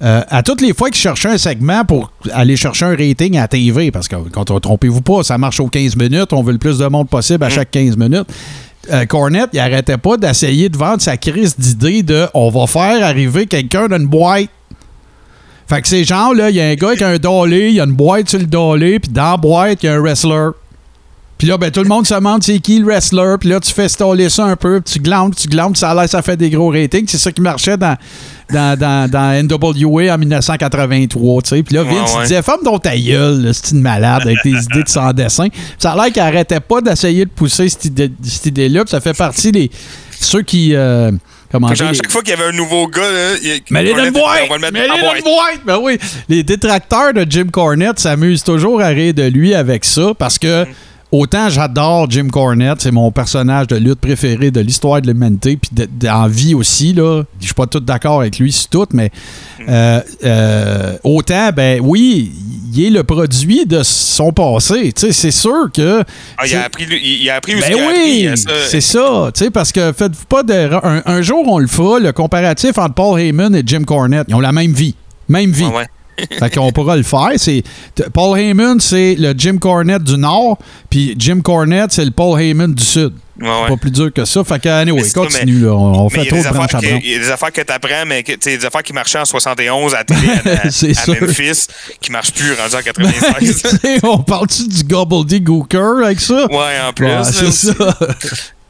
euh, 0.04 0.22
à 0.30 0.44
toutes 0.44 0.62
les 0.62 0.74
fois 0.74 0.90
qu'ils 0.90 1.02
cherchaient 1.02 1.30
un 1.30 1.38
segment 1.38 1.84
pour 1.86 2.12
aller 2.32 2.56
chercher 2.56 2.86
un 2.86 2.96
rating 2.96 3.38
à 3.38 3.42
la 3.42 3.48
TV, 3.48 3.90
parce 3.92 4.08
que 4.08 4.16
quand 4.32 4.46
trompez-vous 4.60 5.02
pas, 5.02 5.24
ça 5.24 5.38
marche 5.38 5.60
aux 5.60 5.68
15 5.68 5.96
minutes, 5.96 6.34
on 6.34 6.44
veut 6.44 6.52
le 6.52 6.60
plus 6.60 6.78
de 6.78 6.86
monde 6.88 7.10
possible 7.10 7.40
Mm. 7.40 7.48
à 7.48 7.50
chaque 7.50 7.72
15 7.72 7.98
minutes. 7.98 8.28
Euh, 8.92 9.06
Cornette, 9.06 9.50
il 9.54 9.60
arrêtait 9.60 9.98
pas 9.98 10.16
d'essayer 10.18 10.70
de 10.70 10.78
vendre 10.78 11.02
sa 11.02 11.18
crise 11.18 11.56
d'idée 11.58 12.04
de 12.04 12.26
on 12.34 12.50
va 12.50 12.68
faire 12.68 13.04
arriver 13.04 13.46
quelqu'un 13.46 13.88
d'une 13.88 14.06
boîte. 14.08 14.48
Fait 15.68 15.82
que 15.82 15.88
ces 15.90 16.06
gens-là, 16.06 16.50
il 16.50 16.56
y 16.56 16.62
a 16.62 16.68
un 16.70 16.76
gars 16.76 16.96
qui 16.96 17.04
a 17.04 17.10
un 17.10 17.18
dolly, 17.18 17.70
il 17.70 17.74
y 17.76 17.82
a 17.82 17.84
une 17.84 17.92
boîte 17.92 18.30
sur 18.30 18.40
le 18.40 18.46
dolly, 18.46 19.00
puis 19.00 19.12
dans 19.12 19.32
la 19.32 19.38
boîte, 19.38 19.84
il 19.84 19.88
y 19.88 19.90
a 19.90 19.96
un 19.96 20.00
wrestler. 20.00 20.52
Puis 21.38 21.48
là, 21.48 21.58
ben, 21.58 21.70
tout 21.70 21.82
le 21.84 21.88
monde 21.90 22.08
se 22.08 22.16
demande 22.16 22.42
c'est 22.44 22.58
qui 22.60 22.80
le 22.80 22.86
wrestler? 22.86 23.36
Puis 23.40 23.50
là, 23.50 23.60
tu 23.60 23.72
fais 23.72 23.88
staller 23.88 24.28
ça 24.30 24.46
un 24.46 24.56
peu, 24.56 24.82
puis 24.82 24.94
tu 24.96 25.00
glandes, 25.00 25.36
tu 25.36 25.48
glandes, 25.48 25.78
ça 25.78 25.92
a 25.92 25.94
l'air, 25.96 26.10
ça 26.10 26.22
fait 26.24 26.36
des 26.36 26.50
gros 26.50 26.72
ratings. 26.72 27.06
C'est 27.08 27.20
ça 27.20 27.32
qui 27.32 27.42
marchait 27.42 27.78
dans, 27.78 27.96
dans, 28.52 28.78
dans, 28.80 29.10
dans 29.10 29.44
NWA 29.44 30.14
en 30.14 30.18
1983, 30.18 31.42
tu 31.44 31.50
sais. 31.50 31.64
Puis 31.64 31.76
là, 31.76 31.84
Ouais, 31.84 31.94
Vince, 31.94 32.12
il 32.14 32.18
ouais. 32.18 32.24
disait, 32.24 32.42
ferme 32.42 32.64
donc 32.64 32.82
ta 32.84 32.98
gueule, 32.98 33.42
là, 33.44 33.54
c'est 33.54 33.72
une 33.72 33.82
malade 33.82 34.24
avec 34.24 34.42
tes 34.42 34.50
idées 34.50 34.84
de 34.84 34.90
sans 34.90 35.14
dessin. 35.14 35.50
Puis 35.50 35.62
ça 35.78 35.92
a 35.92 35.96
l'air 35.96 36.12
qu'il 36.12 36.22
arrêtait 36.22 36.60
pas 36.60 36.82
d'essayer 36.82 37.26
de 37.26 37.30
pousser 37.30 37.70
cette 37.70 37.86
idée- 37.86 38.12
cette 38.24 38.46
idée-là. 38.48 38.84
puis 38.84 38.92
ça 38.92 39.00
fait 39.02 39.16
partie 39.16 39.52
des 39.52 39.70
ceux 40.20 40.42
qui... 40.42 40.74
euh, 40.74 41.12
comment 41.52 41.72
Genre, 41.76 41.90
à 41.90 41.94
chaque 41.94 42.10
fois 42.10 42.22
qu'il 42.24 42.32
y 42.36 42.42
avait 42.42 42.50
un 42.50 42.58
nouveau 42.58 42.88
gars, 42.88 43.02
là, 43.02 43.36
il- 43.44 43.62
mais 43.70 43.84
les 43.84 43.94
mettre 43.94 44.12
Mais 44.74 44.90
boîte! 45.22 45.62
Ben 45.66 45.78
oui. 45.82 46.00
Les 46.30 46.42
détracteurs 46.42 47.14
de 47.14 47.26
Jim 47.30 47.48
Cornette 47.52 48.00
s'amusent 48.00 48.44
toujours 48.44 48.82
à 48.82 48.88
rire 48.88 49.14
de 49.14 49.24
lui 49.24 49.54
avec 49.54 49.86
ça 49.86 50.14
parce 50.18 50.40
que 50.40 50.64
Mm. 50.64 50.68
Autant 51.12 51.50
j'adore 51.50 52.10
Jim 52.10 52.28
Cornette, 52.32 52.82
c'est 52.82 52.92
mon 52.92 53.12
personnage 53.12 53.68
de 53.68 53.76
lutte 53.78 54.00
préféré 54.00 54.52
de 54.52 54.60
l'histoire 54.60 55.02
de 55.02 55.08
l'humanité, 55.08 55.58
puis 55.58 55.70
de- 55.74 55.88
d'en 56.00 56.28
vie 56.28 56.54
aussi, 56.54 56.94
là. 56.94 57.24
Je 57.40 57.46
suis 57.46 57.54
pas 57.54 57.66
tout 57.68 57.80
d'accord 57.80 58.22
avec 58.22 58.40
lui 58.40 58.52
sur 58.52 58.68
tout, 58.70 58.88
mais 58.94 59.12
Mm. 59.60 59.64
euh, 59.70 60.00
euh, 60.26 60.98
autant, 61.04 61.50
ben 61.56 61.80
oui, 61.84 62.32
il 62.74 62.86
est 62.86 62.90
le 62.90 63.04
produit 63.04 63.66
de 63.66 63.82
son 63.84 64.32
passé. 64.32 64.94
C'est 64.96 65.32
sûr 65.32 65.70
que. 65.74 66.04
Ah, 66.38 66.46
il 66.46 66.56
a 66.56 66.66
appris, 66.66 66.86
lui, 66.86 67.00
il, 67.22 67.30
a 67.30 67.36
appris 67.36 67.54
ben 67.56 67.74
oui, 67.74 68.28
appris. 68.28 68.38
ça. 68.38 68.50
c'est 68.70 68.82
ça. 68.82 69.32
Tu 69.34 69.46
sais, 69.46 69.50
parce 69.50 69.72
que 69.72 69.92
faites-vous 69.94 70.26
pas 70.30 70.44
de. 70.44 70.54
Un, 70.84 71.02
un 71.06 71.22
jour, 71.22 71.44
on 71.48 71.60
le 71.60 71.68
fera, 71.68 72.00
le 72.00 72.12
comparatif 72.12 72.78
entre 72.78 72.94
Paul 72.94 73.20
Heyman 73.20 73.56
et 73.56 73.64
Jim 73.66 73.84
Cornette. 73.84 74.26
Ils 74.30 74.36
ont 74.36 74.40
la 74.40 74.52
même 74.52 74.74
vie. 74.74 74.94
Même 75.30 75.52
vie. 75.52 75.66
Ouais. 75.66 75.88
Fait 76.40 76.54
qu'on 76.54 76.72
pourra 76.72 76.98
le 76.98 77.04
faire. 77.04 77.32
C'est, 77.38 77.64
Paul 78.14 78.40
Heyman, 78.40 78.80
c'est 78.80 79.16
le 79.16 79.34
Jim 79.38 79.58
Cornette 79.58 80.04
du 80.04 80.18
Nord, 80.18 80.58
puis 80.90 81.16
Jim 81.18 81.42
Cornette, 81.42 81.92
c'est 81.92 82.06
le 82.06 82.12
Paul 82.12 82.40
Heyman 82.40 82.74
du 82.74 82.84
Sud. 82.84 83.14
Ouais, 83.40 83.48
ouais. 83.48 83.68
Pas 83.68 83.78
plus 83.78 83.92
dur 83.92 84.12
que 84.12 84.26
ça. 84.26 84.44
Fait 84.44 84.60
que, 84.60 84.68
anyway, 84.68 85.04
Mais 85.04 85.12
continue, 85.12 85.60
là. 85.60 85.72
On, 85.74 86.10
fait 86.10 86.26
trop 86.26 86.38
de 86.42 86.50
branches 86.50 86.74
à. 86.74 86.80
Il 86.82 87.12
y 87.12 87.16
a 87.16 87.20
des 87.20 87.30
affaires 87.30 87.52
que 87.52 87.62
tu 87.62 87.72
apprends, 87.72 88.04
mais 88.08 88.24
que, 88.24 88.36
des 88.36 88.66
affaires 88.66 88.82
qui 88.82 88.94
marchaient 88.94 89.20
en 89.20 89.26
71 89.26 89.94
à, 89.94 90.04
télé, 90.04 90.28
à. 90.46 91.12
Memphis, 91.22 91.68
qui 92.02 92.12
marchent 92.12 92.32
plus 92.32 92.54
rendus 92.54 92.76
en 92.76 92.80
Tu 92.82 92.84
96. 92.86 93.62
sais, 93.62 94.00
on 94.04 94.18
parle-tu 94.20 94.68
du 94.68 94.84
gobbledygooker 94.84 96.04
avec 96.04 96.20
ça? 96.20 96.48
ouais, 96.48 96.80
en 96.88 96.94
plus. 96.94 97.06
Ouais, 97.06 97.24
c'est 97.24 97.52
ça. 97.52 97.98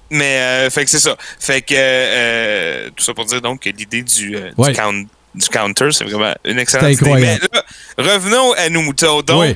Mais, 0.10 0.38
euh, 0.38 0.70
fait 0.70 0.86
que 0.86 0.90
c'est 0.90 1.00
ça. 1.00 1.16
Fait 1.40 1.62
que, 1.62 1.74
euh, 1.76 2.90
tout 2.96 3.04
ça 3.04 3.14
pour 3.14 3.26
dire 3.26 3.42
donc 3.42 3.62
que 3.62 3.70
l'idée 3.70 4.04
du, 4.04 4.36
euh, 4.36 4.52
du 4.58 4.74
count- 4.74 5.08
du 5.36 5.48
counter, 5.50 5.92
c'est 5.92 6.06
vraiment 6.06 6.34
une 6.46 6.60
excellente 6.60 6.94
idée. 6.94 7.14
Mais 7.14 7.38
là, 7.54 7.64
revenons 7.98 8.54
à 8.54 8.70
nos 8.70 8.82
moutons. 8.82 9.22
Donc, 9.22 9.40
Oui. 9.40 9.56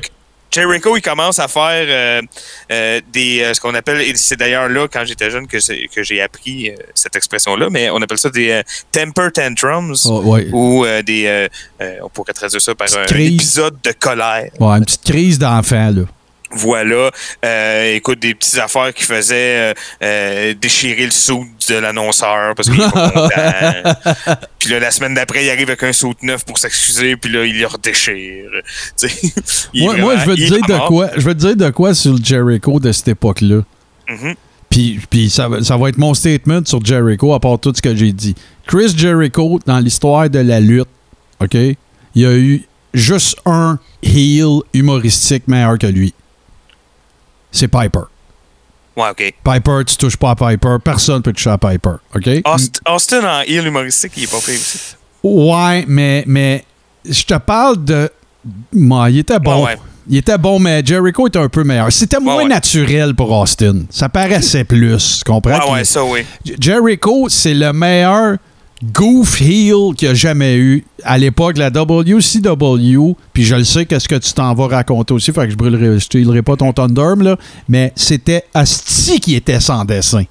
Jericho, 0.54 0.98
il 0.98 1.02
commence 1.02 1.40
à 1.40 1.48
faire 1.48 1.86
euh, 1.88 2.22
euh, 2.74 3.00
des 3.14 3.42
euh, 3.42 3.54
ce 3.54 3.62
qu'on 3.62 3.74
appelle, 3.74 4.02
et 4.02 4.14
c'est 4.18 4.36
d'ailleurs 4.36 4.68
là, 4.68 4.86
quand 4.92 5.06
j'étais 5.06 5.32
jeune, 5.32 5.48
que, 5.48 5.58
que 5.88 6.04
j'ai 6.04 6.22
appris 6.22 6.70
cette 6.94 7.16
expression-là, 7.16 7.70
mais 7.72 7.90
on 7.90 8.02
appelle 8.02 8.18
ça 8.18 8.30
des 8.30 8.62
temper 8.92 9.32
tantrums. 9.34 9.96
Oh, 10.08 10.22
ouais. 10.26 10.50
Ou 10.52 10.86
des. 11.06 11.48
on 12.04 12.10
pourrait 12.10 12.34
traduire 12.34 12.62
ça 12.62 12.76
par 12.76 12.88
un 12.98 13.06
Crise. 13.06 13.36
épisode 13.36 13.78
de 13.82 13.94
colère. 13.94 14.50
Ouais, 14.60 14.78
une 14.78 14.84
petite 14.84 15.04
crise 15.06 15.40
d'enfant, 15.40 15.90
là. 15.90 16.02
Voilà. 16.54 17.12
Euh, 17.46 17.96
écoute, 17.96 18.20
des 18.20 18.36
petites 18.36 18.58
affaires 18.60 18.94
qui 18.94 19.04
faisaient 19.04 19.72
euh, 19.72 19.74
euh, 20.04 20.54
déchirer 20.60 21.06
le 21.06 21.12
saut 21.12 21.46
de 21.70 21.76
l'annonceur 21.76 22.54
parce 22.56 22.70
qu'il 22.70 22.82
est 22.82 22.92
pas 22.92 23.10
content. 23.12 24.36
puis 24.60 24.70
là, 24.70 24.80
la 24.80 24.92
semaine 24.92 25.14
d'après, 25.14 25.46
il 25.46 25.50
arrive 25.50 25.70
avec 25.70 25.84
un 25.84 25.94
saut 25.94 26.14
neuf 26.22 26.44
pour 26.46 26.58
s'excuser, 26.58 27.16
puis 27.16 27.32
là, 27.32 27.46
il 27.46 27.58
le 27.60 27.68
redéchire. 27.68 28.50
Moi, 29.74 29.98
moi, 29.98 30.18
je 30.18 30.26
veux 30.30 30.36
te 30.36 30.42
dire 30.42 30.66
de 30.68 30.88
quoi. 30.88 31.10
Je 31.16 31.22
veux 31.22 31.34
te 31.34 31.40
dire 31.40 31.56
de 31.56 31.70
quoi 31.70 31.94
sur 31.94 32.14
le 32.14 32.20
Jericho 32.24 32.80
de 32.80 32.92
cette 32.92 33.08
époque-là. 33.10 33.62
Mhm. 34.10 34.36
Puis, 34.70 35.00
puis 35.10 35.30
ça, 35.30 35.48
va- 35.50 35.64
ça 35.64 35.76
va 35.78 35.90
être 35.90 35.98
mon 35.98 36.14
statement 36.14 36.62
sur 36.66 36.84
Jericho, 36.84 37.34
à 37.34 37.40
part 37.40 37.60
tout 37.60 37.74
ce 37.76 37.82
que 37.82 37.96
j'ai 37.96 38.12
dit. 38.14 38.36
Chris 38.68 38.94
Jericho, 38.96 39.60
dans 39.66 39.80
l'histoire 39.80 40.30
de 40.30 40.40
la 40.40 40.60
lutte, 40.60 40.88
OK, 41.42 41.54
il 41.56 41.78
y 42.16 42.26
a 42.26 42.34
eu 42.34 42.64
juste 42.94 43.38
un 43.46 43.80
heel 44.04 44.60
humoristique 44.74 45.48
meilleur 45.48 45.78
que 45.78 45.88
lui. 45.88 46.14
C'est 47.52 47.68
Piper. 47.68 48.02
Ouais, 48.96 49.10
OK. 49.10 49.34
Piper, 49.44 49.80
tu 49.86 49.98
touches 49.98 50.18
pas 50.18 50.32
à 50.32 50.36
Piper. 50.36 50.78
Personne 50.84 51.22
peut 51.22 51.32
toucher 51.34 51.50
à 51.50 51.58
Piper. 51.58 51.96
OK? 52.16 52.28
Aust- 52.46 52.82
Austin 52.88 53.24
en 53.24 53.42
heel 53.42 53.66
humoristique, 53.68 54.14
il 54.18 54.24
est 54.24 54.32
pas 54.32 54.40
fait 54.40 54.54
aussi. 54.56 54.96
Ouais, 55.24 55.86
mais, 55.88 56.24
mais 56.28 56.66
je 57.06 57.24
te 57.24 57.38
parle 57.38 57.84
de. 57.84 58.10
Moi, 58.74 59.10
il 59.12 59.20
était 59.20 59.40
bon. 59.40 59.66
Ouais, 59.66 59.72
ouais. 59.74 59.78
Il 60.10 60.18
était 60.18 60.38
bon, 60.38 60.60
mais 60.60 60.82
Jericho 60.84 61.28
était 61.28 61.40
un 61.40 61.48
peu 61.48 61.64
meilleur. 61.64 61.92
C'était 61.92 62.20
moins 62.20 62.38
ouais. 62.38 62.46
naturel 62.48 63.14
pour 63.14 63.32
Austin. 63.32 63.84
Ça 63.92 64.10
paraissait 64.10 64.64
plus. 64.64 65.20
Tu 65.20 65.24
comprends? 65.32 65.68
Ouais, 65.68 65.72
ouais, 65.74 65.84
ça, 65.86 66.04
oui. 66.04 66.26
Jericho, 66.60 67.30
c'est 67.30 67.54
le 67.54 67.72
meilleur 67.72 68.38
goof 68.84 69.42
heel 69.42 69.94
qu'il 69.96 70.08
n'y 70.08 70.12
a 70.12 70.14
jamais 70.14 70.56
eu. 70.56 70.86
À 71.04 71.18
l'époque, 71.18 71.58
la 71.58 71.70
WCW, 71.70 73.16
puis 73.34 73.44
je 73.44 73.56
le 73.56 73.64
sais 73.64 73.86
qu'est-ce 73.86 74.08
que 74.08 74.16
tu 74.16 74.34
t'en 74.34 74.54
vas 74.54 74.68
raconter 74.68 75.14
aussi, 75.14 75.32
fait 75.32 75.46
que 75.46 75.52
je 75.52 75.56
brûlerai, 75.56 76.00
je 76.00 76.08
brûlerai 76.08 76.42
pas 76.42 76.56
ton 76.56 76.74
Thunder, 76.74 77.14
là, 77.24 77.38
mais 77.68 77.94
c'était 77.96 78.46
Asti 78.54 79.20
qui 79.20 79.36
était 79.36 79.60
sans 79.60 79.86
dessin. 79.86 80.24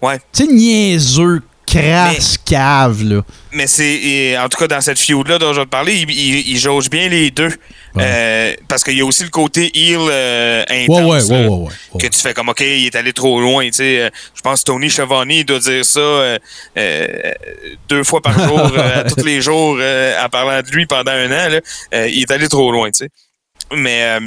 Ouais. 0.00 0.18
Tu 0.32 0.46
sais, 0.46 0.52
niaiseux, 0.52 1.42
crasse, 1.80 2.38
cave, 2.44 3.02
là. 3.02 3.22
Mais 3.52 3.66
c'est, 3.66 4.36
en 4.38 4.48
tout 4.48 4.58
cas, 4.58 4.66
dans 4.68 4.80
cette 4.80 4.98
feud-là 4.98 5.38
dont 5.38 5.52
je 5.52 5.60
vais 5.60 5.64
te 5.64 5.70
parler, 5.70 5.94
il, 5.94 6.10
il- 6.10 6.48
il 6.48 6.58
jauge 6.58 6.90
bien 6.90 7.08
les 7.08 7.30
deux. 7.30 7.52
Euh, 7.98 8.52
parce 8.68 8.84
qu'il 8.84 8.98
y 8.98 9.00
a 9.00 9.06
aussi 9.06 9.22
le 9.22 9.30
côté 9.30 9.70
heel 9.74 9.96
euh, 9.98 10.62
intense. 10.68 11.28
Ouais, 11.30 11.34
ouais, 11.34 11.48
ouais, 11.48 11.64
là. 11.94 11.98
Que 11.98 12.06
tu 12.08 12.20
fais 12.20 12.34
comme, 12.34 12.50
OK, 12.50 12.60
il 12.60 12.84
est 12.84 12.94
allé 12.94 13.14
trop 13.14 13.40
loin. 13.40 13.64
tu 13.66 13.72
sais. 13.72 14.00
Euh, 14.02 14.10
je 14.34 14.42
pense 14.42 14.60
que 14.60 14.64
Tony 14.66 14.90
Schiavone, 14.90 15.30
il 15.30 15.44
doit 15.46 15.60
dire 15.60 15.82
ça 15.82 16.00
euh, 16.00 16.38
euh, 16.76 17.06
deux 17.88 18.04
fois 18.04 18.20
par 18.20 18.38
jour, 18.38 18.70
euh, 18.76 19.02
tous 19.16 19.24
les 19.24 19.40
jours, 19.40 19.78
euh, 19.80 20.22
en 20.22 20.28
parlant 20.28 20.60
de 20.60 20.70
lui 20.72 20.84
pendant 20.84 21.12
un 21.12 21.26
an. 21.30 21.48
Là, 21.48 21.60
Euh, 21.94 22.06
il 22.08 22.20
est 22.20 22.30
allé 22.30 22.48
trop 22.48 22.70
loin, 22.70 22.90
tu 22.90 22.98
sais. 23.04 23.08
Mais 23.74 24.02
euh, 24.02 24.20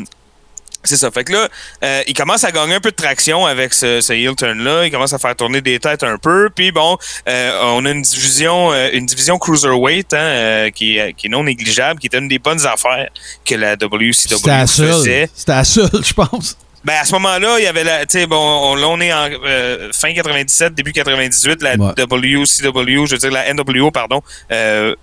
c'est 0.84 0.98
ça. 0.98 1.12
Fait 1.12 1.24
que 1.24 1.34
là, 1.34 1.48
euh, 1.84 2.02
il 2.08 2.14
commence 2.14 2.44
à 2.44 2.52
gagner 2.52 2.76
un 2.76 2.80
peu 2.80 2.92
de 2.92 2.96
traction 2.96 3.46
avec 3.46 3.74
ce, 3.74 4.02
ce 4.02 4.14
heel 4.14 4.36
turn-là. 4.36 4.86
Il 4.86 4.92
commence 4.92 5.14
à 5.14 5.20
faire 5.20 5.36
tourner 5.36 5.62
des 5.62 5.80
têtes 5.80 6.04
un 6.04 6.18
peu. 6.18 6.50
Puis 6.54 6.72
bon, 6.72 6.98
euh, 7.28 7.60
on 7.64 7.86
a 7.86 7.92
une 7.92 8.02
division, 8.02 8.72
euh, 8.72 8.90
une 8.94 9.06
division 9.06 9.38
cruiserweight 9.38 10.14
hein, 10.14 10.70
qui, 10.74 10.98
est, 10.98 11.14
qui 11.14 11.28
est 11.28 11.30
non 11.30 11.44
négligeable, 11.44 12.00
qui 12.00 12.08
était 12.08 12.20
une 12.20 12.30
des 12.30 12.40
bonnes 12.40 12.66
affaires 12.66 13.10
que 13.46 13.56
la 13.56 13.74
WCW 13.74 14.14
C'était 14.14 14.68
faisait. 14.68 15.30
C'était 15.36 15.52
la 15.52 15.64
seule, 15.64 15.90
je 16.04 16.14
pense. 16.14 16.58
Ben 16.86 16.94
à 17.02 17.06
ce 17.06 17.12
moment-là, 17.14 17.58
il 17.60 17.64
y 17.64 17.68
avait 17.68 17.84
la, 17.84 18.06
tu 18.06 18.20
sais, 18.20 18.26
bon, 18.26 18.38
on, 18.38 19.02
est 19.02 19.12
en 19.12 19.28
euh, 19.46 19.90
fin 19.92 20.14
97, 20.14 20.74
début 20.74 20.94
98, 20.94 21.62
la 21.62 21.76
Ouais. 21.76 21.92
WCW, 21.98 23.06
je 23.06 23.12
veux 23.12 23.18
dire 23.18 23.32
la 23.32 23.54
NWO, 23.54 23.92
pardon, 23.92 24.22
euh, 24.52 24.96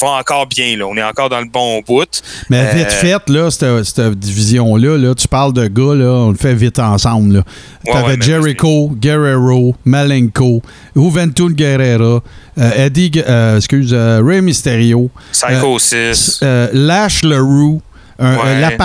va 0.00 0.08
encore 0.10 0.46
bien 0.46 0.76
là. 0.76 0.86
On 0.86 0.96
est 0.96 1.02
encore 1.02 1.28
dans 1.28 1.40
le 1.40 1.46
bon 1.48 1.80
bout. 1.86 2.22
Mais 2.50 2.60
Euh, 2.60 2.72
vite 2.76 2.92
fait, 2.92 3.28
là, 3.28 3.50
cette, 3.50 3.82
cette 3.84 4.14
division-là, 4.18 4.96
là, 4.96 5.14
tu 5.14 5.26
parles 5.26 5.52
de 5.52 5.66
gars, 5.66 5.94
là, 5.94 6.04
on 6.10 6.30
le 6.30 6.36
fait 6.36 6.54
vite 6.54 6.78
ensemble. 6.78 7.34
Là. 7.34 7.42
Ouais, 7.86 7.92
T'avais 7.92 8.14
ouais, 8.14 8.22
Jericho, 8.22 8.90
Guerrero, 8.94 9.74
Malenko, 9.84 10.62
Juventud 10.94 11.52
Guerrera, 11.54 12.20
Eddie, 12.56 13.10
excuse, 13.56 13.92
Rey 13.92 14.40
Mysterio, 14.40 15.10
Psycho 15.32 15.78
6. 15.80 16.40
euh, 16.44 16.68
Lash 16.72 17.22
LaRue, 17.24 17.80
un- 18.20 18.36
Ouais. 18.36 18.76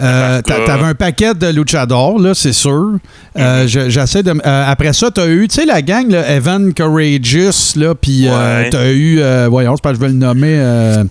Euh, 0.00 0.40
T'avais 0.42 0.84
un 0.84 0.94
paquet 0.94 1.34
de 1.34 1.48
luchadors, 1.48 2.18
là, 2.18 2.32
c'est 2.34 2.52
sûr. 2.52 2.98
Euh, 3.38 3.66
je- 3.66 3.88
J'essaie 3.90 4.22
de. 4.22 4.30
euh, 4.30 4.64
après 4.70 4.92
ça, 4.92 5.10
t'as 5.10 5.26
eu, 5.28 5.48
tu 5.48 5.56
sais, 5.56 5.66
la 5.66 5.82
gang, 5.82 6.08
là, 6.10 6.28
Evan 6.34 6.72
Courageous, 6.74 7.74
là, 7.76 7.94
puis 7.94 8.28
Ouais. 8.28 8.70
t'as 8.70 8.90
eu, 8.92 9.20
voyons, 9.48 9.74
que 9.76 9.94
je 9.94 10.00
vais 10.00 10.08
le 10.08 10.14
nommer, 10.14 11.02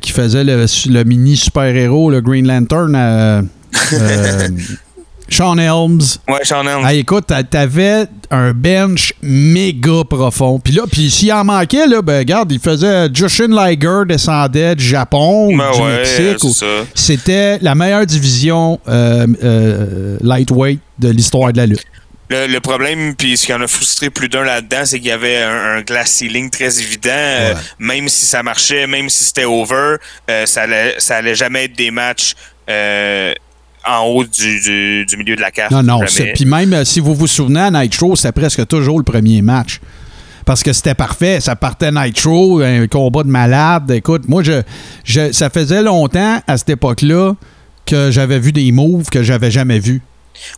qui 0.00 0.12
faisait 0.12 0.44
le, 0.44 0.64
le 0.90 1.04
mini 1.04 1.36
super-héros, 1.36 2.10
le 2.10 2.20
Green 2.20 2.46
Lantern, 2.46 3.48
Sean 5.28 5.58
Helms. 5.58 6.18
Ouais, 6.28 6.44
Sean 6.44 6.66
Helms. 6.66 6.82
Ah, 6.84 6.94
écoute, 6.94 7.26
t'a- 7.26 7.42
t'avais 7.42 8.06
un 8.30 8.52
bench 8.52 9.12
méga 9.22 10.04
profond. 10.08 10.58
Puis 10.60 10.72
là, 10.74 10.82
puis 10.90 11.10
s'il 11.10 11.32
en 11.32 11.44
manquait, 11.44 11.86
là, 11.86 12.00
ben, 12.02 12.18
regarde, 12.18 12.50
il 12.52 12.60
faisait 12.60 13.08
Jushin 13.12 13.48
Liger 13.48 14.02
descendait 14.06 14.74
du 14.76 14.84
Japon 14.84 15.48
ou 15.52 15.56
Ben 15.58 15.70
du 15.72 15.80
ouais, 15.80 15.96
Mexique. 15.98 16.44
ou-. 16.44 16.54
C'était 16.94 17.58
la 17.60 17.74
meilleure 17.74 18.06
division 18.06 18.80
euh, 18.88 19.26
euh, 19.42 20.16
lightweight 20.20 20.80
de 20.98 21.08
l'histoire 21.10 21.52
de 21.52 21.58
la 21.58 21.66
lutte. 21.66 21.84
Le, 22.28 22.48
le 22.48 22.58
problème, 22.60 23.14
puis 23.14 23.36
ce 23.36 23.46
qui 23.46 23.52
en 23.54 23.60
a 23.60 23.68
frustré 23.68 24.10
plus 24.10 24.28
d'un 24.28 24.42
là-dedans, 24.42 24.80
c'est 24.84 24.98
qu'il 24.98 25.08
y 25.08 25.12
avait 25.12 25.38
un, 25.42 25.76
un 25.76 25.82
glass 25.82 26.10
ceiling 26.10 26.50
très 26.50 26.80
évident. 26.80 27.10
Euh, 27.12 27.54
même 27.78 28.08
si 28.08 28.26
ça 28.26 28.42
marchait, 28.42 28.88
même 28.88 29.08
si 29.08 29.24
c'était 29.24 29.44
over, 29.44 29.96
ça, 30.44 30.62
allait, 30.62 30.96
ça 30.98 31.16
allait 31.16 31.36
jamais 31.36 31.64
être 31.66 31.76
des 31.76 31.92
matchs 31.92 32.34
euh, 32.68 33.32
en 33.88 34.04
haut 34.06 34.24
du, 34.24 34.60
du, 34.60 35.06
du 35.06 35.16
milieu 35.16 35.36
de 35.36 35.40
la 35.40 35.50
carte. 35.50 35.70
Non, 35.72 35.82
non. 35.82 36.00
Puis 36.34 36.44
même 36.44 36.72
euh, 36.72 36.84
si 36.84 37.00
vous 37.00 37.14
vous 37.14 37.26
souvenez, 37.26 37.60
à 37.60 37.70
Nitro, 37.70 38.16
c'était 38.16 38.32
presque 38.32 38.66
toujours 38.66 38.98
le 38.98 39.04
premier 39.04 39.42
match. 39.42 39.80
Parce 40.44 40.62
que 40.62 40.72
c'était 40.72 40.94
parfait. 40.94 41.40
Ça 41.40 41.56
partait 41.56 41.90
Nitro, 41.90 42.60
un 42.60 42.86
combat 42.86 43.22
de 43.24 43.28
malade. 43.28 43.90
Écoute, 43.90 44.28
moi, 44.28 44.42
je, 44.42 44.62
je- 45.04 45.32
ça 45.32 45.50
faisait 45.50 45.82
longtemps 45.82 46.40
à 46.46 46.56
cette 46.56 46.70
époque-là 46.70 47.34
que 47.84 48.10
j'avais 48.10 48.38
vu 48.38 48.52
des 48.52 48.70
moves 48.72 49.08
que 49.10 49.22
j'avais 49.22 49.50
jamais 49.50 49.78
vus. 49.80 50.02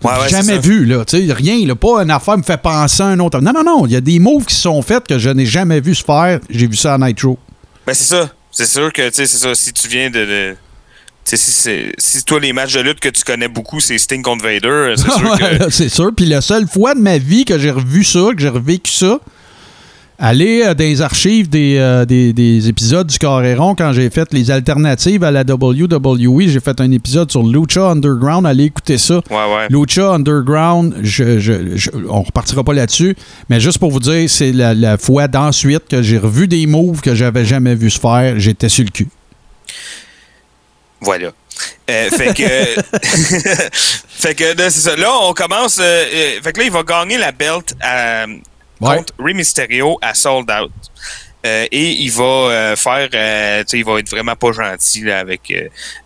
Ouais, 0.03 0.11
ouais, 0.11 0.29
jamais 0.29 0.59
vu, 0.59 0.85
là. 0.85 1.05
Tu 1.05 1.27
sais, 1.27 1.33
rien, 1.33 1.65
là, 1.67 1.75
pas 1.77 2.03
une 2.03 2.11
affaire 2.11 2.37
me 2.37 2.43
fait 2.43 2.61
penser 2.61 3.03
à 3.03 3.07
un 3.07 3.19
autre. 3.21 3.41
Non, 3.41 3.53
non, 3.55 3.63
non. 3.65 3.87
Il 3.87 3.93
y 3.93 3.97
a 3.97 4.01
des 4.01 4.19
moves 4.19 4.45
qui 4.45 4.55
sont 4.57 4.83
faits 4.83 5.07
que 5.07 5.19
je 5.19 5.31
n'ai 5.31 5.47
jamais 5.47 5.81
vu 5.81 5.95
se 5.95 6.03
faire. 6.05 6.41
J'ai 6.51 6.67
vu 6.67 6.77
ça 6.77 6.95
à 6.95 6.99
Nitro. 6.99 7.39
Ben, 7.87 7.95
c'est 7.95 8.05
ça. 8.15 8.29
C'est 8.51 8.67
sûr 8.67 8.93
que, 8.93 9.09
tu 9.09 9.15
sais, 9.15 9.27
c'est 9.27 9.39
ça. 9.39 9.55
Si 9.55 9.73
tu 9.73 9.87
viens 9.89 10.11
de. 10.11 10.19
de- 10.25 10.57
si, 11.37 12.25
toi, 12.25 12.41
les 12.41 12.53
matchs 12.53 12.75
de 12.75 12.81
lutte 12.81 13.01
que 13.01 13.09
tu 13.09 13.23
connais 13.25 13.49
beaucoup, 13.49 13.81
c'est 13.81 13.99
Sting 13.99 14.23
contre 14.23 14.45
Vader, 14.45 14.95
c'est 14.97 15.11
sûr 15.19 15.39
que. 15.39 15.71
C'est 15.71 15.89
sûr. 15.89 16.11
Puis 16.17 16.27
la 16.27 16.41
seule 16.41 16.67
fois 16.67 16.95
de 16.95 17.01
ma 17.01 17.19
vie 17.19 17.45
que 17.45 17.59
j'ai 17.59 17.71
revu 17.71 18.05
ça, 18.05 18.21
que 18.35 18.41
j'ai 18.41 18.49
revécu 18.49 18.91
ça, 18.91 19.19
aller 20.21 20.63
euh, 20.65 20.75
dans 20.75 20.83
les 20.85 21.01
archives 21.01 21.49
des, 21.49 21.77
euh, 21.79 22.05
des, 22.05 22.33
des 22.33 22.69
épisodes 22.69 23.07
du 23.07 23.19
Carréron 23.19 23.75
quand 23.77 23.93
j'ai 23.93 24.11
fait 24.11 24.27
les 24.33 24.51
alternatives 24.51 25.23
à 25.23 25.31
la 25.31 25.43
WWE. 25.43 26.49
J'ai 26.49 26.59
fait 26.61 26.81
un 26.81 26.91
épisode 26.91 27.31
sur 27.31 27.43
Lucha 27.45 27.91
Underground. 27.91 28.45
Allez 28.47 28.65
écouter 28.65 28.99
ça. 28.99 29.17
Ouais, 29.31 29.37
ouais. 29.37 29.67
Lucha 29.71 30.13
Underground, 30.15 30.95
je, 31.03 31.39
je- 31.39 31.77
je- 31.77 31.91
on 32.09 32.23
repartira 32.23 32.65
pas 32.65 32.73
là-dessus, 32.73 33.15
mais 33.49 33.61
juste 33.61 33.79
pour 33.79 33.91
vous 33.93 34.01
dire, 34.01 34.29
c'est 34.29 34.51
la, 34.53 34.75
la 34.75 34.99
fois 34.99 35.29
d'ensuite 35.29 35.85
que 35.89 36.03
j'ai 36.03 36.19
revu 36.19 36.49
des 36.49 36.67
moves 36.67 37.01
que 37.01 37.15
j'avais 37.15 37.45
jamais 37.45 37.75
vu 37.77 37.91
se 37.91 38.01
faire. 38.01 38.41
J'étais 38.41 38.69
sur 38.69 38.85
le 38.85 38.91
cul. 38.91 39.07
Voilà. 41.01 41.31
Euh, 41.91 42.11
fait 42.11 42.35
que. 42.35 42.43
fait 44.09 44.35
que, 44.35 44.57
là, 44.57 44.71
c'est 44.71 44.81
ça. 44.81 44.97
Là, 44.97 45.11
on 45.23 45.33
commence. 45.33 45.79
euh, 45.81 46.05
euh, 46.13 46.41
fait 46.43 46.53
que 46.53 46.61
là, 46.61 46.67
il 46.67 46.73
va 46.73 46.83
gagner 46.83 47.19
la 47.19 47.33
belt 47.33 47.75
à, 47.81 48.27
Ouais. 48.81 48.97
contre 48.99 49.13
Rey 49.19 49.35
Mysterio 49.35 49.99
à 50.01 50.15
Sold 50.15 50.49
Out. 50.49 50.71
Euh, 51.45 51.67
et 51.73 51.91
il 52.03 52.11
va 52.13 52.75
faire, 52.77 53.09
tu 53.11 53.17
sais, 53.67 53.79
il 53.79 53.85
va 53.85 53.99
être 53.99 54.09
vraiment 54.11 54.37
pas 54.37 54.53
gentil 54.53 55.01
là, 55.03 55.19
avec 55.19 55.53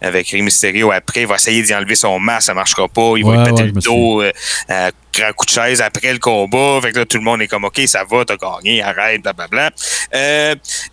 avec 0.01 0.31
Rey 0.31 0.41
Mysterio. 0.41 0.91
Après, 0.91 1.23
il 1.23 1.27
va 1.27 1.35
essayer 1.35 1.63
d'y 1.63 1.75
enlever 1.75 1.95
son 1.97 2.19
masque, 2.19 2.47
ça 2.47 2.55
marchera 2.55 2.89
pas. 2.89 3.15
Il 3.19 3.25
va 3.27 3.37
lui 3.37 3.45
péter 3.45 3.63
ouais, 3.65 3.73
le 3.75 3.81
dos, 3.81 4.23
à 4.71 4.91
grand 5.15 5.33
coup 5.35 5.45
de 5.45 5.51
chaise 5.51 5.83
après 5.83 6.13
le 6.15 6.19
combat. 6.19 6.79
Fait 6.81 6.93
que 6.93 7.01
là, 7.01 7.05
tout 7.05 7.19
le 7.19 7.25
monde 7.25 7.43
est 7.43 7.49
comme, 7.49 7.65
ok, 7.65 7.81
ça 7.87 8.05
va, 8.11 8.25
t'as 8.25 8.37
gagné, 8.37 8.83
arrête, 8.83 9.23
blablabla. 9.23 9.71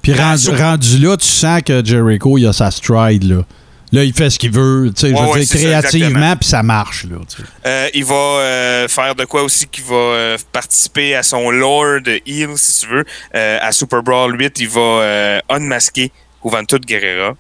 Puis 0.02 0.14
rendu, 0.14 0.50
rendu 0.50 0.98
là, 1.00 1.16
tu 1.16 1.28
sens 1.28 1.62
que 1.62 1.84
Jericho, 1.86 2.38
il 2.38 2.46
a 2.48 2.52
sa 2.54 2.72
stride, 2.72 3.24
là. 3.24 3.44
Là, 3.92 4.04
il 4.04 4.14
fait 4.14 4.30
ce 4.30 4.38
qu'il 4.38 4.52
veut, 4.52 4.92
tu 4.96 5.02
sais, 5.02 5.10
je 5.10 5.14
Ouais, 5.16 5.22
veux 5.22 5.28
ouais, 5.30 5.40
dire, 5.40 5.48
c'est 5.48 5.58
ça, 5.58 5.64
créativement, 5.82 6.36
puis 6.36 6.48
ça 6.50 6.62
marche, 6.64 7.06
là. 7.06 7.18
Euh, 7.66 7.90
il 7.94 8.06
va 8.06 8.14
euh, 8.16 8.88
faire 8.88 9.16
de 9.16 9.26
quoi 9.26 9.42
aussi 9.44 9.68
qu'il 9.68 9.84
va 9.86 9.96
euh, 9.96 10.38
participer 10.52 11.16
à 11.16 11.24
son 11.24 11.50
lore 11.50 12.02
de 12.02 12.22
heal, 12.26 12.52
si 12.56 12.82
tu 12.82 12.88
veux. 12.88 13.06
À 13.34 13.72
Super 13.72 14.04
Brawl 14.04 14.40
8, 14.40 14.60
il 14.60 14.70
va 14.70 15.42
unmasquer 15.50 16.12
Juventud 16.44 16.86
Guerrera. 16.86 17.36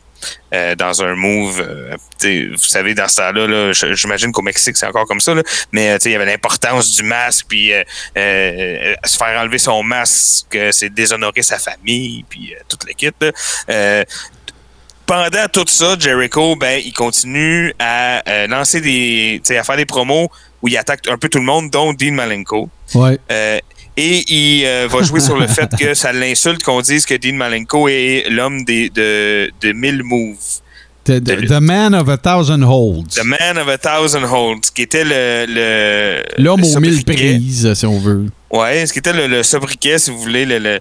euh, 0.54 0.76
dans 0.76 1.02
un 1.02 1.16
move, 1.16 1.62
euh, 1.66 1.96
tu 2.20 2.28
sais, 2.28 2.48
vous 2.52 2.58
savez, 2.58 2.94
dans 2.94 3.08
ce 3.08 3.16
temps-là, 3.16 3.48
là, 3.48 3.72
j'imagine 3.94 4.34
qu'au 4.34 4.42
Mexique, 4.42 4.76
c'est 4.76 4.86
encore 4.86 5.06
comme 5.06 5.22
ça, 5.22 5.34
là, 5.34 5.44
mais 5.72 5.98
tu 5.98 6.04
sais, 6.04 6.10
il 6.10 6.12
y 6.12 6.16
avait 6.18 6.26
l'importance 6.26 6.92
du 6.92 7.04
masque, 7.04 7.46
puis 7.48 7.72
euh, 7.72 7.84
se 9.06 9.16
faire 9.18 9.40
enlever 9.40 9.60
son 9.60 9.82
masque, 9.82 10.58
c'est 10.72 10.90
déshonorer 10.94 11.42
sa 11.42 11.58
famille, 11.58 12.26
puis 12.30 12.54
toute 12.68 12.86
l'équipe. 12.86 13.24
Pendant 15.10 15.48
tout 15.52 15.65
ça, 15.68 15.95
Jericho, 15.99 16.56
ben, 16.56 16.80
il 16.86 16.94
continue 16.94 17.73
à 17.80 18.22
euh, 18.30 18.48
lancer 18.48 18.80
des, 18.80 19.41
à 19.57 19.64
faire 19.64 19.76
des 19.77 19.86
promos 19.88 20.30
où 20.61 20.68
il 20.68 20.77
attaque 20.77 21.07
un 21.10 21.18
peu 21.18 21.30
tout 21.30 21.40
le 21.40 21.45
monde, 21.45 21.72
dont 21.72 21.94
Dean 21.94 22.11
Malenko. 22.14 22.69
Ouais. 22.94 23.18
Euh, 23.31 23.57
et 23.98 24.23
il 24.31 24.65
euh, 24.65 24.88
va 24.88 25.02
jouer 25.02 25.19
sur 25.19 25.36
le 25.38 25.48
fait 25.57 25.69
que 25.80 25.94
ça 25.95 26.14
l'insulte 26.14 26.61
qu'on 26.61 26.81
dise 26.81 27.06
que 27.07 27.15
Dean 27.15 27.34
Malenko 27.36 27.88
est 27.90 28.26
l'homme 28.30 28.64
des, 28.65 28.90
de, 28.91 29.52
de 29.61 29.72
1000 29.72 30.03
moves. 30.03 30.38
The, 31.06 31.19
the- 31.23 31.48
the 31.48 31.60
man 31.60 31.95
of 31.95 32.07
a 32.07 32.18
thousand 32.18 32.61
holds. 32.61 33.15
The 33.15 33.23
man 33.23 33.57
of 33.57 33.68
a 33.68 33.77
thousand 33.80 34.26
holds, 34.26 34.69
qui 34.69 34.84
était 34.84 35.03
le. 35.06 36.22
L'homme 36.38 36.64
aux 36.64 36.80
mille 36.80 37.03
prises, 37.03 37.73
si 37.73 37.86
on 37.88 37.98
veut. 37.99 38.26
Ouais, 38.52 38.86
ce 38.86 38.94
qui 38.94 38.99
était 38.99 39.14
le, 39.14 39.26
le 39.26 39.41
sobriquet, 39.41 39.98
si 39.98 40.11
vous 40.11 40.19
voulez. 40.19 40.45
Le, 40.45 40.60
le- 40.60 40.80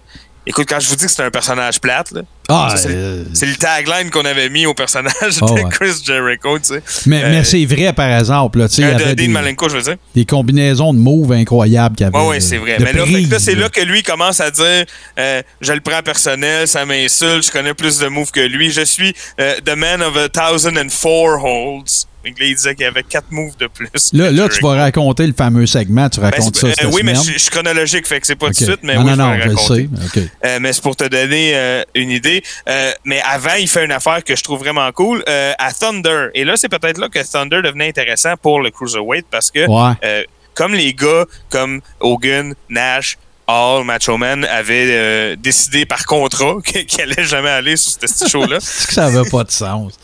Écoute, 0.49 0.67
quand 0.69 0.81
je 0.81 0.89
vous 0.89 0.97
dis 0.97 1.05
que 1.05 1.11
c'est 1.11 1.23
un 1.23 1.31
personnage 1.31 1.79
plate, 1.81 2.11
là, 2.13 2.23
Ah, 2.49 2.75
c'est- 2.75 2.89
euh, 2.91 3.25
c'est 3.35 3.45
le 3.45 3.55
tagline 3.57 4.11
qu'on 4.11 4.25
avait 4.25 4.49
mis 4.49 4.65
au 4.65 4.73
personnage 4.73 5.13
Ah 5.43 5.45
de 5.47 5.51
ouais. 5.53 5.65
Chris 5.71 5.93
Jericho, 6.05 6.59
tu 6.59 6.65
sais. 6.65 6.83
mais, 7.07 7.23
Euh, 7.23 7.31
mais 7.31 7.45
c'est 7.45 7.65
vrai, 7.67 7.93
par 7.93 8.11
exemple. 8.19 8.59
Là, 8.61 8.69
tu 8.69 8.77
sais, 8.77 8.83
il 8.83 8.89
y 8.89 8.91
Euh, 8.91 8.95
avait 8.95 9.15
des, 9.15 9.29
Malenko, 9.29 9.69
je 9.69 9.77
veux 9.77 9.83
dire. 9.83 9.97
des 10.15 10.25
combinaisons 10.25 10.95
de 10.95 10.99
moves 10.99 11.33
incroyables 11.33 11.95
qu'il 11.97 12.07
y 12.07 12.09
avait. 12.09 12.19
Oui, 12.27 12.37
là, 12.37 12.41
c'est 12.41 12.57
vrai. 12.57 12.79
Mais 12.81 12.93
là, 12.95 13.39
c'est 13.39 13.55
là. 13.55 13.69
que 13.69 13.83
lui 13.83 14.03
commence 14.03 14.41
à 14.41 14.51
dire 14.51 14.87
euh, 15.19 15.43
Je 15.61 15.73
le 15.75 15.81
prends 15.81 16.01
personnel, 16.03 16.67
ça 16.67 16.87
m'insulte, 16.87 17.45
je 17.47 17.51
connais 17.53 17.75
plus 17.75 17.99
de 17.99 18.09
moves 18.09 18.31
que 18.31 18.41
lui. 18.41 18.71
Je 18.71 18.81
suis 18.87 19.15
euh, 19.41 19.57
The 19.65 19.77
Man 19.77 20.01
of 20.03 20.17
a 20.17 20.29
Thousand 20.31 20.77
and 20.79 20.89
Four 20.89 21.45
Holds. 21.45 22.07
Là, 22.39 22.47
il 22.47 22.55
disait 22.55 22.75
qu'il 22.75 22.85
y 22.85 22.89
avait 22.89 23.03
quatre 23.03 23.31
moves 23.31 23.57
de 23.59 23.67
plus. 23.67 23.89
Là, 24.13 24.49
tu 24.49 24.61
vas 24.63 24.75
raconter 24.75 25.27
le 25.27 25.33
fameux 25.33 25.67
segment. 25.67 26.09
Tu 26.09 26.21
Ben, 26.21 26.31
racontes 26.31 26.57
c'est- 26.57 26.75
ça 26.75 26.87
euh, 26.87 26.91
oui, 26.93 27.03
mais 27.05 27.15
je 27.15 27.33
je 27.33 27.39
suis 27.39 27.51
chronologique, 27.51 28.07
fait 28.07 28.21
que 28.21 28.27
c'est 28.27 28.37
pas 28.37 28.47
tout 28.47 28.53
de 28.53 28.57
suite, 28.65 28.81
mais 28.83 28.95
non, 28.97 29.01
oui, 29.03 29.07
non, 29.07 29.13
je 29.15 29.19
non, 29.19 29.31
vais 29.33 29.43
je 29.45 29.49
le 29.49 29.57
sais. 29.57 30.29
Euh, 30.45 30.59
mais 30.61 30.73
c'est 30.73 30.83
pour 30.83 30.97
te 30.97 31.05
donner 31.05 31.53
euh, 31.55 31.83
une 31.95 32.11
idée. 32.11 32.43
Mais 33.05 33.21
avant, 33.25 33.55
il 33.59 33.69
fait 33.69 33.85
une 33.85 33.93
affaire 33.93 34.23
que 34.25 34.35
je 34.37 34.43
trouve 34.43 34.59
vraiment 34.61 34.91
cool 34.93 35.23
à 35.27 35.73
Thunder. 35.73 36.29
Et 36.35 36.45
là, 36.45 36.55
c'est 36.57 36.69
peut-être 36.69 36.99
là 36.99 37.09
que 37.09 37.19
Thunder 37.21 37.61
devenait 37.63 37.89
intéressant 37.89 38.35
pour 38.41 38.61
le 38.61 38.71
Cruiserweight 38.71 39.27
parce 39.31 39.51
que 39.51 39.67
Ouais. 39.69 40.27
comme 40.55 40.75
les 40.75 40.93
gars 40.95 41.25
comme 41.51 41.81
Hogan, 42.01 42.55
Nash, 42.69 43.17
Hall, 43.47 43.85
Macho 43.85 44.19
Man 44.19 44.45
avaient 44.45 44.89
euh, 44.91 45.37
décidé 45.37 45.87
par 45.87 46.05
contrat 46.05 46.57
qu'ils 46.65 47.01
allaient 47.01 47.25
jamais 47.25 47.49
aller 47.49 47.77
sur 47.77 47.93
ce 48.05 48.29
show-là. 48.29 48.59
C'est 48.61 48.89
que 48.89 48.93
ça 48.95 49.11
n'avait 49.11 49.29
pas 49.31 49.45
de 49.45 49.51
sens. 49.51 49.95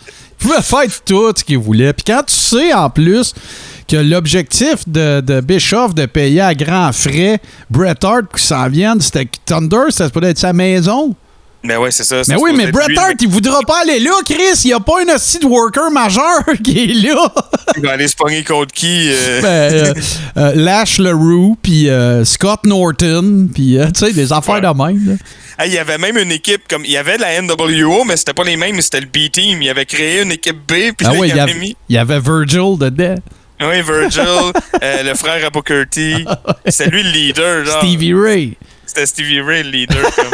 Ils 0.44 0.48
pouvaient 0.48 0.62
faire 0.62 1.00
tout 1.06 1.32
ce 1.36 1.42
qu'ils 1.42 1.58
voulaient. 1.58 1.92
Puis 1.92 2.04
quand 2.06 2.22
tu 2.26 2.34
sais, 2.34 2.72
en 2.74 2.90
plus, 2.90 3.32
que 3.88 3.96
l'objectif 3.96 4.86
de, 4.86 5.20
de 5.20 5.40
Bischoff 5.40 5.94
de 5.94 6.06
payer 6.06 6.40
à 6.42 6.54
grands 6.54 6.92
frais 6.92 7.38
Bret 7.70 7.94
Hart 8.02 8.24
qui 8.36 8.42
s'en 8.42 8.68
vienne, 8.68 9.00
c'était 9.00 9.24
que 9.26 9.36
Thunder, 9.46 9.90
ça 9.90 10.08
peut 10.10 10.22
être 10.24 10.38
sa 10.38 10.52
maison. 10.52 11.14
Mais 11.62 11.76
ouais, 11.78 11.90
c'est 11.90 12.04
ça. 12.04 12.16
Mais 12.16 12.24
c'est 12.24 12.36
oui, 12.36 12.52
mais 12.54 12.70
Bret 12.70 12.94
Hart, 12.94 13.14
il 13.22 13.28
voudra 13.28 13.60
pas 13.66 13.80
aller 13.82 13.98
là, 13.98 14.10
Chris. 14.26 14.36
Il 14.64 14.66
n'y 14.66 14.72
a 14.74 14.80
pas 14.80 15.00
un 15.00 15.06
de 15.06 15.46
worker 15.46 15.90
majeur 15.90 16.42
qui 16.62 16.78
est 16.90 16.94
là. 17.06 17.26
Il 17.78 17.82
va 17.82 17.92
aller 17.92 18.06
se 18.06 18.14
pogner 18.16 18.44
contre 18.44 18.74
qui? 18.74 19.08
euh, 19.10 19.40
Ben, 19.42 19.72
euh, 19.72 19.94
euh, 20.36 20.52
Lash 20.56 20.98
LaRue, 20.98 21.54
puis 21.62 21.88
euh, 21.88 22.22
Scott 22.26 22.66
Norton, 22.66 23.48
puis 23.52 23.78
tu 23.94 23.98
sais, 24.06 24.12
des 24.12 24.30
affaires 24.30 24.56
Ouais. 24.56 24.60
de 24.60 24.66
même. 24.66 25.06
là. 25.06 25.14
Il 25.64 25.72
y 25.72 25.78
avait 25.78 25.98
même 25.98 26.18
une 26.18 26.32
équipe 26.32 26.62
comme 26.68 26.84
il 26.84 26.90
y 26.90 26.96
avait 26.96 27.16
de 27.16 27.22
la 27.22 27.40
NWO, 27.40 28.04
mais 28.04 28.16
c'était 28.16 28.34
pas 28.34 28.44
les 28.44 28.56
mêmes, 28.56 28.80
c'était 28.80 29.00
le 29.00 29.06
B 29.06 29.30
team. 29.30 29.62
Il 29.62 29.68
avait 29.68 29.86
créé 29.86 30.22
une 30.22 30.32
équipe 30.32 30.56
B, 30.56 30.92
puis 30.96 31.06
Ah 31.06 31.12
oui, 31.12 31.28
il 31.28 31.28
y, 31.28 31.32
avait 31.32 31.52
avait, 31.52 31.54
mis 31.54 31.76
il 31.88 31.94
y 31.94 31.98
avait 31.98 32.18
Virgil 32.20 32.76
dedans. 32.78 33.14
oui, 33.60 33.82
Virgil, 33.82 34.22
euh, 34.82 35.02
le 35.02 35.14
frère 35.14 35.44
à 35.46 35.50
Booker 35.50 35.84
T. 35.90 36.24
C'était 36.66 36.90
lui 36.90 37.02
le 37.02 37.10
leader, 37.10 37.64
genre. 37.64 37.78
Stevie 37.82 38.14
Ray. 38.14 38.56
C'était 38.86 39.06
Stevie 39.06 39.40
Ray 39.40 39.62
le 39.62 39.70
leader. 39.70 40.14
comme. 40.14 40.26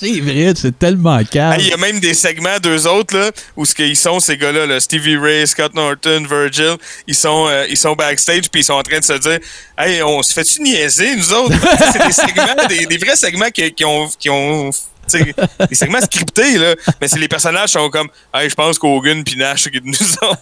C'est 0.00 0.18
vrai, 0.20 0.54
c'est 0.56 0.78
tellement 0.78 1.22
calme. 1.24 1.60
Il 1.60 1.68
y 1.68 1.72
a 1.74 1.76
même 1.76 2.00
des 2.00 2.14
segments 2.14 2.58
d'eux 2.58 2.86
autres 2.86 3.14
là 3.14 3.30
où 3.54 3.66
ce 3.66 3.74
qu'ils 3.74 3.96
sont 3.96 4.18
ces 4.18 4.38
gars-là, 4.38 4.64
là, 4.64 4.80
Stevie 4.80 5.18
Ray, 5.18 5.46
Scott 5.46 5.74
Norton, 5.74 6.24
Virgil, 6.26 6.76
ils 7.06 7.14
sont 7.14 7.48
euh, 7.48 7.66
ils 7.68 7.76
sont 7.76 7.92
backstage 7.92 8.48
puis 8.50 8.62
ils 8.62 8.64
sont 8.64 8.72
en 8.72 8.82
train 8.82 9.00
de 9.00 9.04
se 9.04 9.12
dire 9.12 9.38
"Hey, 9.76 10.02
on 10.02 10.22
se 10.22 10.32
fait-tu 10.32 10.62
niaiser 10.62 11.16
nous 11.16 11.32
autres 11.34 11.54
C'est 11.92 12.06
des 12.06 12.12
segments 12.12 12.66
des, 12.66 12.96
vrais 12.96 13.16
segments 13.16 13.50
qui, 13.50 13.70
qui 13.74 13.84
ont 13.84 14.08
qui 14.18 14.30
ont 14.30 14.70
des 15.12 15.74
segments 15.74 16.00
scriptés 16.00 16.56
là, 16.56 16.74
mais 16.98 17.06
c'est 17.06 17.18
les 17.18 17.28
personnages 17.28 17.68
sont 17.68 17.90
comme 17.90 18.08
"Hey, 18.32 18.48
je 18.48 18.54
pense 18.54 18.78
qu'Hogan 18.78 19.22
puis 19.22 19.36
Nash 19.36 19.68
nous 19.84 20.14
ont 20.22 20.36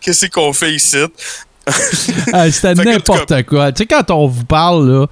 Qu'est-ce 0.00 0.26
qu'on 0.26 0.52
fait 0.52 0.74
ici? 0.74 0.98
C'était 2.50 2.74
n'importe 2.74 3.42
quoi. 3.44 3.72
Tu 3.72 3.82
sais, 3.82 3.86
quand 3.86 4.10
on 4.10 4.26
vous 4.26 4.44
parle, 4.44 4.90
là, 4.90 5.06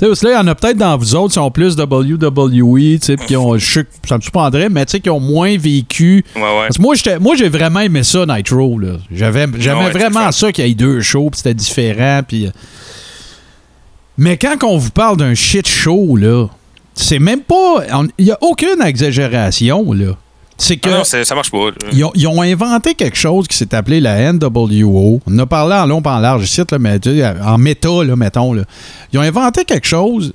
parce 0.00 0.20
que 0.20 0.26
là, 0.26 0.32
il 0.32 0.36
y 0.36 0.38
en 0.38 0.46
a 0.48 0.54
peut-être 0.54 0.76
dans 0.78 0.96
vous 0.96 1.14
autres 1.14 1.28
qui 1.28 1.34
sont 1.34 1.50
plus 1.50 1.76
WWE, 1.76 2.98
tu 2.98 2.98
sais, 3.02 3.16
qui 3.16 3.36
ont, 3.36 3.56
je 3.56 3.64
sais 3.80 3.86
ça 4.08 4.16
me 4.16 4.22
surprendrait, 4.22 4.68
mais 4.68 4.84
tu 4.86 4.92
sais, 4.92 5.00
qui 5.00 5.10
ont 5.10 5.20
moins 5.20 5.56
vécu. 5.56 6.24
Ouais 6.36 6.42
ouais. 6.42 6.48
Parce 6.62 6.76
que 6.76 6.82
moi, 6.82 6.94
j'étais- 6.94 7.18
moi, 7.18 7.34
j'ai 7.36 7.48
vraiment 7.48 7.80
aimé 7.80 8.02
ça, 8.02 8.24
Nitro, 8.26 8.78
là. 8.78 8.94
J'avais, 9.10 9.46
j'aimais 9.58 9.84
Ouais, 9.86 9.90
vraiment 9.90 10.30
ça 10.32 10.50
qu'il 10.52 10.66
y 10.66 10.70
ait 10.70 10.74
deux 10.74 11.00
shows, 11.00 11.30
puis 11.30 11.38
c'était 11.38 11.54
différent, 11.54 12.20
puis... 12.26 12.46
euh. 12.46 12.50
Mais 14.18 14.36
quand 14.36 14.56
on 14.64 14.76
vous 14.76 14.90
parle 14.90 15.16
d'un 15.16 15.34
shit 15.34 15.66
show, 15.66 16.16
là, 16.16 16.46
c'est 16.94 17.18
même 17.18 17.40
pas... 17.40 17.84
Il 18.18 18.26
n'y 18.26 18.30
a 18.30 18.38
aucune 18.42 18.82
exagération, 18.84 19.92
là. 19.92 20.16
C'est 20.58 20.76
que... 20.76 20.88
Ah 20.90 20.98
non, 20.98 21.04
c'est- 21.04 21.24
ça 21.24 21.34
marche 21.34 21.50
pas. 21.50 21.70
Ils 21.92 22.04
ont, 22.04 22.12
ils 22.14 22.26
ont 22.28 22.40
inventé 22.42 22.94
quelque 22.94 23.16
chose 23.16 23.48
qui 23.48 23.56
s'est 23.56 23.74
appelé 23.74 24.00
la 24.00 24.32
NWO. 24.32 25.20
On 25.26 25.38
a 25.38 25.46
parlé 25.46 25.74
en 25.74 25.86
long, 25.86 26.02
en 26.04 26.18
large 26.18 26.44
ici, 26.44 26.60
là, 26.70 26.78
mais 26.78 26.98
en 27.44 27.58
méta, 27.58 28.04
là, 28.04 28.14
mettons. 28.16 28.52
Là. 28.52 28.62
Ils 29.12 29.18
ont 29.18 29.22
inventé 29.22 29.64
quelque 29.64 29.86
chose, 29.86 30.32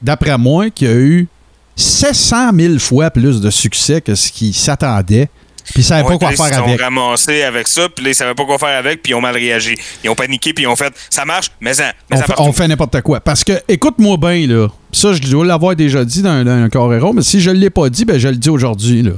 d'après 0.00 0.38
moi, 0.38 0.70
qui 0.70 0.86
a 0.86 0.92
eu 0.94 1.28
700 1.76 2.50
000 2.54 2.78
fois 2.78 3.10
plus 3.10 3.40
de 3.40 3.50
succès 3.50 4.00
que 4.00 4.14
ce 4.14 4.32
qu'ils 4.32 4.54
s'attendaient. 4.54 5.28
Puis 5.64 5.82
ils 5.82 5.84
savaient 5.84 6.02
Ouais, 6.08 6.18
pas 6.18 6.32
quoi 6.34 6.46
faire 6.48 6.62
avec. 6.64 6.78
Ils 6.78 6.82
ont 6.82 6.84
ramassé 6.84 7.42
avec 7.42 7.68
ça, 7.68 7.88
puis 7.94 8.02
là, 8.02 8.10
ils 8.10 8.14
savaient 8.14 8.34
pas 8.34 8.46
quoi 8.46 8.56
faire 8.58 8.78
avec, 8.78 9.02
puis 9.02 9.12
ils 9.12 9.14
ont 9.14 9.20
mal 9.20 9.34
réagi. 9.34 9.76
Ils 10.02 10.08
ont 10.08 10.14
paniqué, 10.14 10.54
puis 10.54 10.64
ils 10.64 10.66
ont 10.66 10.76
fait 10.76 10.94
ça 11.10 11.26
marche, 11.26 11.50
mais 11.60 11.78
en, 11.78 11.84
mais 12.10 12.16
On 12.16 12.22
fait, 12.22 12.34
on 12.38 12.52
fait 12.54 12.68
n'importe 12.68 13.02
quoi. 13.02 13.20
Parce 13.20 13.44
que, 13.44 13.52
écoute-moi 13.68 14.16
bien, 14.16 14.46
là. 14.46 14.68
Ça, 14.92 15.12
je 15.12 15.20
dois 15.20 15.44
l'avoir 15.44 15.76
déjà 15.76 16.06
dit 16.06 16.22
dans, 16.22 16.42
dans 16.42 16.52
un 16.52 16.70
Correro, 16.70 17.12
mais 17.12 17.20
si 17.20 17.40
je 17.42 17.50
ne 17.50 17.56
l'ai 17.56 17.68
pas 17.68 17.90
dit, 17.90 18.06
ben 18.06 18.18
je 18.18 18.28
le 18.28 18.36
dis 18.36 18.48
aujourd'hui, 18.48 19.02
là. 19.02 19.10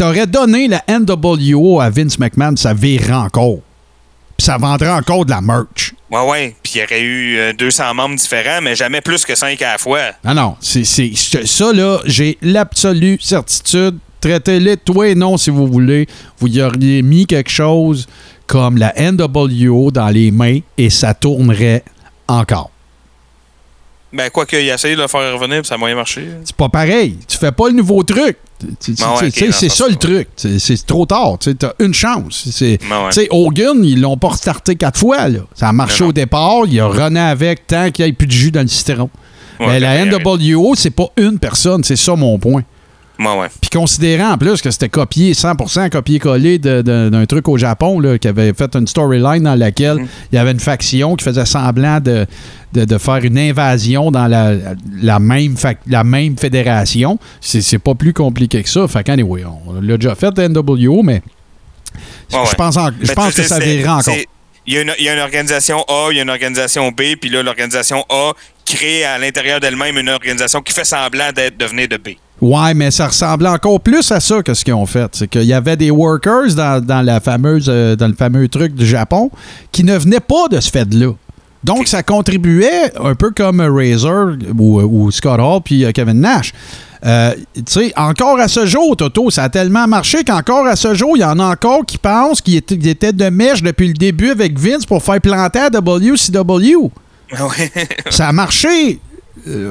T'aurais 0.00 0.26
donné 0.26 0.66
la 0.66 0.82
NWO 0.88 1.78
à 1.78 1.90
Vince 1.90 2.18
McMahon, 2.18 2.56
ça 2.56 2.72
virerait 2.72 3.12
encore. 3.12 3.58
Puis 4.38 4.46
ça 4.46 4.56
vendrait 4.56 4.88
encore 4.88 5.26
de 5.26 5.30
la 5.30 5.42
merch. 5.42 5.92
Ouais, 6.10 6.22
ouais. 6.26 6.56
Puis 6.62 6.72
il 6.76 6.80
y 6.80 6.84
aurait 6.84 7.02
eu 7.02 7.36
euh, 7.38 7.52
200 7.52 7.92
membres 7.92 8.14
différents, 8.16 8.62
mais 8.62 8.74
jamais 8.74 9.02
plus 9.02 9.26
que 9.26 9.34
5 9.34 9.60
à 9.60 9.72
la 9.72 9.76
fois. 9.78 9.98
Non, 10.24 10.32
non. 10.32 10.56
C'est, 10.58 10.84
c'est- 10.84 11.12
c'est- 11.14 11.46
ça, 11.46 11.70
là, 11.74 11.98
j'ai 12.06 12.38
l'absolue 12.40 13.18
certitude. 13.20 13.98
Traitez-les 14.22 14.78
toi 14.78 15.06
et 15.08 15.14
non 15.14 15.36
si 15.36 15.50
vous 15.50 15.66
voulez. 15.66 16.06
Vous 16.38 16.48
y 16.48 16.62
auriez 16.62 17.02
mis 17.02 17.26
quelque 17.26 17.50
chose 17.50 18.06
comme 18.46 18.78
la 18.78 18.94
NWO 18.96 19.90
dans 19.90 20.08
les 20.08 20.30
mains 20.30 20.60
et 20.78 20.88
ça 20.88 21.12
tournerait 21.12 21.84
encore. 22.26 22.70
Ben, 24.12 24.28
quoi 24.30 24.44
qu'il 24.44 24.58
ait 24.58 24.66
essayé 24.66 24.96
de 24.96 25.02
le 25.02 25.08
faire 25.08 25.32
revenir, 25.34 25.60
puis 25.60 25.68
ça 25.68 25.76
a 25.76 25.78
moyen 25.78 25.94
marché. 25.94 26.26
C'est 26.44 26.56
pas 26.56 26.68
pareil. 26.68 27.18
Tu 27.28 27.38
fais 27.38 27.52
pas 27.52 27.68
le 27.68 27.74
nouveau 27.74 28.02
truc. 28.02 28.36
Ah 29.00 29.14
ouais, 29.14 29.28
ok, 29.28 29.52
c'est 29.52 29.68
ça 29.68 29.88
le 29.88 29.96
truc. 29.96 30.28
C'est, 30.36 30.86
trop 30.86 31.06
tard. 31.06 31.38
Tu 31.38 31.50
as 31.62 31.74
une 31.78 31.94
chance. 31.94 32.46
Ah 32.90 33.04
ouais. 33.04 33.12
sais, 33.12 33.28
Hogan, 33.30 33.84
ils 33.84 34.00
l'ont 34.00 34.16
pas 34.16 34.30
restarté 34.30 34.76
quatre 34.76 34.98
fois. 34.98 35.28
Là. 35.28 35.40
Ça 35.54 35.68
a 35.68 35.72
marché 35.72 36.02
non. 36.04 36.10
au 36.10 36.12
départ. 36.12 36.62
Il 36.66 36.78
a 36.80 36.86
rené 36.86 37.20
avec 37.20 37.66
tant 37.66 37.90
qu'il 37.90 38.04
n'y 38.04 38.10
ait 38.10 38.14
plus 38.14 38.26
de 38.26 38.32
jus 38.32 38.50
dans 38.50 38.62
le 38.62 38.68
citron. 38.68 39.08
Ouais, 39.58 39.66
Mais 39.66 39.80
la 39.80 40.04
ben, 40.04 40.18
NWO, 40.22 40.74
c'est 40.74 40.90
pas 40.90 41.08
une 41.16 41.38
personne. 41.38 41.84
C'est 41.84 41.96
ça 41.96 42.16
mon 42.16 42.38
point. 42.38 42.62
Ouais, 43.20 43.38
ouais. 43.38 43.46
Puis 43.60 43.68
considérant 43.70 44.32
en 44.32 44.38
plus 44.38 44.60
que 44.62 44.70
c'était 44.70 44.88
copié, 44.88 45.32
100% 45.34 45.90
copié-collé 45.90 46.58
d'un 46.58 47.26
truc 47.26 47.46
au 47.48 47.58
Japon, 47.58 48.00
là, 48.00 48.18
qui 48.18 48.26
avait 48.28 48.52
fait 48.54 48.74
une 48.74 48.86
storyline 48.86 49.42
dans 49.44 49.54
laquelle 49.54 49.96
Mm. 49.98 50.08
il 50.32 50.36
y 50.36 50.38
avait 50.38 50.52
une 50.52 50.60
faction 50.60 51.14
qui 51.16 51.24
faisait 51.24 51.44
semblant 51.44 52.00
de, 52.00 52.26
de, 52.72 52.84
de 52.84 52.98
faire 52.98 53.16
une 53.22 53.36
invasion 53.38 54.10
dans 54.10 54.26
la, 54.26 54.52
la, 55.02 55.18
même, 55.18 55.54
la 55.86 56.02
même 56.04 56.38
fédération. 56.38 57.18
C'est 57.40 57.78
pas 57.78 57.94
plus 57.94 58.12
compliqué 58.14 58.62
que 58.62 58.68
ça. 58.68 58.88
Fait 58.88 59.04
qu'anyway, 59.04 59.44
on 59.44 59.80
l'a 59.80 59.96
déjà 59.98 60.14
fait, 60.14 60.36
NWO, 60.38 61.02
mais 61.02 61.22
Ouais, 62.32 62.38
je 62.48 62.54
pense, 62.54 62.76
en- 62.76 62.90
je 63.00 63.06
Ben, 63.08 63.14
pense 63.14 63.34
que 63.34 63.42
ça 63.42 63.58
virerait 63.58 63.88
encore. 63.88 64.14
Il 64.66 64.74
y, 64.74 64.78
a 64.78 64.82
une, 64.82 64.92
il 64.98 65.04
y 65.04 65.08
a 65.08 65.14
une 65.14 65.20
organisation 65.20 65.84
A, 65.88 66.08
il 66.12 66.16
y 66.16 66.20
a 66.20 66.22
une 66.22 66.30
organisation 66.30 66.90
B, 66.90 67.16
puis 67.20 67.28
là, 67.30 67.42
l'organisation 67.42 68.04
A 68.08 68.32
crée 68.64 69.04
à 69.04 69.18
l'intérieur 69.18 69.58
d'elle-même 69.58 69.96
une 69.98 70.08
organisation 70.10 70.60
qui 70.62 70.72
fait 70.72 70.84
semblant 70.84 71.32
d'être 71.34 71.58
devenir 71.58 71.88
de 71.88 71.96
B. 71.96 72.10
Ouais, 72.40 72.72
mais 72.74 72.90
ça 72.90 73.08
ressemblait 73.08 73.48
encore 73.48 73.80
plus 73.80 74.10
à 74.12 74.20
ça 74.20 74.42
que 74.42 74.54
ce 74.54 74.64
qu'ils 74.64 74.74
ont 74.74 74.86
fait. 74.86 75.10
C'est 75.12 75.28
qu'il 75.28 75.44
y 75.44 75.52
avait 75.52 75.76
des 75.76 75.90
workers 75.90 76.54
dans, 76.54 76.84
dans 76.84 77.02
la 77.02 77.20
fameuse, 77.20 77.66
euh, 77.68 77.96
dans 77.96 78.08
le 78.08 78.14
fameux 78.14 78.48
truc 78.48 78.74
du 78.74 78.86
Japon 78.86 79.30
qui 79.72 79.84
ne 79.84 79.96
venaient 79.96 80.20
pas 80.20 80.48
de 80.50 80.58
ce 80.60 80.70
fait-là. 80.70 81.12
Donc, 81.62 81.88
ça 81.88 82.02
contribuait 82.02 82.92
un 82.98 83.14
peu 83.14 83.32
comme 83.32 83.60
Razor 83.60 84.32
ou, 84.58 84.80
ou 84.80 85.10
Scott 85.10 85.38
Hall 85.38 85.60
puis 85.62 85.84
euh, 85.84 85.92
Kevin 85.92 86.20
Nash. 86.20 86.52
Euh, 87.04 87.34
tu 87.54 87.62
sais, 87.66 87.92
encore 87.96 88.38
à 88.38 88.48
ce 88.48 88.66
jour, 88.66 88.96
Toto, 88.96 89.30
ça 89.30 89.44
a 89.44 89.48
tellement 89.48 89.86
marché 89.86 90.24
qu'encore 90.24 90.66
à 90.66 90.76
ce 90.76 90.94
jour, 90.94 91.12
il 91.16 91.20
y 91.20 91.24
en 91.24 91.38
a 91.38 91.44
encore 91.44 91.84
qui 91.86 91.98
pensent 91.98 92.40
qu'il 92.40 92.56
était, 92.56 92.76
qu'il 92.76 92.88
était 92.88 93.12
de 93.12 93.28
mèche 93.30 93.62
depuis 93.62 93.88
le 93.88 93.94
début 93.94 94.30
avec 94.30 94.58
Vince 94.58 94.84
pour 94.86 95.02
faire 95.02 95.20
planter 95.20 95.60
à 95.60 95.68
WCW. 95.70 96.90
Ça 98.10 98.28
a 98.28 98.32
marché 98.32 98.68
euh, 98.68 99.09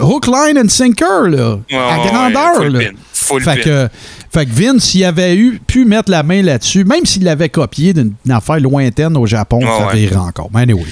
hook, 0.01 0.27
line 0.27 0.57
and 0.57 0.69
sinker, 0.69 1.27
là, 1.29 1.59
à 1.71 1.97
grandeur. 2.07 2.69
là. 2.69 2.79
pin. 2.79 3.39
Fait 3.39 3.39
pin. 3.43 3.55
que, 3.57 3.87
fait 4.33 4.45
que 4.45 4.51
Vince, 4.51 4.83
s'il 4.83 5.03
avait 5.05 5.35
eu, 5.35 5.59
pu 5.65 5.85
mettre 5.85 6.09
la 6.09 6.23
main 6.23 6.41
là-dessus, 6.41 6.83
même 6.85 7.05
s'il 7.05 7.23
l'avait 7.23 7.49
copié 7.49 7.93
d'une 7.93 8.13
affaire 8.31 8.59
lointaine 8.59 9.15
au 9.17 9.25
Japon, 9.25 9.59
Ouais, 9.59 9.67
ça 9.67 9.93
ouais. 9.95 10.15
encore. 10.17 10.49
Mais 10.53 10.61
anyway. 10.61 10.85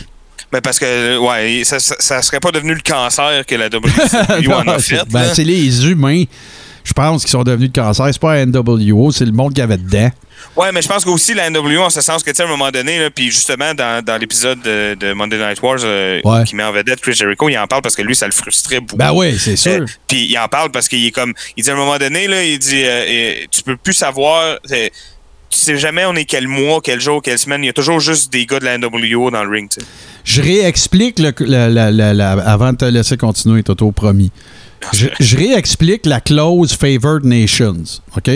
Ben 0.51 0.61
parce 0.61 0.79
que, 0.79 1.17
ouais, 1.17 1.63
ça, 1.65 1.77
ça, 1.79 1.95
ça 1.99 2.21
serait 2.21 2.39
pas 2.39 2.51
devenu 2.51 2.73
le 2.73 2.79
cancer 2.79 3.45
que 3.45 3.55
la 3.55 3.67
WCW 3.67 4.53
en 4.53 4.67
a 4.67 4.79
fait. 4.79 5.01
ben, 5.11 5.25
c'est 5.33 5.43
les 5.43 5.89
humains, 5.89 6.23
je 6.87 6.93
pense, 6.93 7.25
qui 7.25 7.31
sont 7.31 7.43
devenus 7.43 7.69
le 7.75 7.81
cancer. 7.81 8.07
C'est 8.09 8.21
pas 8.21 8.35
la 8.35 8.45
NWO, 8.45 9.11
c'est 9.11 9.25
le 9.25 9.33
monde 9.33 9.53
qui 9.53 9.59
avait 9.61 9.75
dedans. 9.77 10.09
Ouais, 10.55 10.71
mais 10.71 10.81
je 10.81 10.87
pense 10.87 11.03
qu'aussi 11.03 11.33
la 11.33 11.49
NWO, 11.49 11.81
en 11.81 11.89
ce 11.89 11.99
sens 11.99 12.23
que, 12.23 12.29
tu 12.29 12.37
sais, 12.37 12.43
à 12.43 12.45
un 12.45 12.49
moment 12.49 12.71
donné, 12.71 12.97
là, 12.99 13.09
puis 13.09 13.25
justement, 13.25 13.73
dans, 13.73 14.01
dans 14.05 14.17
l'épisode 14.17 14.61
de, 14.61 14.95
de 14.95 15.11
Monday 15.11 15.37
Night 15.37 15.61
Wars 15.61 15.79
euh, 15.83 16.21
Ouais. 16.23 16.43
qui 16.45 16.55
met 16.55 16.63
en 16.63 16.71
vedette 16.71 17.01
Chris 17.01 17.13
Jericho, 17.13 17.49
il 17.49 17.57
en 17.57 17.67
parle 17.67 17.81
parce 17.81 17.95
que 17.95 18.03
lui, 18.03 18.15
ça 18.15 18.25
le 18.25 18.31
frustrait 18.31 18.79
beaucoup. 18.79 18.95
Ben 18.95 19.11
oui, 19.13 19.37
c'est 19.37 19.57
sûr. 19.57 19.81
Euh, 19.81 19.85
puis 20.07 20.25
il 20.29 20.37
en 20.37 20.47
parle 20.47 20.71
parce 20.71 20.87
qu'il 20.87 21.05
est 21.05 21.11
comme. 21.11 21.33
Il 21.57 21.63
dit 21.65 21.69
à 21.69 21.73
un 21.73 21.75
moment 21.75 21.97
donné, 21.97 22.27
là, 22.27 22.41
il 22.43 22.57
dit 22.57 22.81
euh, 22.85 23.33
Tu 23.51 23.63
peux 23.63 23.75
plus 23.75 23.93
savoir. 23.93 24.57
tu 24.69 24.77
sais 25.49 25.77
jamais 25.77 26.05
on 26.05 26.15
est 26.15 26.25
quel 26.25 26.47
mois, 26.47 26.79
quel 26.83 27.01
jour, 27.01 27.21
quelle 27.21 27.39
semaine. 27.39 27.63
Il 27.63 27.67
y 27.67 27.69
a 27.69 27.73
toujours 27.73 27.99
juste 27.99 28.31
des 28.31 28.45
gars 28.45 28.59
de 28.59 28.65
la 28.65 28.77
NWO 28.77 29.29
dans 29.31 29.43
le 29.43 29.49
ring. 29.49 29.69
Je 30.23 30.41
réexplique, 30.41 31.19
le- 31.19 31.33
la- 31.39 31.69
la- 31.69 31.91
la- 31.91 32.13
la- 32.13 32.31
avant 32.33 32.71
de 32.73 32.77
te 32.77 32.85
laisser 32.85 33.17
continuer, 33.17 33.63
Toto, 33.63 33.91
promis. 33.91 34.31
Je, 34.93 35.37
réexplique 35.37 36.05
la 36.05 36.21
clause 36.21 36.73
Favored 36.73 37.23
Nations, 37.23 38.01
OK? 38.15 38.29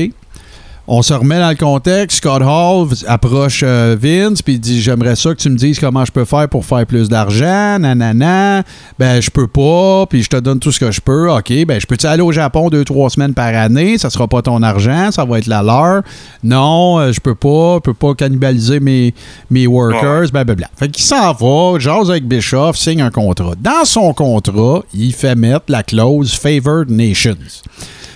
On 0.93 1.01
se 1.01 1.13
remet 1.13 1.39
dans 1.39 1.51
le 1.51 1.55
contexte. 1.55 2.17
Scott 2.17 2.41
Hall 2.45 2.89
approche 3.07 3.61
euh, 3.63 3.95
Vince 3.97 4.41
puis 4.41 4.59
dit 4.59 4.81
J'aimerais 4.81 5.15
ça 5.15 5.33
que 5.33 5.39
tu 5.39 5.49
me 5.49 5.55
dises 5.55 5.79
comment 5.79 6.03
je 6.03 6.11
peux 6.11 6.25
faire 6.25 6.49
pour 6.49 6.65
faire 6.65 6.85
plus 6.85 7.07
d'argent. 7.07 7.79
Nanana. 7.79 8.63
Ben, 8.99 9.21
je 9.21 9.29
peux 9.29 9.47
pas. 9.47 10.05
Puis 10.07 10.23
je 10.23 10.27
te 10.27 10.35
donne 10.35 10.59
tout 10.59 10.73
ce 10.73 10.81
que 10.81 10.91
je 10.91 10.99
peux. 10.99 11.31
OK. 11.31 11.53
Ben, 11.65 11.79
je 11.79 11.87
peux-tu 11.87 12.07
aller 12.07 12.21
au 12.21 12.33
Japon 12.33 12.67
deux, 12.67 12.83
trois 12.83 13.09
semaines 13.09 13.33
par 13.33 13.55
année? 13.55 13.97
Ça 13.99 14.09
sera 14.09 14.27
pas 14.27 14.41
ton 14.41 14.61
argent. 14.63 15.11
Ça 15.11 15.23
va 15.23 15.39
être 15.39 15.47
la 15.47 15.63
leur. 15.63 16.01
Non, 16.43 16.99
euh, 16.99 17.13
je 17.13 17.21
peux 17.21 17.35
pas. 17.35 17.75
Je 17.75 17.79
peux 17.79 17.93
pas 17.93 18.13
cannibaliser 18.13 18.81
mes, 18.81 19.13
mes 19.49 19.67
workers. 19.67 20.29
Ben, 20.33 20.43
ben, 20.43 20.57
Fait 20.75 20.89
qu'il 20.89 21.05
s'en 21.05 21.31
va. 21.31 21.79
Jase 21.79 22.11
avec 22.11 22.27
Bischoff. 22.27 22.75
Signe 22.75 23.01
un 23.01 23.11
contrat. 23.11 23.53
Dans 23.57 23.85
son 23.85 24.13
contrat, 24.13 24.83
il 24.93 25.13
fait 25.13 25.35
mettre 25.35 25.67
la 25.69 25.83
clause 25.83 26.33
Favored 26.33 26.89
Nations. 26.89 27.37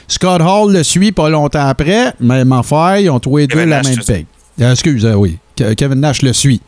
Scott 0.07 0.41
Hall 0.41 0.71
le 0.73 0.83
suit 0.83 1.11
pas 1.11 1.29
longtemps 1.29 1.67
après, 1.67 2.13
même 2.19 2.51
affaire, 2.51 2.99
ils 2.99 3.09
ont 3.09 3.19
tous 3.19 3.37
les 3.37 3.47
deux 3.47 3.55
Kevin 3.55 3.69
la 3.69 3.81
Nash, 3.81 3.95
même 3.95 4.05
paye. 4.05 4.25
Euh, 4.61 4.71
excuse, 4.71 5.05
euh, 5.05 5.13
oui. 5.15 5.37
Ke- 5.57 5.73
Kevin 5.75 5.99
Nash 5.99 6.21
le 6.21 6.33
suit. 6.33 6.61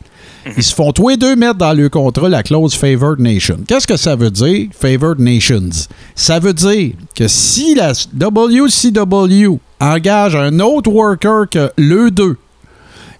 Ils 0.56 0.62
se 0.62 0.74
font 0.74 0.92
tous 0.92 1.08
les 1.10 1.16
deux 1.16 1.36
mettre 1.36 1.56
dans 1.56 1.72
le 1.74 1.88
contrat 1.90 2.28
la 2.28 2.42
clause 2.42 2.74
Favored 2.74 3.18
Nation. 3.20 3.58
Qu'est-ce 3.66 3.86
que 3.86 3.96
ça 3.96 4.16
veut 4.16 4.30
dire, 4.30 4.68
Favored 4.78 5.18
Nations? 5.20 5.68
Ça 6.14 6.38
veut 6.38 6.54
dire 6.54 6.92
que 7.14 7.28
si 7.28 7.74
la 7.74 7.92
WCW 8.14 9.58
engage 9.80 10.34
un 10.36 10.58
autre 10.60 10.90
worker 10.90 11.48
que 11.50 11.70
le 11.76 12.10
deux 12.10 12.36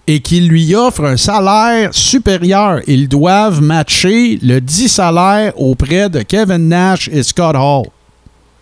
et 0.07 0.21
qu'il 0.21 0.47
lui 0.47 0.73
offre 0.75 1.03
un 1.05 1.17
salaire 1.17 1.89
supérieur, 1.93 2.79
ils 2.87 3.07
doivent 3.07 3.61
matcher 3.61 4.39
le 4.41 4.59
10 4.59 4.87
salaire 4.89 5.53
auprès 5.59 6.09
de 6.09 6.21
Kevin 6.23 6.67
Nash 6.69 7.09
et 7.13 7.21
Scott 7.21 7.55
Hall. 7.55 7.85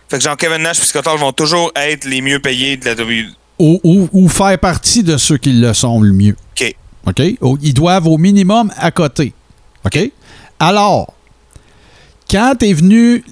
Fait 0.08 0.18
que 0.18 0.24
genre 0.24 0.36
Kevin 0.36 0.62
Nash 0.62 0.80
et 0.80 0.84
Scott 0.84 1.06
Hall 1.06 1.18
vont 1.18 1.32
toujours 1.32 1.70
être 1.76 2.04
les 2.06 2.20
mieux 2.20 2.40
payés 2.40 2.76
de 2.76 2.84
la 2.86 2.94
W. 2.94 3.26
ou, 3.58 3.80
ou- 3.84 4.08
ou 4.12 4.28
faire 4.28 4.58
partie 4.58 5.02
de 5.02 5.16
ceux 5.16 5.36
qui 5.36 5.52
le 5.52 5.74
sont 5.74 6.00
le 6.00 6.12
mieux. 6.12 6.36
OK. 6.58 6.74
OK? 7.06 7.22
Ils 7.62 7.74
doivent 7.74 8.06
au 8.06 8.16
minimum 8.18 8.72
à 8.78 8.90
côté. 8.90 9.32
OK? 9.84 10.10
Alors, 10.60 11.12
quand 12.30 12.54
t'es 12.58 12.72
venu, 12.72 13.24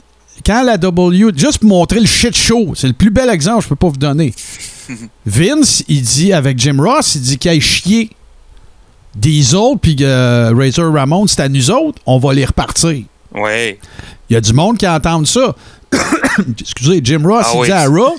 quand 0.45 0.63
la 0.63 0.77
W, 0.79 1.33
juste 1.37 1.59
pour 1.61 1.69
montrer 1.69 2.01
le 2.01 2.07
shit 2.07 2.37
show, 2.37 2.73
c'est 2.75 2.87
le 2.89 2.93
plus 2.93 3.11
bel 3.11 3.29
exemple 3.31 3.59
que 3.59 3.65
je 3.65 3.69
peux 3.71 3.77
pas 3.77 3.89
vous 3.89 3.97
donner. 3.97 4.35
Vince, 5.27 5.83
il 5.89 6.03
dit 6.03 6.33
avec 6.33 6.59
Jim 6.59 6.77
Ross, 6.79 7.15
il 7.17 7.21
dit 7.23 7.39
qu'il 7.39 7.51
aille 7.51 7.61
chier 7.61 8.11
Diesel 9.15 9.79
puis 9.81 9.97
euh, 10.01 10.53
Razor 10.55 10.93
Ramon, 10.93 11.27
c'est 11.27 11.41
à 11.41 11.49
nous 11.49 11.71
autres, 11.71 12.01
on 12.07 12.19
va 12.19 12.35
les 12.35 12.45
repartir. 12.45 13.03
Ouais. 13.35 13.79
Il 14.29 14.35
y 14.35 14.37
a 14.37 14.41
du 14.41 14.53
monde 14.53 14.77
qui 14.79 14.87
entend 14.87 15.25
ça. 15.25 15.55
Excusez, 16.61 17.01
Jim 17.03 17.23
Ross, 17.25 17.47
Ah 17.49 17.53
il 17.55 17.61
oui. 17.61 17.67
dit 17.67 17.73
à 17.73 17.87
Raw, 17.87 18.17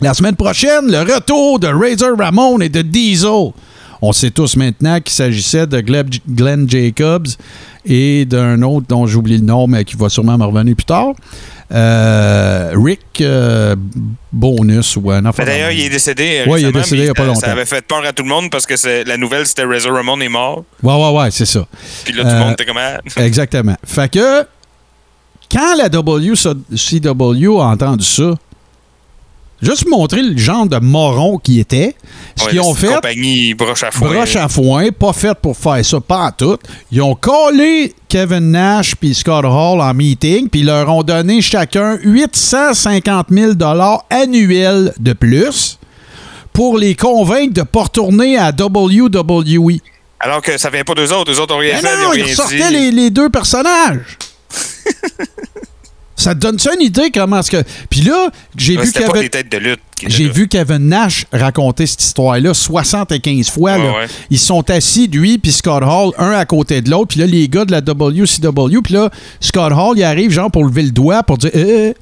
la 0.00 0.14
semaine 0.14 0.36
prochaine, 0.36 0.90
le 0.90 1.00
retour 1.14 1.58
de 1.58 1.68
Razor 1.68 2.16
Ramon 2.18 2.60
et 2.60 2.68
de 2.68 2.82
Diesel. 2.82 3.52
On 4.00 4.12
sait 4.12 4.30
tous 4.30 4.54
maintenant 4.56 5.00
qu'il 5.00 5.12
s'agissait 5.12 5.66
de 5.66 5.80
Glenn 5.80 6.70
Jacobs 6.70 7.26
et 7.84 8.24
d'un 8.26 8.62
autre 8.62 8.86
dont 8.88 9.06
j'oublie 9.08 9.38
le 9.38 9.44
nom, 9.44 9.66
mais 9.66 9.84
qui 9.84 9.96
va 9.96 10.08
sûrement 10.08 10.38
me 10.38 10.44
revenir 10.44 10.76
plus 10.76 10.84
tard. 10.84 11.14
Euh, 11.72 12.72
Rick 12.76 13.20
euh, 13.20 13.74
Bonus 14.32 14.96
ou 14.96 15.10
un 15.10 15.24
enfant. 15.26 15.44
D'ailleurs, 15.44 15.70
il 15.72 15.80
est 15.84 15.88
décédé. 15.90 16.44
euh, 16.46 16.50
Ouais, 16.50 16.62
il 16.62 16.68
est 16.68 16.72
décédé 16.72 17.02
il 17.02 17.06
y 17.06 17.10
a 17.10 17.14
pas 17.14 17.22
ça- 17.22 17.26
longtemps. 17.26 17.40
Ça 17.40 17.52
avait 17.52 17.66
fait 17.66 17.82
peur 17.86 18.04
à 18.06 18.12
tout 18.12 18.22
le 18.22 18.28
monde 18.28 18.50
parce 18.50 18.66
que 18.66 18.76
c'est- 18.76 19.04
la 19.04 19.16
nouvelle, 19.16 19.46
c'était 19.46 19.64
Razor 19.64 19.92
Ramon 19.92 20.20
est 20.20 20.28
mort. 20.28 20.64
Ouais, 20.82 20.94
ouais, 20.94 21.10
ouais, 21.20 21.30
c'est 21.30 21.44
ça. 21.46 21.66
Puis 22.04 22.14
là, 22.14 22.22
tout 22.22 22.28
Euh, 22.28 22.32
le 22.34 22.38
monde 22.44 22.52
était 22.52 22.64
comme 22.64 22.78
ah. 22.78 22.98
Exactement. 23.16 23.76
Fait 23.84 24.10
que 24.10 24.44
quand 25.50 25.74
la 25.76 25.88
WCW 25.88 27.60
a 27.60 27.64
entendu 27.66 28.04
ça, 28.04 28.34
juste 29.62 29.88
montrer 29.88 30.22
le 30.22 30.36
genre 30.36 30.66
de 30.66 30.78
moron 30.78 31.38
qui 31.38 31.58
était, 31.60 31.96
ce 32.36 32.44
Ouais, 32.44 32.50
qu'ils 32.50 32.60
ont 32.60 32.74
fait, 32.74 32.94
compagnie 32.94 33.54
broche 33.54 33.82
à 33.82 33.90
foin. 33.90 34.08
broche 34.12 34.36
à 34.36 34.48
foin, 34.48 34.90
pas 34.90 35.12
fait 35.12 35.34
pour 35.34 35.56
faire 35.56 35.84
ça, 35.84 36.00
pas 36.00 36.26
en 36.26 36.30
tout. 36.32 36.58
Ils 36.92 37.02
ont 37.02 37.14
collé 37.14 37.94
Kevin 38.08 38.50
Nash 38.52 38.94
puis 38.94 39.14
Scott 39.14 39.44
Hall 39.44 39.80
en 39.80 39.94
meeting, 39.94 40.48
puis 40.48 40.60
ils 40.60 40.66
leur 40.66 40.88
ont 40.88 41.02
donné 41.02 41.40
chacun 41.42 41.98
850 42.02 43.26
000 43.30 43.52
annuels 44.10 44.94
de 44.98 45.12
plus 45.12 45.78
pour 46.52 46.78
les 46.78 46.94
convaincre 46.94 47.54
de 47.54 47.62
pas 47.62 47.84
retourner 47.84 48.36
à 48.36 48.50
WWE. 48.50 49.78
Alors 50.20 50.42
que 50.42 50.58
ça 50.58 50.70
vient 50.70 50.82
pas 50.82 50.94
d'eux 50.94 51.12
autres. 51.12 51.30
Eux 51.32 51.40
autres 51.40 51.54
ont 51.54 51.58
rien 51.58 51.74
Mais 51.74 51.88
fait. 51.88 52.02
non, 52.02 52.08
ont 52.10 52.12
ils 52.12 52.22
ressortaient 52.24 52.70
les 52.90 53.10
deux 53.10 53.28
personnages. 53.30 54.00
ça 56.16 56.34
te 56.34 56.40
donne 56.40 56.58
ça 56.58 56.74
une 56.74 56.82
idée 56.82 57.10
comment 57.12 57.38
est-ce 57.40 57.50
que. 57.50 57.62
Puis 57.88 58.00
là, 58.02 58.30
j'ai 58.56 58.76
Ouais, 58.76 58.82
vu 58.82 58.88
C'était 58.88 59.00
pas 59.06 59.12
Kevin. 59.12 59.22
des 59.22 59.30
têtes 59.30 59.52
de 59.52 59.58
lutte. 59.58 59.80
qui 59.96 60.06
étaient 60.06 60.14
J'ai 60.14 60.28
vu 60.28 60.48
Kevin 60.48 60.88
Nash 60.88 61.26
raconter 61.32 61.86
cette 61.86 62.02
histoire-là 62.02 62.54
75 62.54 63.50
fois. 63.50 63.72
Ouais, 63.76 63.78
là. 63.84 63.92
ouais. 63.98 64.06
Ils 64.30 64.38
sont 64.38 64.68
assis, 64.70 65.06
lui 65.06 65.38
puis 65.38 65.52
Scott 65.52 65.82
Hall, 65.84 66.12
un 66.18 66.32
à 66.32 66.44
côté 66.44 66.80
de 66.82 66.90
l'autre. 66.90 67.08
Puis 67.08 67.20
là, 67.20 67.26
les 67.26 67.48
gars 67.48 67.64
de 67.64 67.70
la 67.72 67.80
WCW. 67.80 68.82
Puis 68.82 68.94
là, 68.94 69.10
Scott 69.40 69.72
Hall, 69.72 69.96
il 69.96 70.02
arrive 70.04 70.30
genre 70.32 70.50
pour 70.50 70.64
lever 70.64 70.82
le 70.82 70.90
doigt 70.90 71.22
pour 71.22 71.38
dire. 71.38 71.50
Euh, 71.54 71.90
euh. 71.90 71.92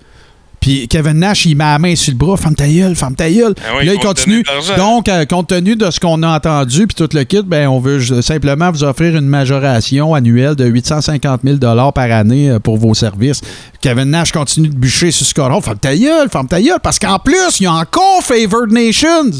Puis 0.66 0.88
Kevin 0.88 1.20
Nash, 1.20 1.46
il 1.46 1.56
met 1.56 1.62
la 1.62 1.78
main 1.78 1.94
sur 1.94 2.10
le 2.10 2.18
bras, 2.18 2.36
ferme 2.36 2.56
ta 2.56 2.66
gueule, 2.66 2.96
ferme 2.96 3.14
ta 3.14 3.30
gueule. 3.30 3.54
Ah 3.64 3.74
oui, 3.74 3.78
Puis 3.78 3.86
là, 3.86 3.94
il 3.94 4.00
continue. 4.00 4.42
Donc, 4.76 5.08
euh, 5.08 5.24
compte 5.24 5.46
tenu 5.46 5.76
de 5.76 5.88
ce 5.92 6.00
qu'on 6.00 6.20
a 6.24 6.34
entendu, 6.34 6.88
puis 6.88 6.96
tout 6.96 7.08
le 7.16 7.22
kit, 7.22 7.42
ben, 7.46 7.68
on 7.68 7.78
veut 7.78 8.20
simplement 8.20 8.72
vous 8.72 8.82
offrir 8.82 9.14
une 9.16 9.28
majoration 9.28 10.12
annuelle 10.12 10.56
de 10.56 10.64
850 10.64 11.42
000 11.44 11.58
par 11.92 12.10
année 12.10 12.50
euh, 12.50 12.58
pour 12.58 12.78
vos 12.78 12.94
services. 12.94 13.42
Kevin 13.80 14.10
Nash 14.10 14.32
continue 14.32 14.68
de 14.68 14.74
bûcher 14.74 15.12
sur 15.12 15.24
Scott 15.24 15.52
Hall. 15.52 15.62
Ferme 15.62 15.78
ta 15.78 15.96
gueule, 15.96 16.28
ferme 16.28 16.48
ta 16.48 16.60
gueule, 16.60 16.80
parce 16.82 16.98
qu'en 16.98 17.20
plus, 17.20 17.60
il 17.60 17.62
y 17.62 17.66
a 17.66 17.72
encore 17.72 18.24
Favored 18.24 18.72
Nations. 18.72 19.30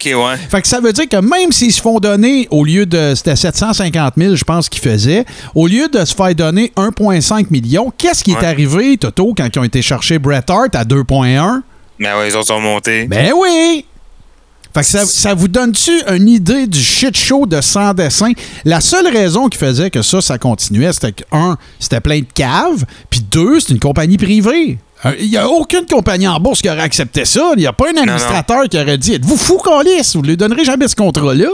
Ok, 0.00 0.12
ouais. 0.14 0.36
Fait 0.50 0.62
que 0.62 0.68
ça 0.68 0.80
veut 0.80 0.92
dire 0.92 1.08
que 1.08 1.16
même 1.16 1.52
s'ils 1.52 1.72
se 1.72 1.82
font 1.82 1.98
donner, 1.98 2.48
au 2.50 2.64
lieu 2.64 2.86
de. 2.86 3.14
C'était 3.14 3.36
750 3.36 4.14
000, 4.16 4.34
je 4.34 4.44
pense 4.44 4.68
qu'ils 4.68 4.80
faisaient, 4.80 5.26
au 5.54 5.66
lieu 5.66 5.88
de 5.88 6.04
se 6.04 6.14
faire 6.14 6.34
donner 6.34 6.72
1,5 6.76 7.46
million, 7.50 7.92
qu'est-ce 7.96 8.24
qui 8.24 8.32
est 8.32 8.44
arrivé, 8.44 8.96
Toto, 8.96 9.34
quand 9.36 9.46
ils 9.54 9.58
ont 9.58 9.64
été 9.64 9.82
chercher 9.82 10.18
Bret 10.18 10.44
Hart 10.48 10.74
à 10.74 10.84
2,1? 10.84 11.60
Mais 11.98 12.14
ouais, 12.14 12.28
les 12.28 12.34
autres 12.34 12.46
sont 12.46 12.60
montés. 12.60 13.06
Ben 13.06 13.32
oui! 13.36 13.84
Fait 14.72 14.80
que 14.80 14.86
ça, 14.86 15.04
ça 15.04 15.34
vous 15.34 15.48
donne-tu 15.48 15.90
une 16.08 16.28
idée 16.28 16.66
du 16.66 16.80
shit 16.80 17.16
show 17.16 17.44
de 17.44 17.60
sans 17.60 17.92
dessin? 17.92 18.30
La 18.64 18.80
seule 18.80 19.08
raison 19.08 19.48
qui 19.48 19.58
faisait 19.58 19.90
que 19.90 20.00
ça, 20.00 20.20
ça 20.20 20.38
continuait, 20.38 20.92
c'était 20.92 21.12
que, 21.12 21.24
un, 21.32 21.58
c'était 21.78 22.00
plein 22.00 22.20
de 22.20 22.26
caves, 22.32 22.84
puis 23.10 23.20
deux, 23.20 23.60
c'est 23.60 23.72
une 23.72 23.80
compagnie 23.80 24.16
privée. 24.16 24.78
Euh, 25.06 25.14
Il 25.18 25.30
n'y 25.30 25.36
a 25.36 25.48
aucune 25.48 25.86
compagnie 25.86 26.28
en 26.28 26.38
bourse 26.38 26.60
qui 26.62 26.68
aurait 26.68 26.80
accepté 26.82 27.24
ça. 27.24 27.52
Il 27.56 27.60
n'y 27.60 27.66
a 27.66 27.72
pas 27.72 27.86
un 27.92 27.96
administrateur 28.02 28.64
qui 28.68 28.78
aurait 28.78 28.98
dit 28.98 29.14
Êtes-vous 29.14 29.36
fou, 29.36 29.58
Calis? 29.58 30.12
Vous 30.14 30.22
ne 30.22 30.28
lui 30.28 30.36
donnerez 30.36 30.64
jamais 30.64 30.88
ce 30.88 30.96
contrat-là? 30.96 31.46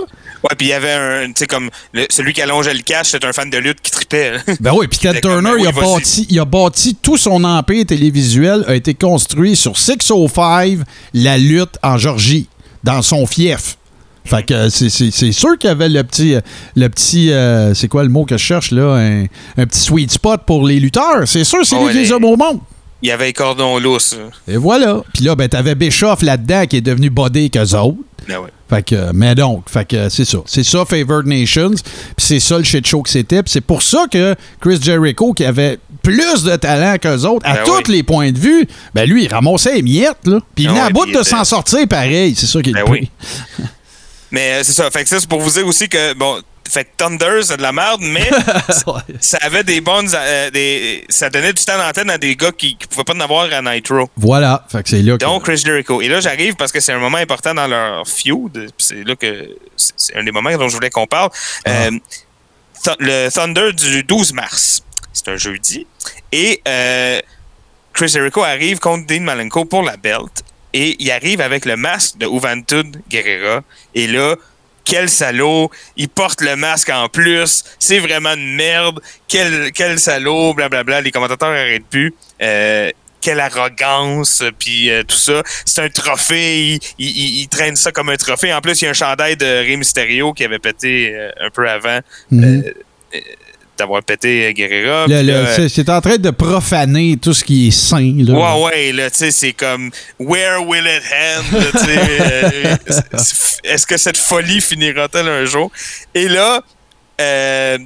Ouais, 0.42 0.56
puis 0.58 0.66
il 0.66 0.70
y 0.70 0.72
avait 0.72 0.92
un. 0.92 1.26
Tu 1.28 1.32
sais, 1.36 1.46
comme 1.46 1.70
le- 1.92 2.06
celui 2.10 2.32
qui 2.32 2.42
allongeait 2.42 2.74
le 2.74 2.80
cash, 2.82 3.08
c'était 3.10 3.26
un 3.26 3.32
fan 3.32 3.48
de 3.50 3.58
lutte 3.58 3.80
qui 3.82 3.90
tripait. 3.90 4.32
Ben 4.60 4.72
oui, 4.74 4.86
puis 4.88 4.98
Ted 4.98 5.20
Turner, 5.20 5.50
ben 5.56 5.58
il, 5.60 5.66
a 5.66 5.72
bâti, 5.72 6.26
il 6.28 6.38
a 6.40 6.44
bâti 6.44 6.96
tout 7.00 7.16
son 7.16 7.42
empire 7.44 7.86
télévisuel, 7.86 8.64
a 8.68 8.74
été 8.74 8.94
construit 8.94 9.56
sur 9.56 9.76
605, 9.78 10.78
la 11.14 11.38
lutte 11.38 11.78
en 11.82 11.96
Georgie, 11.98 12.48
dans 12.84 13.02
son 13.02 13.26
fief. 13.26 13.76
Fait 14.24 14.44
que 14.44 14.54
euh, 14.54 14.70
c'est- 14.70 14.88
c'est 14.90 15.10
c'est 15.12 15.30
sûr 15.32 15.56
qu'il 15.56 15.68
y 15.68 15.70
avait 15.70 15.88
le 15.88 16.02
petit, 16.02 16.34
euh, 16.34 16.40
le 16.74 16.88
petit 16.88 17.30
euh, 17.30 17.74
c'est 17.74 17.86
quoi 17.88 18.02
le 18.02 18.08
mot 18.08 18.24
que 18.24 18.36
je 18.36 18.42
cherche 18.44 18.72
là, 18.72 18.94
un, 18.96 19.22
un 19.56 19.66
petit 19.66 19.80
sweet 19.80 20.10
spot 20.10 20.42
pour 20.44 20.66
les 20.66 20.80
lutteurs. 20.80 21.26
C'est 21.26 21.44
sûr, 21.44 21.64
c'est 21.64 21.76
Ah 21.76 21.84
lui 21.84 21.92
qui 21.92 21.98
les 21.98 22.12
a 22.12 22.18
les- 22.18 22.24
au 22.24 22.36
monde. 22.36 22.58
Il 23.06 23.10
y 23.10 23.12
avait 23.12 23.26
les 23.26 23.32
cordons 23.32 23.78
lousses. 23.78 24.16
Et 24.48 24.56
voilà. 24.56 25.00
Puis 25.14 25.22
là, 25.22 25.36
ben, 25.36 25.48
t'avais 25.48 25.76
Bischoff 25.76 26.22
là-dedans 26.22 26.66
qui 26.66 26.78
est 26.78 26.80
devenu 26.80 27.08
bodé 27.08 27.50
qu'eux 27.50 27.76
autres. 27.76 27.98
Ben 28.26 28.38
ouais. 28.40 28.48
Fait 28.68 28.82
que, 28.82 29.12
mais 29.12 29.36
donc, 29.36 29.70
fait 29.70 29.84
que 29.86 30.08
c'est 30.08 30.24
ça. 30.24 30.38
C'est 30.44 30.64
ça, 30.64 30.84
Favored 30.84 31.24
Nations. 31.24 31.70
Puis 31.70 31.86
c'est 32.16 32.40
ça 32.40 32.58
le 32.58 32.64
shit 32.64 32.84
show 32.84 33.02
que 33.02 33.08
c'était. 33.08 33.44
Puis 33.44 33.52
c'est 33.52 33.60
pour 33.60 33.84
ça 33.84 34.06
que 34.10 34.34
Chris 34.60 34.80
Jericho, 34.82 35.32
qui 35.34 35.44
avait 35.44 35.78
plus 36.02 36.42
de 36.42 36.56
talent 36.56 36.96
qu'eux 37.00 37.22
autres, 37.26 37.48
à 37.48 37.54
Ben 37.58 37.64
tous 37.64 37.76
oui. 37.76 37.94
les 37.98 38.02
points 38.02 38.32
de 38.32 38.38
vue, 38.40 38.66
ben 38.92 39.08
lui, 39.08 39.26
il 39.26 39.32
ramassait 39.32 39.76
les 39.76 39.82
miettes, 39.82 40.26
là. 40.26 40.40
Puis 40.56 40.64
il 40.64 40.66
Ah 40.66 40.72
venait 40.72 40.82
à 40.82 40.90
bout 40.90 41.06
de 41.06 41.22
s'en 41.22 41.44
sortir 41.44 41.86
pareil. 41.86 42.34
C'est 42.36 42.46
ça 42.46 42.60
qui 42.60 42.70
est 42.70 42.72
Ben 42.72 42.82
oui. 42.88 43.08
Mais 44.32 44.54
euh, 44.54 44.60
c'est 44.64 44.72
ça. 44.72 44.90
Fait 44.90 45.04
que 45.04 45.08
ça, 45.08 45.20
c'est 45.20 45.28
pour 45.28 45.40
vous 45.40 45.50
dire 45.52 45.64
aussi 45.64 45.88
que, 45.88 46.12
bon, 46.14 46.40
fait 46.70 46.84
que 46.84 46.90
Thunder, 46.96 47.40
c'est 47.42 47.56
de 47.56 47.62
la 47.62 47.72
merde, 47.72 48.00
mais 48.02 48.28
ça 49.20 49.38
avait 49.40 49.64
des 49.64 49.80
bonnes. 49.80 50.08
euh, 50.14 50.50
des, 50.50 51.04
ça 51.08 51.30
donnait 51.30 51.52
du 51.52 51.64
temps 51.64 51.76
d'antenne 51.78 52.10
à 52.10 52.18
des 52.18 52.36
gars 52.36 52.52
qui, 52.52 52.76
qui 52.76 52.86
pouvaient 52.86 53.04
pas 53.04 53.14
en 53.14 53.20
avoir 53.20 53.52
à 53.52 53.62
Nitro. 53.62 54.08
Voilà. 54.16 54.64
Fait 54.70 54.82
que 54.82 54.88
c'est 54.88 55.02
là 55.02 55.12
que. 55.14 55.24
Donc, 55.24 55.44
Chris 55.44 55.58
Jericho. 55.64 56.00
Et 56.02 56.08
là, 56.08 56.20
j'arrive 56.20 56.54
parce 56.56 56.72
que 56.72 56.80
c'est 56.80 56.92
un 56.92 56.98
moment 56.98 57.18
important 57.18 57.54
dans 57.54 57.66
leur 57.66 58.06
feud. 58.06 58.70
C'est 58.78 59.04
là 59.04 59.14
que 59.16 59.48
c'est 59.76 59.92
c'est 59.96 60.16
un 60.16 60.24
des 60.24 60.32
moments 60.32 60.56
dont 60.56 60.68
je 60.68 60.74
voulais 60.74 60.90
qu'on 60.90 61.06
parle. 61.06 61.30
Ah. 61.64 61.70
Euh, 61.86 61.90
Th- 62.84 62.96
le 63.00 63.28
Thunder 63.30 63.72
du 63.72 64.02
12 64.04 64.32
mars. 64.32 64.82
C'est 65.12 65.28
un 65.28 65.36
jeudi. 65.36 65.86
Et 66.30 66.60
euh, 66.68 67.20
Chris 67.92 68.08
Jericho 68.08 68.42
arrive 68.42 68.78
contre 68.78 69.06
Dean 69.06 69.22
Malenko 69.22 69.64
pour 69.64 69.82
la 69.82 69.96
belt. 69.96 70.42
Et 70.72 70.96
il 70.98 71.10
arrive 71.10 71.40
avec 71.40 71.64
le 71.64 71.76
masque 71.76 72.18
de 72.18 72.26
Juventud 72.26 73.00
Guerrera. 73.08 73.62
Et 73.94 74.06
là, 74.06 74.36
quel 74.86 75.10
salaud. 75.10 75.70
Il 75.98 76.08
porte 76.08 76.40
le 76.40 76.56
masque 76.56 76.88
en 76.88 77.08
plus. 77.10 77.64
C'est 77.78 77.98
vraiment 77.98 78.32
une 78.34 78.54
merde. 78.54 79.00
Quel, 79.28 79.70
quel 79.72 79.98
salaud, 79.98 80.54
blablabla. 80.54 81.02
Les 81.02 81.10
commentateurs 81.10 81.50
n'arrêtent 81.50 81.86
plus. 81.90 82.14
Euh, 82.40 82.90
quelle 83.20 83.40
arrogance, 83.40 84.44
puis 84.58 84.88
euh, 84.88 85.02
tout 85.02 85.16
ça. 85.16 85.42
C'est 85.64 85.80
un 85.82 85.88
trophée, 85.88 86.74
il, 86.74 86.78
il- 86.98 87.08
il- 87.18 87.40
il 87.40 87.48
traîne 87.48 87.74
ça 87.74 87.90
comme 87.90 88.08
un 88.10 88.16
trophée. 88.16 88.54
En 88.54 88.60
plus, 88.60 88.80
il 88.80 88.84
y 88.84 88.86
a 88.86 88.90
un 88.90 88.94
chandail 88.94 89.36
de 89.36 89.44
Rey 89.44 89.76
Mysterio 89.76 90.32
qui 90.32 90.44
avait 90.44 90.60
pété 90.60 91.12
euh, 91.12 91.30
un 91.40 91.50
peu 91.50 91.68
avant 91.68 91.98
Mhm. 92.30 92.62
D'avoir 93.78 94.02
pété 94.02 94.46
euh, 94.46 94.52
Guerrera. 94.52 95.06
C'est- 95.68 95.88
en 95.90 96.00
train 96.00 96.16
de 96.18 96.30
profaner 96.30 97.16
tout 97.20 97.32
ce 97.32 97.44
qui 97.44 97.68
est 97.68 97.70
sain. 97.70 98.12
Là. 98.18 98.34
Ouais, 98.58 98.64
ouais, 98.64 98.92
là, 98.92 99.10
tu 99.10 99.18
sais, 99.18 99.30
c'est 99.30 99.52
comme 99.52 99.90
Where 100.18 100.66
will 100.66 100.84
it 100.86 101.02
end? 101.12 101.56
euh, 101.88 102.76
c'est- 103.18 103.60
Est-ce 103.64 103.86
que 103.86 103.96
cette 103.96 104.16
folie 104.16 104.60
finira-t-elle 104.60 105.28
un 105.28 105.44
jour? 105.44 105.70
Et 106.14 106.28
là, 106.28 106.62
euh, 107.20 107.78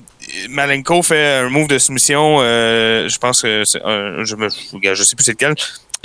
Malenko 0.49 1.03
fait 1.03 1.39
un 1.41 1.49
move 1.49 1.69
de 1.69 1.79
soumission, 1.79 2.39
euh, 2.41 3.09
je 3.09 3.19
pense 3.19 3.43
que 3.43 3.65
c'est 3.65 3.83
un, 3.85 4.25
je, 4.25 4.35
me, 4.37 4.49
je 4.49 5.03
sais 5.03 5.17
plus 5.17 5.25
c'est 5.25 5.33
lequel, 5.33 5.55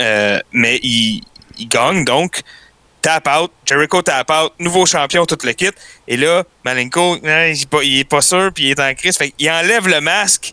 euh, 0.02 0.38
mais 0.52 0.78
il, 0.82 1.22
il 1.58 1.68
gagne 1.68 2.04
donc. 2.04 2.40
Tap 3.06 3.28
out, 3.28 3.52
Jericho 3.64 4.02
tap 4.02 4.28
out, 4.32 4.52
nouveau 4.58 4.84
champion, 4.84 5.24
tout 5.26 5.38
le 5.44 5.52
kit. 5.52 5.70
Et 6.08 6.16
là, 6.16 6.42
Malenko, 6.64 7.18
hein, 7.24 7.52
il, 7.54 7.62
est 8.00 8.04
pas, 8.04 8.18
il 8.18 8.20
sûr, 8.20 8.50
puis 8.52 8.64
il 8.64 8.70
est 8.72 8.80
en 8.80 8.92
crise. 8.94 9.16
Fait 9.16 9.30
qu'il 9.30 9.48
enlève 9.48 9.86
le 9.86 10.00
masque. 10.00 10.52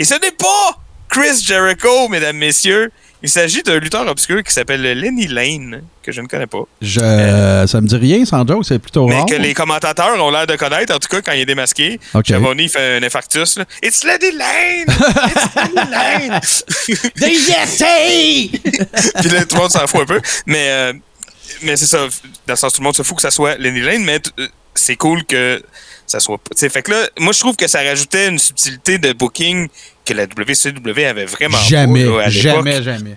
Et 0.00 0.04
ce 0.04 0.14
n'est 0.14 0.32
pas 0.32 0.80
Chris 1.08 1.40
Jericho, 1.44 2.08
mesdames, 2.08 2.38
messieurs. 2.38 2.90
Il 3.22 3.28
s'agit 3.28 3.62
d'un 3.62 3.78
lutteur 3.78 4.04
obscur 4.08 4.42
qui 4.42 4.52
s'appelle 4.52 4.82
Lenny 4.82 5.28
Lane, 5.28 5.84
que 6.02 6.10
je 6.10 6.20
ne 6.20 6.26
connais 6.26 6.48
pas. 6.48 6.64
Je, 6.80 6.98
euh, 6.98 7.68
ça 7.68 7.80
me 7.80 7.86
dit 7.86 7.94
rien, 7.94 8.24
sans 8.24 8.44
joke, 8.48 8.64
c'est 8.64 8.80
plutôt 8.80 9.06
Mais 9.06 9.18
rare. 9.18 9.26
que 9.26 9.36
les 9.36 9.54
commentateurs 9.54 10.20
ont 10.20 10.32
l'air 10.32 10.48
de 10.48 10.56
connaître, 10.56 10.92
en 10.92 10.98
tout 10.98 11.06
cas, 11.06 11.22
quand 11.22 11.30
il 11.30 11.42
est 11.42 11.46
démasqué. 11.46 12.00
Ok. 12.14 12.26
Schiavone 12.26 12.68
fait 12.68 12.96
un 12.96 13.02
infarctus. 13.04 13.58
là. 13.58 13.64
It's 13.80 14.02
Lenny 14.02 14.32
Lane! 14.32 14.86
It's 15.28 15.54
Lenny 15.54 15.90
Lane! 15.92 16.40
Puis 19.20 19.30
là, 19.30 19.44
tout 19.44 19.54
le 19.54 19.60
monde 19.60 19.70
s'en 19.70 19.86
fout 19.86 20.00
un 20.00 20.06
peu. 20.06 20.20
Mais, 20.46 20.66
euh, 20.68 20.92
mais 21.62 21.76
c'est 21.76 21.86
ça. 21.86 21.98
Dans 22.46 22.54
le 22.54 22.56
sens, 22.56 22.72
tout 22.72 22.80
le 22.80 22.84
monde 22.84 22.96
se 22.96 23.02
fout 23.02 23.16
que 23.16 23.22
ça 23.22 23.30
soit 23.30 23.56
Lenny 23.56 23.80
Lane, 23.80 24.04
mais 24.04 24.20
euh, 24.38 24.48
c'est 24.74 24.96
cool 24.96 25.24
que 25.24 25.62
ça 26.06 26.20
soit 26.20 26.38
pas. 26.38 26.50
tu 26.54 26.60
sais, 26.60 26.68
Fait 26.68 26.82
que 26.82 26.90
là, 26.90 27.08
moi, 27.18 27.32
je 27.32 27.40
trouve 27.40 27.56
que 27.56 27.68
ça 27.68 27.80
rajoutait 27.82 28.28
une 28.28 28.38
subtilité 28.38 28.98
de 28.98 29.12
booking 29.12 29.68
que 30.04 30.14
la 30.14 30.24
WCW 30.24 31.04
avait 31.04 31.26
vraiment 31.26 31.58
Jamais, 31.58 32.04
là, 32.04 32.22
à 32.22 32.28
l'époque. 32.28 32.42
jamais, 32.42 32.82
jamais. 32.82 33.16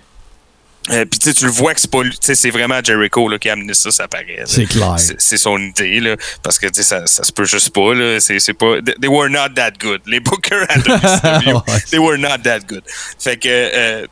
Euh, 0.90 1.04
Puis 1.04 1.18
tu 1.34 1.44
le 1.44 1.50
vois 1.50 1.74
que 1.74 1.80
c'est 1.80 1.90
pas 1.90 2.04
lui, 2.04 2.12
tu 2.12 2.18
sais, 2.20 2.36
c'est 2.36 2.50
vraiment 2.50 2.78
Jericho 2.82 3.28
là, 3.28 3.40
qui 3.40 3.48
a 3.48 3.54
amené 3.54 3.74
ça, 3.74 3.90
ça 3.90 4.06
paraît. 4.06 4.44
C'est 4.44 4.66
clair. 4.66 4.94
C'est 4.98 5.36
son 5.36 5.58
idée, 5.58 5.98
là, 5.98 6.16
parce 6.44 6.60
que 6.60 6.68
tu 6.68 6.74
sais, 6.74 6.82
ça, 6.84 7.06
ça 7.08 7.24
se 7.24 7.32
peut 7.32 7.44
juste 7.44 7.70
pas. 7.70 7.92
Là, 7.92 8.20
c'est, 8.20 8.38
pas 8.54 8.80
they, 8.80 8.94
they 9.00 9.10
were 9.10 9.28
not 9.28 9.48
that 9.56 9.72
good. 9.80 10.00
Les 10.06 10.20
bookers 10.20 10.64
à 10.68 10.78
WCW, 11.40 11.60
they 11.90 11.98
were 11.98 12.16
not 12.18 12.38
that 12.44 12.60
good. 12.68 12.84
Fait 13.18 13.36
que, 13.36 13.48
euh, 13.48 14.06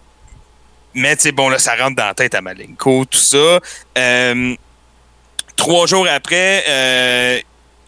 mais 0.94 1.16
tu 1.16 1.22
sais, 1.22 1.32
bon, 1.32 1.48
là, 1.48 1.58
ça 1.58 1.74
rentre 1.76 1.96
dans 1.96 2.06
la 2.06 2.14
tête 2.14 2.34
à 2.34 2.40
Malenko, 2.40 3.04
tout 3.04 3.18
ça. 3.18 3.60
Euh, 3.98 4.54
trois 5.56 5.86
jours 5.86 6.06
après, 6.08 6.64
euh, 6.68 7.40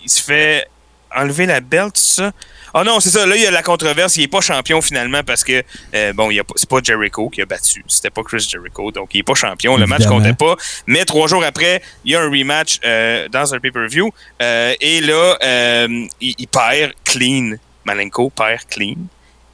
il 0.02 0.10
se 0.10 0.22
fait 0.22 0.66
enlever 1.14 1.46
la 1.46 1.60
belt, 1.60 1.94
tout 1.94 2.00
ça. 2.00 2.32
Ah 2.74 2.84
non, 2.84 3.00
c'est 3.00 3.08
ça. 3.08 3.24
Là, 3.24 3.36
il 3.36 3.42
y 3.42 3.46
a 3.46 3.50
la 3.50 3.62
controverse. 3.62 4.16
Il 4.16 4.20
n'est 4.20 4.28
pas 4.28 4.42
champion 4.42 4.82
finalement 4.82 5.22
parce 5.24 5.42
que, 5.44 5.62
euh, 5.94 6.12
bon, 6.12 6.30
c'est 6.56 6.68
pas 6.68 6.80
Jericho 6.82 7.30
qui 7.30 7.40
a 7.40 7.46
battu. 7.46 7.82
C'était 7.88 8.10
pas 8.10 8.22
Chris 8.22 8.46
Jericho. 8.50 8.92
Donc, 8.92 9.14
il 9.14 9.18
n'est 9.18 9.22
pas 9.22 9.34
champion. 9.34 9.78
Le 9.78 9.86
match 9.86 10.04
comptait 10.04 10.34
pas. 10.34 10.56
Mais 10.86 11.06
trois 11.06 11.26
jours 11.26 11.42
après, 11.42 11.80
il 12.04 12.12
y 12.12 12.16
a 12.16 12.20
un 12.20 12.28
rematch 12.28 12.80
euh, 12.84 13.28
dans 13.30 13.54
un 13.54 13.60
pay-per-view. 13.60 14.12
Euh, 14.42 14.74
et 14.78 15.00
là, 15.00 15.38
euh, 15.42 16.06
il, 16.20 16.34
il 16.36 16.48
perd 16.48 16.92
clean. 17.04 17.52
Malenko 17.86 18.28
perd 18.28 18.66
clean. 18.68 18.96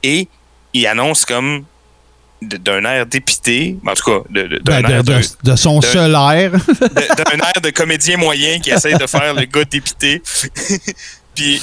Et 0.01 0.27
il 0.73 0.85
annonce 0.85 1.23
comme 1.23 1.63
d'un 2.47 2.83
air 2.85 3.05
dépité, 3.05 3.75
en 3.85 3.93
tout 3.93 4.03
cas, 4.11 4.19
de, 4.29 4.59
Ben, 4.63 4.81
de, 4.81 4.91
air 4.91 5.03
de- 5.03 5.11
d'un- 5.13 5.21
de 5.51 5.55
son 5.55 5.81
seul 5.81 6.11
air. 6.13 6.51
d'un 7.21 7.37
air 7.39 7.61
de 7.61 7.69
comédien 7.69 8.17
moyen 8.17 8.59
qui 8.59 8.71
essaye 8.71 8.95
de 8.95 9.07
faire 9.07 9.33
le 9.33 9.45
gars 9.45 9.65
dépité. 9.65 10.21
Puis 11.35 11.61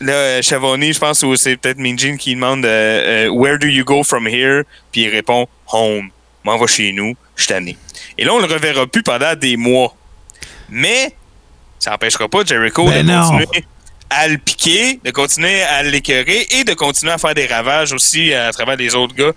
là, 0.00 0.12
euh, 0.12 0.42
Chavoni, 0.42 0.92
je 0.92 0.98
pense, 0.98 1.22
ou 1.22 1.36
c'est 1.36 1.56
peut-être 1.56 1.78
Gene 1.98 2.16
qui 2.18 2.34
demande 2.34 2.64
euh, 2.64 3.26
euh, 3.26 3.30
Where 3.30 3.58
do 3.58 3.66
you 3.66 3.84
go 3.84 4.02
from 4.02 4.26
here? 4.26 4.62
Puis 4.92 5.02
il 5.02 5.08
répond 5.10 5.46
Home. 5.72 6.10
M'en 6.44 6.56
va 6.56 6.66
chez 6.66 6.92
nous, 6.92 7.14
je 7.36 7.44
suis. 7.44 7.76
Et 8.16 8.24
là, 8.24 8.32
on 8.32 8.38
le 8.38 8.46
reverra 8.46 8.86
plus 8.86 9.02
pendant 9.02 9.34
des 9.34 9.56
mois. 9.58 9.94
Mais 10.70 11.14
ça 11.78 11.90
n'empêchera 11.90 12.28
pas 12.28 12.44
Jericho 12.44 12.84
Ben 12.86 13.04
de 13.06 13.12
non. 13.12 13.20
continuer 13.22 13.64
à 14.08 14.26
le 14.26 14.38
piquer, 14.38 14.98
de 15.04 15.10
continuer 15.10 15.62
à 15.62 15.82
l'écœurer 15.82 16.46
et 16.50 16.64
de 16.64 16.72
continuer 16.74 17.12
à 17.12 17.18
faire 17.18 17.34
des 17.34 17.46
ravages 17.46 17.92
aussi 17.92 18.32
à 18.32 18.50
travers 18.52 18.76
les 18.76 18.94
autres 18.94 19.14
gars 19.14 19.32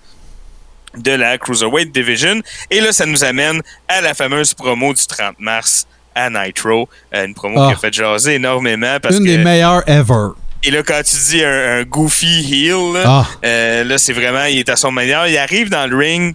de 0.96 1.12
la 1.12 1.38
Cruiserweight 1.38 1.92
Division. 1.92 2.40
Et 2.70 2.80
là, 2.80 2.92
ça 2.92 3.06
nous 3.06 3.24
amène 3.24 3.60
à 3.88 4.00
la 4.00 4.14
fameuse 4.14 4.54
promo 4.54 4.92
du 4.94 5.06
30 5.06 5.36
mars 5.40 5.86
à 6.14 6.30
Nitro. 6.30 6.88
Euh, 7.14 7.26
une 7.26 7.34
promo 7.34 7.60
Ah. 7.60 7.68
qui 7.68 7.74
a 7.74 7.76
fait 7.76 7.92
jaser 7.92 8.34
énormément 8.34 8.98
parce 9.02 9.16
Une 9.16 9.24
que... 9.24 9.30
des 9.30 9.38
meilleures 9.38 9.82
ever. 9.88 10.28
Et 10.62 10.70
là, 10.70 10.82
quand 10.82 11.02
tu 11.04 11.16
dis 11.30 11.44
un, 11.44 11.78
un 11.80 11.82
goofy 11.82 12.66
heel, 12.66 12.94
là, 12.94 13.02
Ah. 13.04 13.26
euh, 13.44 13.84
là, 13.84 13.98
c'est 13.98 14.12
vraiment, 14.14 14.44
il 14.44 14.58
est 14.58 14.68
à 14.68 14.76
son 14.76 14.90
meilleur. 14.92 15.26
Il 15.26 15.36
arrive 15.36 15.68
dans 15.68 15.86
le 15.86 15.96
ring 15.96 16.34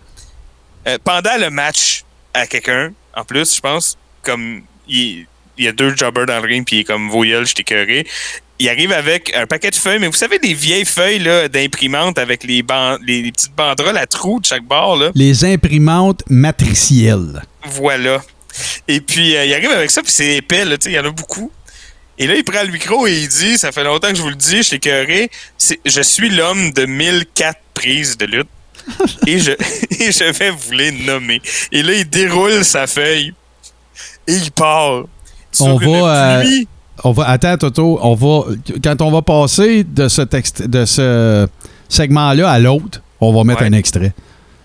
euh, 0.87 0.97
pendant 1.03 1.37
le 1.39 1.49
match 1.49 2.03
à 2.33 2.45
quelqu'un, 2.45 2.91
en 3.15 3.23
plus, 3.23 3.55
je 3.55 3.59
pense, 3.59 3.97
comme 4.21 4.61
il, 4.87 5.25
il 5.57 5.65
y 5.65 5.67
a 5.67 5.71
deux 5.71 5.95
jobbers 5.95 6.25
dans 6.27 6.39
le 6.39 6.47
ring, 6.47 6.65
puis 6.65 6.77
il 6.77 6.79
est 6.81 6.83
comme 6.83 7.09
voyelle, 7.09 7.45
je 7.47 7.53
t'ai. 7.55 8.05
Il 8.59 8.67
arrive 8.67 8.91
avec 8.91 9.33
un 9.35 9.47
paquet 9.47 9.71
de 9.71 9.75
feuilles, 9.75 9.99
mais 9.99 10.07
vous 10.07 10.13
savez, 10.13 10.37
des 10.37 10.53
vieilles 10.53 10.85
feuilles 10.85 11.19
là, 11.19 11.47
d'imprimante 11.47 12.17
avec 12.19 12.43
les, 12.43 12.63
les, 13.05 13.21
les 13.21 13.31
petites 13.31 13.55
banderoles 13.55 13.97
à 13.97 14.05
trous 14.05 14.41
de 14.41 14.45
chaque 14.45 14.65
bord. 14.65 14.97
Là. 14.97 15.11
Les 15.15 15.45
imprimantes 15.45 16.23
matricielles. 16.29 17.41
Voilà. 17.63 18.21
Et 18.87 18.99
puis, 18.99 19.35
euh, 19.35 19.45
il 19.45 19.53
arrive 19.53 19.71
avec 19.71 19.89
ça, 19.91 20.01
puis 20.01 20.11
c'est 20.11 20.35
épais, 20.35 20.65
là, 20.65 20.75
il 20.85 20.91
y 20.91 20.99
en 20.99 21.05
a 21.05 21.11
beaucoup. 21.11 21.51
Et 22.17 22.27
là, 22.27 22.35
il 22.35 22.43
prend 22.43 22.61
le 22.63 22.69
micro 22.69 23.07
et 23.07 23.13
il 23.13 23.29
dit, 23.29 23.57
ça 23.57 23.71
fait 23.71 23.85
longtemps 23.85 24.09
que 24.09 24.15
je 24.15 24.21
vous 24.21 24.29
le 24.29 24.35
dis, 24.35 24.57
je 24.57 24.61
suis 24.63 24.75
écœuré, 24.75 25.31
je 25.85 26.01
suis 26.01 26.29
l'homme 26.29 26.73
de 26.73 26.85
1004 26.85 27.57
prises 27.73 28.17
de 28.17 28.25
lutte. 28.25 28.49
et, 29.25 29.39
je, 29.39 29.51
et 30.01 30.11
je 30.11 30.31
vais 30.33 30.49
vous 30.49 30.73
les 30.73 30.91
nommer. 30.91 31.41
Et 31.71 31.81
là, 31.81 31.93
il 31.93 32.09
déroule 32.09 32.65
sa 32.65 32.87
feuille 32.87 33.33
et 34.27 34.33
il 34.33 34.51
part. 34.51 35.03
Sur 35.51 35.65
On 35.67 35.79
une 35.79 36.01
va, 36.01 36.41
euh. 36.41 36.63
On 37.03 37.11
va, 37.11 37.27
attends, 37.29 37.57
Toto, 37.57 37.99
on 38.01 38.13
va, 38.15 38.53
quand 38.83 39.01
on 39.01 39.11
va 39.11 39.21
passer 39.21 39.83
de 39.83 40.07
ce, 40.07 40.21
texte, 40.21 40.63
de 40.67 40.85
ce 40.85 41.47
segment-là 41.87 42.49
à 42.49 42.59
l'autre, 42.59 43.01
on 43.21 43.33
va 43.33 43.43
mettre 43.43 43.61
Ouais. 43.61 43.67
un 43.67 43.73
extrait. 43.73 44.13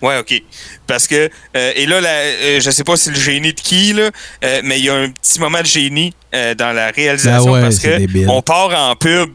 Ouais, 0.03 0.19
OK. 0.19 0.43
Parce 0.87 1.07
que, 1.07 1.31
euh, 1.57 1.73
et 1.77 1.87
là, 1.87 2.01
la, 2.01 2.09
euh, 2.11 2.61
je 2.61 2.71
sais 2.71 2.85
pas 2.85 2.97
si 2.97 3.09
le 3.09 3.15
génie 3.17 3.55
de 3.55 3.61
qui, 3.61 3.93
là, 3.95 4.11
euh, 4.45 4.61
mais 4.65 4.79
il 4.79 4.85
y 4.85 4.91
a 4.91 4.95
un 4.95 5.09
petit 5.11 5.41
moment 5.41 5.61
de 5.61 5.67
génie 5.67 6.13
euh, 6.35 6.55
dans 6.55 6.73
la 6.73 6.91
réalisation 6.91 7.45
Ben 7.47 7.51
ouais, 7.53 7.61
parce 7.63 7.77
c'est 7.77 7.89
que 7.93 7.97
débile. 7.99 8.29
on 8.29 8.43
part 8.43 8.71
en 8.91 8.95
pub. 8.97 9.31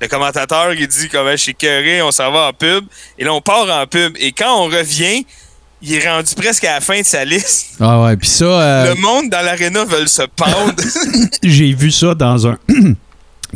Le 0.00 0.08
commentateur, 0.08 0.74
il 0.74 0.86
dit 0.88 1.08
comment 1.08 1.30
je 1.30 1.36
suis 1.36 1.54
curé, 1.54 2.02
on 2.02 2.10
s'en 2.10 2.30
va 2.32 2.48
en 2.48 2.52
pub. 2.52 2.84
Et 3.18 3.24
là, 3.24 3.32
on 3.32 3.40
part 3.40 3.68
en 3.70 3.86
pub. 3.86 4.14
Et 4.18 4.32
quand 4.32 4.62
on 4.62 4.64
revient, 4.64 5.24
il 5.86 5.94
est 5.94 6.08
rendu 6.08 6.34
presque 6.34 6.64
à 6.64 6.74
la 6.74 6.80
fin 6.80 7.00
de 7.00 7.06
sa 7.06 7.24
liste. 7.24 7.66
Ah 7.80 8.02
ouais, 8.02 8.16
puis 8.16 8.28
ça, 8.28 8.44
euh, 8.44 8.94
Le 8.94 9.00
monde 9.00 9.28
dans 9.30 9.44
l'aréna 9.44 9.84
veut 9.84 10.06
se 10.06 10.22
pendre. 10.22 10.74
j'ai 11.42 11.72
vu 11.74 11.90
ça 11.90 12.14
dans 12.14 12.46
un. 12.48 12.58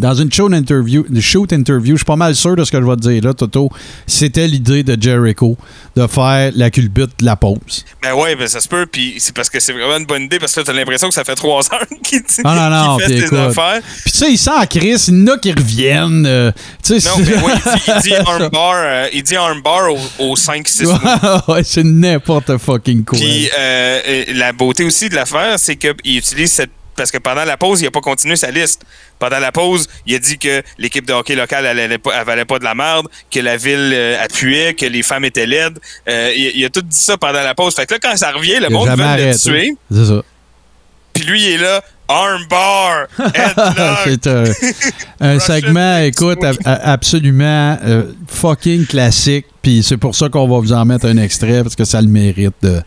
Dans 0.01 0.15
une 0.15 0.33
show 0.33 0.51
interview, 0.53 1.05
une 1.11 1.21
shoot 1.21 1.53
interview, 1.53 1.95
je 1.95 1.99
suis 1.99 2.05
pas 2.05 2.17
mal 2.17 2.35
sûr 2.35 2.57
de 2.57 2.65
ce 2.65 2.73
que 2.73 2.81
je 2.81 2.87
vais 2.87 2.97
te 2.97 3.03
dire 3.03 3.23
là, 3.23 3.35
Toto. 3.35 3.71
C'était 4.07 4.47
l'idée 4.49 4.83
de 4.83 5.01
Jericho 5.01 5.57
de 5.97 6.07
faire 6.07 6.53
la 6.57 6.71
culbute 6.71 7.11
de 7.21 7.25
la 7.27 7.37
pause. 7.37 7.85
ben 8.03 8.15
ouais, 8.15 8.35
ben 8.35 8.49
ça 8.49 8.61
se 8.61 8.69
peut. 8.69 8.87
Puis 8.91 9.17
c'est 9.19 9.35
parce 9.35 9.51
que 9.51 9.61
c'est 9.61 9.73
vraiment 9.73 9.99
une 9.99 10.07
bonne 10.07 10.23
idée 10.23 10.39
parce 10.39 10.55
que 10.55 10.61
là, 10.61 10.65
t'as 10.67 10.73
l'impression 10.73 11.09
que 11.09 11.15
ça 11.15 11.23
fait 11.25 11.35
trois 11.35 11.61
heures 11.75 11.87
qu'il 12.03 12.21
dit- 12.23 12.43
non, 12.45 12.55
non, 12.71 12.97
puis 12.97 13.07
fait 13.07 13.19
ses 13.21 13.25
écoute. 13.27 13.39
affaires. 13.39 13.81
Puis 14.03 14.13
tu 14.13 14.19
sais, 14.19 14.33
il 14.33 14.39
sent 14.39 14.51
en 14.51 14.67
crise, 14.67 15.09
il 15.09 15.19
y 15.19 15.23
en 15.31 15.35
a 15.35 15.39
qui 15.39 15.53
reviennent. 15.53 16.25
euh, 16.27 16.51
tu 16.83 16.99
sais, 16.99 17.09
Non, 17.09 17.17
mais 17.19 17.37
ouais, 17.45 17.53
il 17.55 17.73
dit, 17.73 17.83
il 17.97 18.03
dit 18.03 18.15
armbar, 18.15 18.75
euh, 18.77 19.07
il 19.13 19.23
dit 19.23 19.37
armbar 19.37 19.93
au, 19.93 19.99
au 20.31 20.35
5-6 20.35 20.85
mois. 20.87 21.45
ouais, 21.55 21.63
c'est 21.65 21.85
n'importe 21.85 22.57
fucking 22.59 23.05
quoi. 23.05 23.19
Puis 23.19 23.49
euh, 23.59 24.01
euh, 24.09 24.25
la 24.35 24.53
beauté 24.53 24.85
aussi 24.85 25.09
de 25.09 25.15
l'affaire, 25.15 25.59
c'est 25.59 25.77
qu'il 25.77 26.17
utilise 26.17 26.53
cette. 26.53 26.71
Parce 26.97 27.11
que 27.11 27.19
pendant 27.19 27.45
la 27.45 27.57
pause, 27.57 27.81
il 27.81 27.85
n'a 27.85 27.91
pas 27.91 28.01
continué 28.01 28.37
sa 28.37 28.51
liste. 28.51 28.83
Pendant 29.19 29.39
la 29.39 29.53
pause, 29.53 29.89
il 30.07 30.15
a 30.15 30.19
dit 30.19 30.37
que 30.39 30.63
l'équipe 30.79 31.07
de 31.07 31.13
hockey 31.13 31.35
locale 31.35 31.65
elle, 31.67 31.99
valait 32.27 32.45
pas 32.45 32.59
de 32.59 32.65
la 32.65 32.75
merde, 32.75 33.07
que 33.31 33.41
la 33.41 33.57
ville 33.57 33.91
euh, 33.95 34.23
appuyait, 34.23 34.75
que 34.75 34.87
les 34.87 35.03
femmes 35.03 35.25
étaient 35.25 35.47
laides. 35.47 35.79
Euh, 36.09 36.33
il, 36.37 36.53
il 36.57 36.65
a 36.65 36.69
tout 36.71 36.83
dit 36.83 36.97
ça 36.97 37.17
pendant 37.17 37.43
la 37.43 37.55
pause. 37.55 37.75
Fait 37.75 37.87
que 37.87 37.95
là, 37.95 38.01
quand 38.03 38.17
ça 38.17 38.33
revient, 38.33 38.59
le 38.61 38.67
Il 38.69 38.73
monde 38.73 38.89
veut 38.91 38.97
le 38.97 39.03
arrêté. 39.03 39.39
tuer. 39.39 39.75
C'est 39.91 40.05
ça. 40.07 40.23
Puis 41.13 41.25
lui, 41.25 41.43
il 41.43 41.53
est 41.53 41.59
là, 41.59 41.83
armbar, 42.09 43.07
c'est 44.05 44.27
un, 45.21 45.39
segment, 45.39 45.99
écoute, 45.99 46.39
Swing. 46.43 46.57
a- 46.65 46.71
a- 46.73 46.93
absolument 46.93 47.79
euh, 47.85 48.05
fucking 48.29 48.87
classique. 48.87 49.47
Puis 49.63 49.83
c'est 49.83 49.97
pour 49.97 50.15
ça 50.15 50.29
qu'on 50.29 50.49
va 50.49 50.59
vous 50.59 50.73
en 50.73 50.85
mettre 50.85 51.07
un 51.07 51.17
extrait 51.19 51.63
parce 51.63 51.77
que 51.77 51.85
ça 51.85 52.01
le 52.01 52.09
mérite. 52.09 52.55
de- 52.63 52.83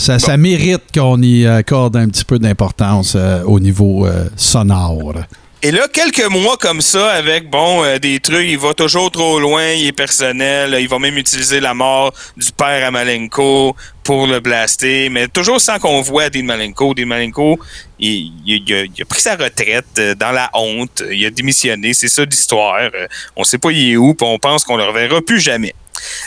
ça, 0.00 0.18
ça 0.18 0.36
mérite 0.36 0.82
qu'on 0.94 1.20
y 1.22 1.46
accorde 1.46 1.96
un 1.96 2.08
petit 2.08 2.24
peu 2.24 2.38
d'importance 2.38 3.14
euh, 3.16 3.42
au 3.44 3.60
niveau 3.60 4.06
euh, 4.06 4.24
sonore. 4.36 5.14
Et 5.62 5.72
là, 5.72 5.88
quelques 5.92 6.24
mois 6.30 6.56
comme 6.56 6.80
ça, 6.80 7.10
avec, 7.10 7.50
bon, 7.50 7.84
euh, 7.84 7.98
des 7.98 8.18
trucs, 8.18 8.48
il 8.48 8.56
va 8.56 8.72
toujours 8.72 9.10
trop 9.10 9.38
loin, 9.38 9.72
il 9.72 9.88
est 9.88 9.92
personnel, 9.92 10.74
il 10.80 10.88
va 10.88 10.98
même 10.98 11.18
utiliser 11.18 11.60
la 11.60 11.74
mort 11.74 12.14
du 12.34 12.50
père 12.50 12.86
à 12.86 12.90
Malenko 12.90 13.76
pour 14.02 14.26
le 14.26 14.40
blaster, 14.40 15.10
mais 15.10 15.28
toujours 15.28 15.60
sans 15.60 15.78
qu'on 15.78 16.00
voit 16.00 16.30
Dean 16.30 16.44
Malenko. 16.44 16.94
Dean 16.94 17.04
Malenko, 17.04 17.58
il, 17.98 18.32
il- 18.46 18.62
il 18.66 18.74
a, 18.74 18.84
il 18.84 19.02
a 19.02 19.04
pris 19.04 19.20
sa 19.20 19.36
retraite 19.36 19.84
euh, 19.98 20.14
dans 20.14 20.32
la 20.32 20.48
honte, 20.54 21.02
il 21.12 21.26
a 21.26 21.30
démissionné, 21.30 21.92
c'est 21.92 22.08
ça 22.08 22.24
l'histoire. 22.24 22.78
Euh, 22.94 23.06
On 23.36 23.44
sait 23.44 23.58
pas 23.58 23.70
il 23.70 23.92
est 23.92 23.96
où, 23.98 24.14
puis 24.14 24.26
on 24.26 24.38
pense 24.38 24.64
qu'on 24.64 24.76
le 24.78 24.84
reverra 24.84 25.20
plus 25.20 25.40
jamais. 25.40 25.74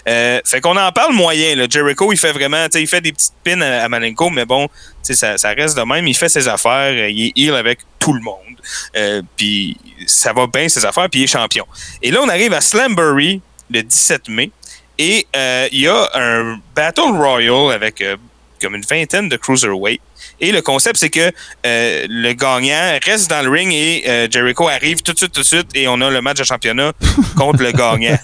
Euh, 0.07 0.39
fait 0.45 0.61
qu'on 0.61 0.77
en 0.77 0.91
parle 0.91 1.13
moyen. 1.13 1.55
Là. 1.55 1.65
Jericho, 1.69 2.11
il 2.11 2.17
fait 2.17 2.31
vraiment, 2.31 2.65
tu 2.65 2.73
sais, 2.73 2.81
il 2.81 2.87
fait 2.87 3.01
des 3.01 3.11
petites 3.11 3.33
pins 3.43 3.61
à, 3.61 3.83
à 3.83 3.89
Malenko, 3.89 4.29
mais 4.29 4.45
bon, 4.45 4.67
ça, 5.01 5.37
ça 5.37 5.49
reste 5.49 5.77
de 5.77 5.83
même. 5.83 6.07
Il 6.07 6.15
fait 6.15 6.29
ses 6.29 6.47
affaires, 6.47 6.93
euh, 6.93 7.09
il 7.09 7.27
est 7.27 7.33
heal 7.35 7.55
avec 7.55 7.79
tout 7.99 8.13
le 8.13 8.21
monde. 8.21 8.37
Euh, 8.95 9.21
puis 9.37 9.77
ça 10.07 10.33
va 10.33 10.47
bien 10.47 10.69
ses 10.69 10.85
affaires, 10.85 11.09
puis 11.09 11.21
il 11.21 11.23
est 11.23 11.27
champion. 11.27 11.65
Et 12.01 12.11
là, 12.11 12.21
on 12.23 12.29
arrive 12.29 12.53
à 12.53 12.61
Slambury 12.61 13.41
le 13.69 13.81
17 13.81 14.29
mai, 14.29 14.51
et 14.97 15.25
euh, 15.35 15.67
il 15.71 15.81
y 15.81 15.87
a 15.87 16.09
un 16.13 16.59
Battle 16.75 17.11
Royal 17.11 17.71
avec 17.73 18.03
comme 18.63 18.75
une 18.75 18.85
vingtaine 18.89 19.29
de 19.29 19.35
cruiserweight. 19.35 20.01
Et 20.39 20.51
le 20.51 20.61
concept, 20.61 20.97
c'est 20.97 21.09
que 21.09 21.31
euh, 21.65 22.05
le 22.09 22.33
gagnant 22.33 22.97
reste 23.05 23.29
dans 23.29 23.41
le 23.41 23.49
ring 23.49 23.71
et 23.71 24.03
euh, 24.07 24.27
Jericho 24.29 24.67
arrive 24.67 25.01
tout 25.01 25.11
de 25.11 25.17
suite, 25.17 25.33
tout 25.33 25.41
de 25.41 25.45
suite, 25.45 25.67
et 25.75 25.87
on 25.87 25.99
a 26.01 26.09
le 26.09 26.21
match 26.21 26.37
de 26.37 26.43
championnat 26.43 26.93
contre 27.35 27.61
le 27.61 27.71
gagnant. 27.71 28.17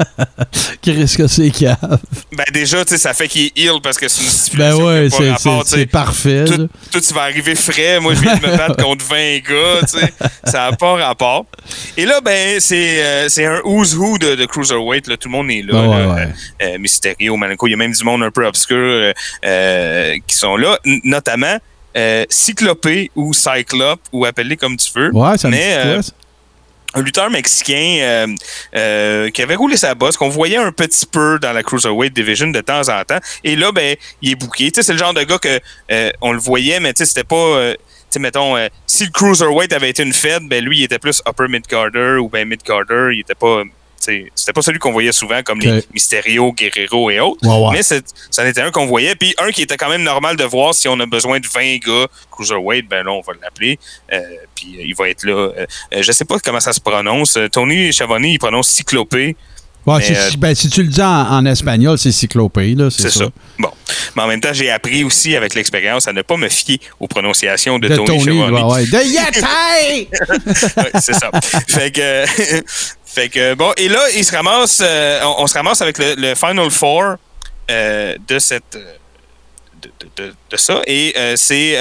Qu'est-ce 0.82 1.18
que 1.18 1.26
c'est 1.26 1.50
cave? 1.50 1.98
Ben 2.32 2.44
déjà, 2.52 2.84
tu 2.84 2.92
sais, 2.92 2.98
ça 2.98 3.12
fait 3.14 3.28
qu'il 3.28 3.46
est 3.46 3.52
heal 3.58 3.80
parce 3.82 3.98
que 3.98 4.08
c'est 4.08 4.52
une 4.52 4.58
Ben 4.58 4.74
ouais, 4.74 5.08
c'est- 5.10 5.30
rapport, 5.30 5.62
c'est 5.66 5.86
parfait. 5.86 6.44
Tout, 6.46 6.68
tout, 6.90 7.00
tu 7.00 7.12
vas 7.14 7.22
arriver 7.22 7.54
frais. 7.54 8.00
Moi, 8.00 8.14
je 8.14 8.20
viens 8.20 8.36
de 8.36 8.46
me 8.46 8.56
battre 8.56 8.76
contre 8.82 9.04
20 9.04 9.38
gars, 9.38 9.80
tu 9.82 9.98
sais. 9.98 10.12
Ça 10.44 10.70
n'a 10.70 10.76
pas 10.76 10.94
rapport. 10.94 11.46
Et 11.96 12.06
là, 12.06 12.20
ben, 12.20 12.58
c'est 12.60 13.02
euh, 13.04 13.28
c'est 13.28 13.44
un 13.44 13.60
who's 13.64 13.94
who 13.94 14.16
de, 14.18 14.34
de 14.34 14.44
Cruiserweight. 14.46 15.06
Là. 15.06 15.16
Tout 15.16 15.28
le 15.28 15.32
monde 15.32 15.50
est 15.50 15.62
là. 15.62 15.80
Ouais, 15.80 15.88
là. 16.06 16.14
ouais. 16.14 16.22
Euh, 16.62 16.74
euh, 16.74 16.78
Mysterio, 16.78 17.36
Malenko. 17.36 17.66
Il 17.66 17.70
y 17.72 17.74
a 17.74 17.76
même 17.76 17.92
du 17.92 18.04
monde 18.04 18.22
un 18.22 18.30
peu 18.30 18.46
obscur 18.46 19.12
euh, 19.44 20.14
qui 20.26 20.34
sont 20.36 20.56
là. 20.56 20.78
N- 20.86 21.00
notamment 21.04 21.58
Cyclopé 22.28 23.10
ou 23.16 23.32
Cyclope, 23.34 24.00
ou 24.12 24.24
appelez 24.24 24.56
comme 24.56 24.76
tu 24.76 24.88
veux. 24.94 25.10
Ouais, 25.14 25.36
ça 25.36 25.48
me 25.48 25.52
Mais, 25.56 25.76
dit 25.84 25.92
quoi, 25.94 26.02
ça? 26.02 26.12
Un 26.94 27.02
lutteur 27.02 27.30
mexicain 27.30 27.98
euh, 28.00 28.26
euh, 28.74 29.30
qui 29.30 29.42
avait 29.42 29.54
roulé 29.54 29.76
sa 29.76 29.94
bosse, 29.94 30.16
qu'on 30.16 30.28
voyait 30.28 30.56
un 30.56 30.72
petit 30.72 31.06
peu 31.06 31.38
dans 31.38 31.52
la 31.52 31.62
Cruiserweight 31.62 32.12
Division 32.12 32.48
de 32.48 32.60
temps 32.60 32.88
en 32.88 33.04
temps. 33.04 33.20
Et 33.44 33.56
là, 33.56 33.72
ben, 33.72 33.96
il 34.22 34.32
est 34.32 34.74
sais, 34.74 34.82
c'est 34.82 34.92
le 34.92 34.98
genre 34.98 35.14
de 35.14 35.22
gars 35.22 35.38
que 35.38 35.60
euh, 35.92 36.10
on 36.20 36.32
le 36.32 36.38
voyait, 36.38 36.80
mais 36.80 36.92
c'était 36.94 37.24
pas. 37.24 37.36
euh, 37.36 37.74
tu 37.74 38.14
sais, 38.14 38.18
mettons, 38.18 38.56
euh, 38.56 38.68
si 38.86 39.04
le 39.04 39.10
Cruiserweight 39.10 39.72
avait 39.72 39.90
été 39.90 40.02
une 40.02 40.12
Fed, 40.12 40.42
ben 40.48 40.64
lui, 40.64 40.78
il 40.78 40.82
était 40.84 40.98
plus 40.98 41.22
upper 41.28 41.46
mid-carder 41.48 42.16
ou 42.20 42.28
ben 42.28 42.46
mid-carder. 42.48 43.10
Il 43.14 43.20
était 43.20 43.36
pas. 43.36 43.62
C'était 44.00 44.52
pas 44.54 44.62
celui 44.62 44.78
qu'on 44.78 44.92
voyait 44.92 45.12
souvent 45.12 45.42
comme 45.42 45.60
les. 45.60 45.84
Mysterio, 45.92 46.52
Guerrero 46.52 47.10
et 47.10 47.20
autres. 47.20 47.40
Mais 47.72 47.82
c'est- 47.82 48.04
ça 48.30 48.42
en 48.42 48.46
était 48.46 48.62
un 48.62 48.70
qu'on 48.70 48.86
voyait. 48.86 49.14
Puis 49.14 49.34
un 49.38 49.50
qui 49.50 49.62
était 49.62 49.76
quand 49.76 49.88
même 49.90 50.02
normal 50.02 50.36
de 50.36 50.44
voir 50.44 50.74
si 50.74 50.88
on 50.88 50.98
a 51.00 51.06
besoin 51.06 51.38
de 51.40 51.46
20 51.46 51.78
gars 51.78 52.06
Cruiserweight, 52.30 52.88
ben 52.88 53.04
là, 53.04 53.12
on 53.12 53.20
va 53.20 53.32
l'appeler. 53.42 53.78
Euh, 54.12 54.18
puis 54.54 54.76
euh, 54.78 54.82
il 54.86 54.94
va 54.94 55.08
être 55.10 55.24
là. 55.24 55.32
Euh, 55.56 55.66
je 56.00 56.12
sais 56.12 56.24
pas 56.24 56.38
comment 56.38 56.60
ça 56.60 56.72
se 56.72 56.80
prononce. 56.80 57.38
Tony 57.52 57.92
Chavoni, 57.92 58.32
il 58.34 58.38
prononce 58.38 58.68
cyclopé. 58.68 59.36
Ouais, 59.86 59.96
mais, 59.98 60.14
euh, 60.16 60.30
ben, 60.36 60.54
si 60.54 60.68
tu 60.68 60.82
le 60.82 60.88
dis 60.90 61.00
en, 61.00 61.06
en 61.06 61.46
espagnol, 61.46 61.96
c'est 61.96 62.12
cyclopée, 62.12 62.74
là, 62.74 62.90
c'est 62.90 63.08
ça. 63.08 63.20
ça. 63.20 63.28
Bon. 63.58 63.70
Mais 64.14 64.22
en 64.22 64.26
même 64.26 64.40
temps, 64.40 64.52
j'ai 64.52 64.70
appris 64.70 65.04
aussi 65.04 65.34
avec 65.36 65.54
l'expérience 65.54 66.06
à 66.06 66.12
ne 66.12 66.20
pas 66.20 66.36
me 66.36 66.50
fier 66.50 66.78
aux 67.00 67.08
prononciations 67.08 67.78
de, 67.78 67.88
De 67.88 67.96
Tony, 67.96 68.06
Tony, 68.26 68.42
ouais, 68.42 68.62
ouais. 68.62 68.84
De! 68.84 68.98
Ouais, 70.76 70.90
c'est 71.00 71.14
ça. 71.14 71.30
fait 71.66 71.90
que, 71.92 72.24
fait 73.12 73.28
que 73.28 73.54
bon, 73.54 73.72
et 73.76 73.88
là, 73.88 74.00
il 74.14 74.24
se 74.24 74.34
ramasse, 74.34 74.80
euh, 74.82 75.20
on, 75.38 75.46
se 75.46 75.54
ramasse 75.54 75.80
avec 75.82 75.98
le, 75.98 76.34
Final 76.34 76.70
Four 76.70 77.16
euh, 77.70 78.16
de 78.28 78.38
cette, 78.38 78.76
euh, 78.76 78.94
de, 79.82 79.90
de- 80.16 80.34
de- 80.50 80.56
ça, 80.56 80.82
et 80.86 81.12
euh, 81.16 81.34
c'est 81.36 81.76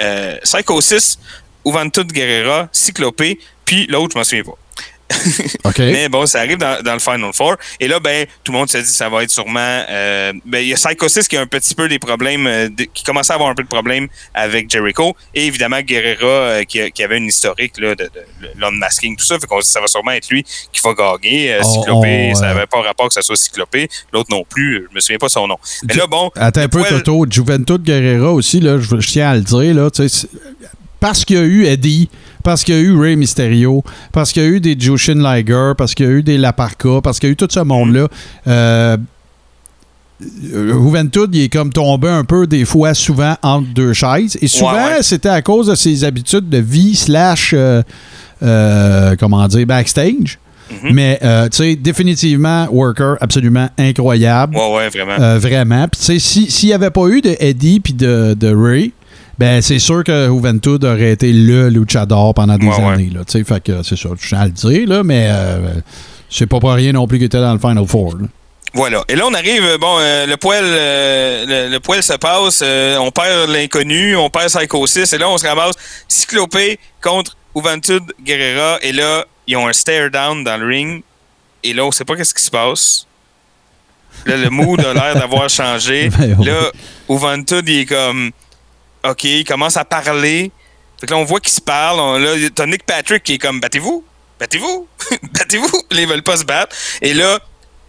euh, 0.00 0.36
Psychosis, 0.42 1.18
Uvantud 1.66 2.10
Guerrera, 2.12 2.68
Cyclopé, 2.72 3.38
puis 3.64 3.86
l'autre, 3.88 4.12
je 4.14 4.18
m'en 4.18 4.24
souviens 4.24 4.44
pas. 4.44 4.58
Mais 5.78 6.08
bon, 6.08 6.26
ça 6.26 6.40
arrive 6.40 6.58
dans, 6.58 6.82
dans 6.82 6.92
le 6.94 6.98
Final 6.98 7.32
Four. 7.32 7.56
Et 7.80 7.88
là, 7.88 8.00
ben, 8.00 8.26
tout 8.42 8.52
le 8.52 8.58
monde 8.58 8.70
se 8.70 8.78
dit 8.78 8.84
que 8.84 8.88
ça 8.90 9.08
va 9.08 9.22
être 9.22 9.30
sûrement. 9.30 9.84
euh, 9.88 10.32
ben, 10.44 10.58
il 10.58 10.68
y 10.68 10.72
a 10.72 10.76
Psychosis 10.76 11.28
qui 11.28 11.36
a 11.36 11.40
un 11.40 11.46
petit 11.46 11.74
peu 11.74 11.88
des 11.88 11.98
problèmes, 11.98 12.46
euh, 12.46 12.68
de- 12.68 12.84
qui 12.84 13.02
commençait 13.04 13.32
à 13.32 13.36
avoir 13.36 13.50
un 13.50 13.54
peu 13.54 13.62
de 13.62 13.68
problèmes 13.68 14.08
avec 14.34 14.70
Jericho. 14.70 15.16
Et 15.34 15.46
évidemment, 15.46 15.80
Guerrera, 15.80 16.26
euh, 16.26 16.64
qui, 16.64 17.02
avait 17.02 17.18
une 17.18 17.28
historique 17.28 17.78
là, 17.78 17.94
de, 17.94 18.04
de, 18.04 19.16
tout 19.16 19.24
ça. 19.24 19.38
Fait 19.38 19.46
qu'on 19.46 19.60
se 19.60 19.62
dit 19.62 19.68
que 19.68 19.72
ça 19.72 19.80
va 19.80 19.86
sûrement 19.86 20.12
être 20.12 20.28
lui 20.28 20.44
qui 20.72 20.80
va 20.82 20.94
gagner. 20.94 21.58
Cyclopé, 21.62 22.32
ça 22.34 22.46
n'avait 22.46 22.66
pas 22.66 22.80
rapport 22.82 23.08
que 23.08 23.14
ça 23.14 23.22
soit 23.22 23.36
Cyclopé. 23.36 23.88
L'autre 24.12 24.28
non 24.30 24.44
plus. 24.48 24.86
Je 24.90 24.94
me 24.94 25.00
souviens 25.00 25.18
pas 25.18 25.28
son 25.28 25.46
nom. 25.46 25.56
Mais 25.88 25.94
là, 25.94 26.06
bon. 26.06 26.30
Attends 26.36 26.62
un 26.62 26.68
peu, 26.68 26.82
Toto. 26.84 27.26
Juventud 27.28 27.82
Guerrera 27.82 28.32
aussi, 28.32 28.60
là, 28.60 28.78
je, 28.78 29.00
je 29.00 29.08
tiens 29.08 29.30
à 29.30 29.34
le 29.34 29.42
dire, 29.42 29.74
là, 29.74 29.90
parce 31.00 31.24
qu'il 31.24 31.36
y 31.36 31.38
a 31.38 31.42
eu 31.42 31.66
Eddie, 31.66 32.08
parce 32.44 32.62
qu'il 32.62 32.74
y 32.76 32.78
a 32.78 32.80
eu 32.80 32.96
Ray 32.96 33.16
Mysterio, 33.16 33.82
parce 34.12 34.30
qu'il 34.32 34.42
y 34.42 34.46
a 34.46 34.48
eu 34.48 34.60
des 34.60 34.76
Jushin 34.78 35.14
Liger, 35.20 35.72
parce 35.76 35.94
qu'il 35.94 36.06
y 36.06 36.08
a 36.08 36.12
eu 36.12 36.22
des 36.22 36.38
Laparca, 36.38 37.00
parce 37.02 37.18
qu'il 37.18 37.28
y 37.28 37.30
a 37.30 37.32
eu 37.32 37.36
tout 37.36 37.48
ce 37.50 37.58
monde-là. 37.60 38.06
Euh, 38.46 38.96
Juventud, 40.20 41.28
il 41.34 41.42
est 41.42 41.48
comme 41.48 41.72
tombé 41.72 42.08
un 42.08 42.24
peu, 42.24 42.46
des 42.46 42.64
fois, 42.64 42.94
souvent, 42.94 43.36
entre 43.42 43.68
deux 43.74 43.92
chaises. 43.92 44.38
Et 44.40 44.46
souvent, 44.46 44.74
Ouais, 44.74 44.96
ouais. 44.96 45.02
c'était 45.02 45.28
à 45.28 45.42
cause 45.42 45.66
de 45.66 45.74
ses 45.74 46.04
habitudes 46.04 46.48
de 46.48 46.58
vie 46.58 46.94
slash, 46.94 47.50
euh, 47.52 47.82
euh, 48.42 49.16
comment 49.18 49.46
dire, 49.48 49.66
backstage. 49.66 50.38
Mhm. 50.70 50.92
Mais, 50.92 51.18
euh, 51.22 51.48
tu 51.48 51.56
sais, 51.58 51.76
définitivement, 51.76 52.66
worker 52.70 53.16
absolument 53.20 53.68
incroyable. 53.76 54.56
Ouais, 54.56 54.74
ouais, 54.76 54.88
vraiment. 54.88 55.38
Vraiment. 55.38 55.88
Puis, 55.88 55.98
tu 56.00 56.06
sais, 56.06 56.18
si- 56.18 56.50
s'il 56.50 56.68
n'y 56.68 56.74
avait 56.74 56.90
pas 56.90 57.06
eu 57.08 57.20
de 57.20 57.34
Eddie 57.40 57.80
puis 57.80 57.92
de, 57.92 58.34
de 58.38 58.54
Ray, 58.54 58.92
ben 59.38 59.60
c'est 59.62 59.78
sûr 59.78 60.04
que 60.04 60.26
Juventud 60.26 60.84
aurait 60.84 61.12
été 61.12 61.32
le 61.32 61.68
luchador 61.68 62.34
pendant 62.34 62.56
des 62.58 62.66
Ouais, 62.66 62.76
ouais. 62.76 62.84
années. 62.92 63.10
Là, 63.12 63.20
fait 63.26 63.62
que 63.62 63.82
c'est 63.82 63.96
ça. 63.96 64.08
Je 64.20 64.28
tiens 64.28 64.40
à 64.40 64.44
le 64.46 64.52
dire, 64.52 64.88
là, 64.88 65.02
mais 65.02 65.28
euh, 65.30 65.74
c'est 66.30 66.46
pas 66.46 66.60
pour 66.60 66.72
rien 66.72 66.92
non 66.92 67.06
plus 67.06 67.18
qu'il 67.18 67.26
était 67.26 67.40
dans 67.40 67.52
le 67.52 67.58
Final 67.58 67.86
Four. 67.86 68.16
là. 68.18 68.26
Voilà. 68.76 69.04
Et 69.08 69.14
là, 69.14 69.24
on 69.28 69.34
arrive, 69.34 69.62
euh, 69.64 69.78
bon, 69.78 69.96
euh, 70.00 70.26
le 70.26 70.36
poil 70.36 70.64
euh, 70.64 71.44
le, 71.68 71.72
le 71.72 71.80
poil 71.80 72.02
se 72.02 72.14
passe, 72.14 72.60
euh, 72.64 72.96
on 72.98 73.12
perd 73.12 73.48
l'inconnu, 73.50 74.16
on 74.16 74.28
perd 74.30 74.48
Psychosis, 74.48 75.12
et 75.12 75.18
là, 75.18 75.28
on 75.28 75.38
se 75.38 75.46
ramasse 75.46 75.76
Cyclopé 76.08 76.78
contre 77.00 77.36
Juventud 77.54 78.02
Guerrera, 78.24 78.78
et 78.82 78.90
là, 78.92 79.24
ils 79.46 79.56
ont 79.56 79.68
un 79.68 79.72
stare 79.72 80.10
down 80.10 80.42
dans 80.42 80.56
le 80.60 80.66
ring, 80.66 81.02
et 81.62 81.72
là, 81.72 81.84
on 81.84 81.92
sait 81.92 82.04
pas 82.04 82.16
qu'est-ce 82.16 82.34
qui 82.34 82.42
se 82.42 82.50
passe. 82.50 83.06
Là, 84.26 84.36
le 84.36 84.50
mood 84.50 84.80
a 84.80 84.92
l'air 84.94 85.14
d'avoir 85.14 85.48
changé. 85.48 86.08
Ben. 86.18 86.36
Là, 86.44 86.70
Juventud, 87.08 87.62
il 87.68 87.80
est 87.80 87.86
comme, 87.86 88.32
OK, 89.04 89.24
il 89.24 89.44
commence 89.44 89.76
à 89.76 89.84
parler. 89.84 90.50
Fait 91.00 91.06
que 91.06 91.12
là, 91.12 91.18
on 91.18 91.24
voit 91.24 91.40
qu'ils 91.40 91.52
se 91.52 91.60
parlent. 91.60 92.00
On, 92.00 92.18
là, 92.18 92.30
t'as 92.54 92.66
Nick 92.66 92.84
Patrick 92.84 93.22
qui 93.22 93.34
est 93.34 93.38
comme, 93.38 93.60
battez-vous, 93.60 94.04
battez-vous, 94.40 94.88
battez-vous. 95.32 95.82
Là, 95.90 96.00
ils 96.00 96.08
veulent 96.08 96.22
pas 96.22 96.36
se 96.36 96.44
battre. 96.44 96.74
Et 97.02 97.14
là, 97.14 97.38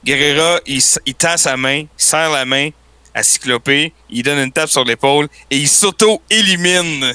Guerrera, 0.03 0.59
il, 0.65 0.81
tend 1.15 1.37
sa 1.37 1.57
main, 1.57 1.79
il 1.79 1.87
serre 1.97 2.29
la 2.29 2.45
main 2.45 2.69
à 3.13 3.23
Cyclopé, 3.23 3.93
il 4.09 4.23
donne 4.23 4.39
une 4.39 4.51
tape 4.51 4.69
sur 4.69 4.83
l'épaule 4.83 5.27
et 5.49 5.57
il 5.57 5.67
s'auto-élimine. 5.67 7.13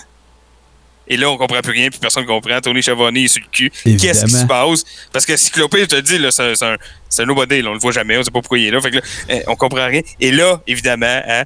Et 1.07 1.17
là, 1.17 1.29
on 1.29 1.37
comprend 1.37 1.61
plus 1.61 1.73
rien, 1.73 1.91
puis 1.91 1.99
personne 1.99 2.23
ne 2.23 2.29
comprend. 2.29 2.61
Tony 2.61 2.83
Chavoni 2.83 3.25
est 3.25 3.29
sur 3.29 3.43
le 3.43 3.49
cul. 3.51 3.71
Qu'est-ce 3.71 4.25
qui 4.25 4.33
se 4.33 4.47
passe? 4.47 4.85
Parce 5.13 5.27
que 5.27 5.37
Cyclopé, 5.37 5.81
je 5.81 5.87
te 5.87 6.01
dis, 6.01 6.19
là, 6.19 6.31
c'est 6.31 6.63
un, 6.63 6.77
c'est 7.09 7.23
un 7.23 7.27
nobody, 7.27 7.63
là, 7.63 7.71
on 7.71 7.73
le 7.75 7.81
voit 7.81 7.91
jamais, 7.91 8.17
on 8.17 8.23
sait 8.23 8.31
pas 8.31 8.41
pourquoi 8.41 8.59
il 8.59 8.67
est 8.67 8.71
là. 8.71 8.81
Fait 8.81 8.93
que 8.93 8.97
là, 8.97 9.03
euh, 9.31 9.41
on 9.49 9.57
comprend 9.57 9.87
rien. 9.87 10.03
Et 10.21 10.31
là, 10.31 10.63
évidemment, 10.69 11.21
hein, 11.27 11.43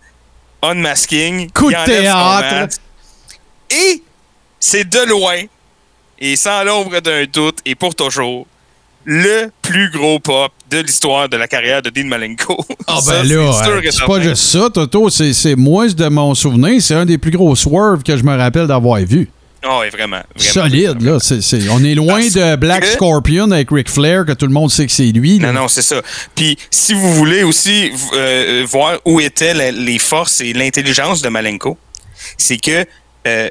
unmasking, 0.70 1.50
Coup 1.50 1.70
de 1.70 1.84
théâtre. 1.84 2.78
Et 3.70 4.02
c'est 4.60 4.88
de 4.88 5.08
loin, 5.08 5.42
et 6.18 6.36
sans 6.36 6.64
l'ombre 6.64 7.00
d'un 7.00 7.24
doute, 7.24 7.58
et 7.64 7.74
pour 7.74 7.94
toujours, 7.94 8.46
le 9.04 9.50
plus 9.62 9.90
gros 9.90 10.18
pop 10.18 10.50
de 10.70 10.78
l'histoire 10.78 11.28
de 11.28 11.36
la 11.36 11.46
carrière 11.46 11.82
de 11.82 11.90
Dean 11.90 12.06
Malenko. 12.06 12.56
Ah 12.86 12.98
ben 13.06 13.22
là, 13.22 13.52
c'est 13.90 14.06
pas 14.06 14.20
juste 14.20 14.42
ça, 14.42 14.70
Toto. 14.70 15.10
C'est 15.10 15.32
c'est- 15.34 15.56
moi, 15.56 15.86
de 15.88 16.08
mon 16.08 16.34
souvenir, 16.34 16.80
c'est 16.80 16.94
un 16.94 17.04
des 17.04 17.18
plus 17.18 17.30
gros 17.30 17.54
swerves 17.54 18.02
que 18.02 18.16
je 18.16 18.22
me 18.22 18.36
rappelle 18.36 18.66
d'avoir 18.66 19.00
vu. 19.00 19.28
Ah 19.66 19.78
oui, 19.80 19.88
vraiment, 19.88 20.20
vraiment. 20.36 20.52
Solide, 20.52 21.00
là. 21.02 21.18
C'est- 21.20 21.40
c'est- 21.40 21.68
on 21.70 21.82
est 21.82 21.94
loin 21.94 22.20
Parce 22.20 22.32
de 22.32 22.56
Black 22.56 22.82
que- 22.82 22.86
Scorpion 22.88 23.50
avec 23.50 23.70
Ric 23.70 23.88
Flair, 23.88 24.26
que 24.26 24.32
tout 24.32 24.46
le 24.46 24.52
monde 24.52 24.70
sait 24.70 24.86
que 24.86 24.92
c'est 24.92 25.04
lui. 25.10 25.38
là. 25.38 25.52
Non, 25.52 25.62
non, 25.62 25.68
c'est 25.68 25.82
ça. 25.82 26.02
Puis, 26.34 26.58
si 26.70 26.92
vous 26.92 27.14
voulez 27.14 27.42
aussi 27.44 27.90
euh, 28.12 28.66
voir 28.68 28.98
où 29.04 29.20
étaient 29.20 29.54
la- 29.54 29.70
les 29.72 29.98
forces 29.98 30.40
et 30.42 30.52
l'intelligence 30.52 31.22
de 31.22 31.28
Malenko, 31.30 31.78
c'est 32.36 32.58
que 32.58 32.84
euh, 33.26 33.48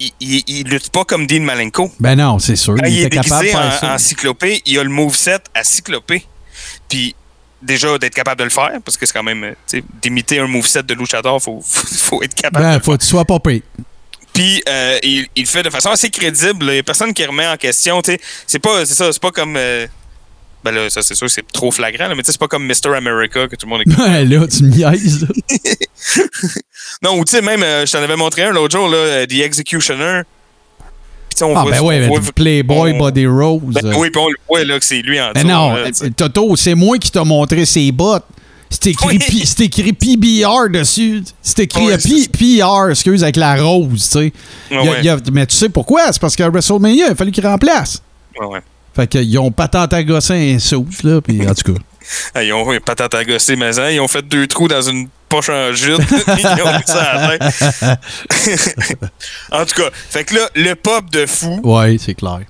il, 0.00 0.10
il, 0.20 0.42
il 0.48 0.68
lutte 0.68 0.90
pas 0.90 1.04
comme 1.04 1.26
Dean 1.26 1.40
Malenko. 1.40 1.90
Ben 2.00 2.16
non, 2.16 2.38
c'est 2.38 2.56
sûr. 2.56 2.74
Quand 2.78 2.86
il 2.86 2.94
il 2.98 3.02
est 3.04 3.08
capable 3.10 3.46
de 3.46 3.52
en, 3.52 3.70
ça. 3.70 3.94
en 3.94 3.98
cyclopée, 3.98 4.60
il 4.66 4.78
a 4.78 4.82
le 4.84 4.90
moveset 4.90 5.38
à 5.54 5.64
cyclopée. 5.64 6.26
Puis, 6.88 7.14
déjà, 7.62 7.96
d'être 7.98 8.14
capable 8.14 8.38
de 8.40 8.44
le 8.44 8.50
faire, 8.50 8.72
parce 8.84 8.96
que 8.96 9.06
c'est 9.06 9.12
quand 9.12 9.22
même, 9.22 9.44
euh, 9.44 9.52
tu 9.68 9.78
sais, 9.78 9.84
d'imiter 10.02 10.40
un 10.40 10.46
moveset 10.46 10.82
de 10.82 10.94
luchador, 10.94 11.40
faut, 11.40 11.60
faut, 11.64 11.86
faut 12.18 12.22
être 12.22 12.34
capable. 12.34 12.64
Ben, 12.64 12.80
faut 12.80 12.92
que 12.96 13.02
tu 13.02 13.06
sois 13.06 13.24
pas 13.24 13.38
payé. 13.38 13.62
Puis 14.32 14.62
euh, 14.68 14.98
il, 15.02 15.26
il 15.36 15.42
le 15.42 15.48
fait 15.48 15.62
de 15.62 15.70
façon 15.70 15.90
assez 15.90 16.08
crédible. 16.10 16.64
Il 16.66 16.72
n'y 16.72 16.78
a 16.78 16.82
personne 16.82 17.12
qui 17.12 17.24
remet 17.24 17.46
en 17.46 17.56
question. 17.56 18.00
C'est 18.46 18.58
pas, 18.58 18.84
c'est 18.86 18.94
ça, 18.94 19.12
c'est 19.12 19.20
pas 19.22 19.30
comme. 19.30 19.56
euh, 19.56 19.86
ben 20.64 20.70
là, 20.70 20.88
ça 20.90 21.02
c'est 21.02 21.14
sûr 21.16 21.26
que 21.26 21.32
c'est 21.32 21.46
trop 21.52 21.70
flagrant, 21.72 22.06
là, 22.06 22.14
mais 22.14 22.22
tu 22.22 22.26
sais, 22.26 22.32
c'est 22.32 22.38
pas 22.40 22.46
comme 22.46 22.64
Mr. 22.66 22.94
America 22.96 23.48
que 23.48 23.56
tout 23.56 23.66
le 23.66 23.70
monde 23.70 23.82
est. 23.84 24.00
Ouais, 24.00 24.24
là, 24.24 24.46
tu 24.46 24.62
me 24.62 24.70
niaises. 24.70 25.26
non, 27.02 27.18
ou 27.18 27.24
tu 27.24 27.32
sais, 27.32 27.42
même, 27.42 27.62
euh, 27.62 27.84
je 27.86 27.92
t'en 27.92 27.98
avais 28.02 28.16
montré 28.16 28.42
un 28.44 28.52
l'autre 28.52 28.76
jour, 28.76 28.88
là, 28.88 28.96
euh, 28.96 29.26
The 29.26 29.40
Executioner. 29.40 30.22
Puis, 31.34 31.42
on 31.44 31.56
Ah, 31.56 31.62
voit- 31.62 31.70
ben 31.72 32.04
on 32.04 32.08
voit- 32.08 32.20
du 32.20 32.32
Playboy 32.32 32.92
on- 32.92 32.98
Body 32.98 33.26
Rose. 33.26 33.60
Ben 33.82 33.94
oui, 33.96 34.10
puis 34.10 34.20
on 34.20 34.28
le 34.28 34.36
voit 34.48 34.64
là, 34.64 34.78
que 34.78 34.84
c'est 34.84 35.00
lui 35.02 35.20
en 35.20 35.28
Mais 35.34 35.42
dessous, 35.42 35.46
non, 35.48 35.74
là. 35.74 35.88
Toto, 36.16 36.54
c'est 36.56 36.74
moi 36.74 36.98
qui 36.98 37.10
t'ai 37.10 37.24
montré 37.24 37.64
ses 37.64 37.90
bottes. 37.90 38.24
C'est 38.72 38.86
écrit, 38.90 39.18
Oui. 39.30 39.42
C'est 39.46 39.60
écrit 39.64 39.92
PBR 39.92 40.68
dessus. 40.70 41.22
C'est 41.42 41.60
écrit 41.60 41.86
P- 41.98 42.58
PR, 42.60 42.90
excuse, 42.90 43.22
avec 43.22 43.36
la 43.36 43.62
rose, 43.62 43.88
tu 43.92 43.98
sais. 44.00 44.18
Ouais, 44.18 44.32
Il 44.70 44.74
y 44.74 44.78
a- 44.78 44.82
ouais. 44.82 44.96
il 45.00 45.04
y 45.04 45.08
a- 45.10 45.18
mais 45.32 45.46
tu 45.46 45.54
sais 45.56 45.68
pourquoi? 45.68 46.10
C'est 46.12 46.20
parce 46.20 46.34
qu'à 46.34 46.48
WrestleMania, 46.48 47.06
il 47.08 47.12
a 47.12 47.14
fallu 47.14 47.30
qu'il 47.30 47.46
remplace. 47.46 48.02
Fait 48.96 49.06
qu'ils 49.06 49.38
ont 49.38 49.50
patente 49.52 49.92
à 49.92 50.02
gosser 50.02 50.54
un 50.54 50.58
souffle, 50.58 51.08
là, 51.08 51.20
puis 51.20 51.46
en 51.48 51.54
tout 51.54 51.72
cas. 51.74 51.78
Ah, 52.34 52.42
ils 52.42 52.52
ont 52.52 52.70
une 52.72 52.80
patate 52.80 53.14
à 53.14 53.24
gosser, 53.24 53.54
mais 53.54 53.78
hein, 53.78 53.88
ils 53.90 54.00
ont 54.00 54.08
fait 54.08 54.22
deux 54.22 54.48
trous 54.48 54.66
dans 54.66 54.82
une 54.82 55.06
poche 55.28 55.48
en 55.50 55.72
jute. 55.72 56.00
ils 56.10 56.46
ont 56.46 56.76
mis 56.76 56.82
ça 56.84 57.00
à 57.00 57.28
la 57.28 57.38
tête. 57.38 57.54
en 59.52 59.64
tout 59.64 59.74
cas, 59.80 59.90
fait 60.10 60.24
que 60.24 60.34
là, 60.34 60.48
le 60.56 60.74
pop 60.74 61.08
de 61.10 61.26
fou 61.26 61.60
Ouais, 61.62 61.96
c'est 62.04 62.14
clair. 62.14 62.40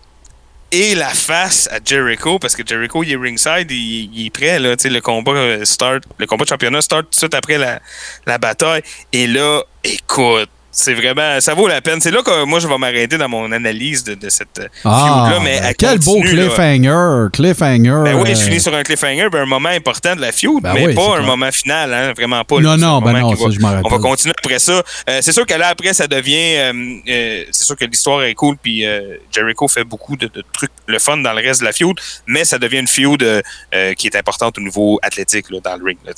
Et 0.72 0.94
la 0.94 1.10
face 1.10 1.68
à 1.70 1.78
Jericho, 1.84 2.38
parce 2.38 2.56
que 2.56 2.66
Jericho, 2.66 3.02
il 3.04 3.12
est 3.12 3.16
ringside, 3.16 3.70
il, 3.70 4.26
est 4.26 4.30
prêt, 4.30 4.58
là, 4.58 4.74
le 4.82 5.00
combat 5.00 5.32
euh, 5.32 5.64
start, 5.66 6.04
le 6.18 6.26
combat 6.26 6.44
de 6.44 6.48
championnat 6.48 6.80
start 6.80 7.04
tout 7.04 7.10
de 7.10 7.14
suite 7.14 7.34
après 7.34 7.58
la, 7.58 7.80
la 8.26 8.38
bataille. 8.38 8.82
Et 9.12 9.26
là, 9.26 9.62
écoute, 9.84 10.48
c'est 10.74 10.94
vraiment, 10.94 11.38
ça 11.40 11.52
vaut 11.54 11.68
la 11.68 11.80
peine. 11.82 12.00
C'est 12.00 12.10
là 12.10 12.22
que 12.22 12.44
moi, 12.44 12.58
je 12.58 12.66
vais 12.66 12.78
m'arrêter 12.78 13.18
dans 13.18 13.28
mon 13.28 13.52
analyse 13.52 14.02
de, 14.04 14.14
de 14.14 14.28
cette 14.30 14.58
euh, 14.58 14.68
Ah, 14.84 15.26
feud-là, 15.28 15.40
mais 15.44 15.60
elle 15.62 15.74
quel 15.76 15.98
beau 15.98 16.22
là. 16.22 16.30
cliffhanger. 16.30 17.28
Cliffhanger. 17.32 18.02
Ben 18.04 18.14
oui, 18.14 18.30
euh, 18.30 18.34
je 18.34 18.40
finis 18.40 18.60
sur 18.60 18.74
un 18.74 18.82
cliffhanger, 18.82 19.28
ben 19.30 19.42
un 19.42 19.46
moment 19.46 19.68
important 19.68 20.16
de 20.16 20.20
la 20.22 20.32
feud, 20.32 20.62
Ben 20.62 20.72
mais 20.74 20.86
oui, 20.86 20.94
pas 20.94 21.02
un 21.02 21.16
clair. 21.16 21.22
moment 21.26 21.52
final, 21.52 21.92
hein, 21.92 22.12
vraiment 22.16 22.42
pas. 22.44 22.56
Non, 22.60 22.70
là. 22.70 22.76
Non, 22.78 23.00
ben 23.02 23.12
non, 23.12 23.36
ça, 23.36 23.44
va- 23.44 23.50
je 23.50 23.60
m'en 23.60 23.80
On 23.84 23.88
va 23.88 23.98
continuer 23.98 24.34
après 24.42 24.58
ça. 24.58 24.82
Euh, 25.10 25.18
c'est 25.20 25.32
sûr 25.32 25.44
que 25.46 25.54
là, 25.54 25.68
après, 25.68 25.92
ça 25.92 26.06
devient... 26.06 26.56
euh, 26.56 26.72
euh, 27.08 27.44
c'est 27.50 27.64
sûr 27.64 27.76
que 27.76 27.84
l'histoire 27.84 28.22
est 28.22 28.34
cool, 28.34 28.56
puis 28.56 28.86
euh, 28.86 29.16
Jericho 29.30 29.68
fait 29.68 29.84
beaucoup 29.84 30.16
de, 30.16 30.26
de 30.26 30.42
trucs, 30.52 30.70
le 30.86 30.98
fun 30.98 31.18
dans 31.18 31.32
le 31.34 31.42
reste 31.42 31.60
de 31.60 31.66
la 31.66 31.72
feud, 31.72 31.96
mais 32.26 32.44
ça 32.44 32.58
devient 32.58 32.78
une 32.78 32.88
feud 32.88 33.22
euh, 33.22 33.42
euh, 33.74 33.92
qui 33.94 34.06
est 34.06 34.16
importante 34.16 34.56
au 34.58 34.60
niveau 34.62 34.98
athlétique 35.02 35.50
là, 35.50 35.58
dans 35.62 35.76
le 35.76 35.84
ring. 35.84 35.98
Là, 36.06 36.12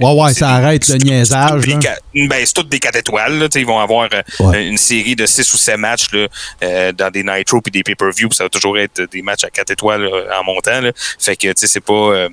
Ouais, 0.00 0.12
ouais, 0.22 0.34
ça 0.34 0.50
arrête 0.50 0.86
le 0.88 0.96
niaisage, 0.96 1.66
là. 1.66 1.78
Ben, 2.14 2.44
c'est 2.44 2.52
toutes 2.54 2.68
des 2.68 2.80
4 2.80 2.96
étoiles. 2.96 3.38
Là, 3.38 3.48
vont 3.70 3.78
avoir 3.80 4.08
euh, 4.12 4.44
Ouais. 4.46 4.66
une 4.66 4.76
série 4.78 5.16
de 5.16 5.26
6 5.26 5.54
ou 5.54 5.56
7 5.56 5.76
matchs 5.78 6.12
là, 6.12 6.26
euh, 6.62 6.92
dans 6.92 7.10
des 7.10 7.22
Nitro 7.24 7.60
puis 7.60 7.70
des 7.70 7.82
pay-per-view. 7.82 8.30
Ça 8.32 8.44
va 8.44 8.50
toujours 8.50 8.78
être 8.78 9.02
des 9.10 9.22
matchs 9.22 9.44
à 9.44 9.50
4 9.50 9.70
étoiles 9.70 10.02
là, 10.02 10.40
en 10.40 10.44
montant. 10.44 10.80
Là. 10.80 10.92
Fait 11.18 11.36
que, 11.36 11.48
tu 11.48 11.52
sais, 11.56 11.66
c'est 11.66 11.80
pas... 11.80 11.92
euh, 11.94 12.28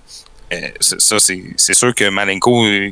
euh, 0.53 0.67
ça, 0.79 1.17
c'est 1.19 1.73
sûr 1.73 1.93
que 1.93 2.09
Malenko... 2.09 2.65
euh, 2.65 2.89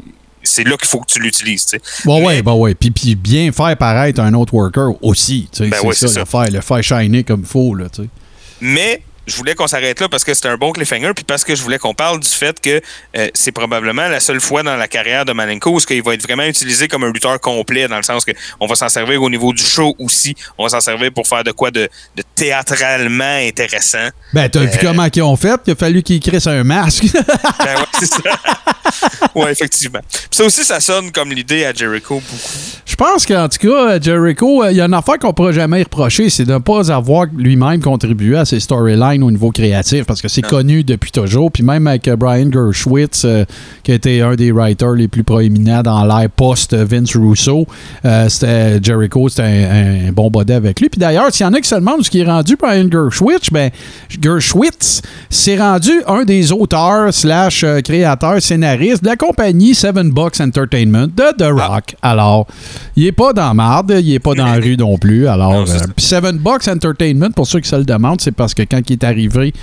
c'est 0.48 0.64
là 0.64 0.78
qu'il 0.78 0.88
faut 0.88 1.00
que 1.00 1.12
tu 1.12 1.20
l'utilises. 1.20 1.64
sais. 1.66 1.82
Ouais, 2.06 2.20
Mais- 2.20 2.26
ouais, 2.28 2.42
bah 2.44 2.54
ouais. 2.54 2.76
Puis, 2.76 2.92
puis 2.92 3.16
bien 3.16 3.52
faire 3.52 3.76
paraître 3.78 4.22
un 4.22 4.34
autre 4.36 4.54
worker 4.54 4.92
aussi. 5.02 5.50
Ben 5.60 5.72
c'est 5.74 5.82
ouais, 5.88 5.94
ça, 5.96 6.20
le 6.20 6.26
faire, 6.26 6.52
le 6.52 6.62
faire 6.62 6.84
shiner 6.84 7.24
comme 7.24 7.40
il 7.42 7.48
faut, 7.48 7.74
là. 7.74 7.88
Mais 8.62 9.02
je 9.28 9.36
voulais 9.36 9.56
qu'on 9.56 9.68
s'arrête 9.68 10.00
là 10.00 10.10
parce 10.10 10.24
que 10.24 10.34
c'était 10.34 10.48
un 10.50 10.58
bon 10.58 10.72
cliffhanger, 10.72 11.12
puis 11.16 11.24
parce 11.24 11.44
que 11.44 11.56
je 11.56 11.62
voulais 11.64 11.78
qu'on 11.80 11.94
parle 11.94 12.20
du 12.20 12.30
fait 12.30 12.60
que 12.60 12.82
euh, 13.18 13.28
c'est 13.34 13.52
probablement 13.52 14.08
la 14.08 14.20
seule 14.20 14.42
fois 14.42 14.64
dans 14.64 14.76
la 14.76 14.88
carrière 14.88 15.26
de 15.26 15.34
Malenko 15.34 15.72
où 15.72 15.80
il 15.90 16.04
va 16.04 16.14
être 16.14 16.24
vraiment 16.24 16.44
utilisé 16.44 16.88
comme 16.88 17.04
un 17.04 17.12
lutteur 17.12 17.40
complet, 17.40 17.88
dans 17.88 17.98
le 17.98 18.04
sens 18.04 18.26
que 18.26 18.32
on 18.60 18.68
va 18.68 18.76
s'en 18.76 18.90
servir 18.90 19.22
au 19.22 19.30
niveau 19.30 19.54
du 19.54 19.64
show 19.64 19.96
aussi. 20.00 20.36
On 20.58 20.64
va 20.64 20.70
s'en 20.70 20.82
servir 20.82 21.12
pour 21.14 21.28
faire 21.28 21.44
de 21.44 21.52
quoi 21.52 21.72
de, 21.72 21.90
de 22.16 22.24
théâtralement 22.36 23.38
intéressant. 23.42 24.10
Ben, 24.34 24.50
t'as 24.50 24.62
vu 24.62 24.68
Euh, 24.68 24.78
comment 24.82 25.08
ils 25.14 25.22
ont 25.22 25.36
fait? 25.36 25.60
Il 25.68 25.74
a 25.74 25.76
fallu 25.76 26.04
qu'ils 26.04 26.20
crissent 26.20 26.48
un 26.48 26.64
masque. 26.64 27.06
Ben 27.66 27.78
ouais, 27.78 27.86
c'est 28.00 28.06
ça. 28.06 28.20
ouais, 29.36 29.52
effectivement. 29.52 30.00
Puis 30.10 30.28
ça 30.32 30.44
aussi, 30.46 30.64
ça 30.64 30.80
sonne 30.80 31.12
comme 31.12 31.32
l'idée 31.32 31.66
à 31.66 31.74
Jericho 31.74 32.16
beaucoup. 32.16 32.38
Je 32.86 32.96
pense 32.96 33.26
qu'en 33.26 33.48
tout 33.50 33.58
cas, 33.68 34.00
Jericho, 34.00 34.64
euh, 34.64 34.72
il 34.72 34.78
y 34.78 34.82
a 34.82 34.86
une 34.86 34.94
affaire 34.94 35.18
qu'on 35.20 35.34
pourra 35.34 35.52
jamais 35.52 35.84
reprocher, 35.84 36.30
c'est 36.30 36.46
de 36.46 36.54
ne 36.54 36.58
pas 36.60 36.92
avoir 36.92 37.26
lui-même 37.36 37.82
contribué 37.82 38.38
à 38.38 38.46
ses 38.46 38.60
storylines 38.60 39.15
au 39.24 39.32
niveau 39.32 39.52
créatif, 39.52 40.06
parce 40.06 40.22
que 40.22 40.28
c'est 40.28 40.42
connu 40.42 40.84
depuis 40.84 41.12
toujours. 41.12 41.52
Puis 41.52 41.64
même 41.64 41.88
avec 41.88 42.08
euh, 42.08 42.16
Brian 42.16 42.52
Gershwitz, 42.52 43.24
euh, 43.26 43.46
qui 43.84 43.92
a 43.92 43.96
été 43.96 44.22
un 44.22 44.36
des 44.36 44.52
writers 44.52 44.94
les 44.94 45.08
plus 45.08 45.24
proéminents 45.24 45.82
dans 45.82 46.04
l'ère 46.06 46.30
post-Vince 46.30 47.16
Russo, 47.16 47.66
euh, 48.06 48.30
c'était 48.30 48.80
Jericho, 48.82 49.30
c'était 49.30 49.44
un, 49.44 50.10
un 50.10 50.12
bon 50.12 50.30
body 50.30 50.54
avec 50.54 50.80
lui. 50.80 50.90
Puis 50.90 51.00
d'ailleurs, 51.00 51.32
s'il 51.32 51.46
y 51.46 51.50
en 51.50 51.54
a 51.54 51.60
qui 51.62 51.68
se 51.70 51.76
demandent 51.76 52.04
ce 52.04 52.10
qui 52.10 52.20
est 52.20 52.26
rendu 52.26 52.56
Brian 52.56 52.88
Gershwitz, 52.92 53.50
ben, 53.52 53.70
Gershwitz 54.22 55.02
s'est 55.30 55.58
rendu 55.58 55.92
un 56.08 56.24
des 56.24 56.52
auteurs 56.52 57.14
slash 57.14 57.64
euh, 57.64 57.82
créateurs, 57.82 58.42
scénaristes 58.42 59.04
de 59.04 59.10
la 59.10 59.16
compagnie 59.16 59.76
Seven 59.76 60.10
Bucks 60.12 60.40
Entertainment 60.42 61.08
de 61.08 61.36
The 61.38 61.50
Rock. 61.52 61.96
Alors, 62.02 62.48
il 62.96 63.06
est 63.06 63.12
pas 63.12 63.34
dans 63.34 63.54
marde, 63.54 63.94
il 64.02 64.14
est 64.14 64.20
pas 64.20 64.34
dans 64.34 64.46
la 64.46 64.56
rue 64.56 64.78
non 64.78 64.98
plus. 64.98 65.28
Alors, 65.28 65.54
Non, 65.54 65.62
euh, 65.70 65.80
Seven 65.98 66.38
Bucks 66.38 66.68
Entertainment, 66.68 67.32
pour 67.32 67.48
ceux 67.48 67.60
qui 67.60 67.70
se 67.70 67.76
le 67.76 67.84
demandent, 67.86 68.22
c'est 68.22 68.32
parce 68.32 68.54
que 68.54 68.64
quand 68.64 68.82
il 68.90 68.94
est 68.94 69.04
arrivé, 69.06 69.54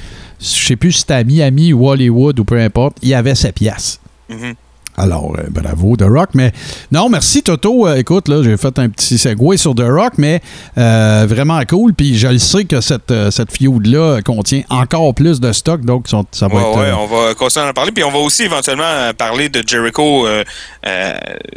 je 0.40 0.46
sais 0.46 0.76
plus 0.76 0.92
si 0.92 1.00
c'était 1.00 1.14
à 1.14 1.24
Miami 1.24 1.72
ou 1.72 1.88
Hollywood 1.88 2.38
ou 2.40 2.44
peu 2.44 2.58
importe, 2.60 2.96
il 3.02 3.12
avait 3.14 3.34
sa 3.34 3.52
pièce. 3.52 4.00
Mhm. 4.28 4.54
Alors, 4.94 5.32
euh, 5.38 5.44
bravo, 5.48 5.96
The 5.96 6.02
Rock. 6.06 6.30
Mais 6.34 6.52
non, 6.90 7.08
merci, 7.08 7.42
Toto. 7.42 7.86
Euh, 7.88 7.96
écoute, 7.96 8.28
là, 8.28 8.42
j'ai 8.42 8.58
fait 8.58 8.78
un 8.78 8.90
petit 8.90 9.16
segway 9.16 9.56
sur 9.56 9.74
The 9.74 9.84
Rock, 9.88 10.12
mais 10.18 10.42
euh, 10.76 11.24
vraiment 11.26 11.58
cool. 11.66 11.94
Puis 11.94 12.18
je 12.18 12.28
le 12.28 12.36
sais 12.38 12.66
que 12.66 12.82
cette, 12.82 13.10
cette 13.30 13.56
feud-là 13.56 14.20
contient 14.20 14.60
encore 14.68 15.14
plus 15.14 15.40
de 15.40 15.50
stock, 15.52 15.80
donc 15.80 16.08
ça 16.30 16.46
va 16.46 16.54
Ouais, 16.54 16.60
être. 16.60 16.78
ouais, 16.78 16.92
on 16.92 17.06
va 17.06 17.32
continuer 17.34 17.64
à 17.64 17.70
en 17.70 17.72
parler. 17.72 17.90
Puis 17.92 18.04
on 18.04 18.10
va 18.10 18.18
aussi 18.18 18.42
éventuellement 18.42 19.12
parler 19.16 19.48
de 19.48 19.62
Jericho, 19.66 20.26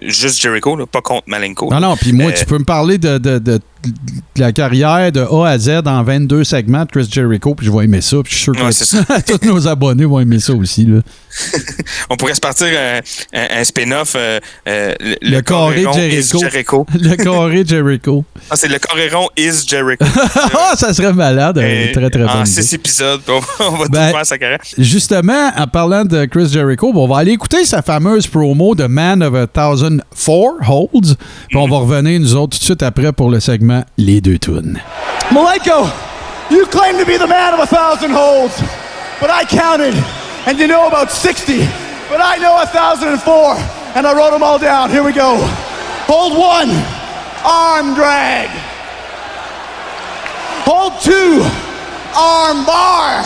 juste 0.04 0.42
Jericho, 0.42 0.76
là, 0.78 0.86
pas 0.86 1.02
contre 1.02 1.24
Malenko. 1.28 1.70
Non, 1.72 1.80
non, 1.82 1.98
puis 1.98 2.14
moi, 2.14 2.32
tu 2.32 2.46
peux 2.46 2.58
me 2.58 2.64
parler 2.64 2.98
de- 2.98 3.18
de 3.18 3.60
la 4.38 4.52
carrière 4.52 5.12
de 5.12 5.22
A 5.22 5.48
à 5.50 5.58
Z 5.58 5.82
en 5.86 6.04
22 6.04 6.44
segments 6.44 6.84
de 6.86 6.92
Chris 6.92 7.08
Jericho, 7.12 7.56
puis 7.56 7.66
je 7.68 7.72
vais 7.72 7.86
aimer 7.86 8.02
ça. 8.02 8.18
Puis 8.24 8.32
je 8.34 8.38
suis 8.38 8.44
sûr 8.44 8.54
que 8.54 8.62
Ouais, 9.14 9.22
tous 9.40 9.46
nos 9.48 9.68
abonnés 9.68 10.06
vont 10.06 10.20
aimer 10.20 10.40
ça 10.40 10.54
aussi. 10.54 10.86
Là. 10.86 11.00
On 12.10 12.16
pourrait 12.18 12.36
se 12.36 12.40
partir 12.40 12.68
un, 12.68 13.00
un- 13.38 13.60
un 13.60 13.64
spin-off. 13.64 14.14
euh, 14.16 14.40
euh, 14.68 14.94
le, 15.00 15.16
Le 15.22 15.42
carré 15.42 15.84
Jericho. 15.94 16.40
Jericho. 16.40 16.86
Le 17.00 17.16
carré 17.16 17.64
Jericho. 17.66 18.24
Ah, 18.50 18.56
c'est 18.56 18.68
le 18.68 18.78
Coréron 18.80 19.28
is 19.38 19.66
Jericho. 19.68 20.06
Ah, 20.54 20.74
ça 20.78 20.94
serait 20.94 21.14
malade. 21.14 21.58
Euh, 21.58 21.92
très, 21.94 22.10
très 22.10 22.24
en 22.24 22.46
six 22.46 22.60
idée. 22.68 22.76
épisodes. 22.76 23.22
On 23.28 23.40
va, 23.40 23.48
on 23.72 23.78
va 23.78 23.86
Ben, 23.90 24.08
tout 24.12 24.16
faire 24.18 24.26
sa 24.26 24.38
carrière. 24.38 24.60
Justement, 24.78 25.52
en 25.58 25.68
parlant 25.68 26.06
de 26.06 26.26
Chris 26.26 26.50
Jericho, 26.52 26.94
bon, 26.94 27.06
on 27.06 27.08
va 27.08 27.18
aller 27.20 27.32
écouter 27.32 27.66
sa 27.66 27.82
fameuse 27.82 28.28
promo 28.28 28.76
de 28.76 28.86
Man 28.86 29.22
of 29.24 29.34
a 29.36 29.48
Thousand 29.48 29.98
Four 30.14 30.54
Holds. 30.68 31.16
Puis 31.50 31.58
on 31.58 31.68
va 31.68 31.78
revenir, 31.78 32.20
nous 32.20 32.36
autres, 32.36 32.54
tout 32.58 32.60
de 32.60 32.64
suite 32.66 32.84
après 32.84 33.12
pour 33.12 33.30
le 33.30 33.40
segment 33.40 33.75
Les 33.98 34.22
deux 34.22 34.38
tunes. 34.38 34.80
Malenko, 35.30 35.90
you 36.52 36.66
claim 36.68 36.98
to 36.98 37.06
be 37.06 37.18
the 37.18 37.28
man 37.28 37.54
of 37.54 37.60
a 37.60 37.66
thousand 37.66 38.12
holds, 38.12 38.60
but 39.20 39.30
I 39.30 39.44
counted, 39.46 39.96
and 40.46 40.60
you 40.60 40.68
know 40.68 40.88
about 40.88 41.12
60, 41.12 41.58
but 42.10 42.22
I 42.22 42.38
know 42.38 42.62
a 42.62 42.66
thousand 42.68 43.10
and 43.10 43.22
four, 43.22 43.56
and 43.96 44.06
I 44.06 44.14
wrote 44.16 44.32
them 44.32 44.44
all 44.44 44.60
down. 44.60 44.90
Here 44.90 45.04
we 45.04 45.14
go. 45.14 45.38
Hold 46.08 46.38
one, 46.38 46.70
arm 47.44 47.96
drag. 47.96 48.50
Hold 50.66 50.94
two, 51.02 51.42
arm 52.16 52.66
bar. 52.66 53.24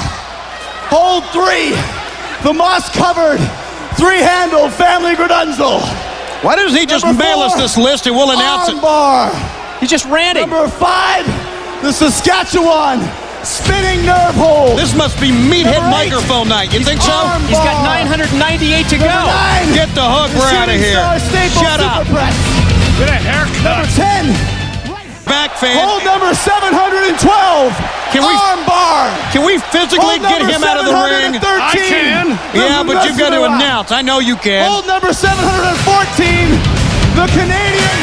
Hold 0.90 1.24
three, 1.36 1.72
the 2.44 2.54
moss 2.54 2.90
covered, 2.96 3.40
three 3.98 4.20
handled 4.20 4.74
family 4.74 5.16
gradunzel. 5.16 5.82
Why 6.44 6.56
doesn't 6.56 6.78
he 6.80 6.86
just 6.86 7.06
Number 7.06 7.22
mail 7.24 7.40
us 7.40 7.54
this 7.56 7.76
list 7.78 8.08
and 8.08 8.16
we'll 8.16 8.32
announce 8.32 8.70
arm 8.70 8.78
it? 8.78 8.82
bar. 8.82 9.59
He's 9.80 9.90
just 9.90 10.06
ranting. 10.06 10.50
Number 10.50 10.68
five, 10.68 11.26
the 11.82 11.92
Saskatchewan 11.92 13.00
spinning 13.48 14.04
nerve 14.06 14.36
hold. 14.36 14.76
This 14.78 14.92
must 14.96 15.16
be 15.24 15.32
meathead 15.32 15.80
eight, 15.80 16.12
microphone 16.12 16.50
night. 16.52 16.74
You 16.76 16.84
think 16.84 17.00
so? 17.02 17.12
arm 17.12 17.42
He's 17.48 17.56
got 17.64 17.80
998 17.88 18.60
to 18.92 18.98
Number 19.00 19.08
go. 19.08 19.24
nine, 19.32 19.68
Get 19.72 19.88
the 19.96 20.04
hook. 20.04 20.32
the 20.36 20.40
We're 20.44 20.52
out 20.52 20.68
of 20.68 20.76
Shooting 20.76 20.84
here. 20.84 21.00
Star 21.00 21.16
Staple 21.24 21.62
Shut 21.64 21.80
up. 21.80 22.04
Super 22.04 22.20
Press. 22.20 22.36
Get 23.00 23.08
a 23.08 23.20
haircut. 23.24 23.64
Number 23.64 23.88
10, 23.96 24.36
Back 25.24 25.56
fan. 25.56 25.72
hold 25.80 26.04
number 26.04 26.36
712. 26.36 27.72
Can 28.12 28.26
we- 28.28 28.36
arm 28.36 28.60
bar. 28.68 29.08
Can 29.32 29.46
we 29.48 29.56
physically 29.72 30.20
get 30.20 30.44
him 30.44 30.60
out 30.66 30.76
of 30.76 30.86
the 30.90 30.98
ring? 31.08 31.40
713. 31.40 32.36
Yeah, 32.52 32.84
but 32.84 33.06
you've 33.08 33.16
got 33.18 33.30
to 33.32 33.46
announce. 33.48 33.94
I 33.96 34.02
know 34.02 34.20
you 34.20 34.36
can. 34.36 34.68
Hold 34.68 34.88
number 34.88 35.14
714. 35.14 36.52
The 37.16 37.28
Canadian. 37.32 38.00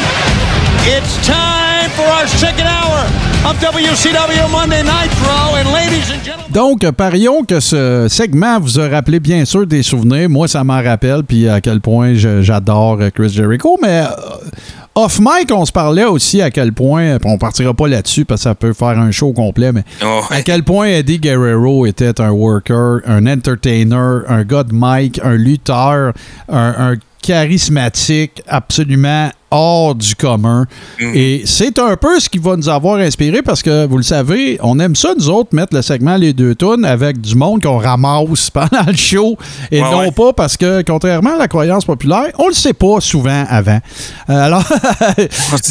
It's 0.89 1.17
time 1.27 1.89
for 1.97 2.05
our 2.05 2.25
second 2.27 2.65
hour 2.65 3.03
of 3.49 3.59
WCW 3.59 4.49
Monday 4.49 4.83
Nitro. 4.83 5.55
And 5.57 5.73
ladies 5.73 6.09
and 6.09 6.23
gentlemen. 6.23 6.51
Donc, 6.53 6.89
parions 6.91 7.43
que 7.43 7.59
ce 7.59 8.07
segment 8.09 8.57
vous 8.61 8.79
a 8.79 8.87
rappelé 8.87 9.19
bien 9.19 9.43
sûr 9.43 9.67
des 9.67 9.83
souvenirs. 9.83 10.29
Moi, 10.29 10.47
ça 10.47 10.63
m'en 10.63 10.81
rappelle, 10.81 11.23
puis 11.23 11.49
à 11.49 11.59
quel 11.59 11.81
point 11.81 12.13
j'adore 12.13 12.99
Chris 13.13 13.29
Jericho. 13.33 13.77
Mais 13.81 13.99
euh, 13.99 14.07
off 14.95 15.19
mic, 15.19 15.51
on 15.51 15.65
se 15.65 15.73
parlait 15.73 16.05
aussi 16.05 16.41
à 16.41 16.51
quel 16.51 16.71
point, 16.71 17.17
on 17.25 17.37
partira 17.37 17.73
pas 17.73 17.89
là-dessus 17.89 18.23
parce 18.23 18.39
que 18.39 18.43
ça 18.43 18.55
peut 18.55 18.71
faire 18.71 18.97
un 18.97 19.11
show 19.11 19.33
complet, 19.33 19.73
mais 19.73 19.83
Oh, 20.05 20.21
à 20.29 20.41
quel 20.41 20.63
point 20.63 20.87
Eddie 20.87 21.19
Guerrero 21.19 21.85
était 21.85 22.21
un 22.21 22.29
worker, 22.29 23.01
un 23.05 23.27
entertainer, 23.27 24.21
un 24.29 24.43
gars 24.45 24.63
de 24.63 24.71
mic, 24.73 25.19
un 25.21 25.35
lutteur, 25.35 26.13
un, 26.47 26.93
un 26.93 26.95
charismatique 27.21 28.41
absolument 28.47 29.29
hors 29.51 29.95
du 29.95 30.15
commun. 30.15 30.65
Et 30.99 31.43
c'est 31.45 31.79
un 31.79 31.95
peu 31.95 32.19
ce 32.19 32.29
qui 32.29 32.37
va 32.37 32.55
nous 32.55 32.67
avoir 32.69 32.97
inspiré 32.99 33.41
parce 33.41 33.61
que, 33.63 33.85
vous 33.87 33.97
le 33.97 34.03
savez, 34.03 34.57
on 34.61 34.79
aime 34.79 34.95
ça, 34.95 35.13
nous 35.17 35.29
autres, 35.29 35.49
mettre 35.53 35.75
le 35.75 35.81
segment 35.81 36.15
Les 36.17 36.33
deux 36.33 36.55
tonnes 36.55 36.83
avec 36.85 37.21
du 37.21 37.35
monde 37.35 37.61
qu'on 37.63 37.77
ramasse 37.77 38.49
pendant 38.53 38.83
le 38.87 38.95
show 38.95 39.37
et 39.71 39.81
Ouais, 39.81 39.91
non 39.91 39.99
ouais. 39.99 40.11
pas 40.11 40.33
parce 40.33 40.57
que, 40.57 40.81
contrairement 40.85 41.35
à 41.35 41.37
la 41.37 41.47
croyance 41.47 41.85
populaire, 41.85 42.27
on 42.39 42.47
le 42.47 42.53
sait 42.53 42.73
pas 42.73 42.99
souvent 42.99 43.45
avant. 43.49 43.79
Euh, 44.29 44.33
alors, 44.33 44.63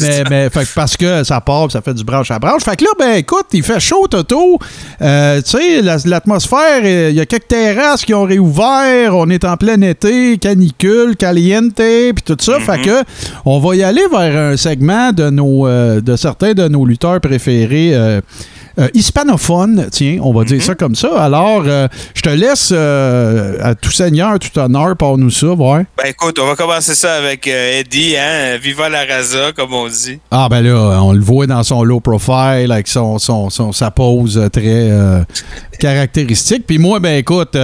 mais, 0.01 0.23
mais 0.29 0.49
fait 0.49 0.63
que 0.65 0.73
parce 0.75 0.97
que 0.97 1.23
ça 1.23 1.41
part, 1.41 1.71
ça 1.71 1.81
fait 1.81 1.93
du 1.93 2.03
branche 2.03 2.31
à 2.31 2.39
branche. 2.39 2.63
Fait 2.63 2.75
que 2.75 2.83
là, 2.83 2.89
ben 2.97 3.15
écoute, 3.17 3.45
il 3.53 3.63
fait 3.63 3.79
chaud, 3.79 4.07
Toto. 4.07 4.59
Euh, 5.01 5.41
tu 5.41 5.51
sais, 5.51 5.81
la- 5.81 5.97
l'atmosphère, 6.05 6.83
il 7.09 7.15
y 7.15 7.19
a 7.19 7.25
quelques 7.25 7.47
terrasses 7.49 8.05
qui 8.05 8.13
ont 8.13 8.23
réouvert. 8.23 9.15
On 9.15 9.29
est 9.29 9.43
en 9.45 9.57
plein 9.57 9.79
été, 9.81 10.37
canicule, 10.37 11.15
caliente, 11.15 11.75
puis 11.75 12.23
tout 12.25 12.37
ça. 12.39 12.59
Fait 12.59 12.81
que 12.81 13.03
on 13.45 13.59
va 13.59 13.66
y 13.73 13.83
aller 13.83 14.05
vers 14.11 14.51
un 14.51 14.57
segment 14.57 15.11
de 15.11 15.29
nos, 15.29 15.67
euh, 15.67 16.01
de 16.01 16.15
certains 16.15 16.53
de 16.53 16.67
nos 16.67 16.85
lutteurs 16.85 17.21
préférés. 17.21 17.93
Euh, 18.79 18.87
hispanophones, 18.93 19.87
tiens, 19.91 20.19
on 20.21 20.33
va 20.33 20.43
dire 20.43 20.61
ça 20.61 20.75
comme 20.75 20.95
ça. 20.95 21.09
Alors, 21.21 21.63
euh, 21.65 21.87
je 22.13 22.21
te 22.21 22.29
laisse 22.29 22.69
euh, 22.71 23.57
à 23.61 23.73
tout 23.75 23.91
seigneur, 23.91 24.37
tout 24.39 24.57
honneur, 24.59 24.95
par 24.95 25.17
nous 25.17 25.31
ça, 25.31 25.47
ouais. 25.47 25.85
Ben 25.97 26.09
écoute, 26.09 26.37
on 26.39 26.45
va 26.45 26.55
commencer 26.55 26.93
ça 26.95 27.15
avec 27.15 27.47
Eddie, 27.47 28.15
hein? 28.17 28.57
Viva 28.61 28.87
la 28.89 29.03
raza, 29.05 29.51
comme 29.55 29.73
on 29.73 29.87
dit. 29.87 30.19
Ah 30.31 30.47
ben 30.49 30.61
là, 30.61 30.99
on 31.01 31.13
le 31.13 31.21
voit 31.21 31.47
dans 31.47 31.63
son 31.63 31.83
low 31.83 31.99
profile 31.99 32.71
avec 32.71 32.87
son, 32.87 33.17
son, 33.19 33.49
son- 33.49 33.71
sa 33.71 33.89
pose 33.91 34.39
très 34.53 34.91
caractéristique. 35.79 36.65
Puis 36.67 36.77
moi, 36.77 36.99
ben 36.99 37.17
écoute, 37.17 37.57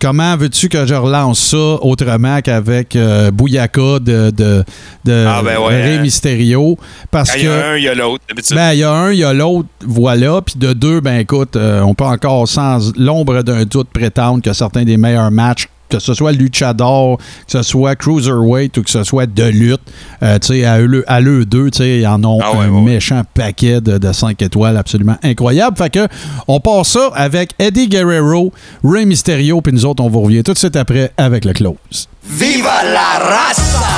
comment 0.00 0.36
veux-tu 0.36 0.68
que 0.68 0.86
je 0.86 0.94
relance 0.94 1.40
ça 1.50 1.56
autrement 1.82 2.40
qu'avec 2.40 2.96
Bouyaka 3.32 3.98
de, 4.00 4.30
de, 4.30 4.64
de 5.04 5.24
Ah, 5.26 5.42
ben 5.44 5.58
ouais, 5.58 5.82
Rey 5.82 5.96
hein. 5.96 6.02
Mysterio? 6.02 6.78
Parce 7.10 7.32
Quand 7.32 7.38
il 7.38 7.44
y 7.44 7.48
a 7.48 7.50
que 7.60 7.64
un, 7.72 7.76
il 7.76 7.84
y 7.84 7.88
a 7.88 7.94
l'autre, 7.94 8.24
ben, 8.54 8.72
il 8.72 8.78
y 8.78 8.84
a 8.84 8.92
un, 8.92 9.12
il 9.12 9.18
y 9.18 9.24
a 9.24 9.32
l'autre, 9.32 9.68
voilà. 9.86 10.13
Puis 10.44 10.54
de 10.56 10.72
deux, 10.72 11.00
ben 11.00 11.18
écoute, 11.18 11.56
euh, 11.56 11.80
on 11.82 11.94
peut 11.94 12.04
encore 12.04 12.46
sans 12.48 12.92
l'ombre 12.96 13.42
d'un 13.42 13.64
doute 13.64 13.88
prétendre 13.88 14.42
que 14.42 14.52
certains 14.52 14.84
des 14.84 14.96
meilleurs 14.96 15.30
matchs, 15.30 15.68
que 15.88 15.98
ce 15.98 16.14
soit 16.14 16.32
luchador, 16.32 17.18
que 17.18 17.22
ce 17.46 17.62
soit 17.62 17.94
cruiserweight 17.94 18.76
ou 18.78 18.82
que 18.82 18.90
ce 18.90 19.04
soit 19.04 19.26
de 19.26 19.44
lutte, 19.44 19.80
euh, 20.22 20.38
tu 20.38 20.48
sais, 20.48 20.64
à 20.64 20.80
eux, 20.80 21.04
à 21.06 21.20
eux 21.20 21.44
deux, 21.44 21.70
tu 21.70 21.78
sais, 21.78 21.98
ils 22.00 22.06
en 22.06 22.22
ont 22.24 22.40
Ah 22.42 22.52
ouais, 22.52 22.64
un 22.66 22.70
ouais. 22.70 22.80
méchant 22.80 23.22
paquet 23.34 23.80
de, 23.80 23.98
de 23.98 24.12
5 24.12 24.40
étoiles 24.42 24.76
absolument 24.76 25.16
incroyable. 25.22 25.76
Fait 25.76 25.90
que 25.90 26.08
on 26.48 26.58
part 26.58 26.86
ça 26.86 27.10
avec 27.14 27.50
Eddie 27.58 27.88
Guerrero, 27.88 28.52
Rey 28.82 29.04
Mysterio, 29.04 29.60
puis 29.60 29.72
nous 29.72 29.84
autres, 29.84 30.02
on 30.02 30.08
vous 30.08 30.22
revient 30.22 30.42
tout 30.42 30.52
de 30.54 30.58
suite 30.58 30.76
après 30.76 31.12
avec 31.16 31.44
le 31.44 31.52
close. 31.52 32.08
¡Viva 32.26 32.82
la 32.84 33.24
raza! 33.24 33.93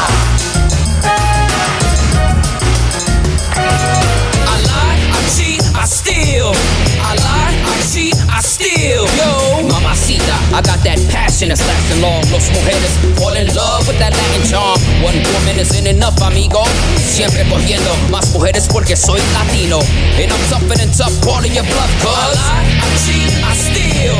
I 10.57 10.65
got 10.65 10.81
that 10.89 10.97
passion 11.13 11.53
that's 11.53 11.61
lasting 11.69 12.01
long. 12.01 12.25
Los 12.33 12.49
mujeres 12.49 12.97
fall 13.21 13.37
in 13.37 13.45
love 13.53 13.85
with 13.85 14.01
that 14.01 14.17
Latin 14.17 14.41
charm. 14.49 14.81
One 15.05 15.21
woman 15.37 15.61
isn't 15.61 15.85
enough, 15.85 16.17
amigo. 16.25 16.65
Siempre 16.97 17.45
cogiendo 17.45 17.93
más 18.09 18.33
mujeres 18.33 18.65
porque 18.65 18.97
soy 18.97 19.21
latino. 19.37 19.85
And 20.17 20.33
I'm 20.33 20.41
tougher 20.49 20.81
than 20.81 20.89
tough, 20.97 21.13
calling 21.21 21.53
your 21.53 21.69
bluff, 21.69 21.93
cuz. 22.01 22.09
I 22.09 22.33
lie, 22.41 22.69
I 22.73 22.89
cheat, 23.05 23.33
I 23.45 23.53
steal. 23.53 24.17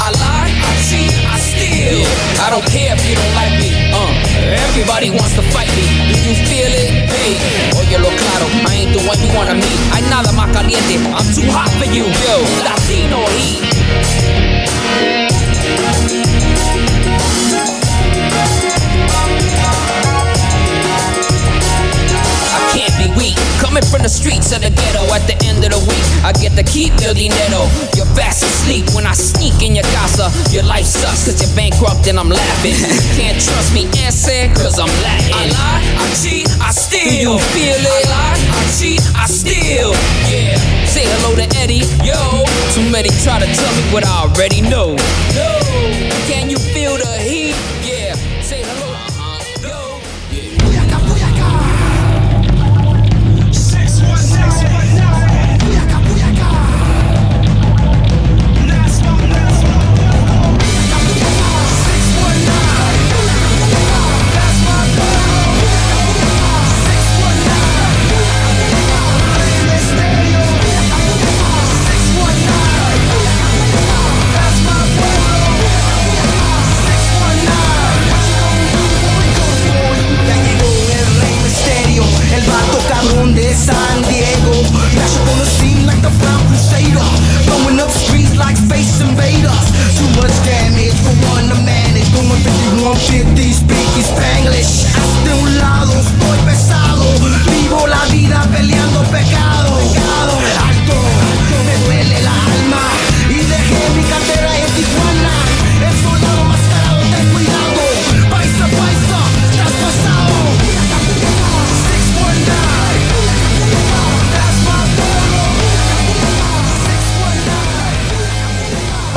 I 0.00 0.08
lie, 0.16 0.56
I 0.56 0.72
cheat, 0.88 1.12
I 1.28 1.36
steal. 1.36 2.00
I 2.40 2.48
don't 2.48 2.64
care 2.64 2.96
if 2.96 3.04
you 3.04 3.20
don't 3.20 3.34
like 3.36 3.52
me. 3.60 3.76
Uh, 3.92 4.08
everybody 4.56 5.12
wants 5.12 5.36
to 5.36 5.44
fight 5.52 5.68
me. 5.76 5.84
Do 6.08 6.16
you 6.24 6.32
feel 6.48 6.72
it? 6.72 7.12
Hey, 7.12 7.36
oye 7.76 8.00
lo 8.00 8.08
claro, 8.08 8.48
I 8.64 8.88
ain't 8.88 8.96
the 8.96 9.04
one 9.04 9.20
you 9.20 9.28
wanna 9.36 9.52
meet. 9.52 9.80
Hay 9.92 10.00
nada 10.08 10.32
más 10.32 10.48
caliente. 10.48 10.96
I'm 11.12 11.28
too 11.36 11.44
hot 11.52 11.68
for 11.76 11.84
you, 11.92 12.08
yo. 12.08 12.40
Latino 12.64 13.20
heat. 13.36 14.53
Coming 23.74 23.90
from 23.90 24.02
the 24.06 24.08
streets 24.08 24.54
of 24.54 24.62
the 24.62 24.70
ghetto 24.70 25.02
at 25.10 25.26
the 25.26 25.34
end 25.50 25.58
of 25.66 25.74
the 25.74 25.82
week, 25.90 26.06
I 26.22 26.30
get 26.30 26.54
to 26.54 26.62
keep 26.62 26.94
your 27.02 27.10
dinero. 27.10 27.66
You're 27.98 28.06
fast 28.14 28.46
asleep 28.46 28.86
when 28.94 29.02
I 29.02 29.18
sneak 29.18 29.66
in 29.66 29.74
your 29.74 29.82
casa. 29.90 30.30
Your 30.54 30.62
life 30.62 30.86
sucks 30.86 31.26
cause 31.26 31.42
you're 31.42 31.50
bankrupt 31.58 32.06
and 32.06 32.14
I'm 32.14 32.30
laughing. 32.30 32.78
Can't 33.18 33.34
trust 33.34 33.74
me, 33.74 33.90
answer, 33.98 34.46
cause 34.54 34.78
I'm 34.78 34.86
Latin. 35.02 35.34
I 35.34 35.50
lie, 35.50 35.82
I 35.98 36.06
cheat, 36.14 36.46
I 36.62 36.70
steal. 36.70 37.02
Do 37.02 37.18
you 37.18 37.34
feel 37.50 37.74
it? 37.74 38.06
I 38.06 38.14
lie, 38.14 38.38
I 38.46 38.62
cheat, 38.78 39.02
I 39.18 39.26
steal. 39.26 39.90
Yeah. 40.30 40.54
Say 40.86 41.10
hello 41.10 41.34
to 41.34 41.46
Eddie, 41.58 41.82
yo. 42.06 42.46
Too 42.78 42.86
many 42.94 43.10
try 43.26 43.42
to 43.42 43.48
tell 43.58 43.74
me 43.74 43.82
what 43.90 44.06
I 44.06 44.30
already 44.30 44.62
know. 44.62 44.94
No. 45.34 45.50
Can 46.30 46.48
you 46.48 46.58
feel 46.58 46.83
don't 92.94 93.10
get 93.10 93.36
these 93.36 93.60
biggie 93.60 94.02
Spanglish. 94.02 94.86
Hasta 94.94 95.34
un 95.34 95.58
lado, 95.58 95.92
estoy 95.92 96.53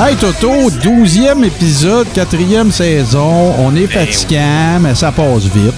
Hey 0.00 0.14
Toto, 0.14 0.70
12e 0.70 1.44
épisode, 1.44 2.06
4e 2.14 2.70
saison. 2.70 3.52
On 3.58 3.74
est 3.74 3.88
fatigant, 3.88 4.78
mais 4.80 4.94
ça 4.94 5.10
passe 5.10 5.44
vite. 5.44 5.74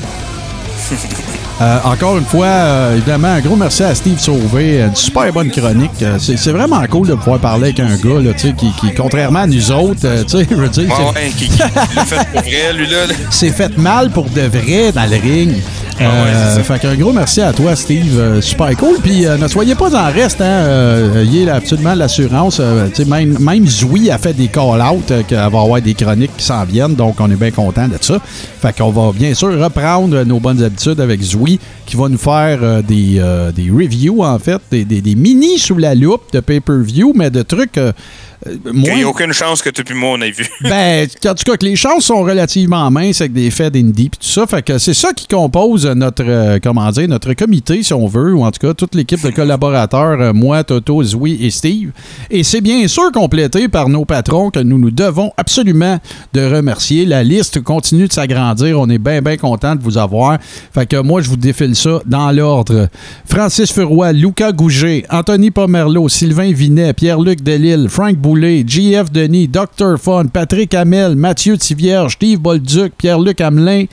Euh, 1.62 1.78
encore 1.84 2.16
une 2.16 2.24
fois, 2.24 2.46
euh, 2.46 2.96
évidemment, 2.96 3.28
un 3.28 3.40
gros 3.40 3.54
merci 3.54 3.82
à 3.82 3.94
Steve 3.94 4.18
Sauvé. 4.18 4.80
Une 4.80 4.96
super 4.96 5.30
bonne 5.30 5.50
chronique. 5.50 5.90
Euh, 6.00 6.16
c'est 6.18 6.52
vraiment 6.52 6.82
cool 6.86 7.08
de 7.08 7.14
pouvoir 7.14 7.38
parler 7.38 7.64
avec 7.64 7.80
un 7.80 7.96
gars 7.98 8.18
là, 8.18 8.32
tu 8.32 8.48
sais, 8.48 8.54
qui, 8.54 8.72
qui, 8.80 8.94
contrairement 8.94 9.40
à 9.40 9.46
nous 9.46 9.70
autres, 9.70 10.00
euh, 10.06 10.22
tu 10.22 10.38
sais, 10.38 10.46
je 10.50 10.54
veux 10.54 10.68
dire, 10.70 10.88
Ouais, 11.14 11.28
qui, 11.36 11.50
fait 11.50 12.26
pour 12.32 12.40
vrai, 12.40 12.72
lui, 12.74 12.86
là. 12.86 13.04
là. 13.08 13.14
c'est 13.30 13.50
fait 13.50 13.76
mal 13.76 14.08
pour 14.08 14.24
de 14.30 14.40
vrai 14.40 14.90
dans 14.90 15.04
le 15.04 15.18
ring. 15.20 15.52
Ah 16.02 16.04
ouais, 16.24 16.30
Euh, 16.34 16.62
fait 16.62 16.78
qu'un 16.78 16.94
gros 16.94 17.12
merci 17.12 17.40
à 17.42 17.52
toi, 17.52 17.76
Steve. 17.76 18.18
Euh, 18.18 18.40
super 18.40 18.74
cool. 18.76 18.96
Puis 19.02 19.26
euh, 19.26 19.36
ne 19.36 19.46
soyez 19.48 19.74
pas 19.74 19.94
en 19.94 20.10
reste. 20.12 20.40
Hein, 20.40 20.44
euh, 20.44 21.22
ayez 21.22 21.48
absolument 21.50 21.94
l'assurance. 21.94 22.60
Tu 22.94 23.02
sais, 23.04 23.08
même, 23.08 23.36
même 23.38 23.66
Zoui 23.66 24.10
a 24.10 24.16
fait 24.18 24.32
des 24.32 24.48
call-outs 24.48 25.02
qu'elle 25.28 25.38
va 25.38 25.44
avoir 25.44 25.80
des 25.82 25.94
chroniques 25.94 26.36
qui 26.36 26.44
s'en 26.44 26.64
viennent. 26.64 26.94
Donc, 26.94 27.16
on 27.20 27.30
est 27.30 27.36
bien 27.36 27.50
content 27.50 27.86
de 27.86 27.96
ça. 28.00 28.18
Fait 28.60 28.76
qu'on 28.76 28.90
va 28.90 29.12
bien 29.12 29.34
sûr 29.34 29.48
reprendre 29.62 30.22
nos 30.24 30.40
bonnes 30.40 30.62
habitudes 30.62 31.00
avec 31.00 31.22
Zoui 31.22 31.58
qui 31.86 31.96
va 31.96 32.08
nous 32.08 32.18
faire 32.18 32.82
des, 32.82 33.22
des 33.54 33.70
reviews, 33.70 34.22
en 34.24 34.38
fait, 34.38 34.60
des, 34.70 34.84
des- 34.84 35.00
des 35.02 35.14
mini 35.14 35.58
sous 35.58 35.76
la 35.76 35.94
loupe 35.94 36.32
de 36.32 36.40
pay-per-view, 36.40 37.12
mais 37.14 37.30
de 37.30 37.42
trucs. 37.42 37.78
Euh, 38.46 38.56
euh, 38.66 38.72
Il 38.72 38.94
n'y 38.94 39.02
a 39.02 39.08
aucune 39.08 39.32
chance 39.32 39.62
que 39.62 39.70
tu 39.70 39.84
puis 39.84 39.94
moi 39.94 40.10
on 40.10 40.20
ait 40.20 40.30
vu. 40.30 40.46
ben, 40.62 41.06
en 41.26 41.34
tout 41.34 41.44
cas, 41.44 41.56
que 41.56 41.64
les 41.64 41.76
chances 41.76 42.04
sont 42.04 42.22
relativement 42.22 42.90
minces 42.90 43.20
avec 43.20 43.32
des 43.32 43.50
faits 43.50 43.72
d'indie 43.72 44.06
et 44.06 44.08
tout 44.10 44.18
ça. 44.20 44.46
Fait 44.46 44.62
que 44.62 44.78
c'est 44.78 44.94
ça 44.94 45.12
qui 45.12 45.26
compose 45.26 45.86
notre, 45.86 46.24
euh, 46.26 46.58
comment 46.62 46.90
dire, 46.90 47.08
notre 47.08 47.32
comité, 47.34 47.82
si 47.82 47.92
on 47.92 48.06
veut, 48.06 48.34
ou 48.34 48.44
en 48.44 48.50
tout 48.50 48.66
cas 48.66 48.74
toute 48.74 48.94
l'équipe 48.94 49.22
de 49.22 49.30
collaborateurs, 49.30 50.20
euh, 50.20 50.32
moi, 50.32 50.64
Toto, 50.64 51.02
Zoui 51.02 51.44
et 51.44 51.50
Steve. 51.50 51.90
Et 52.30 52.42
c'est 52.42 52.60
bien 52.60 52.86
sûr 52.88 53.12
complété 53.12 53.68
par 53.68 53.88
nos 53.88 54.04
patrons 54.04 54.50
que 54.50 54.60
nous 54.60 54.78
nous 54.78 54.90
devons 54.90 55.32
absolument 55.36 55.98
de 56.32 56.40
remercier. 56.40 57.04
La 57.04 57.22
liste 57.22 57.62
continue 57.62 58.08
de 58.08 58.12
s'agrandir. 58.12 58.80
On 58.80 58.88
est 58.88 58.98
bien, 58.98 59.20
bien 59.22 59.36
content 59.36 59.74
de 59.74 59.82
vous 59.82 59.98
avoir. 59.98 60.38
Fait 60.72 60.86
que 60.86 60.96
moi, 60.96 61.20
je 61.20 61.28
vous 61.28 61.36
défile 61.36 61.76
ça 61.76 62.00
dans 62.06 62.30
l'ordre. 62.30 62.88
Francis 63.26 63.72
Furoy, 63.72 64.12
Lucas 64.12 64.52
Gouget, 64.52 65.04
Anthony 65.10 65.50
Pomerleau, 65.50 66.08
Sylvain 66.08 66.52
Vinet, 66.52 66.92
Pierre-Luc 66.92 67.42
Delille, 67.42 67.88
Frank 67.88 68.16
Boulet, 68.30 68.62
JF 68.64 69.10
Denis, 69.10 69.48
Dr. 69.48 69.98
Fun, 69.98 70.26
Patrick 70.26 70.72
Hamel, 70.72 71.16
Mathieu 71.16 71.58
Tivierge, 71.58 72.12
Steve 72.12 72.38
Bolduc, 72.38 72.92
Pierre-Luc 72.96 73.40
Hamelin 73.40 73.86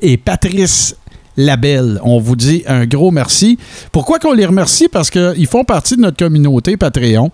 et 0.00 0.16
Patrice 0.16 0.94
Labelle. 1.36 1.98
On 2.04 2.20
vous 2.20 2.36
dit 2.36 2.62
un 2.68 2.86
gros 2.86 3.10
merci. 3.10 3.58
Pourquoi 3.90 4.20
qu'on 4.20 4.32
les 4.32 4.46
remercie? 4.46 4.86
Parce 4.86 5.10
qu'ils 5.10 5.48
font 5.48 5.64
partie 5.64 5.96
de 5.96 6.02
notre 6.02 6.18
communauté 6.18 6.76
Patreon 6.76 7.32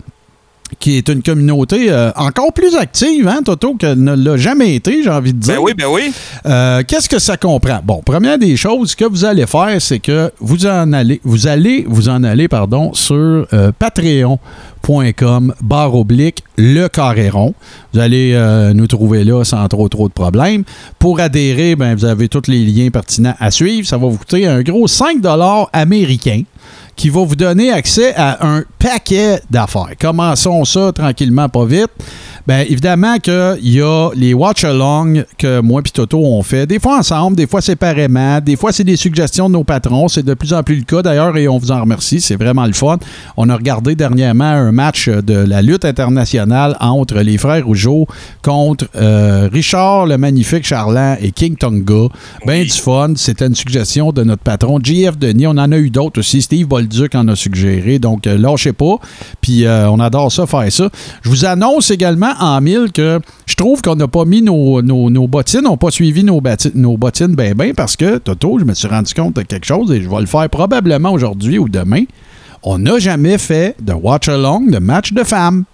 qui 0.79 0.97
est 0.97 1.09
une 1.09 1.23
communauté 1.23 1.91
euh, 1.91 2.11
encore 2.17 2.53
plus 2.53 2.75
active, 2.77 3.29
hein, 3.29 3.41
Toto, 3.45 3.75
qu'elle 3.75 4.03
ne 4.03 4.15
l'a 4.15 4.37
jamais 4.37 4.75
été, 4.75 5.03
j'ai 5.03 5.11
envie 5.11 5.33
de 5.33 5.39
dire. 5.39 5.55
Ben 5.55 5.61
oui, 5.61 5.73
ben 5.77 5.87
oui. 5.91 6.13
Euh, 6.47 6.83
Qu'est-ce 6.87 7.09
que 7.09 7.19
ça 7.19 7.37
comprend? 7.37 7.81
Bon, 7.85 8.03
première 8.05 8.39
des 8.39 8.57
choses, 8.57 8.91
ce 8.91 8.97
que 8.97 9.05
vous 9.05 9.25
allez 9.25 9.47
faire, 9.47 9.77
c'est 9.81 9.99
que 9.99 10.31
vous 10.41 10.67
en 10.67 10.93
allez, 10.93 11.21
vous 11.25 11.47
allez 11.47 11.85
vous 11.89 12.09
en 12.09 12.25
aller, 12.25 12.49
pardon, 12.49 12.93
sur 12.95 13.47
euh, 13.53 13.73
patreon.com 13.79 15.55
barre 15.61 15.95
oblique 15.95 16.45
le 16.57 16.89
carré 16.89 17.29
rond. 17.29 17.55
Vous 17.93 18.01
allez 18.01 18.39
nous 18.75 18.87
trouver 18.87 19.25
là 19.25 19.43
sans 19.43 19.67
trop 19.69 19.89
trop 19.89 20.09
de 20.09 20.13
problèmes. 20.13 20.65
Pour 20.99 21.19
adhérer, 21.21 21.75
ben, 21.75 21.95
vous 21.95 22.05
avez 22.05 22.29
tous 22.29 22.49
les 22.49 22.65
liens 22.65 22.91
pertinents 22.91 23.35
à 23.39 23.51
suivre. 23.51 23.87
Ça 23.87 23.99
va 23.99 24.07
vous 24.07 24.17
coûter 24.17 24.47
un 24.47 24.63
gros 24.63 24.87
5 24.87 25.17
américains 25.73 26.43
qui 26.97 27.11
va 27.11 27.25
vous 27.25 27.37
donner 27.37 27.71
accès 27.71 28.15
à 28.17 28.47
un 28.47 28.65
paquet 28.79 29.41
d'affaires. 29.51 29.93
Commençons 30.01 30.65
ça 30.65 30.93
tranquillement, 30.93 31.49
pas 31.49 31.67
vite. 31.67 31.91
Bien, 32.47 32.61
évidemment 32.61 33.19
qu'il 33.19 33.57
y 33.63 33.81
a 33.81 34.11
les 34.15 34.33
watch-along 34.33 35.25
que 35.37 35.61
moi 35.61 35.83
et 35.85 35.91
Toto 35.91 36.25
ont 36.25 36.43
fait, 36.43 36.67
des 36.67 36.79
fois 36.79 36.99
ensemble, 36.99 37.37
des 37.37 37.49
fois 37.49 37.61
séparément, 37.61 38.41
des 38.41 38.55
fois 38.55 38.73
c'est 38.73 38.85
des 38.85 38.97
suggestions 38.97 39.49
de 39.49 39.55
nos 39.55 39.65
patrons. 39.65 40.07
C'est 40.07 40.23
de 40.23 40.35
plus 40.35 40.53
en 40.53 40.63
plus 40.63 40.77
le 40.77 40.85
cas 40.85 41.03
d'ailleurs 41.03 41.37
et 41.37 41.49
on 41.49 41.59
vous 41.59 41.73
en 41.73 41.81
remercie. 41.81 42.21
C'est 42.21 42.37
vraiment 42.37 42.67
le 42.67 42.73
fun. 42.73 42.99
On 43.37 43.49
a 43.49 43.57
regardé 43.57 43.97
dernièrement 43.97 44.45
un 44.45 44.71
match 44.71 45.09
de 45.09 45.35
la 45.35 45.61
lutte 45.61 45.85
internationale 45.85 46.77
entre 46.81 47.17
les 47.21 47.37
frères 47.37 47.67
Rougeau 47.67 48.07
contre 48.43 48.87
euh, 48.95 49.49
Richard 49.53 50.07
le 50.07 50.17
Magnifique 50.17 50.65
Charland 50.65 51.17
et 51.21 51.33
King 51.33 51.57
Tonga. 51.57 52.09
Ben 52.47 52.63
du 52.63 52.71
fun. 52.71 53.15
C'était 53.17 53.47
une 53.47 53.55
suggestion 53.55 54.13
de 54.13 54.23
notre 54.23 54.43
patron 54.43 54.79
JF 54.83 55.19
Denis. 55.19 55.47
On 55.47 55.51
en 55.51 55.73
a 55.73 55.79
eu 55.79 55.91
d'autres 55.91 56.21
aussi. 56.21 56.43
Steve 56.43 56.67
Bolduc 56.67 57.15
en 57.15 57.27
a 57.29 57.35
suggéré. 57.35 57.99
Donc, 57.99 58.27
euh, 58.27 58.39
lâchez 58.39 58.73
pas. 58.73 58.97
Puis, 59.41 59.65
euh, 59.65 59.91
on 59.91 59.99
adore 59.99 60.31
ça, 60.31 60.47
faire 60.47 60.71
ça. 60.71 60.89
Je 61.23 61.29
vous 61.29 61.45
annonce 61.45 61.91
également 61.91 62.36
en 62.41 62.61
mille 62.61 62.91
que 62.93 63.21
je 63.47 63.55
trouve 63.55 63.83
qu'on 63.83 63.97
n'a 63.97 64.09
pas 64.09 64.25
mis 64.25 64.43
nos, 64.43 64.83
nos, 64.83 65.11
nos 65.11 65.27
bottines, 65.27 65.67
on 65.67 65.73
n'a 65.73 65.77
pas 65.77 65.91
suivi 65.91 66.25
nos, 66.25 66.41
bottines 66.41 67.35
ben 67.35 67.55
ben 67.55 67.75
parce 67.75 67.97
que, 67.97 68.19
Toto, 68.19 68.59
je 68.59 68.65
me 68.65 68.75
suis 68.75 68.89
rendu 68.89 69.15
compte 69.15 69.37
de 69.37 69.43
quelque 69.43 69.67
chose 69.67 69.91
et 69.93 70.03
je 70.03 70.09
vais 70.09 70.21
le 70.21 70.27
faire 70.27 70.49
probablement 70.49 71.13
aujourd'hui 71.13 71.59
ou 71.59 71.69
demain. 71.69 72.05
On 72.63 72.79
n'a 72.79 72.99
jamais 72.99 73.39
fait 73.39 73.77
de 73.81 73.93
watch-along 73.93 74.71
de 74.71 74.79
match 74.79 75.13
de 75.13 75.23
femmes. 75.23 75.65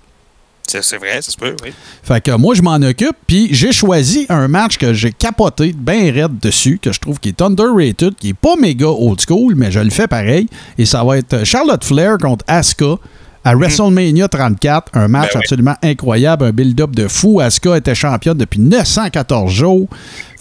C'est 0.66 0.82
c'est 0.82 0.96
vrai, 0.96 1.20
ça 1.20 1.32
se 1.32 1.36
peut, 1.36 1.56
oui. 1.64 1.72
Fait 2.02 2.22
que 2.22 2.30
moi, 2.36 2.54
je 2.54 2.62
m'en 2.62 2.76
occupe, 2.76 3.16
puis 3.26 3.48
j'ai 3.50 3.72
choisi 3.72 4.26
un 4.28 4.46
match 4.48 4.78
que 4.78 4.94
j'ai 4.94 5.10
capoté 5.10 5.74
bien 5.76 6.12
raide 6.12 6.38
dessus, 6.40 6.78
que 6.80 6.92
je 6.92 7.00
trouve 7.00 7.18
qui 7.18 7.28
est 7.28 7.42
underrated, 7.42 8.14
qui 8.14 8.30
est 8.30 8.34
pas 8.34 8.56
méga 8.56 8.86
old 8.86 9.20
school, 9.20 9.54
mais 9.56 9.70
je 9.70 9.80
le 9.80 9.90
fais 9.90 10.06
pareil. 10.06 10.48
Et 10.78 10.86
ça 10.86 11.02
va 11.02 11.18
être 11.18 11.44
Charlotte 11.44 11.84
Flair 11.84 12.16
contre 12.18 12.44
Asuka 12.46 12.96
à 13.44 13.54
WrestleMania 13.54 14.28
34, 14.28 14.92
un 14.94 15.08
match 15.08 15.28
Ben 15.28 15.28
oui. 15.34 15.40
absolument 15.42 15.74
incroyable, 15.82 16.44
un 16.44 16.52
build-up 16.52 16.94
de 16.94 17.08
fou. 17.08 17.40
Asuka 17.40 17.76
était 17.76 17.94
championne 17.94 18.38
depuis 18.38 18.60
914 18.60 19.52
jours. 19.52 19.88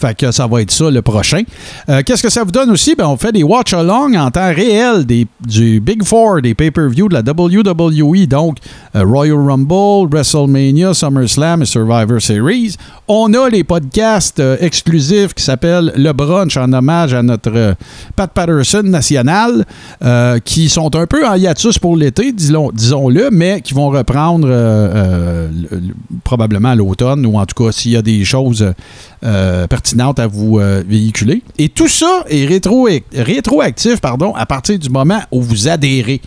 Fait 0.02 0.16
que 0.16 0.32
ça 0.32 0.46
va 0.48 0.60
être 0.62 0.70
ça 0.72 0.90
le 0.90 1.00
prochain. 1.00 1.42
Euh, 1.88 2.02
Qu'est-ce 2.04 2.22
que 2.24 2.28
ça 2.28 2.42
vous 2.44 2.50
donne 2.50 2.70
aussi? 2.72 2.94
Ben, 2.96 3.06
on 3.06 3.16
fait 3.16 3.30
des 3.32 3.44
watch-along 3.44 4.16
en 4.16 4.30
temps 4.32 4.52
réel 4.52 5.06
des, 5.06 5.26
du 5.46 5.80
Big 5.80 6.02
Four, 6.04 6.42
des 6.42 6.54
pay-per-view 6.54 7.08
de 7.08 7.14
la 7.14 7.20
WWE. 7.20 8.26
Donc, 8.26 8.56
euh, 8.96 9.04
Royal 9.04 9.36
Rumble, 9.38 10.08
WrestleMania, 10.12 10.92
SummerSlam 10.92 11.62
et 11.62 11.66
Survivor 11.66 12.20
Series. 12.20 12.76
On 13.06 13.32
a 13.34 13.48
les 13.48 13.62
podcasts 13.64 14.40
euh, 14.40 14.56
exclusifs 14.60 15.34
qui 15.34 15.44
s'appellent 15.44 15.92
Le 15.96 16.12
Brunch 16.12 16.56
en 16.56 16.72
hommage 16.72 17.14
à 17.14 17.22
notre 17.22 17.74
Pat 18.16 18.30
Patterson 18.32 18.82
national, 18.84 19.64
qui 20.44 20.68
sont 20.68 20.94
un 20.96 21.06
peu 21.06 21.26
en 21.26 21.34
hiatus 21.34 21.78
pour 21.78 21.96
l'été, 21.96 22.32
disons- 22.32 22.70
disons-le, 22.72 23.30
mais 23.30 23.60
qui 23.60 23.72
vont 23.74 23.88
reprendre 23.90 24.48
le- 24.48 25.48
le- 25.70 25.80
probablement 26.24 26.70
à 26.70 26.74
l'automne, 26.74 27.24
ou 27.26 27.38
en 27.38 27.46
tout 27.46 27.62
cas 27.64 27.70
s'il 27.72 27.92
y 27.92 27.96
a 27.96 28.02
des 28.02 28.24
choses 28.24 28.64
euh, 29.24 29.66
pertinentes 29.66 30.18
à 30.18 30.26
vous 30.26 30.58
euh, 30.58 30.82
véhiculer. 30.86 31.42
Et 31.58 31.68
tout 31.68 31.88
ça 31.88 32.24
est 32.28 32.44
rétro 32.44 32.88
rétroactif 33.14 34.00
pardon, 34.00 34.34
à 34.34 34.46
partir 34.46 34.78
du 34.78 34.88
moment 34.88 35.20
où 35.30 35.40
vous 35.40 35.68
adhérez. 35.68 36.20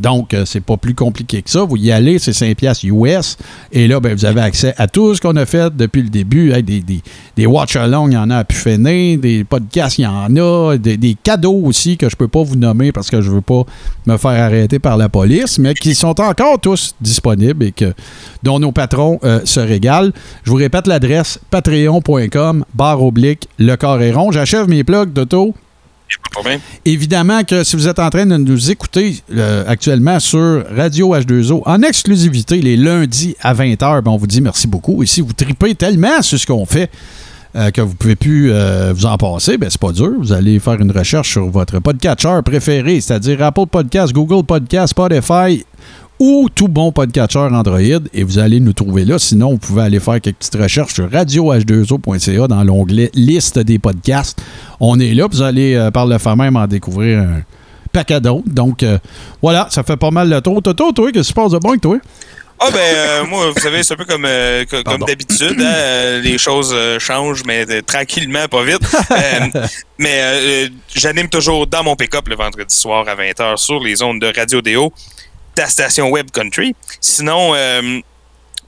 Donc, 0.00 0.34
euh, 0.34 0.44
c'est 0.44 0.60
pas 0.60 0.76
plus 0.76 0.94
compliqué 0.94 1.42
que 1.42 1.50
ça. 1.50 1.64
Vous 1.64 1.76
y 1.76 1.90
allez, 1.90 2.18
c'est 2.18 2.32
5 2.32 2.56
piastres 2.56 2.84
US. 2.86 3.36
Et 3.72 3.88
là, 3.88 4.00
ben, 4.00 4.14
vous 4.14 4.24
avez 4.24 4.40
accès 4.40 4.74
à 4.76 4.86
tout 4.86 5.14
ce 5.14 5.20
qu'on 5.20 5.36
a 5.36 5.46
fait 5.46 5.74
depuis 5.76 6.02
le 6.02 6.08
début. 6.08 6.52
Des, 6.62 6.80
des, 6.80 7.02
des 7.36 7.46
watch-along, 7.46 8.10
il 8.10 8.14
y 8.14 8.16
en 8.16 8.30
a 8.30 8.38
à 8.38 8.44
pu. 8.44 8.58
Des 8.78 9.44
podcasts, 9.48 9.98
il 9.98 10.02
y 10.02 10.06
en 10.06 10.36
a. 10.36 10.76
Des, 10.76 10.96
des 10.96 11.16
cadeaux 11.22 11.60
aussi 11.64 11.96
que 11.96 12.08
je 12.08 12.16
peux 12.16 12.28
pas 12.28 12.42
vous 12.42 12.56
nommer 12.56 12.92
parce 12.92 13.10
que 13.10 13.20
je 13.20 13.30
veux 13.30 13.40
pas 13.40 13.64
me 14.06 14.16
faire 14.16 14.30
arrêter 14.30 14.78
par 14.78 14.96
la 14.96 15.08
police, 15.08 15.58
mais 15.58 15.74
qui 15.74 15.94
sont 15.94 16.20
encore 16.20 16.60
tous 16.60 16.94
disponibles 17.00 17.64
et 17.64 17.72
que, 17.72 17.94
dont 18.42 18.58
nos 18.58 18.72
patrons 18.72 19.18
euh, 19.24 19.40
se 19.44 19.60
régalent. 19.60 20.10
Je 20.44 20.50
vous 20.50 20.56
répète 20.56 20.86
l'adresse 20.86 21.38
patreon.com 21.50 22.64
barre 22.74 23.02
oblique 23.02 23.48
le 23.58 23.76
carré 23.76 24.12
rond. 24.12 24.30
J'achève 24.32 24.68
mes 24.68 24.84
plugs 24.84 25.12
d'auto. 25.12 25.54
Évidemment 26.84 27.42
que 27.44 27.64
si 27.64 27.76
vous 27.76 27.88
êtes 27.88 27.98
en 27.98 28.10
train 28.10 28.26
de 28.26 28.36
nous 28.36 28.70
écouter 28.70 29.16
euh, 29.34 29.64
actuellement 29.66 30.20
sur 30.20 30.64
Radio 30.74 31.14
H2O 31.14 31.62
en 31.66 31.82
exclusivité 31.82 32.60
les 32.60 32.76
lundis 32.76 33.36
à 33.40 33.54
20h, 33.54 34.02
ben 34.02 34.10
on 34.10 34.16
vous 34.16 34.26
dit 34.26 34.40
merci 34.40 34.66
beaucoup. 34.66 35.02
Et 35.02 35.06
si 35.06 35.20
vous 35.20 35.32
tripez 35.32 35.74
tellement 35.74 36.22
sur 36.22 36.38
ce 36.38 36.46
qu'on 36.46 36.66
fait 36.66 36.90
euh, 37.56 37.70
que 37.70 37.80
vous 37.80 37.94
pouvez 37.94 38.16
plus 38.16 38.52
euh, 38.52 38.92
vous 38.94 39.06
en 39.06 39.16
passer, 39.16 39.58
ben 39.58 39.68
c'est 39.70 39.80
pas 39.80 39.92
dur. 39.92 40.12
Vous 40.18 40.32
allez 40.32 40.58
faire 40.60 40.80
une 40.80 40.92
recherche 40.92 41.32
sur 41.32 41.48
votre 41.50 41.78
podcatcher 41.80 42.40
préféré, 42.44 43.00
c'est-à-dire 43.00 43.42
Apple 43.42 43.66
Podcast, 43.70 44.12
Google 44.12 44.44
Podcast, 44.44 44.90
Spotify 44.90 45.64
ou 46.18 46.48
tout 46.54 46.68
bon 46.68 46.90
podcatcher 46.92 47.38
Android 47.38 47.78
et 47.80 48.22
vous 48.24 48.38
allez 48.38 48.60
nous 48.60 48.72
trouver 48.72 49.04
là. 49.04 49.18
Sinon, 49.18 49.50
vous 49.52 49.58
pouvez 49.58 49.82
aller 49.82 50.00
faire 50.00 50.20
quelques 50.20 50.36
petites 50.38 50.56
recherches 50.56 50.94
sur 50.94 51.08
radioh2o.ca 51.08 52.48
dans 52.48 52.64
l'onglet 52.64 53.10
liste 53.14 53.58
des 53.58 53.78
podcasts. 53.78 54.40
On 54.80 54.98
est 54.98 55.14
là, 55.14 55.26
vous 55.30 55.42
allez 55.42 55.74
euh, 55.74 55.90
par 55.90 56.06
le 56.06 56.18
fait 56.18 56.34
même 56.36 56.56
en 56.56 56.66
découvrir 56.66 57.20
un 57.20 57.42
paquet 57.92 58.20
d'autres. 58.20 58.48
Donc 58.48 58.82
euh, 58.82 58.98
voilà, 59.42 59.68
ça 59.70 59.82
fait 59.82 59.96
pas 59.96 60.10
mal 60.10 60.28
le 60.28 60.40
tour. 60.40 60.60
Toto, 60.62 60.92
toi, 60.92 61.12
qu'est-ce 61.12 61.22
qui 61.22 61.28
se 61.28 61.34
passe 61.34 61.52
de 61.52 61.58
bon 61.58 61.70
avec 61.70 61.80
toi? 61.82 61.96
Ah 62.60 62.70
ben 62.72 62.78
euh, 62.80 63.24
moi, 63.30 63.50
vous 63.54 63.60
savez, 63.60 63.84
c'est 63.84 63.94
un 63.94 63.96
peu 63.96 64.04
comme, 64.04 64.24
euh, 64.24 64.64
co- 64.64 64.82
comme 64.82 65.04
d'habitude. 65.06 65.60
hein, 65.60 66.20
les 66.20 66.38
choses 66.38 66.72
euh, 66.74 66.98
changent, 66.98 67.44
mais 67.46 67.64
tranquillement, 67.82 68.48
pas 68.50 68.64
vite. 68.64 68.80
Mais 69.98 70.20
euh, 70.22 70.68
j'anime 70.94 71.28
toujours 71.28 71.66
dans 71.66 71.82
mon 71.84 71.94
pick-up 71.96 72.28
le 72.28 72.36
vendredi 72.36 72.74
soir 72.74 73.04
à 73.08 73.14
20h 73.14 73.56
sur 73.56 73.80
les 73.82 74.02
ondes 74.02 74.20
de 74.20 74.32
Radio 74.36 74.60
Déo, 74.60 74.92
ta 75.58 75.66
station 75.66 76.10
Web 76.10 76.30
Country. 76.30 76.74
Sinon, 77.00 77.52
euh, 77.54 78.00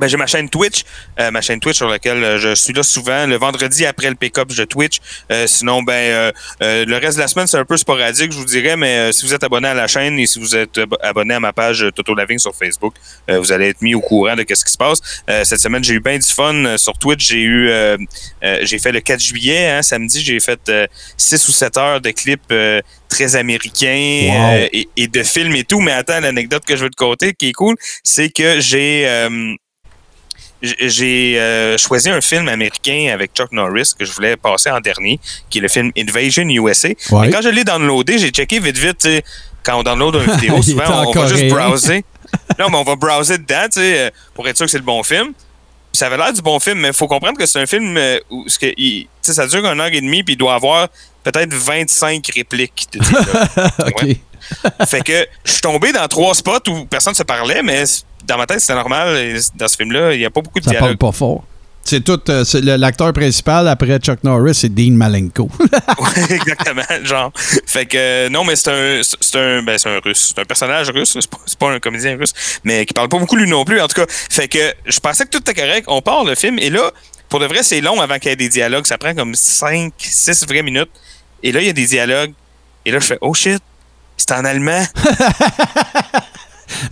ben, 0.01 0.09
j'ai 0.09 0.17
ma 0.17 0.27
chaîne 0.27 0.49
Twitch, 0.49 0.85
euh, 1.21 1.31
ma 1.31 1.41
chaîne 1.41 1.61
Twitch 1.61 1.77
sur 1.77 1.89
laquelle 1.89 2.23
euh, 2.25 2.39
je 2.39 2.55
suis 2.55 2.73
là 2.73 2.83
souvent. 2.83 3.27
Le 3.27 3.37
vendredi 3.37 3.85
après 3.87 4.09
le 4.09 4.15
pick-up, 4.17 4.49
je 4.51 4.63
Twitch. 4.63 4.97
Euh, 5.31 5.47
sinon, 5.47 5.83
ben 5.83 5.93
euh, 5.93 6.33
euh, 6.63 6.85
le 6.87 6.97
reste 6.97 7.17
de 7.17 7.23
la 7.23 7.29
semaine, 7.29 7.47
c'est 7.47 7.59
un 7.59 7.65
peu 7.65 7.77
sporadique, 7.77 8.33
je 8.33 8.37
vous 8.39 8.45
dirais, 8.45 8.77
mais 8.77 8.97
euh, 8.97 9.13
si 9.13 9.27
vous 9.27 9.35
êtes 9.35 9.45
abonné 9.45 9.69
à 9.69 9.75
la 9.75 9.87
chaîne 9.87 10.19
et 10.19 10.27
si 10.27 10.39
vous 10.41 10.57
êtes 10.57 10.79
ab- 10.79 10.97
abonné 11.03 11.35
à 11.35 11.41
ma 11.41 11.53
page 11.53 11.85
Toto 11.95 12.15
Lavigne 12.15 12.39
sur 12.39 12.55
Facebook, 12.55 12.95
euh, 13.31 13.39
vous 13.39 13.53
allez 13.53 13.69
être 13.69 13.83
mis 13.83 13.95
au 13.95 14.01
courant 14.01 14.35
de 14.35 14.45
ce 14.49 14.65
qui 14.65 14.73
se 14.73 14.79
passe. 14.79 15.01
Euh, 15.29 15.45
cette 15.45 15.61
semaine, 15.61 15.85
j'ai 15.85 15.95
eu 15.95 16.01
bien 16.01 16.19
du 16.19 16.27
fun 16.33 16.77
sur 16.79 16.97
Twitch. 16.99 17.29
J'ai 17.29 17.41
eu, 17.43 17.69
euh, 17.71 17.97
euh, 18.43 18.59
j'ai 18.63 18.79
fait 18.79 18.93
le 18.93 19.01
4 19.01 19.21
juillet, 19.21 19.69
hein, 19.69 19.83
samedi, 19.83 20.23
j'ai 20.23 20.41
fait 20.41 20.61
euh, 20.69 20.87
6 21.17 21.49
ou 21.49 21.53
7 21.53 21.77
heures 21.77 22.01
de 22.01 22.11
clips 22.11 22.41
euh, 22.53 22.81
très 23.09 23.37
américains 23.37 23.91
Wow. 23.91 24.55
euh, 24.55 24.69
et, 24.73 24.89
et 24.97 25.09
de 25.09 25.23
films 25.23 25.55
et 25.57 25.65
tout. 25.65 25.81
Mais 25.81 25.93
attends, 25.93 26.21
l'anecdote 26.21 26.65
que 26.65 26.77
je 26.77 26.85
veux 26.85 26.91
te 26.91 26.97
conter, 26.97 27.33
qui 27.35 27.49
est 27.49 27.53
cool, 27.53 27.75
c'est 28.05 28.31
que 28.31 28.61
j'ai 28.61 29.05
euh, 29.07 29.55
j'ai 30.63 31.39
euh, 31.41 31.79
choisi 31.79 32.11
un 32.11 32.21
film 32.21 32.49
américain 32.49 33.11
avec 33.13 33.33
Chuck 33.35 33.53
Norris 33.53 33.93
que 33.99 34.05
je 34.05 34.13
voulais 34.13 34.37
passer 34.37 34.71
en 34.71 34.81
dernier, 34.81 35.19
qui 35.49 35.59
est 35.59 35.63
le 35.63 35.69
film 35.69 35.91
Invasion 35.97 36.43
USA. 36.49 36.89
Ouais. 36.89 37.27
Mais 37.27 37.31
quand 37.31 37.43
je 37.43 37.49
l'ai 37.49 37.65
downloadé, 37.65 38.19
j'ai 38.19 38.31
checké 38.31 38.59
vite 38.61 38.77
vite, 38.79 39.07
quand 39.63 39.79
on 39.79 39.83
download 39.83 40.17
une 40.17 40.33
vidéo, 40.37 40.63
souvent 40.63 41.05
on, 41.05 41.09
on 41.09 41.13
va 41.13 41.27
juste 41.29 41.49
browser. 41.49 42.05
non, 42.59 42.69
mais 42.71 42.77
on 42.77 42.85
va 42.85 42.97
browser 42.97 43.39
dedans, 43.39 43.65
tu 43.73 43.81
sais, 43.81 43.99
euh, 43.99 44.11
pour 44.35 44.47
être 44.49 44.57
sûr 44.57 44.67
que 44.67 44.73
c'est 44.73 44.79
le 44.79 44.85
bon 44.85 45.03
film. 45.03 45.33
Puis 45.93 45.99
ça 45.99 46.07
avait 46.07 46.17
l'air 46.17 46.33
du 46.33 46.41
bon 46.43 46.61
film, 46.61 46.79
mais 46.79 46.89
il 46.89 46.95
faut 46.95 47.09
comprendre 47.09 47.37
que 47.37 47.47
c'est 47.47 47.59
un 47.59 47.67
film 47.67 47.97
euh, 47.97 48.19
où 48.31 48.45
ce 48.49 48.59
que 48.59 48.67
il- 48.77 49.05
tu 49.05 49.09
sais, 49.23 49.33
ça 49.35 49.47
dure 49.47 49.65
une 49.67 49.81
heure 49.81 49.89
et 49.93 50.01
demie, 50.01 50.23
puis 50.23 50.35
il 50.35 50.37
doit 50.37 50.55
avoir 50.55 50.89
peut-être 51.25 51.53
25 51.53 52.25
répliques 52.35 52.87
de 52.93 53.01
dialogue. 53.01 53.27
OK. 53.89 54.03
Ouais. 54.03 54.17
fait 54.87 55.03
que 55.03 55.27
je 55.45 55.53
suis 55.53 55.61
tombé 55.61 55.93
dans 55.93 56.07
trois 56.09 56.35
spots 56.35 56.69
où 56.71 56.85
personne 56.87 57.15
se 57.15 57.23
parlait, 57.25 57.63
mais 57.63 57.85
dans 58.27 58.37
ma 58.39 58.47
tête, 58.47 58.61
c'était 58.61 58.75
normal. 58.75 59.17
Et 59.17 59.37
Dans 59.57 59.69
ce 59.69 59.77
film-là, 59.77 60.13
il 60.15 60.19
n'y 60.19 60.25
a 60.27 60.31
pas 60.31 60.41
beaucoup 60.41 60.61
de 60.61 60.65
Ça 60.65 60.71
parle 60.73 60.83
dialogue. 60.83 60.99
pas 60.99 61.13
fort. 61.13 61.45
C'est 61.83 62.05
tout. 62.05 62.21
euh, 62.29 62.45
L'acteur 62.77 63.13
principal 63.15 63.67
après 63.67 63.99
Chuck 63.99 64.23
Norris, 64.23 64.55
c'est 64.55 64.69
Dean 64.69 64.93
Malenko. 64.93 65.49
Ouais, 65.99 66.35
exactement, 66.37 66.83
genre. 67.05 67.33
Fait 67.67 67.87
que 67.87 67.97
euh, 67.97 68.29
non, 68.29 68.45
mais 68.45 68.55
c'est 68.57 68.71
un, 68.71 69.01
c'est 69.03 69.37
un, 69.39 69.63
ben, 69.63 69.79
c'est 69.79 69.89
un 69.89 69.99
russe, 69.99 70.33
c'est 70.35 70.41
un 70.41 70.45
personnage 70.45 70.91
russe, 70.91 71.17
c'est 71.19 71.27
pas, 71.31 71.39
c'est 71.47 71.59
pas 71.59 71.71
un 71.73 71.79
comédien 71.81 72.17
russe, 72.19 72.33
mais 72.65 72.85
qui 72.87 72.93
parle 72.95 73.09
pas 73.09 73.19
beaucoup 73.19 73.37
lui 73.37 73.49
non 73.49 73.65
plus. 73.65 73.81
En 73.81 73.89
tout 73.89 74.01
cas, 74.01 74.07
fait 74.09 74.47
que 74.49 74.59
je 74.87 74.99
pensais 75.01 75.25
que 75.25 75.31
tout 75.31 75.39
était 75.39 75.55
correct. 75.55 75.85
On 75.89 76.03
part 76.03 76.25
le 76.25 76.35
film 76.35 76.59
et 76.59 76.69
là, 76.71 76.91
pour 77.31 77.41
de 77.41 77.47
vrai, 77.47 77.63
c'est 77.63 77.81
long 77.81 78.01
avant 78.01 78.19
qu'il 78.19 78.29
y 78.31 78.33
ait 78.33 78.37
des 78.37 78.49
dialogues. 78.51 78.87
Ça 78.87 78.99
prend 78.99 79.15
comme 79.15 79.35
5, 79.35 79.93
6 79.99 80.47
vraies 80.47 80.63
minutes. 80.63 80.91
Et 81.43 81.51
là, 81.53 81.61
il 81.61 81.67
y 81.67 81.71
a 81.71 81.73
des 81.73 81.87
dialogues. 81.87 82.33
Et 82.85 82.91
là, 82.91 82.99
je 83.01 83.07
fais 83.07 83.19
oh 83.23 83.33
shit, 83.35 83.63
c'est 84.19 84.33
en 84.33 84.45
allemand. 84.45 84.85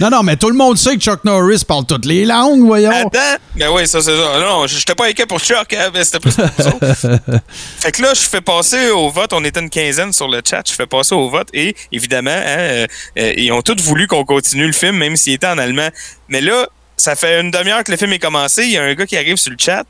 non, 0.01 0.11
non, 0.11 0.23
mais 0.23 0.37
tout 0.37 0.51
le 0.51 0.57
monde 0.57 0.77
sait 0.79 0.97
que 0.97 1.01
Chuck 1.01 1.25
Norris 1.25 1.65
parle 1.67 1.87
toutes 1.87 2.05
les 2.05 2.25
langues, 2.25 2.65
voyons. 2.65 2.91
Attends! 2.91 3.39
Ben 3.57 3.69
oui, 3.71 3.87
ça, 3.87 4.01
c'est 4.01 4.17
ça. 4.17 4.41
Non, 4.41 4.67
j'étais 4.67 4.95
pas 4.95 5.07
inquiet 5.07 5.27
pour 5.27 5.41
Chuck, 5.41 5.73
hein, 5.73 5.91
mais 5.93 6.05
c'était 6.05 6.21
plus 6.21 6.35
pour 6.35 6.45
autres. 6.45 6.97
Fait 7.81 7.93
que 7.93 8.03
là, 8.03 8.15
je 8.15 8.21
fais 8.21 8.41
passer 8.41 8.91
au 8.91 9.11
vote. 9.11 9.33
On 9.33 9.45
était 9.45 9.61
une 9.61 9.71
quinzaine 9.71 10.13
sur 10.13 10.29
le 10.29 10.41
chat. 10.49 10.63
Je 10.67 10.73
fais 10.73 10.87
passer 10.87 11.15
au 11.15 11.29
vote. 11.29 11.49
Et 11.53 11.75
évidemment, 11.93 12.31
hein, 12.31 12.59
euh, 12.59 12.87
euh, 13.19 13.35
ils 13.37 13.51
ont 13.53 13.63
tous 13.63 13.81
voulu 13.81 14.07
qu'on 14.07 14.25
continue 14.25 14.67
le 14.67 14.73
film, 14.73 14.97
même 14.97 15.17
s'il 15.17 15.35
était 15.35 15.47
en 15.47 15.59
allemand. 15.59 15.89
Mais 16.29 16.41
là, 16.41 16.69
ça 16.97 17.17
fait 17.17 17.41
une 17.41 17.51
demi-heure 17.51 17.85
que 17.85 17.91
le 17.91 17.97
film 17.97 18.13
est 18.13 18.19
commencé. 18.19 18.65
Il 18.65 18.71
y 18.71 18.79
a 18.79 18.83
un 18.83 18.95
gars 18.95 19.07
qui 19.07 19.17
arrive 19.17 19.37
sur 19.37 19.51
le 19.51 19.59
chat. 19.59 19.85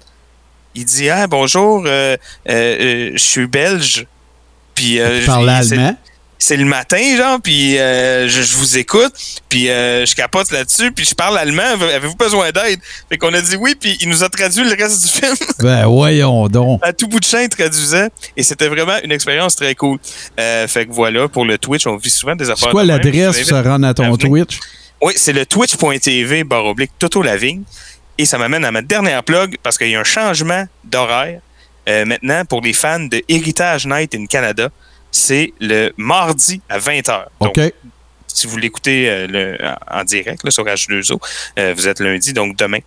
Il 0.74 0.84
dit 0.84 1.08
Ah, 1.10 1.26
bonjour, 1.26 1.82
euh, 1.86 2.16
je 2.46 3.12
suis 3.16 3.46
belge. 3.46 4.06
Puis, 4.78 5.00
euh, 5.00 5.26
parle 5.26 5.50
allemand? 5.50 5.96
C'est 6.38 6.56
le 6.56 6.64
matin, 6.64 7.16
genre, 7.16 7.40
puis 7.42 7.78
euh, 7.78 8.28
je, 8.28 8.42
je 8.42 8.56
vous 8.56 8.78
écoute, 8.78 9.12
puis 9.48 9.68
euh, 9.68 10.06
je 10.06 10.14
capote 10.14 10.50
là-dessus, 10.52 10.92
puis 10.92 11.04
je 11.04 11.14
parle 11.14 11.36
allemand. 11.36 11.62
Avez- 11.62 11.92
Avez-vous 11.94 12.14
besoin 12.16 12.50
d'aide? 12.52 12.78
Fait 13.08 13.18
qu'on 13.18 13.34
a 13.34 13.40
dit 13.40 13.56
oui, 13.56 13.74
puis 13.74 13.96
il 14.00 14.08
nous 14.08 14.22
a 14.22 14.28
traduit 14.28 14.62
le 14.64 14.70
reste 14.76 15.02
du 15.02 15.08
film. 15.20 15.34
Ben, 15.60 15.86
voyons 15.86 16.46
donc. 16.48 16.80
à 16.84 16.92
tout 16.92 17.08
bout 17.08 17.18
de 17.20 17.24
champ, 17.24 17.38
il 17.40 17.48
traduisait. 17.48 18.08
Et 18.36 18.42
c'était 18.42 18.68
vraiment 18.68 18.96
une 19.02 19.12
expérience 19.12 19.56
très 19.56 19.74
cool. 19.74 19.98
Euh, 20.38 20.68
fait 20.68 20.86
que 20.86 20.92
voilà, 20.92 21.28
pour 21.28 21.44
le 21.44 21.58
Twitch, 21.58 21.86
on 21.86 21.96
vit 21.96 22.10
souvent 22.10 22.36
des 22.36 22.44
affaires. 22.50 22.66
C'est 22.68 22.70
quoi 22.70 22.84
l'adresse 22.84 23.36
pour 23.38 23.46
se 23.46 23.54
rendre 23.54 23.86
à 23.86 23.94
ton. 23.94 24.16
Twitch? 24.16 24.58
Oui, 25.00 25.12
c'est 25.16 25.32
le 25.32 25.46
twitch.tv 25.46 26.44
barre 26.44 26.66
oblique 26.66 26.90
Toto 26.98 27.22
Lavigne. 27.22 27.62
Et 28.16 28.26
ça 28.26 28.36
m'amène 28.38 28.64
à 28.64 28.72
ma 28.72 28.82
dernière 28.82 29.22
plug 29.22 29.56
parce 29.62 29.78
qu'il 29.78 29.90
y 29.90 29.94
a 29.96 30.00
un 30.00 30.04
changement 30.04 30.64
d'horaire 30.84 31.40
euh, 31.88 32.04
maintenant 32.04 32.44
pour 32.44 32.60
les 32.60 32.72
fans 32.72 32.98
de 33.00 33.22
Heritage 33.28 33.86
Night 33.86 34.14
in 34.16 34.26
Canada. 34.26 34.70
C'est 35.10 35.52
le 35.60 35.92
mardi 35.96 36.60
à 36.68 36.78
20h. 36.78 37.26
OK. 37.40 37.60
si 38.26 38.46
vous 38.46 38.56
l'écoutez 38.56 39.08
euh, 39.08 39.56
en 39.90 40.04
direct 40.04 40.44
là, 40.44 40.50
sur 40.50 40.64
H2O, 40.64 41.18
euh, 41.58 41.74
vous 41.76 41.88
êtes 41.88 42.00
lundi, 42.00 42.32
donc 42.32 42.56
demain. 42.56 42.78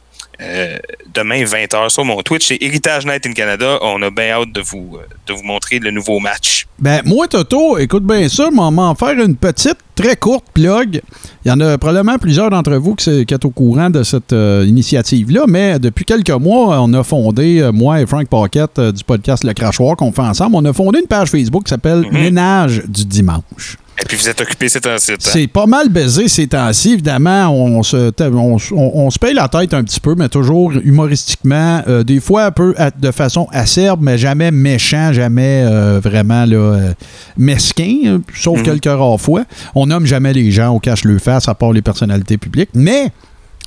Euh, 0.42 0.78
demain, 1.14 1.44
20h 1.44 1.90
sur 1.90 2.04
mon 2.04 2.22
Twitch. 2.22 2.48
C'est 2.48 2.58
Heritage 2.62 3.06
Night 3.06 3.26
in 3.28 3.34
Canada. 3.34 3.78
On 3.82 4.02
a 4.02 4.10
bien 4.10 4.32
hâte 4.32 4.52
de 4.54 4.62
vous, 4.62 4.96
euh, 4.96 5.06
de 5.28 5.34
vous 5.34 5.44
montrer 5.44 5.78
le 5.80 5.92
nouveau 5.92 6.20
match. 6.20 6.66
Ben, 6.80 7.02
moi, 7.06 7.28
Toto, 7.28 7.78
écoute 7.78 8.04
bien 8.04 8.28
ça, 8.28 8.50
m'en 8.50 8.72
m'en 8.72 8.96
faire 8.96 9.12
une 9.20 9.36
petite, 9.36 9.78
très 9.96 10.16
courte 10.16 10.46
plug. 10.54 11.02
Il 11.46 11.50
y 11.50 11.52
en 11.52 11.60
a 11.60 11.78
probablement 11.78 12.18
plusieurs 12.18 12.50
d'entre 12.50 12.74
vous 12.76 12.96
qui, 12.96 13.10
s- 13.10 13.26
qui 13.26 13.34
êtes 13.34 13.46
au 13.46 13.52
courant 13.52 13.90
de 13.92 14.02
cette 14.02 14.34
euh, 14.34 14.66
initiative-là, 14.68 15.44
mais 15.48 15.78
depuis 15.78 16.06
quelques 16.06 16.30
mois, 16.32 16.82
on 16.82 16.92
a 16.94 17.04
fondé, 17.04 17.70
moi 17.72 18.02
et 18.02 18.08
Frank 18.08 18.28
Paquette 18.28 18.80
euh, 18.80 18.92
du 18.92 19.04
podcast 19.04 19.44
Le 19.44 19.54
Crachoir 19.54 19.96
qu'on 19.96 20.12
fait 20.12 20.22
ensemble, 20.22 20.56
on 20.56 20.66
a 20.66 20.74
fondé 20.74 21.00
une 21.02 21.08
page 21.08 21.30
Facebook 21.30 21.66
qui 21.66 21.70
s'appelle 21.70 22.06
Ménage 22.12 22.82
du 22.88 23.06
dimanche. 23.06 23.78
Et 24.02 24.06
puis 24.08 24.18
vous 24.18 24.28
êtes 24.28 24.42
occupé 24.42 24.68
ces 24.68 24.82
temps-ci. 24.82 25.12
hein? 25.14 25.16
C'est 25.20 25.48
pas 25.48 25.68
mal 25.68 25.90
baisé 25.90 26.28
ces 26.28 26.48
temps-ci, 26.48 26.94
évidemment. 26.94 27.50
On 27.50 27.84
se, 27.84 28.12
on, 28.22 28.58
on- 28.72 28.92
on 29.06 29.10
se 29.12 29.20
paye 29.20 29.34
la 29.34 29.48
tête 29.48 29.74
un 29.74 29.84
petit 29.84 30.00
peu, 30.00 30.16
mais 30.18 30.28
toujours 30.28 30.72
humoristiquement. 30.84 31.82
euh, 31.88 32.04
des 32.04 32.20
fois 32.20 32.46
un 32.46 32.52
peu 32.52 32.74
de 33.00 33.12
façon 33.12 33.48
acerbe, 33.52 34.00
mais 34.02 34.18
jamais 34.18 34.50
méchant, 34.52 35.14
jamais 35.14 35.64
euh, 35.66 36.00
vraiment 36.04 36.46
là, 36.46 36.56
euh, 36.58 36.94
mesquin, 37.38 37.96
euh, 38.06 38.20
sauf 38.34 38.64
quelques 38.64 38.86
rares 38.86 39.20
fois. 39.22 39.44
On 39.76 39.86
nomme 39.86 40.06
jamais 40.06 40.34
les 40.34 40.52
gens, 40.52 40.70
on 40.72 40.80
cache 40.80 41.04
le 41.04 41.20
face, 41.20 41.48
à 41.48 41.54
part 41.54 41.72
les 41.74 41.82
personnalités 41.82 42.38
publiques. 42.38 42.70
Mais 42.74 43.12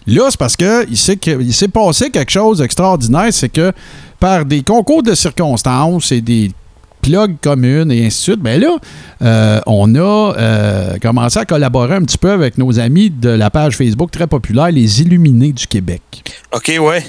Là, 0.06 0.26
c'est 0.28 0.36
parce 0.38 0.54
que 0.54 0.86
il 0.90 0.98
s'est 0.98 1.16
que- 1.16 1.40
il 1.40 1.54
s'est 1.54 1.68
passé 1.68 2.10
quelque 2.10 2.30
chose 2.30 2.58
d'extraordinaire, 2.58 3.28
c'est 3.32 3.48
que 3.48 3.72
par 4.20 4.44
des 4.44 4.62
concours 4.62 5.02
de 5.02 5.14
circonstances 5.14 6.12
et 6.12 6.20
des 6.20 6.50
plugs 7.04 7.36
communes 7.42 7.92
et 7.92 8.06
ainsi 8.06 8.18
de 8.18 8.22
suite, 8.22 8.40
ben 8.40 8.58
là, 8.60 8.76
euh, 9.22 9.60
on 9.66 9.94
a 9.94 10.34
euh, 10.38 10.96
commencé 11.02 11.38
à 11.38 11.44
collaborer 11.44 11.94
un 11.96 12.02
petit 12.02 12.16
peu 12.18 12.30
avec 12.30 12.56
nos 12.56 12.80
amis 12.80 13.10
de 13.10 13.28
la 13.28 13.50
page 13.50 13.76
Facebook 13.76 14.10
très 14.10 14.26
populaire, 14.26 14.70
les 14.70 15.02
Illuminés 15.02 15.52
du 15.52 15.66
Québec. 15.66 16.00
OK, 16.52 16.72
ouais. 16.80 17.04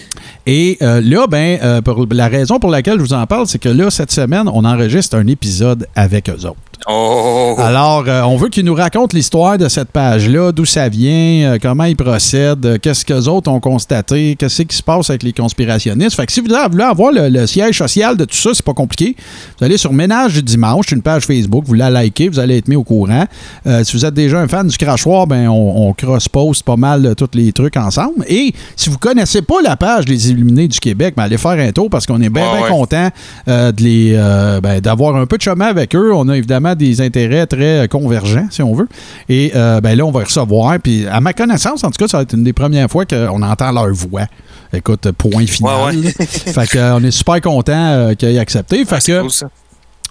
Et 0.45 0.77
euh, 0.81 0.99
là, 1.01 1.27
ben, 1.27 1.81
pour- 1.81 2.05
la 2.11 2.27
raison 2.27 2.59
pour 2.59 2.69
laquelle 2.72 2.97
je 2.97 3.03
vous 3.03 3.13
en 3.13 3.26
parle, 3.26 3.47
c'est 3.47 3.57
que 3.59 3.69
là, 3.69 3.89
cette 3.89 4.11
semaine, 4.11 4.49
on 4.53 4.65
enregistre 4.65 5.15
un 5.15 5.27
épisode 5.27 5.88
avec 5.95 6.30
eux 6.30 6.45
autres. 6.45 6.57
Oh! 6.88 7.56
Alors, 7.57 8.03
euh, 8.07 8.22
on 8.23 8.38
veut 8.38 8.49
qu'ils 8.49 8.65
nous 8.65 8.76
racontent 8.76 9.15
l'histoire 9.15 9.57
de 9.57 9.68
cette 9.69 9.89
page-là, 9.89 10.52
d'où 10.52 10.65
ça 10.65 10.89
vient, 10.89 11.53
euh, 11.53 11.57
comment 11.61 11.85
ils 11.85 11.95
procèdent, 11.95 12.65
euh, 12.65 12.77
qu'est-ce 12.81 13.06
qu'eux 13.06 13.26
autres 13.27 13.49
ont 13.49 13.60
constaté, 13.60 14.35
qu'est-ce 14.38 14.64
qui 14.64 14.76
se 14.76 14.84
passe 14.84 15.10
avec 15.10 15.23
les 15.23 15.34
conspirationnistes. 15.34 16.15
Fait 16.15 16.26
que 16.26 16.31
si 16.31 16.41
vous 16.41 16.47
voulez 16.47 16.84
avoir 16.84 17.11
le, 17.11 17.30
le 17.30 17.47
siège 17.47 17.77
social 17.77 18.18
de 18.18 18.26
tout 18.26 18.35
ça, 18.35 18.52
c'est 18.53 18.65
pas 18.65 18.73
compliqué. 18.73 19.15
Vous 19.60 19.65
allez 19.65 19.77
sur 19.77 19.93
Ménage 19.93 20.34
du 20.34 20.43
Dimanche, 20.43 20.91
une 20.91 21.02
page 21.02 21.26
Facebook, 21.26 21.64
vous 21.68 21.73
la 21.73 21.89
likez, 21.89 22.30
vous 22.30 22.39
allez 22.39 22.57
être 22.57 22.68
mis 22.68 22.76
au 22.76 22.84
courant. 22.84 23.26
Euh, 23.68 23.84
si 23.84 23.95
vous 23.95 24.06
êtes 24.06 24.14
déjà 24.14 24.39
un 24.39 24.47
fan 24.47 24.68
du 24.68 24.77
crachoir, 24.77 25.27
ben 25.27 25.47
on, 25.47 25.88
on 25.88 25.93
cross-post 25.93 26.64
pas 26.64 26.77
mal 26.77 27.15
tous 27.15 27.30
les 27.34 27.52
trucs 27.52 27.77
ensemble. 27.77 28.26
Et 28.27 28.53
si 28.76 28.89
vous 28.89 28.97
connaissez 28.97 29.41
pas 29.41 29.61
la 29.64 29.77
page 29.77 30.06
des 30.06 30.31
Illuminés 30.31 30.68
du 30.68 30.80
Québec, 30.80 31.14
ben 31.15 31.23
allez 31.23 31.38
faire 31.38 31.52
un 31.52 31.72
tour 31.72 31.89
parce 31.89 32.06
qu'on 32.06 32.22
est 32.22 32.30
bien, 32.30 32.52
bien 32.52 32.64
ouais. 32.64 32.69
content 32.69 33.10
de 33.47 33.84
les, 33.84 34.14
ben, 34.61 34.80
d'avoir 34.80 35.15
un 35.15 35.26
peu 35.26 35.38
de 35.38 35.41
chemin 35.43 35.68
avec 35.68 35.95
eux. 35.95 36.14
On 36.14 36.27
a 36.30 36.38
évidemment 36.38 36.65
des 36.74 37.02
intérêts 37.02 37.46
très 37.46 37.84
euh, 37.84 37.88
convergents, 37.88 38.48
si 38.50 38.64
on 38.64 38.74
veut. 38.74 38.88
Et 39.30 39.52
euh, 39.56 39.82
ben 39.82 39.96
là, 39.96 40.06
on 40.06 40.12
va 40.12 40.24
recevoir. 40.24 40.80
Puis, 40.80 41.06
à 41.06 41.22
ma 41.22 41.34
connaissance, 41.34 41.84
en 41.84 41.92
tout 41.92 41.98
cas, 42.00 42.08
ça 42.08 42.18
va 42.18 42.24
être 42.24 42.34
une 42.34 42.44
des 42.44 42.54
premières 42.54 42.90
fois 42.90 43.06
qu'on 43.06 43.44
entend 43.44 43.72
leur 43.72 43.94
voix. 43.94 44.26
Écoute, 44.74 45.12
point 45.12 45.46
final. 45.46 45.96
Ouais, 45.96 46.12
fait 46.12 46.68
que, 46.68 46.78
euh, 46.78 46.96
on 46.96 47.04
est 47.04 47.12
super 47.12 47.40
content 47.42 48.16
qu'ils 48.18 48.30
aient 48.30 48.40
accepté. 48.40 48.84
Fait 48.86 49.06
que, 49.06 49.22
cool, 49.22 49.32
ça. 49.32 49.48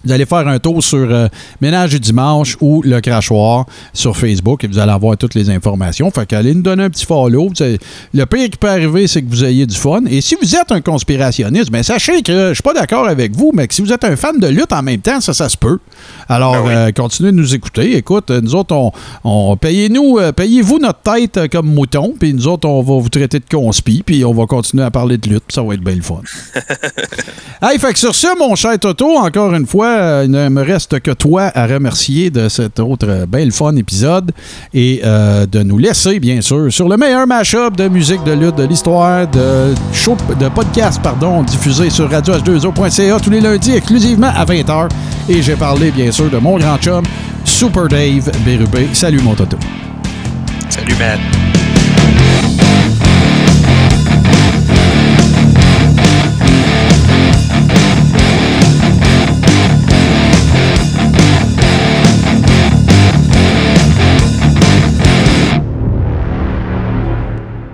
Vous 0.05 0.13
allez 0.13 0.27
faire 0.27 0.47
un 0.49 0.59
tour 0.59 0.83
sur 0.83 0.99
euh, 1.11 1.29
Ménage 1.61 1.91
du 1.91 2.01
dimanche 2.01 2.57
ou 2.61 2.83
Le 2.83 3.01
Crachoir 3.01 3.67
sur 3.93 4.17
Facebook 4.17 4.65
et 4.65 4.67
vous 4.67 4.79
allez 4.79 4.93
avoir 4.93 5.17
toutes 5.17 5.35
les 5.35 5.51
informations. 5.51 6.11
Fait 6.11 6.27
qu'allez 6.27 6.55
nous 6.55 6.63
donner 6.63 6.85
un 6.85 6.91
petit 6.91 7.07
follow. 7.07 7.51
Le 8.13 8.25
pire 8.27 8.51
qui 8.51 8.57
peut 8.59 8.69
arriver, 8.69 9.07
c'est 9.07 9.23
que 9.23 9.29
vous 9.31 9.45
ayez 9.45 9.67
du 9.67 9.77
fun. 9.77 10.03
Et 10.09 10.21
si 10.21 10.37
vous 10.41 10.55
êtes 10.57 10.71
un 10.73 10.81
conspirationniste, 10.81 11.71
ben 11.71 11.83
sachez 11.83 12.23
que 12.23 12.49
je 12.51 12.55
suis 12.55 12.63
pas 12.63 12.75
d'accord 12.75 13.07
avec 13.09 13.35
vous, 13.37 13.51
mais 13.55 13.67
que 13.69 13.75
si 13.75 13.83
vous 13.83 13.93
êtes 13.93 14.05
un 14.05 14.17
fan 14.17 14.39
de 14.39 14.47
lutte 14.49 14.73
en 14.73 14.83
même 14.83 15.01
temps, 15.01 15.21
ça, 15.21 15.33
ça 15.35 15.49
se 15.49 15.57
peut. 15.57 15.79
Alors, 16.29 16.53
Ben 16.55 16.63
oui. 16.67 16.73
euh, 16.75 16.93
continuez 16.93 17.33
de 17.33 17.37
nous 17.37 17.55
écouter. 17.55 17.97
Écoute, 17.97 18.31
euh, 18.31 18.41
nous 18.41 18.55
autres, 18.55 18.75
on, 18.75 18.93
on- 19.25 19.57
payez-nous, 19.57 20.19
payez-vous 20.37 20.79
notre 20.79 21.01
tête 21.01 21.41
comme 21.51 21.67
mouton, 21.73 22.15
puis 22.19 22.33
nous 22.35 22.47
autres, 22.47 22.69
on 22.69 22.83
va 22.83 23.01
vous 23.01 23.09
traiter 23.09 23.39
de 23.39 23.45
conspi, 23.51 24.03
puis 24.05 24.25
on 24.25 24.33
va 24.35 24.47
continuer 24.47 24.85
à 24.85 24.91
parler 24.91 25.17
de 25.19 25.29
lutte, 25.29 25.45
puis 25.47 25.55
ça 25.55 25.63
va 25.63 25.75
être 25.75 25.81
bien 25.85 25.95
le 25.97 26.03
fun. 26.03 26.21
Hey, 27.63 27.79
fait 27.79 27.93
que 27.95 27.99
sur 27.99 28.15
ce, 28.15 28.37
mon 28.39 28.55
cher 28.57 28.79
Toto, 28.79 29.17
encore 29.17 29.55
une 29.55 29.67
fois, 29.67 29.94
euh, 29.95 30.23
il 30.25 30.31
ne 30.31 30.49
me 30.49 30.63
reste 30.63 31.01
que 31.01 31.11
toi 31.11 31.51
à 31.55 31.67
remercier 31.67 32.31
de 32.31 32.49
cet 32.49 32.81
autre 32.81 33.07
euh, 33.09 33.27
bel 33.27 33.53
fun 33.53 33.75
épisode 33.77 34.33
et 34.73 35.01
euh, 35.05 35.47
de 35.47 35.63
nous 35.63 35.79
laisser, 35.79 36.21
bien 36.21 36.41
sûr, 36.41 36.73
sur 36.73 36.89
le 36.89 36.97
meilleur 36.97 37.27
mashup 37.27 37.77
de 37.77 37.89
musique 37.89 38.23
de 38.25 38.33
lutte 38.33 38.57
de 38.57 38.65
l'histoire, 38.65 39.29
de 39.29 39.75
show, 39.93 40.17
de 40.39 40.49
podcast, 40.49 41.01
pardon, 41.03 41.43
diffusé 41.43 41.91
sur 41.91 42.11
radioh2o.ca 42.11 43.21
tous 43.21 43.31
les 43.31 43.41
lundis 43.41 43.73
exclusivement 43.73 44.33
à 44.35 44.45
20h. 44.45 44.89
Et 45.29 45.43
j'ai 45.43 45.57
parlé, 45.57 45.91
bien 45.91 46.11
sûr, 46.11 46.31
de 46.31 46.39
mon 46.39 46.59
grand 46.59 46.79
chum, 46.79 47.05
Super 47.45 47.89
Dave 47.89 48.31
Bérubé. 48.45 48.89
Salut, 48.93 49.21
mon 49.23 49.35
Toto. 49.35 49.57
Salut, 50.69 50.95
man. 50.99 51.54